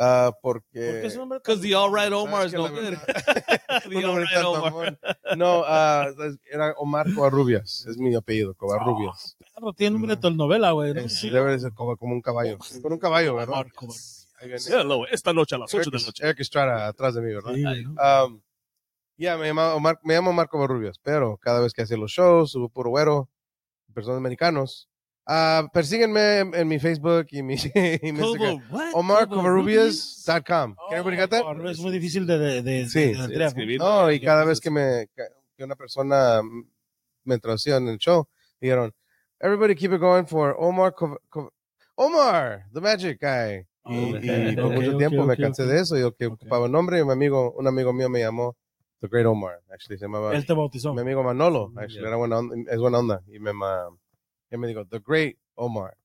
Ah, 0.00 0.30
¿Por 0.42 0.62
porque. 0.62 1.06
ese 1.06 1.16
nombre? 1.16 1.38
Because 1.38 1.60
the 1.62 1.74
all 1.74 1.90
right 1.90 2.12
Omar 2.12 2.46
is 2.46 2.52
no 2.52 2.68
good. 2.68 2.82
verdad- 2.82 3.82
The 3.88 4.04
all 4.04 4.18
right 4.20 4.44
Omar. 4.44 4.98
No, 5.36 5.64
ah, 5.66 6.08
era 6.52 6.74
Omar 6.76 7.06
Covarrubias. 7.14 7.86
Es 7.88 7.96
mi 7.96 8.14
apellido, 8.14 8.54
Covarrubias. 8.54 9.36
Perro, 9.58 9.72
tiene 9.72 9.92
nombre 9.94 10.14
de 10.16 10.20
telenovela, 10.20 10.70
güey. 10.72 10.94
¿no? 10.94 11.00
Es- 11.00 11.22
Debe 11.22 11.52
de 11.52 11.58
ser 11.60 11.72
como, 11.72 11.96
como 11.96 12.14
un 12.14 12.22
caballo. 12.22 12.58
Con 12.82 12.92
un 12.92 12.98
caballo, 12.98 13.34
¿verdad? 13.34 13.54
Omar, 13.54 13.72
como- 13.72 13.92
Ahí 14.40 14.46
viene. 14.48 14.62
Hello, 14.68 15.06
esta 15.08 15.32
noche 15.32 15.56
a 15.56 15.58
las 15.58 15.74
8 15.74 15.90
de 15.90 15.98
la 15.98 16.06
noche. 16.06 16.24
Eric 16.24 16.40
Estrada 16.40 16.86
atrás 16.86 17.14
de 17.14 17.20
mí, 17.22 17.34
¿verdad? 17.34 17.54
Sí. 17.54 17.84
Um, 17.86 18.40
ya, 19.16 19.36
me, 19.36 19.48
llamo 19.52 19.80
me 20.04 20.14
llamo 20.14 20.32
Marco 20.32 20.58
Barrubias, 20.60 20.98
pero 21.02 21.36
cada 21.38 21.60
vez 21.60 21.72
que 21.72 21.82
hacía 21.82 21.96
los 21.96 22.12
shows, 22.12 22.52
subo 22.52 22.68
puro 22.68 22.90
güero, 22.90 23.28
personas 23.92 24.18
americanos. 24.18 24.88
Ah, 25.26 25.68
persíguenme 25.72 26.38
en, 26.38 26.54
en 26.54 26.68
mi 26.68 26.78
Facebook 26.78 27.26
y 27.32 27.42
mi, 27.42 27.54
y 28.02 28.12
mi 28.12 28.20
Instagram. 28.20 28.62
OmarCovarrubias.com. 28.94 30.76
Oh, 30.78 30.94
Es 31.68 31.78
muy 31.80 31.90
difícil 31.92 32.26
de, 32.26 32.38
de, 32.38 32.62
de, 32.62 32.88
Sí, 32.88 33.00
de 33.00 33.06
sí, 33.14 33.20
deletrear, 33.20 33.48
escribir. 33.48 33.80
No, 33.80 34.10
y 34.12 34.20
cada 34.20 34.44
vez 34.44 34.60
que 34.60 34.70
me 34.70 35.08
que 35.56 35.64
una 35.64 35.74
persona 35.74 36.40
me 37.24 37.38
traducía 37.40 37.76
en 37.76 37.88
el 37.88 37.98
show, 37.98 38.28
dijeron, 38.60 38.94
everybody 39.40 39.74
keep 39.74 39.92
it 39.92 40.00
going 40.00 40.24
for 40.26 40.54
Omar 40.58 40.92
Cov- 40.94 41.18
Cov- 41.30 41.50
Omar, 41.96 42.64
the 42.72 42.80
magic 42.80 43.20
guy. 43.20 43.66
Y, 43.86 44.12
Oh, 44.14 44.18
y 44.52 44.56
por 44.56 44.66
ok, 44.66 44.72
mucho 44.74 44.96
tiempo 44.98 45.24
me 45.24 45.32
ok, 45.34 45.40
cansé 45.40 45.64
de 45.64 45.80
eso, 45.80 45.96
yo 45.96 46.14
que 46.14 46.26
ocupaba 46.26 46.66
el 46.66 46.72
nombre 46.72 46.98
y 47.00 47.04
mi 47.04 47.12
amigo, 47.12 47.52
un 47.52 47.66
amigo 47.66 47.92
mío 47.92 48.10
me 48.10 48.20
llamó 48.20 48.54
The 49.00 49.08
Great 49.08 49.26
Omar, 49.26 49.60
actually 49.72 49.98
se 49.98 50.04
llamaba 50.04 50.34
Él 50.36 50.44
te 50.44 50.52
bautizó. 50.52 50.92
mi 50.92 51.00
amigo 51.00 51.22
Manolo, 51.22 51.68
Mm, 51.68 51.78
actually 51.78 52.02
ya. 52.02 52.08
era 52.08 52.16
buena 52.16 52.38
onda, 52.38 52.56
es 52.70 52.78
buena 52.78 52.98
onda 52.98 53.22
y 53.28 53.38
me 53.38 53.52
y 54.50 54.56
me 54.58 54.66
dijo 54.68 54.84
The 54.86 55.00
Great 55.06 55.36
Omar 55.54 55.96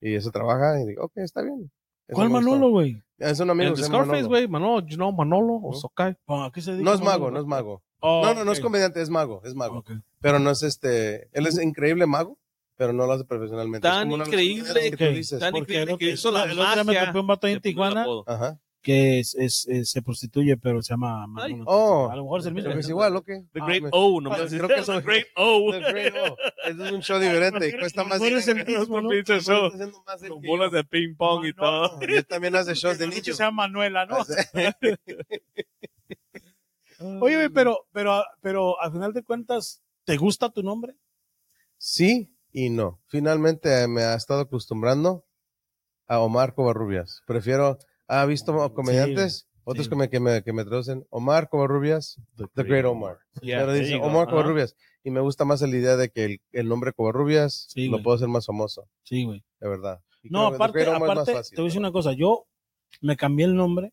y 0.00 0.14
eso 0.14 0.30
trabaja 0.32 0.80
y 0.80 0.86
digo, 0.86 1.04
ok, 1.04 1.12
está 1.18 1.42
bien. 1.42 1.70
Eso 2.08 2.14
¿Cuál. 2.16 2.30
Manolo, 2.30 2.70
güey? 2.70 3.02
Es 3.18 3.38
un 3.40 3.50
amigo 3.50 3.70
El 3.74 3.84
Scarface, 3.84 4.24
güey. 4.24 4.48
Manolo, 4.48 4.80
you 4.86 4.96
know, 4.96 5.12
Manolo 5.12 5.54
o 5.62 5.72
¿No? 5.72 5.78
Sokai. 5.78 6.16
¿A 6.26 6.50
qué 6.52 6.60
se 6.60 6.72
dedica 6.72 6.88
No 6.90 6.94
es 6.94 7.02
mago, 7.02 7.30
no 7.30 7.38
es 7.38 7.46
mago. 7.46 7.82
Oh, 8.00 8.22
No, 8.24 8.34
no, 8.34 8.44
no 8.44 8.52
es 8.52 8.60
comediante, 8.60 9.00
es 9.02 9.10
mago, 9.10 9.42
es 9.44 9.54
mago. 9.54 9.84
Pero 10.20 10.38
no 10.38 10.50
es 10.50 10.62
este, 10.62 11.28
él 11.32 11.46
es 11.46 11.60
increíble 11.62 12.06
mago, 12.06 12.36
pero 12.78 12.92
no 12.94 13.06
lo 13.06 13.12
hace 13.12 13.24
profesionalmente. 13.24 13.86
Es 13.86 13.92
Tan 13.92 14.10
increíble 14.10 14.90
que 14.96 15.08
dices. 15.10 15.38
tan 15.40 15.54
increíble 15.54 15.92
el 15.92 15.98
que 15.98 16.06
otro- 16.06 16.14
hizo 16.14 16.30
la 16.30 16.46
día 16.46 16.76
me 16.76 16.84
magia 16.84 17.06
topé 17.06 17.18
un 17.18 17.26
vato 17.26 17.46
ahí 17.46 17.52
en 17.54 17.60
Tijuana. 17.60 18.06
Ajá. 18.26 18.58
que 18.80 19.18
es, 19.18 19.34
es- 19.34 19.66
es- 19.68 19.90
se 19.90 20.00
prostituye, 20.02 20.56
pero 20.56 20.80
se 20.80 20.92
llama 20.94 21.26
Manolo. 21.26 21.64
Oh. 21.66 22.08
a 22.10 22.16
lo 22.16 22.22
mejor 22.22 22.40
es 22.40 22.46
el 22.46 22.54
mismo. 22.54 22.70
Es 22.70 22.88
igual, 22.88 23.16
¿ok? 23.16 23.26
The 23.26 23.60
Ah, 23.60 23.66
Great 23.66 23.82
me- 23.82 23.88
O, 23.92 24.20
no 24.20 24.32
Ah, 24.32 24.36
creo 24.48 24.68
que 24.68 24.74
eso- 24.76 24.92
The 25.00 25.06
Great 25.06 25.26
O. 25.34 25.72
The 25.72 25.80
Great 25.80 26.14
O. 26.14 26.36
Este 26.64 26.84
es 26.86 26.92
un 26.92 27.02
show 27.02 27.18
diferente 27.18 27.68
y 27.68 27.72
cuesta 27.76 28.04
más 28.04 28.20
No 28.20 28.26
eres 28.26 28.46
el 28.48 28.64
mismo, 28.64 29.00
¿no? 29.00 29.08
Pinche 29.10 29.40
show. 29.40 29.70
Con 30.28 30.42
bolas 30.42 30.70
de 30.70 30.84
ping 30.84 31.16
pong 31.16 31.44
y 31.46 31.48
No, 31.48 31.54
todo. 31.56 32.00
yo. 32.00 32.06
Y 32.08 32.16
él 32.18 32.26
también 32.26 32.54
hace 32.54 32.74
shows 32.74 32.98
de 32.98 33.08
niños. 33.08 33.24
se 33.36 33.42
llama 33.42 33.64
Manuela, 33.66 34.06
¿no? 34.06 34.18
Oye, 37.20 37.36
güey, 37.36 37.48
pero, 37.50 37.86
pero, 37.92 38.24
pero 38.40 38.80
al 38.80 38.92
final 38.92 39.12
de 39.12 39.22
cuentas, 39.22 39.82
¿te 40.04 40.16
gusta 40.16 40.50
tu 40.50 40.62
nombre? 40.62 40.94
Sí 41.76 42.34
y 42.66 42.70
no. 42.70 43.00
Finalmente 43.06 43.86
me 43.88 44.02
ha 44.02 44.14
estado 44.14 44.40
acostumbrando 44.40 45.24
a 46.06 46.20
Omar 46.20 46.54
Covarrubias. 46.54 47.22
Prefiero, 47.26 47.78
¿ha 48.06 48.24
visto 48.26 48.72
comediantes? 48.74 49.46
Otros 49.64 49.84
Sí, 49.84 49.90
que, 49.90 49.96
me, 49.96 50.08
que, 50.08 50.18
me, 50.20 50.42
que 50.42 50.52
me 50.54 50.64
traducen 50.64 51.06
Omar 51.10 51.50
Covarrubias, 51.50 52.18
The 52.54 52.62
Great 52.62 52.86
Omar. 52.86 53.18
Yeah, 53.42 53.58
Pero 53.60 53.72
dice. 53.74 53.96
Omar. 53.96 54.26
Covarrubias. 54.28 54.74
Y 55.04 55.10
me 55.10 55.20
gusta 55.20 55.44
más 55.44 55.60
la 55.60 55.68
idea 55.68 55.96
de 55.96 56.08
que 56.10 56.24
el, 56.24 56.40
el 56.52 56.68
nombre 56.68 56.92
Covarrubias 56.94 57.66
Sí, 57.68 57.88
lo 57.88 58.02
puedo 58.02 58.16
hacer 58.16 58.28
más 58.28 58.46
famoso, 58.46 58.88
Sí, 59.04 59.24
güey. 59.24 59.44
de 59.60 59.68
verdad. 59.68 60.00
Y 60.22 60.30
No, 60.30 60.46
aparte, 60.46 60.84
aparte, 60.86 61.32
fácil, 61.34 61.54
te 61.54 61.60
voy 61.62 61.66
a 61.66 61.68
decir 61.68 61.80
una 61.80 61.92
cosa. 61.92 62.12
Yo 62.14 62.46
me 63.02 63.16
cambié 63.16 63.44
el 63.44 63.54
nombre. 63.54 63.92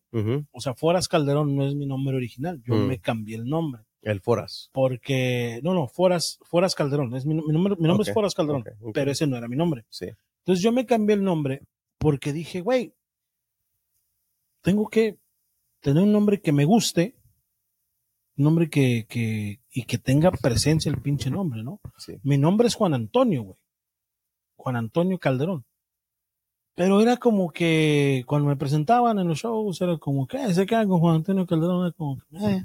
O 0.50 0.60
sea, 0.60 0.74
Foras 0.74 1.08
Calderón 1.08 1.54
no 1.54 1.66
es 1.66 1.74
mi 1.74 1.86
nombre 1.86 2.16
original. 2.16 2.60
Yo 2.66 2.74
Mm. 2.74 2.86
me 2.88 2.98
cambié 2.98 3.36
el 3.36 3.44
nombre. 3.44 3.82
El 4.06 4.20
Foras. 4.20 4.70
Porque, 4.72 5.58
no, 5.64 5.74
no, 5.74 5.88
Foras, 5.88 6.38
Foras 6.44 6.76
Calderón. 6.76 7.14
Es 7.16 7.26
mi, 7.26 7.34
mi 7.34 7.52
nombre, 7.52 7.74
mi 7.76 7.88
nombre 7.88 8.08
es 8.08 8.14
Foras 8.14 8.34
Calderón. 8.34 8.64
Pero 8.94 9.10
ese 9.10 9.26
no 9.26 9.36
era 9.36 9.48
mi 9.48 9.56
nombre. 9.56 9.84
Sí. 9.90 10.06
Entonces 10.44 10.62
yo 10.62 10.70
me 10.70 10.86
cambié 10.86 11.16
el 11.16 11.24
nombre 11.24 11.62
porque 11.98 12.32
dije, 12.32 12.60
güey, 12.60 12.94
tengo 14.62 14.88
que 14.88 15.18
tener 15.80 16.04
un 16.04 16.12
nombre 16.12 16.40
que 16.40 16.52
me 16.52 16.64
guste, 16.64 17.16
un 18.36 18.44
nombre 18.44 18.70
que, 18.70 19.06
que, 19.08 19.58
y 19.72 19.82
que 19.86 19.98
tenga 19.98 20.30
presencia 20.30 20.88
el 20.88 21.02
pinche 21.02 21.28
nombre, 21.28 21.64
¿no? 21.64 21.80
Sí. 21.98 22.14
Mi 22.22 22.38
nombre 22.38 22.68
es 22.68 22.76
Juan 22.76 22.94
Antonio, 22.94 23.42
güey. 23.42 23.56
Juan 24.56 24.76
Antonio 24.76 25.18
Calderón. 25.18 25.64
Pero 26.76 27.00
era 27.00 27.16
como 27.16 27.50
que 27.50 28.22
cuando 28.24 28.46
me 28.48 28.56
presentaban 28.56 29.18
en 29.18 29.26
los 29.26 29.38
shows, 29.38 29.80
era 29.80 29.98
como 29.98 30.28
que 30.28 30.36
"Eh, 30.36 30.54
se 30.54 30.64
quedan 30.64 30.88
con 30.88 31.00
Juan 31.00 31.16
Antonio 31.16 31.44
Calderón, 31.44 31.86
era 31.86 31.92
como 31.92 32.18
que, 32.18 32.24
"Eh". 32.36 32.64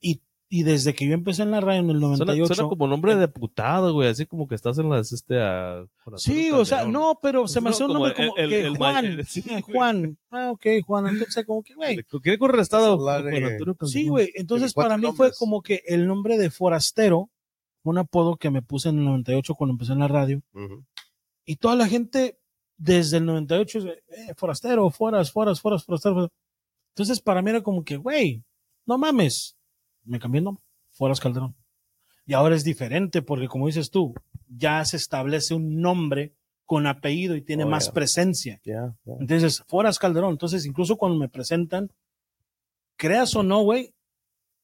Y, 0.00 0.20
y 0.48 0.62
desde 0.62 0.94
que 0.94 1.06
yo 1.06 1.14
empecé 1.14 1.42
en 1.42 1.50
la 1.50 1.60
radio 1.60 1.80
en 1.80 1.90
el 1.90 1.98
Suena, 2.00 2.16
98. 2.18 2.54
suena 2.54 2.68
como 2.68 2.86
nombre 2.86 3.16
de 3.16 3.26
diputado, 3.26 3.92
güey, 3.92 4.08
así 4.08 4.26
como 4.26 4.46
que 4.46 4.54
estás 4.54 4.78
en 4.78 4.88
las, 4.88 5.10
este, 5.12 5.40
a... 5.42 5.84
Sí, 6.16 6.52
o 6.52 6.64
sea, 6.64 6.84
no, 6.84 7.18
pero 7.20 7.48
se 7.48 7.60
me 7.60 7.70
hace 7.70 7.84
un 7.84 7.92
nombre 7.92 8.10
el- 8.10 8.16
como 8.16 8.36
el- 8.36 8.48
que 8.50 8.60
el 8.62 8.76
Juan, 8.76 9.16
ma- 9.16 9.22
sí, 9.26 9.42
eh. 9.50 9.60
Juan, 9.62 10.16
ah, 10.30 10.52
ok, 10.52 10.66
Juan, 10.86 11.08
entonces 11.08 11.44
como 11.44 11.62
que, 11.64 11.74
güey, 11.74 11.96
¿Quiere 12.22 12.38
correr 12.38 12.60
estado? 12.60 12.96
Juan 12.98 13.22
Juan 13.22 13.34
Antonio 13.34 13.58
Calderón. 13.74 13.76
sí, 13.88 14.06
güey, 14.08 14.30
entonces 14.36 14.72
para 14.72 14.96
mí 14.96 15.02
fue 15.08 15.26
nombres. 15.26 15.38
como 15.38 15.62
que 15.62 15.82
el 15.86 16.06
nombre 16.06 16.38
de 16.38 16.50
forastero, 16.50 17.28
un 17.82 17.98
apodo 17.98 18.36
que 18.36 18.50
me 18.50 18.62
puse 18.62 18.88
en 18.90 18.98
el 18.98 19.04
98 19.04 19.54
cuando 19.56 19.72
empecé 19.72 19.92
en 19.94 19.98
la 20.00 20.08
radio, 20.08 20.42
Ujú. 20.54 20.84
y 21.44 21.56
toda 21.56 21.74
la 21.74 21.88
gente 21.88 22.38
desde 22.78 23.16
el 23.16 23.26
98, 23.26 23.80
dice, 23.80 24.02
eh, 24.08 24.34
forastero, 24.36 24.88
foras, 24.90 25.32
foras, 25.32 25.60
foras, 25.60 25.84
forastero, 25.84 26.14
foras. 26.14 26.30
Entonces 26.94 27.20
para 27.20 27.42
mí 27.42 27.50
era 27.50 27.62
como 27.62 27.82
que, 27.84 27.96
güey, 27.96 28.44
no 28.86 28.96
mames, 28.98 29.55
me 30.06 30.18
cambié 30.18 30.38
el 30.38 30.44
nombre, 30.44 30.64
Foras 30.92 31.20
Calderón. 31.20 31.54
Y 32.24 32.32
ahora 32.34 32.56
es 32.56 32.64
diferente 32.64 33.22
porque 33.22 33.46
como 33.48 33.66
dices 33.66 33.90
tú, 33.90 34.14
ya 34.48 34.84
se 34.84 34.96
establece 34.96 35.54
un 35.54 35.80
nombre 35.80 36.34
con 36.64 36.86
apellido 36.88 37.36
y 37.36 37.42
tiene 37.42 37.64
Oh, 37.64 37.68
más 37.68 37.84
yeah. 37.84 37.92
presencia. 37.94 38.60
Ya, 38.64 38.96
ya. 39.04 39.12
Entonces, 39.20 39.62
Foras 39.68 39.98
Calderón. 40.00 40.32
Entonces, 40.32 40.66
incluso 40.66 40.96
cuando 40.96 41.16
me 41.18 41.28
presentan, 41.28 41.92
creas 42.96 43.36
o 43.36 43.42
no, 43.44 43.62
güey, 43.62 43.94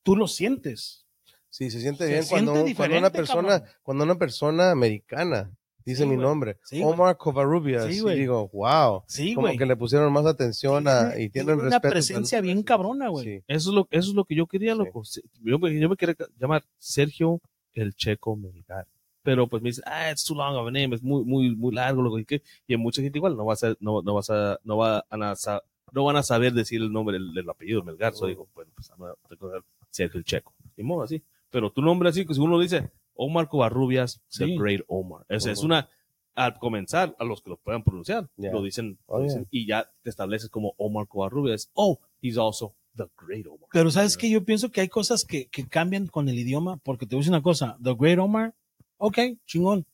tú 0.03 0.17
lo 0.17 0.27
sientes. 0.27 1.07
Sí, 1.49 1.71
se 1.71 1.81
siente 1.81 2.05
Se 2.05 2.11
bien 2.11 2.23
siente 2.25 2.35
cuando, 2.35 2.53
cuando 2.53 2.67
diferente, 2.69 2.99
una 2.99 3.11
persona, 3.11 3.49
cabrón. 3.61 3.69
cuando 3.83 4.05
una 4.05 4.15
persona 4.17 4.71
americana 4.73 5.53
dice 5.85 6.03
Sí, 6.03 6.09
mi 6.09 6.15
güey. 6.17 6.27
nombre, 6.27 6.59
Sí. 6.65 6.83
Omar 6.83 7.17
Covarrubias, 7.17 7.87
Sí, 7.87 8.03
y 8.07 8.15
digo, 8.15 8.49
wow, 8.53 9.03
Sí, 9.07 9.35
como 9.35 9.47
güey. 9.49 9.59
que 9.59 9.67
le 9.67 9.77
pusieron 9.77 10.13
más 10.13 10.27
atención 10.27 10.87
a, 10.89 11.19
y 11.19 11.29
tienen 11.31 11.55
una 11.57 11.65
respeto. 11.71 11.91
presencia 11.93 12.41
bien 12.41 12.63
cabrona, 12.63 13.09
güey. 13.09 13.43
Eso 13.47 13.71
es 13.71 13.75
lo, 13.75 13.89
eso 13.91 14.09
es 14.11 14.15
lo 14.15 14.25
que 14.25 14.35
yo 14.35 14.47
quería, 14.47 14.75
loco. 14.75 15.03
Yo 15.43 15.59
me, 15.59 15.79
yo 15.79 15.89
me 15.89 15.97
quería 15.97 16.17
llamar 16.39 16.65
Sergio 16.79 17.41
el 17.75 17.95
Checo 17.95 18.37
Militar. 18.37 18.87
Pero 19.25 19.47
pues 19.47 19.63
me 19.63 19.69
dice, 19.69 19.83
ah, 19.87 20.11
it's 20.11 20.25
too 20.25 20.35
long 20.35 20.57
of 20.57 20.67
a 20.67 20.71
name, 20.73 20.97
es 20.97 21.03
muy, 21.03 21.25
muy, 21.25 21.55
muy 21.55 21.73
largo, 21.73 22.03
loco. 22.03 22.19
Y, 22.19 22.25
que, 22.25 22.43
y 22.67 22.75
en 22.75 22.81
mucha 22.81 23.01
gente 23.03 23.19
igual 23.19 23.37
no 23.37 23.45
va 23.47 23.53
a 23.53 23.57
ser, 23.57 23.77
no, 23.79 24.03
no 24.03 24.15
vas 24.15 24.29
a, 24.31 24.59
no 24.65 24.77
va 24.77 25.05
a, 25.09 25.61
no 25.93 26.05
van 26.05 26.17
a 26.17 26.23
saber 26.25 26.53
decir 26.55 26.81
el 26.83 26.91
nombre 26.93 27.15
del, 27.19 27.33
del 27.33 27.49
apellido 27.49 27.85
Melgar. 27.85 28.15
So 28.15 28.25
Mm. 28.27 28.29
digo, 28.31 28.49
bueno, 28.55 28.73
pues 28.75 28.91
a 28.91 28.97
recordar 29.29 29.63
Sergio 29.91 30.19
el 30.19 30.25
Checo. 30.25 30.53
Y 30.77 30.83
modo 30.83 31.03
así. 31.03 31.23
Pero 31.51 31.71
tu 31.71 31.83
nombre 31.83 32.09
así, 32.09 32.25
que 32.27 32.35
si 32.35 32.41
uno 32.41 32.59
dice 32.59 32.91
Omar 33.23 33.49
Covarrubias, 33.49 34.21
The 34.37 34.47
Sí. 34.47 34.57
Great 34.59 34.83
Omar. 34.89 35.25
Esa 35.29 35.51
es 35.51 35.59
Ujú. 35.59 35.67
una, 35.67 35.89
al 36.35 36.59
comenzar, 36.59 37.15
a 37.19 37.25
los 37.25 37.43
que 37.43 37.51
lo 37.51 37.57
puedan 37.59 37.83
pronunciar, 37.83 38.29
Yeah. 38.37 38.53
lo 38.53 38.63
dicen, 38.63 38.99
Oh, 39.07 39.19
lo 39.19 39.25
dicen, 39.25 39.47
y 39.51 39.67
ya 39.67 39.91
te 40.03 40.11
estableces 40.11 40.49
como 40.49 40.75
Omar 40.79 41.07
Covarrubias. 41.09 41.71
Oh, 41.75 42.01
he's 42.21 42.39
also 42.39 42.75
the 42.97 43.05
Great 43.19 43.47
Omar. 43.47 43.69
Pero 43.73 43.91
sabes 43.91 44.17
que 44.17 44.29
yo 44.31 44.45
pienso 44.45 44.71
que 44.71 44.81
hay 44.81 44.89
cosas 44.89 45.25
que, 45.25 45.49
que 45.49 45.69
cambian 45.69 46.07
con 46.07 46.29
el 46.29 46.39
idioma, 46.39 46.79
porque 46.79 47.07
te 47.07 47.15
voy 47.15 47.21
a 47.21 47.23
decir 47.23 47.33
una 47.33 47.43
cosa, 47.43 47.77
The 47.83 47.95
Great 47.99 48.19
Omar, 48.19 48.55
ok, 48.99 49.19
chingón, 49.47 49.87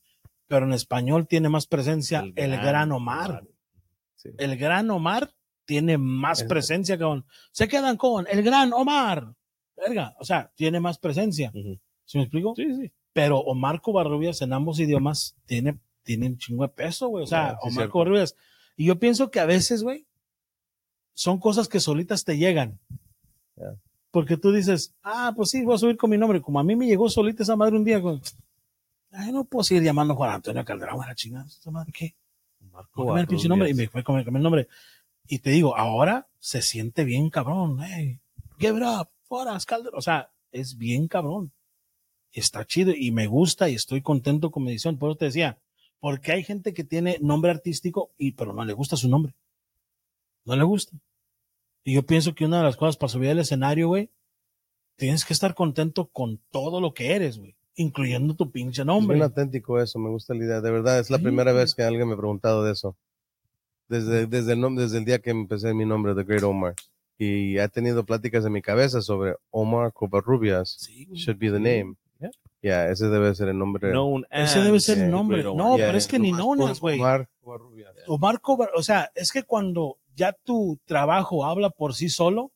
pero 0.47 0.65
en 0.65 0.73
español 0.73 1.27
tiene 1.27 1.49
más 1.49 1.67
presencia 1.67 2.23
el, 2.35 2.51
gran, 2.57 2.91
Omar. 2.91 3.43
Sí. 4.15 4.29
El 4.37 4.57
gran 4.57 4.89
Omar 4.91 5.31
tiene 5.65 5.97
más 5.97 6.41
Es- 6.41 6.47
presencia 6.47 6.97
con, 6.97 7.25
se 7.51 7.67
quedan 7.67 7.95
con 7.97 8.25
el 8.29 8.41
gran 8.43 8.73
Omar. 8.73 9.33
Verga, 9.77 10.15
o 10.19 10.25
sea, 10.25 10.51
tiene 10.55 10.79
más 10.79 10.97
presencia. 10.99 11.51
Ujú. 11.53 11.79
¿Sí 12.03 12.17
me 12.17 12.23
explico? 12.25 12.53
Sí, 12.55 12.65
sí. 12.75 12.91
Pero 13.13 13.39
Omar 13.39 13.81
Covarrubias 13.81 14.41
en 14.41 14.53
ambos 14.53 14.79
idiomas 14.79 15.35
tiene, 15.45 15.79
tiene 16.03 16.27
un 16.27 16.37
chingo 16.37 16.63
de 16.63 16.69
peso, 16.69 17.07
güey. 17.07 17.23
O 17.23 17.27
sea, 17.27 17.49
Yeah, 17.49 17.59
sí, 17.61 17.69
Omar. 17.69 17.89
Covarrubias. 17.89 18.35
Y 18.77 18.85
yo 18.85 18.99
pienso 18.99 19.31
que 19.31 19.39
a 19.39 19.45
veces, 19.45 19.83
güey, 19.83 20.05
son 21.13 21.39
cosas 21.39 21.67
que 21.67 21.79
solitas 21.79 22.23
te 22.23 22.37
llegan. 22.37 22.79
Yeah. 23.57 23.75
Porque 24.11 24.37
tú 24.37 24.51
dices, 24.51 24.95
ah, 25.03 25.33
pues 25.35 25.49
sí, 25.49 25.63
voy 25.63 25.75
a 25.75 25.77
subir 25.77 25.97
con 25.97 26.09
mi 26.09 26.17
nombre. 26.17 26.41
Como 26.41 26.59
a 26.59 26.63
mí 26.63 26.75
me 26.75 26.87
llegó 26.87 27.09
solita 27.09 27.43
esa 27.43 27.55
madre 27.55 27.75
un 27.75 27.83
día, 27.83 28.01
con, 28.01 28.21
ay, 29.11 29.31
no 29.31 29.43
puedo 29.43 29.63
seguir 29.63 29.83
llamando 29.83 30.15
Juan 30.15 30.31
Antonio 30.31 30.63
Calderón, 30.65 31.03
a 31.03 31.07
la 31.07 31.15
chingada. 31.15 31.45
¿Esta 31.45 31.71
madre 31.71 31.91
qué? 31.91 32.15
Marco 32.71 33.17
el 33.17 33.27
pinche 33.27 33.47
nombre. 33.47 33.69
Y 33.69 33.73
me 33.73 33.87
fue 33.87 34.03
con 34.03 34.17
el 34.17 34.41
nombre. 34.41 34.67
Y 35.27 35.39
te 35.39 35.51
digo, 35.51 35.75
ahora 35.75 36.27
se 36.39 36.61
siente 36.61 37.03
bien 37.03 37.29
cabrón. 37.29 37.79
Hey, 37.83 38.19
give 38.57 38.77
it 38.77 38.83
up, 38.83 39.09
Foras 39.23 39.65
Calderón. 39.65 39.97
O 39.97 40.01
sea, 40.01 40.31
es 40.51 40.77
bien 40.77 41.07
cabrón. 41.07 41.51
Está 42.33 42.65
chido 42.65 42.91
y 42.95 43.11
me 43.11 43.27
gusta 43.27 43.69
y 43.69 43.75
estoy 43.75 44.01
contento 44.01 44.51
con 44.51 44.63
mi 44.63 44.71
edición. 44.71 44.97
Por 44.97 45.11
eso 45.11 45.17
te 45.17 45.25
decía, 45.25 45.57
porque 45.99 46.31
hay 46.31 46.43
gente 46.43 46.73
que 46.73 46.83
tiene 46.83 47.17
nombre 47.21 47.51
artístico 47.51 48.11
y 48.17 48.31
pero 48.33 48.53
no 48.53 48.63
le 48.65 48.73
gusta 48.73 48.95
su 48.95 49.09
nombre. 49.09 49.33
No 50.45 50.55
le 50.55 50.63
gusta. 50.63 50.95
Y 51.83 51.93
yo 51.93 52.03
pienso 52.03 52.35
que 52.35 52.45
una 52.45 52.57
de 52.59 52.63
las 52.63 52.77
cosas 52.77 52.97
para 52.97 53.09
subir 53.09 53.29
al 53.29 53.39
escenario, 53.39 53.87
güey, 53.87 54.09
tienes 54.95 55.25
que 55.25 55.33
estar 55.33 55.55
contento 55.55 56.07
con 56.07 56.39
todo 56.51 56.81
lo 56.81 56.93
que 56.93 57.13
eres, 57.15 57.39
güey, 57.39 57.55
incluyendo 57.75 58.35
tu 58.35 58.51
pinche 58.51 58.81
Es 58.81 58.85
nombre. 58.85 59.15
bien 59.15 59.23
auténtico 59.23 59.81
eso, 59.81 59.97
me 59.97 60.09
gusta 60.09 60.33
la 60.33 60.43
idea. 60.45 60.61
De 60.61 60.71
verdad, 60.71 60.99
es 60.99 61.09
la 61.09 61.17
Sí. 61.17 61.23
primera 61.23 61.51
vez 61.53 61.73
que 61.73 61.83
alguien 61.83 62.07
me 62.07 62.13
ha 62.13 62.17
preguntado 62.17 62.63
de 62.63 62.73
eso. 62.73 62.95
Desde, 63.87 64.27
desde, 64.27 64.53
el, 64.53 64.75
desde 64.75 64.99
el 64.99 65.05
día 65.05 65.19
que 65.19 65.31
empecé 65.31 65.73
mi 65.73 65.85
nombre, 65.85 66.13
The 66.13 66.23
Great 66.23 66.43
Omar. 66.43 66.75
Y 67.17 67.57
he 67.57 67.67
tenido 67.69 68.05
pláticas 68.05 68.45
en 68.45 68.51
mi 68.53 68.61
cabeza 68.61 69.01
sobre 69.01 69.35
Omar 69.49 69.91
Covarrubias. 69.93 70.77
Sí. 70.79 71.07
Should 71.13 71.39
be 71.39 71.49
the 71.49 71.59
name. 71.59 71.95
Yeah. 72.61 72.83
Yeah, 72.85 72.91
ese 72.91 73.07
debe 73.07 73.33
ser 73.35 73.47
el 73.49 73.57
nombre. 73.57 73.91
Known 73.91 74.25
Ese 74.29 74.61
debe 74.61 74.79
ser 74.79 74.97
el 74.99 75.09
nombre. 75.11 75.43
No, 75.43 75.51
Omar. 75.53 75.77
pero 75.79 75.97
es 75.97 76.07
que 76.07 76.19
ni 76.19 76.31
nomás 76.31 76.43
known 76.45 76.57
por 76.59 76.71
as, 76.71 76.79
güey. 76.79 76.99
Omar 76.99 77.29
Covarrubias. 77.41 77.93
Omar 78.07 78.41
Cobar, 78.41 78.69
o 78.75 78.83
sea, 78.83 79.11
es 79.15 79.31
que 79.31 79.43
cuando 79.43 79.97
ya 80.15 80.33
tu 80.43 80.79
trabajo 80.85 81.45
habla 81.45 81.69
por 81.69 81.93
sí 81.95 82.09
solo, 82.09 82.51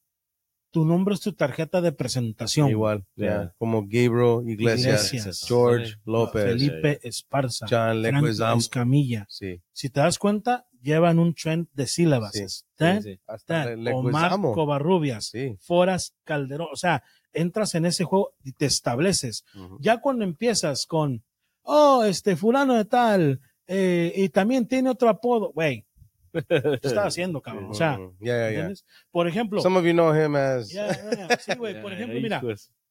tu 0.72 0.86
nombre 0.86 1.14
es 1.14 1.22
tu 1.22 1.34
tarjeta 1.34 1.82
de 1.82 1.92
presentación. 1.92 2.68
Igual, 2.70 3.06
Yeah. 3.16 3.28
yeah. 3.30 3.54
como 3.60 3.84
Gabriel 3.84 4.42
Iglesias, 4.50 5.14
Iglesias. 5.14 5.46
George 5.48 5.86
Sí. 5.88 5.94
López, 6.06 6.44
Felipe 6.44 7.00
Esparza, 7.08 7.66
John 7.70 8.02
Leguizamo. 8.02 8.58
Escamilla. 8.60 9.26
Sí, 9.30 9.62
Si 9.72 9.90
te 9.90 10.00
das 10.02 10.18
cuenta, 10.18 10.66
llevan 10.82 11.20
un 11.20 11.34
trend 11.36 11.68
de 11.74 11.86
sílabas. 11.88 12.34
Sí, 12.34 12.48
Sí, 12.50 13.02
sí. 13.04 13.20
hasta 13.28 13.68
Omar. 13.94 14.32
Covarrubias, 14.42 15.28
Sí. 15.28 15.56
Foras 15.62 16.16
Calderón. 16.24 16.68
O 16.74 16.76
sea, 16.76 17.04
entras 17.34 17.76
en 17.76 17.86
ese 17.86 18.04
juego 18.04 18.34
y 18.44 18.54
te 18.54 18.66
estableces. 18.66 19.46
Ujú. 19.56 19.78
Ya 19.80 20.00
cuando 20.00 20.24
empiezas 20.24 20.86
con, 20.86 21.24
oh, 21.64 22.04
este 22.04 22.36
fulano 22.36 22.76
de 22.76 22.86
tal, 22.86 23.42
eh, 23.68 24.14
y 24.16 24.30
también 24.30 24.68
tiene 24.68 24.90
otro 24.90 25.10
apodo, 25.10 25.52
güey, 25.54 25.86
¿qué 26.32 26.80
estás 26.82 27.08
haciendo, 27.08 27.42
cabrón? 27.42 27.70
O 27.70 27.74
sea, 27.74 27.98
yeah, 28.20 28.52
yeah, 28.52 28.68
yeah. 28.68 28.74
Por 29.12 29.28
ejemplo, 29.28 29.62
Some 29.62 29.78
of 29.80 29.86
you 29.86 29.94
know 29.94 30.14
him 30.14 30.36
as 30.36 30.70
Ya, 30.70 30.88
ya, 30.88 31.28
ya. 31.28 31.38
Sí, 31.38 31.54
güey. 31.58 31.74
Por 31.82 31.94
ejemplo, 31.94 32.20
mira, 32.20 32.42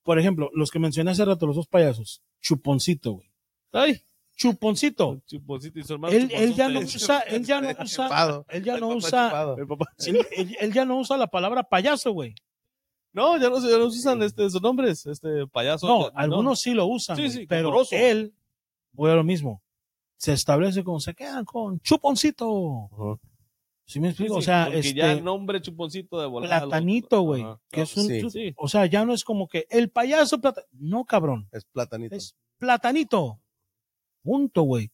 por 0.03 0.19
ejemplo, 0.19 0.51
los 0.55 0.71
que 0.71 0.79
mencioné 0.79 1.13
hace 1.13 1.25
rato, 1.25 1.47
los 1.47 1.57
dos 1.57 1.69
payasos. 1.69 2.23
Chuponcito, 2.41 3.13
güey. 3.13 3.31
Ay, 3.73 4.03
Chuponcito. 4.37 5.23
Chuponcito 5.27 5.79
y 5.79 5.85
su 5.85 5.93
hermano 5.95 6.15
Él, 6.15 6.31
él 6.35 6.55
ya 6.55 6.69
no 6.69 6.81
usa, 6.81 7.21
él 7.21 7.45
ya 7.45 7.61
no 7.61 7.69
usa, 7.83 8.45
él 8.49 8.65
ya 8.65 8.79
no 8.79 8.89
usa, 8.89 9.57
él 10.61 10.73
ya 10.73 10.85
no 10.85 10.99
usa 10.99 11.17
la 11.17 11.29
palabra 11.29 11.63
payaso, 11.63 12.13
güey. 12.13 12.35
No, 13.13 13.37
ya 13.39 13.51
no, 13.51 13.61
se- 13.61 13.71
ya 13.71 13.79
no 13.79 13.91
se 13.91 13.99
usan 13.99 14.23
este, 14.23 14.45
esos 14.47 14.63
nombres, 14.63 15.05
este 15.07 15.47
payaso. 15.49 15.87
No, 15.87 16.11
algunos 16.15 16.61
sí 16.61 16.73
lo 16.73 16.87
usan, 16.87 17.17
Sí, 17.17 17.29
sí, 17.31 17.47
pero 17.47 17.73
él, 17.91 18.35
voy 18.93 19.11
a 19.11 19.15
lo 19.15 19.25
mismo. 19.25 19.63
Se 20.17 20.33
establece 20.33 20.83
con, 20.85 21.01
se 21.01 21.15
quedan 21.15 21.45
con 21.45 21.81
chuponcito. 21.81 22.89
Ajá. 22.93 23.21
¿Sí 23.85 23.99
me 24.01 24.09
explico? 24.09 24.35
Sí, 24.35 24.39
o 24.39 24.43
sea, 24.43 24.65
porque 24.67 24.79
este, 24.79 24.95
ya 24.95 25.21
nombre 25.21 25.61
chuponcito 25.61 26.21
de 26.21 26.27
volada. 26.27 26.61
platanito, 26.61 27.21
güey. 27.23 27.45
Que 27.71 27.83
es 27.83 27.97
un, 27.97 28.07
Sí. 28.07 28.31
Sí. 28.31 28.55
o 28.57 28.69
sea, 28.69 28.87
ya 28.87 29.05
no 29.05 29.13
es 29.13 29.25
como 29.25 29.49
que 29.49 29.67
el 29.69 29.91
payaso 29.91 30.41
plata, 30.41 30.63
no, 30.73 31.05
cabrón. 31.05 31.49
Es 31.53 31.65
platanito. 31.65 32.15
Es 32.15 32.35
platanito. 32.59 33.41
Punto, 34.23 34.63
güey. 34.63 34.91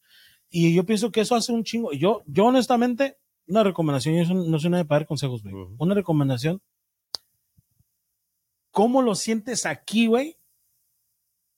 Y 0.50 0.74
yo 0.74 0.84
pienso 0.84 1.12
que 1.12 1.20
eso 1.20 1.34
hace 1.34 1.52
un 1.52 1.62
chingo. 1.62 1.92
Yo, 1.92 2.22
yo 2.26 2.46
honestamente, 2.46 3.18
una 3.46 3.62
recomendación, 3.62 4.16
yo 4.16 4.34
no 4.34 4.58
soy 4.58 4.70
nadie 4.70 4.86
para 4.86 5.00
dar 5.00 5.06
consejos, 5.06 5.42
güey. 5.42 5.54
Una 5.78 5.94
recomendación, 5.94 6.60
cómo 8.78 9.02
lo 9.02 9.14
sientes 9.16 9.66
aquí, 9.66 10.06
güey, 10.06 10.36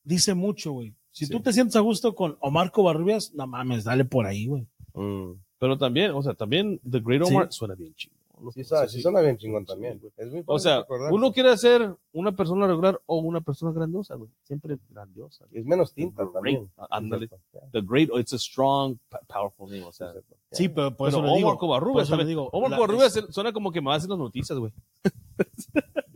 dice 0.05 0.33
mucho, 0.35 0.73
güey. 0.73 0.95
Si 1.11 1.27
Sí. 1.27 1.33
tú 1.33 1.41
te 1.41 1.53
sientes 1.53 1.77
a 1.77 1.81
gusto 1.81 2.14
con 2.14 2.39
Omar 2.41 2.71
Covarrubias, 2.73 3.35
no 3.35 3.47
mames, 3.47 3.85
dale 3.85 4.05
por 4.07 4.25
ahí, 4.27 4.47
güey. 4.47 4.66
Mm. 4.95 5.33
Pero 5.59 5.77
también, 5.77 6.12
o 6.12 6.23
sea, 6.23 6.33
también 6.35 6.81
The 6.89 7.01
Great 7.01 7.25
Sí. 7.27 7.35
Omar 7.35 7.53
suena 7.53 7.75
bien 7.75 7.95
chido. 7.95 8.14
Sí, 8.55 8.64
suena, 8.64 8.89
sí 8.89 9.03
suena 9.03 9.21
bien 9.21 9.37
chingón 9.37 9.66
también. 9.66 10.01
Es 10.16 10.31
muy 10.33 10.43
O 10.47 10.59
sea, 10.59 10.79
recordar. 10.79 11.12
uno 11.12 11.31
quiere 11.31 11.55
ser 11.59 11.95
una 12.12 12.33
persona 12.33 12.66
regular 12.66 12.99
o 13.05 13.18
una 13.18 13.43
persona 13.43 13.71
grandiosa, 13.71 14.14
güey. 14.14 14.31
Siempre 14.45 14.79
grandiosa. 14.89 15.45
es 15.53 15.66
menos 15.66 15.93
tinta 15.93 16.23
Great. 16.23 16.33
también. 16.33 16.71
Ah, 16.79 16.87
ándale. 16.91 17.29
The 17.73 17.83
Great, 17.83 18.09
it's 18.18 18.33
a 18.33 18.39
strong, 18.39 18.97
powerful 19.29 19.68
name, 19.68 19.85
o 19.85 19.93
sea. 19.93 20.14
Sí, 20.53 20.71
pero 20.71 20.89
por 20.97 21.09
Pero 21.11 21.18
eso 21.18 21.18
le 21.18 21.29
Omar 21.29 22.27
digo. 22.27 22.49
Omar 22.51 22.71
la- 22.71 22.77
Covarrubias 22.79 23.12
suena 23.29 23.53
como 23.53 23.71
que 23.73 23.83
me 23.83 23.89
va 23.89 23.95
a 23.95 23.97
hacer 23.99 24.09
las 24.09 24.18
noticias, 24.18 24.59
güey. 24.59 24.73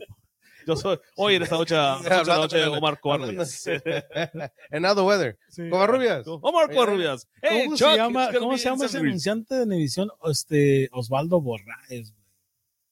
Yo 0.66 0.76
soy, 0.76 0.98
hoy 1.16 1.34
en 1.34 1.42
esta 1.42 1.56
noche, 1.56 1.74
esta 1.74 2.36
noche, 2.36 2.56
de 2.58 2.66
Omar 2.66 3.00
Covarrubias. 3.00 3.64
En 4.70 4.84
Other 4.84 5.04
Weather. 5.04 5.38
Sí. 5.48 5.68
Covarrubias. 5.68 6.26
Omar 6.26 6.70
Covarrubias. 6.70 7.28
Hey, 7.42 7.62
¿Cómo 7.64 7.76
Chuck, 7.76 7.90
se 7.90 7.96
llama, 7.96 8.28
¿cómo 8.38 8.58
se 8.58 8.64
llama 8.64 8.86
ese 8.86 8.98
anunciante 8.98 9.54
de 9.54 9.64
televisión? 9.64 10.10
Este, 10.24 10.88
Osvaldo 10.92 11.40
Borraes. 11.40 12.14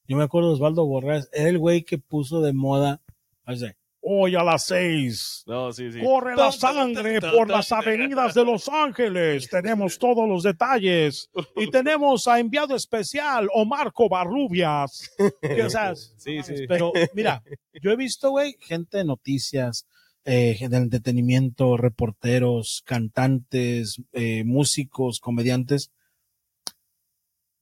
Yo 0.06 0.16
me 0.16 0.24
acuerdo 0.24 0.48
de 0.48 0.54
Osvaldo 0.54 0.86
Borraes. 0.86 1.28
Era 1.32 1.48
el 1.48 1.58
güey 1.58 1.82
que 1.82 1.98
puso 1.98 2.42
de 2.42 2.52
moda, 2.52 3.00
hace, 3.44 3.76
hoy 4.02 4.34
a 4.34 4.42
las 4.42 4.66
seis. 4.66 5.44
No, 5.46 5.72
sí, 5.72 5.90
sí. 5.92 6.00
Corre 6.00 6.34
la 6.36 6.50
sangre 6.52 7.20
por 7.20 7.48
las 7.48 7.70
avenidas 7.72 8.34
de 8.34 8.44
Los 8.44 8.68
Ángeles. 8.68 9.48
Tenemos 9.48 9.98
todos 9.98 10.28
los 10.28 10.42
detalles. 10.42 11.30
Y 11.56 11.70
tenemos 11.70 12.26
a 12.26 12.40
enviado 12.40 12.74
especial, 12.74 13.48
Omar 13.54 13.92
Covarrubias. 13.92 15.10
O 15.64 15.70
sea, 15.70 15.94
Sí, 15.94 16.42
sí. 16.42 16.66
pero 16.68 16.92
mira, 17.14 17.42
yo 17.80 17.90
he 17.92 17.96
visto, 17.96 18.30
güey, 18.30 18.56
gente 18.60 18.98
de 18.98 19.04
noticias, 19.04 19.86
eh, 20.24 20.54
gente 20.58 20.76
de 20.76 20.82
entretenimiento, 20.82 21.76
reporteros, 21.76 22.82
cantantes, 22.84 24.02
eh, 24.12 24.42
músicos, 24.44 25.20
comediantes, 25.20 25.90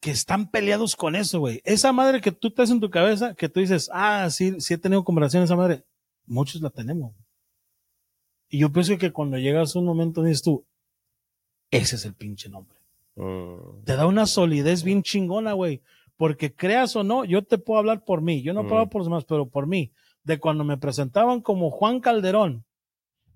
que 0.00 0.10
están 0.10 0.50
peleados 0.50 0.96
con 0.96 1.14
eso, 1.14 1.40
güey. 1.40 1.60
Esa 1.64 1.92
madre 1.92 2.20
que 2.22 2.32
tú 2.32 2.50
te 2.50 2.62
haces 2.62 2.74
en 2.74 2.80
tu 2.80 2.88
cabeza, 2.90 3.34
que 3.34 3.48
tú 3.50 3.60
dices, 3.60 3.90
ah, 3.92 4.28
sí, 4.30 4.58
sí 4.60 4.74
he 4.74 4.78
tenido 4.78 5.04
conversación 5.04 5.42
esa 5.42 5.56
madre, 5.56 5.84
muchos 6.30 6.62
la 6.62 6.70
tenemos. 6.70 7.14
Y 8.48 8.58
yo 8.58 8.72
pienso 8.72 8.96
que 8.98 9.12
cuando 9.12 9.38
llegas 9.38 9.74
a 9.74 9.78
un 9.78 9.84
momento 9.84 10.22
dices 10.22 10.42
tú, 10.42 10.64
ese 11.70 11.96
es 11.96 12.04
el 12.04 12.14
pinche 12.14 12.48
nombre 12.48 12.78
Mm. 13.16 13.84
te 13.84 13.96
da 13.96 14.06
una 14.06 14.24
solidez 14.24 14.82
bien 14.82 15.02
chingona, 15.02 15.52
güey. 15.52 15.82
Porque 16.16 16.54
creas 16.54 16.94
o 16.96 17.02
no, 17.04 17.24
yo 17.24 17.42
te 17.44 17.58
puedo 17.58 17.78
hablar 17.78 18.04
por 18.04 18.22
mí. 18.22 18.42
Yo 18.42 18.52
no 18.54 18.62
puedo 18.62 18.74
Mm. 18.74 18.78
hablar 18.78 18.90
por 18.90 19.00
los 19.00 19.06
demás, 19.08 19.24
pero 19.24 19.48
por 19.48 19.66
mí. 19.66 19.92
De 20.22 20.38
cuando 20.38 20.64
me 20.64 20.76
presentaban 20.78 21.40
como 21.40 21.70
Juan 21.70 22.00
Calderón, 22.00 22.64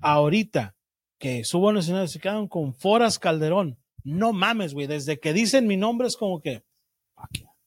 ahorita 0.00 0.74
que 1.18 1.44
subo 1.44 1.70
en 1.70 1.76
el 1.76 1.80
escenario, 1.80 2.08
se 2.08 2.20
quedan 2.20 2.46
con 2.48 2.74
Foras 2.74 3.18
Calderón. 3.18 3.78
No 4.04 4.32
mames, 4.32 4.74
güey. 4.74 4.86
Desde 4.86 5.18
que 5.18 5.32
dicen 5.32 5.66
mi 5.66 5.76
nombre 5.76 6.06
es 6.08 6.16
como 6.16 6.40
que. 6.40 6.62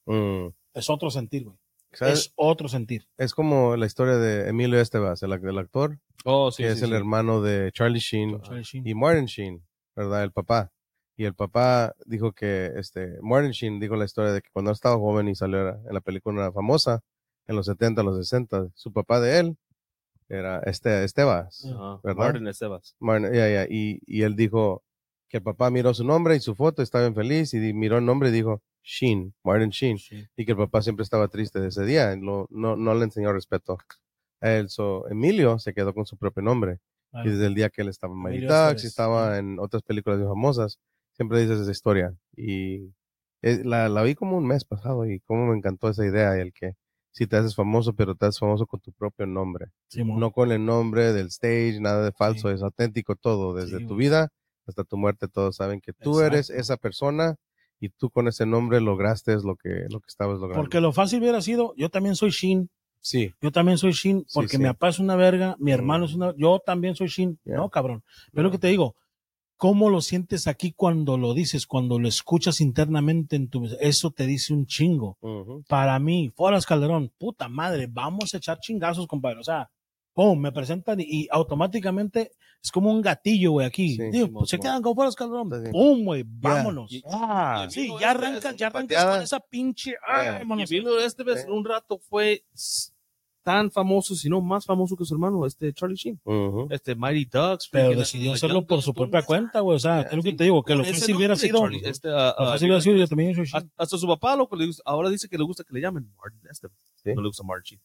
Mm. 0.06 0.48
es 0.74 0.88
otro 0.90 1.10
sentir, 1.10 1.44
güey. 1.44 1.56
¿Sabes? 1.92 2.18
Es 2.20 2.32
otro 2.36 2.68
sentir. 2.68 3.06
Es 3.16 3.34
como 3.34 3.76
la 3.76 3.86
historia 3.86 4.16
de 4.16 4.48
Emilio 4.48 4.80
Estebas, 4.80 5.22
el, 5.22 5.32
el 5.32 5.58
actor, 5.58 5.98
Oh, 6.24 6.50
sí, 6.50 6.62
que 6.64 6.70
sí, 6.70 6.74
es 6.76 6.82
el 6.82 6.90
sí. 6.90 6.94
hermano 6.96 7.40
de 7.42 7.70
Charlie 7.72 8.00
Sheen 8.00 8.40
Charlie 8.42 8.62
Sheen. 8.64 8.86
y 8.86 8.94
Martin 8.94 9.26
Sheen, 9.26 9.66
¿verdad? 9.96 10.24
El 10.24 10.32
papá. 10.32 10.72
Y 11.16 11.24
el 11.24 11.34
papá 11.34 11.94
dijo 12.06 12.32
que, 12.32 12.72
este, 12.76 13.18
Martin 13.22 13.52
Sheen 13.52 13.80
dijo 13.80 13.96
la 13.96 14.04
historia 14.04 14.32
de 14.32 14.40
que 14.42 14.50
cuando 14.52 14.70
estaba 14.72 14.96
joven 14.96 15.28
y 15.28 15.34
salió 15.34 15.68
en 15.70 15.92
la 15.94 16.00
película 16.00 16.52
famosa, 16.52 17.00
en 17.46 17.56
los 17.56 17.66
70, 17.66 18.02
los 18.02 18.16
60, 18.16 18.68
su 18.74 18.92
papá 18.92 19.20
de 19.20 19.38
él 19.38 19.56
era 20.28 20.60
este, 20.66 21.04
Estebas. 21.04 21.64
Ajá. 21.64 22.00
¿verdad? 22.04 22.18
Martin 22.24 22.46
Estebas. 22.48 22.94
Martin- 23.00 23.32
ya, 23.32 23.48
ya, 23.48 23.66
Y, 23.68 24.00
y 24.06 24.22
él 24.22 24.36
dijo 24.36 24.82
que 25.28 25.38
el 25.38 25.42
papá 25.42 25.70
miró 25.70 25.94
su 25.94 26.04
nombre 26.04 26.36
y 26.36 26.40
su 26.40 26.54
foto, 26.54 26.82
estaba 26.82 27.04
bien 27.04 27.14
feliz, 27.14 27.52
y 27.54 27.72
miró 27.72 27.98
el 27.98 28.04
nombre 28.04 28.28
y 28.28 28.32
dijo 28.32 28.62
Sheen, 28.90 29.34
Martin 29.44 29.68
Sheen. 29.68 29.98
Sí. 29.98 30.24
Y 30.34 30.46
que 30.46 30.52
el 30.52 30.56
papá 30.58 30.80
siempre 30.80 31.02
estaba 31.02 31.28
triste 31.28 31.60
de 31.60 31.68
ese 31.68 31.84
día, 31.84 32.14
y 32.14 32.20
no, 32.20 32.46
no 32.50 32.94
le 32.94 33.04
enseñó 33.04 33.32
respeto 33.34 33.76
a 34.40 34.50
él. 34.50 34.70
So, 34.70 35.06
Emilio 35.10 35.58
se 35.58 35.74
quedó 35.74 35.92
con 35.92 36.06
su 36.06 36.16
propio 36.16 36.42
nombre. 36.42 36.78
Ah, 37.12 37.22
Y 37.24 37.28
desde 37.30 37.46
el 37.46 37.54
día 37.54 37.68
que 37.68 37.82
él 37.82 37.88
estaba 37.88 38.14
en 38.14 38.20
Mighty 38.22 38.36
Emilio 38.38 38.54
Ducks 38.54 38.64
Estevez. 38.66 38.84
y 38.84 38.86
estaba 38.86 39.38
en 39.38 39.58
otras 39.58 39.82
películas 39.82 40.20
famosas, 40.26 40.78
siempre 41.12 41.40
dices 41.40 41.60
esa 41.60 41.70
historia. 41.70 42.14
Y 42.34 42.94
la, 43.42 43.88
la 43.90 44.02
vi 44.02 44.14
como 44.14 44.36
un 44.38 44.46
mes 44.46 44.64
pasado 44.64 45.04
y 45.06 45.20
cómo 45.20 45.46
me 45.48 45.56
encantó 45.56 45.90
esa 45.90 46.06
idea, 46.06 46.34
el 46.36 46.52
que 46.54 46.72
si 47.10 47.26
te 47.26 47.36
haces 47.36 47.54
famoso, 47.54 47.92
pero 47.94 48.14
te 48.14 48.24
haces 48.26 48.38
famoso 48.38 48.66
con 48.66 48.80
tu 48.80 48.92
propio 48.92 49.26
nombre. 49.26 49.66
Simón. 49.88 50.18
No 50.20 50.30
con 50.32 50.50
el 50.50 50.64
nombre 50.64 51.12
del 51.12 51.26
stage, 51.28 51.78
nada 51.80 52.04
de 52.04 52.12
falso, 52.12 52.48
Sí. 52.48 52.54
es 52.54 52.62
auténtico 52.62 53.16
todo, 53.16 53.52
desde 53.54 53.78
Sí, 53.78 53.86
tu 53.86 53.96
vida 53.96 54.28
hasta 54.66 54.84
tu 54.84 54.96
muerte, 54.96 55.28
todos 55.28 55.56
saben 55.56 55.80
que 55.80 55.92
tú 55.92 56.20
eres 56.20 56.48
esa 56.50 56.76
persona 56.76 57.36
y 57.80 57.88
tú 57.90 58.10
con 58.10 58.28
ese 58.28 58.44
nombre 58.46 58.80
lograste 58.80 59.34
lo 59.42 59.56
que, 59.56 59.86
lo 59.90 60.00
que 60.00 60.08
estabas 60.08 60.34
logrando. 60.40 60.62
Porque 60.62 60.80
lo 60.80 60.92
fácil 60.92 61.20
hubiera 61.20 61.40
sido, 61.40 61.74
yo 61.76 61.88
también 61.90 62.16
soy 62.16 62.30
Shin, 62.30 62.68
Sí, 63.00 63.32
yo 63.40 63.52
también 63.52 63.78
soy 63.78 63.92
Shin, 63.92 64.20
Sí, 64.26 64.34
porque 64.34 64.56
sí. 64.56 64.58
mi 64.58 64.64
papá 64.64 64.88
es 64.88 64.98
una 64.98 65.14
verga, 65.14 65.54
mi 65.60 65.70
hermano 65.70 66.04
Mm. 66.04 66.08
es 66.08 66.14
una, 66.16 66.34
yo 66.36 66.58
también 66.64 66.96
soy 66.96 67.06
Shin. 67.06 67.38
Ya. 67.44 67.54
No, 67.56 67.70
cabrón. 67.70 68.02
Pero 68.32 68.42
lo 68.44 68.50
que 68.50 68.58
te 68.58 68.66
digo, 68.66 68.96
¿cómo 69.56 69.88
lo 69.88 70.00
sientes 70.00 70.46
aquí 70.48 70.72
cuando 70.72 71.16
lo 71.16 71.32
dices, 71.32 71.66
cuando 71.66 71.98
lo 72.00 72.08
escuchas 72.08 72.60
internamente 72.60 73.36
en 73.36 73.48
tu, 73.48 73.66
eso 73.80 74.10
te 74.10 74.26
dice 74.26 74.52
un 74.52 74.66
chingo. 74.66 75.16
Ujú. 75.20 75.62
Para 75.68 75.98
mí, 76.00 76.32
Foras 76.34 76.66
Calderón, 76.66 77.12
puta 77.18 77.48
madre, 77.48 77.86
vamos 77.88 78.34
a 78.34 78.38
echar 78.38 78.58
chingazos, 78.58 79.06
compadre. 79.06 79.38
O 79.38 79.44
sea, 79.44 79.70
pum, 80.18 80.36
me 80.40 80.50
presentan 80.50 80.98
y, 80.98 81.04
y 81.06 81.28
automáticamente 81.30 82.32
es 82.60 82.72
como 82.72 82.90
un 82.90 83.00
gatillo, 83.00 83.52
güey, 83.52 83.66
aquí. 83.68 83.94
Sí, 83.94 84.02
Digo, 84.10 84.26
Simón, 84.26 84.40
pues, 84.40 84.50
se 84.50 84.58
quedan 84.58 84.82
con 84.82 84.96
Foras 84.96 85.14
Calderón, 85.14 85.46
Está 85.46 85.58
bien. 85.60 85.70
pum, 85.72 86.04
güey, 86.04 86.24
vámonos. 86.26 86.90
Ah, 87.08 87.68
Sí, 87.70 87.88
ya 88.00 88.10
arrancas, 88.10 88.56
ya 88.56 88.66
arrancas 88.66 88.96
pateada. 88.96 89.14
con 89.14 89.22
esa 89.22 89.38
pinche, 89.38 89.92
Ya. 89.92 90.38
ay, 90.38 90.42
Y. 90.44 90.62
Emilio 90.64 90.98
Estevez 90.98 91.44
en 91.44 91.52
un 91.52 91.64
rato 91.64 91.98
fue 91.98 92.42
tan 93.44 93.70
famoso, 93.70 94.16
si 94.16 94.28
no 94.28 94.40
más 94.40 94.66
famoso 94.66 94.96
que 94.96 95.04
su 95.04 95.14
hermano, 95.14 95.46
este 95.46 95.72
Charlie 95.72 95.94
Sheen. 95.96 96.20
Este 96.68 96.96
Mighty 96.96 97.24
Ducks. 97.26 97.68
Pero 97.70 97.90
decidió 97.96 98.32
hacerlo 98.32 98.66
por 98.66 98.82
su 98.82 98.92
propia 98.92 99.22
cuenta, 99.22 99.60
güey. 99.60 99.76
O 99.76 99.78
sea, 99.78 100.00
es 100.02 100.12
lo 100.16 100.22
que 100.24 100.32
te 100.32 100.42
digo, 100.44 100.64
que 100.64 100.74
lo 100.74 100.84
fácil 100.84 101.14
hubiera 101.14 101.36
sido. 101.36 101.64
Este, 101.68 102.08
hubiera 102.08 102.80
sido, 102.80 102.96
yo 102.96 103.06
también 103.06 103.36
soy 103.36 103.44
Shin. 103.46 103.70
hasta 103.76 103.96
su 103.96 104.06
papá 104.08 104.34
lo 104.34 104.48
que 104.48 104.56
le 104.56 104.66
gusta, 104.66 104.82
ahora 104.84 105.08
dice 105.10 105.28
que 105.28 105.38
le 105.38 105.44
gusta 105.44 105.62
que 105.62 105.72
le 105.74 105.80
llamen 105.80 106.12
Martin. 106.16 106.40
Sí. 107.04 107.14
No 107.14 107.22
le 107.22 107.28
gusta 107.28 107.44
Martin. 107.44 107.78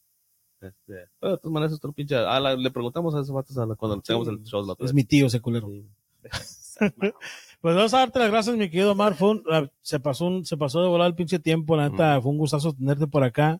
Este, 0.63 1.09
pero 1.19 1.33
de 1.33 1.37
todas 1.39 1.51
maneras, 1.53 1.73
otro 1.73 1.91
pinche. 1.91 2.15
ah, 2.15 2.39
la- 2.39 2.55
le 2.55 2.71
preguntamos 2.71 3.13
a 3.15 3.19
esos 3.19 3.31
vatos 3.33 3.57
a 3.57 3.65
la- 3.65 3.75
cuando 3.75 4.01
tengamos 4.01 4.27
el 4.29 4.43
show 4.43 4.65
la 4.65 4.73
Es 4.73 4.79
vez. 4.79 4.93
mi 4.93 5.03
tío 5.03 5.27
ese 5.27 5.39
culero. 5.41 5.67
Sí. 5.69 5.85
Pues 7.61 7.75
vamos 7.77 7.93
a 7.93 7.99
darte 7.99 8.19
las 8.19 8.29
gracias, 8.29 8.57
mi 8.57 8.69
querido 8.69 8.91
Omar. 8.91 9.13
Fue 9.15 9.29
un- 9.29 9.43
ah, 9.49 9.69
se, 9.81 9.97
pasó 9.99 10.25
un- 10.25 10.43
se 10.45 10.57
pasó 10.57 10.81
de 10.81 10.89
volar 10.89 11.07
el 11.07 11.15
pinche 11.15 11.39
tiempo. 11.39 11.77
La 11.77 11.87
neta, 11.89 12.19
fue 12.21 12.31
un 12.31 12.37
gustazo 12.37 12.73
tenerte 12.73 13.07
por 13.07 13.23
acá. 13.23 13.59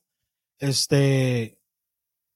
Este, 0.59 1.57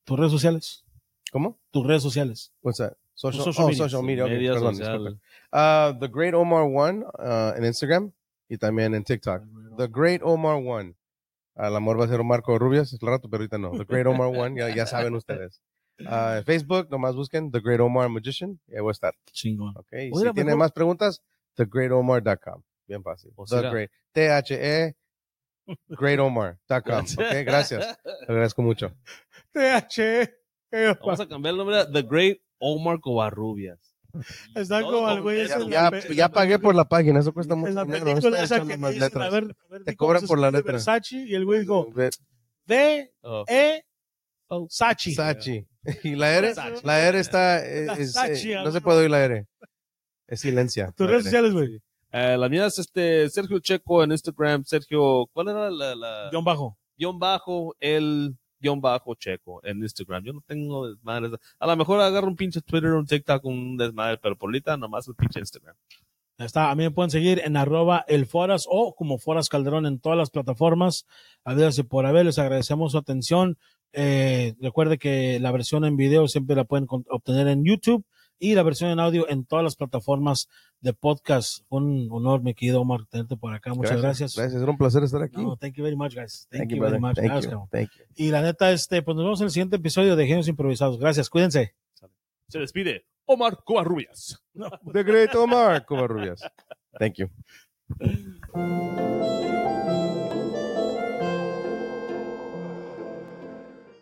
tus 0.05 0.17
redes 0.17 0.31
sociales. 0.31 0.85
¿Cómo? 1.31 1.57
Tus 1.71 1.85
redes 1.85 2.03
sociales. 2.03 2.53
What's 2.61 2.77
that? 2.77 2.93
Social, 3.15 3.43
Social 3.43 3.65
oh, 3.65 3.67
media. 3.69 3.83
social 3.83 4.03
media. 4.03 4.23
ok, 4.25 4.29
Media 4.29 4.53
perdón, 4.53 4.75
social. 4.75 4.93
disculpe. 5.03 5.21
Uh, 5.51 5.99
The 5.99 6.07
Great 6.07 6.33
Omar 6.35 6.63
One 6.63 7.03
uh, 7.19 7.57
en 7.57 7.65
Instagram 7.65 8.11
y 8.47 8.57
también 8.57 8.93
en 8.93 9.03
TikTok. 9.03 9.41
The 9.77 9.87
Great 9.87 10.21
Omar 10.23 10.55
One. 10.63 10.93
Al 11.57 11.75
amor 11.75 11.99
va 11.99 12.05
a 12.05 12.07
ser 12.07 12.23
Marco 12.23 12.57
Rubias, 12.59 12.93
es 12.93 13.01
el 13.01 13.07
rato, 13.07 13.29
pero 13.29 13.41
ahorita 13.41 13.57
no. 13.57 13.71
The 13.71 13.85
Great 13.85 14.05
Omar 14.07 14.27
One, 14.35 14.59
ya, 14.59 14.73
ya 14.73 14.85
saben 14.85 15.15
ustedes. 15.15 15.61
Uh, 15.99 16.43
Facebook, 16.45 16.87
nomás 16.91 17.15
busquen 17.15 17.49
The 17.51 17.59
Great 17.59 17.79
Omar 17.79 18.07
Magician 18.09 18.59
y 18.67 18.75
ahí 18.75 18.81
voy 18.81 18.89
a 18.89 18.91
estar. 18.91 19.15
Chingón. 19.31 19.75
Ok, 19.75 19.87
y 19.93 20.11
Oiga, 20.13 20.29
si 20.29 20.33
tienen 20.35 20.45
mejor- 20.45 20.59
más 20.59 20.71
preguntas, 20.71 21.21
TheGreatOmar.com. 21.55 22.61
Bien 22.87 23.01
fácil. 23.03 23.31
The 23.49 23.69
Great. 23.69 23.91
T-H-E 24.13 24.95
GreatOmar.com. 25.87 27.05
Ok, 27.17 27.33
gracias. 27.45 27.97
Te 28.03 28.31
agradezco 28.31 28.61
mucho. 28.61 28.93
TH. 29.51 30.29
Vamos 31.01 31.19
a 31.19 31.27
cambiar 31.27 31.53
el 31.53 31.57
nombre 31.57 31.79
a 31.79 31.91
The 31.91 32.03
Great 32.03 32.37
Omar 32.59 32.99
Covarrubias. 32.99 33.96
Está 34.55 34.81
No, 34.81 34.91
como 34.91 35.07
no, 35.07 35.13
el 35.13 35.21
güey 35.21 35.47
Ya, 35.47 35.91
ya, 35.91 36.13
la 36.15 36.29
pagué 36.29 36.59
por 36.59 36.75
la 36.75 36.85
página, 36.87 37.19
eso 37.19 37.33
cuesta 37.33 37.55
mucho 37.55 37.69
En 37.69 37.75
la 37.75 37.83
dinero, 37.85 38.05
no 38.05 38.11
película 38.11 38.41
estoy 38.41 38.45
esa 38.45 38.55
echando 38.55 38.73
que 38.73 38.77
más 38.77 38.91
dicen, 38.93 39.03
a 39.03 39.07
letras. 39.07 39.31
ver, 39.31 39.43
a 39.43 39.71
ver, 39.73 39.83
Te 39.83 39.95
cobran 39.95 40.21
se 40.21 40.27
por 40.27 40.39
la 40.39 40.51
letra. 40.51 40.73
Versace 40.73 41.15
y 41.17 41.35
el 41.35 41.45
güey 41.45 41.61
dijo, 41.61 41.87
D, 42.65 43.11
Oh. 43.21 43.45
E, 43.47 43.83
Sachi. 44.69 45.13
Sachi. 45.13 45.65
Y 46.03 46.15
la 46.15 46.35
R, 46.35 46.53
Sachi. 46.53 46.81
la 46.83 46.99
R 47.07 47.19
está, 47.19 47.59
eh, 47.65 47.87
es, 47.97 48.15
eh, 48.17 48.55
no 48.63 48.71
se 48.71 48.81
puede 48.81 48.99
oír 49.01 49.09
la 49.09 49.23
R. 49.23 49.45
Es 50.27 50.41
silencia. 50.41 50.91
Tus 50.95 51.07
redes 51.09 51.23
sociales, 51.23 51.53
güey. 51.53 51.79
Eh, 52.11 52.37
la 52.37 52.49
mía 52.49 52.65
es 52.65 52.79
este 52.79 53.29
Sergio 53.29 53.59
Checo 53.59 54.03
en 54.03 54.11
Instagram. 54.11 54.63
Sergio, 54.65 55.27
¿cuál 55.31 55.49
era 55.49 55.69
la, 55.69 55.95
la 55.95 56.29
John 56.31 56.43
Bajo. 56.43 56.77
guion 56.97 57.19
bajo 57.19 57.75
el 57.79 58.35
guion 58.59 58.81
bajo 58.81 59.15
Checo 59.15 59.61
en 59.63 59.77
Instagram? 59.79 60.23
Yo 60.23 60.33
no 60.33 60.41
tengo 60.41 60.87
desmadres. 60.87 61.31
A 61.59 61.67
lo 61.67 61.75
mejor 61.75 62.01
agarro 62.01 62.27
un 62.27 62.35
pinche 62.35 62.61
Twitter, 62.61 62.91
un 62.91 63.05
TikTok, 63.05 63.43
un 63.45 63.77
desmadre, 63.77 64.17
pero 64.17 64.37
por 64.37 64.49
ahorita 64.49 64.77
nomás 64.77 65.07
el 65.07 65.15
pinche 65.15 65.39
Instagram. 65.39 65.75
Está, 66.37 66.69
a 66.69 66.75
mí 66.75 66.83
me 66.83 66.91
pueden 66.91 67.09
seguir 67.09 67.41
en 67.43 67.57
arroba 67.57 68.05
el 68.07 68.27
Foras 68.27 68.65
o 68.69 68.93
como 68.93 69.17
Foras 69.17 69.49
Calderón 69.49 69.87
en 69.87 69.99
todas 69.99 70.17
las 70.17 70.29
plataformas. 70.29 71.07
Adiós 71.43 71.79
y 71.79 71.83
por 71.83 72.05
haber, 72.05 72.27
les 72.27 72.37
agradecemos 72.37 72.91
su 72.91 72.99
atención. 72.99 73.57
Eh, 73.93 74.53
recuerde 74.61 74.99
que 74.99 75.39
la 75.39 75.51
versión 75.51 75.83
en 75.83 75.97
video 75.97 76.27
siempre 76.27 76.55
la 76.55 76.65
pueden 76.65 76.85
obtener 76.89 77.47
en 77.47 77.65
YouTube 77.65 78.05
y 78.39 78.55
la 78.55 78.63
versión 78.63 78.89
en 78.91 78.99
audio 78.99 79.29
en 79.29 79.45
todas 79.45 79.63
las 79.63 79.75
plataformas 79.75 80.47
de 80.81 80.93
podcast. 80.93 81.63
Un 81.69 82.07
honor, 82.11 82.41
mi 82.41 82.53
querido 82.53 82.81
Omar, 82.81 83.05
tenerte 83.09 83.35
por 83.35 83.53
acá. 83.53 83.73
Muchas 83.73 84.01
gracias. 84.01 84.35
Gracias, 84.35 84.61
era 84.61 84.71
un 84.71 84.77
placer 84.77 85.03
estar 85.03 85.21
aquí. 85.21 85.41
No, 85.41 85.57
thank 85.57 85.73
you 85.73 85.83
very 85.83 85.95
much, 85.95 86.13
guys. 86.15 86.47
Thank, 86.51 86.61
Thank 86.61 86.71
you, 86.71 86.81
very 86.81 86.97
brother. 86.97 87.01
much. 87.01 87.15
Thank 87.15 87.31
Gracias, 87.31 87.53
you. 87.53 87.67
Thank 87.71 87.89
you. 87.97 88.03
Y 88.15 88.29
la 88.29 88.41
neta, 88.41 88.71
este, 88.71 89.01
pues 89.01 89.15
nos 89.15 89.25
vemos 89.25 89.41
en 89.41 89.45
el 89.45 89.51
siguiente 89.51 89.75
episodio 89.77 90.15
de 90.15 90.27
Genios 90.27 90.47
Improvisados. 90.47 90.99
Gracias, 90.99 91.29
cuídense. 91.29 91.73
Se 92.47 92.59
despide 92.59 93.05
Omar 93.25 93.59
Covarrubias. 93.65 94.41
The 94.93 95.03
Great 95.03 95.35
Omar 95.35 95.85
Covarrubias. 95.85 96.41
Thank 96.97 97.15
you. 97.15 97.29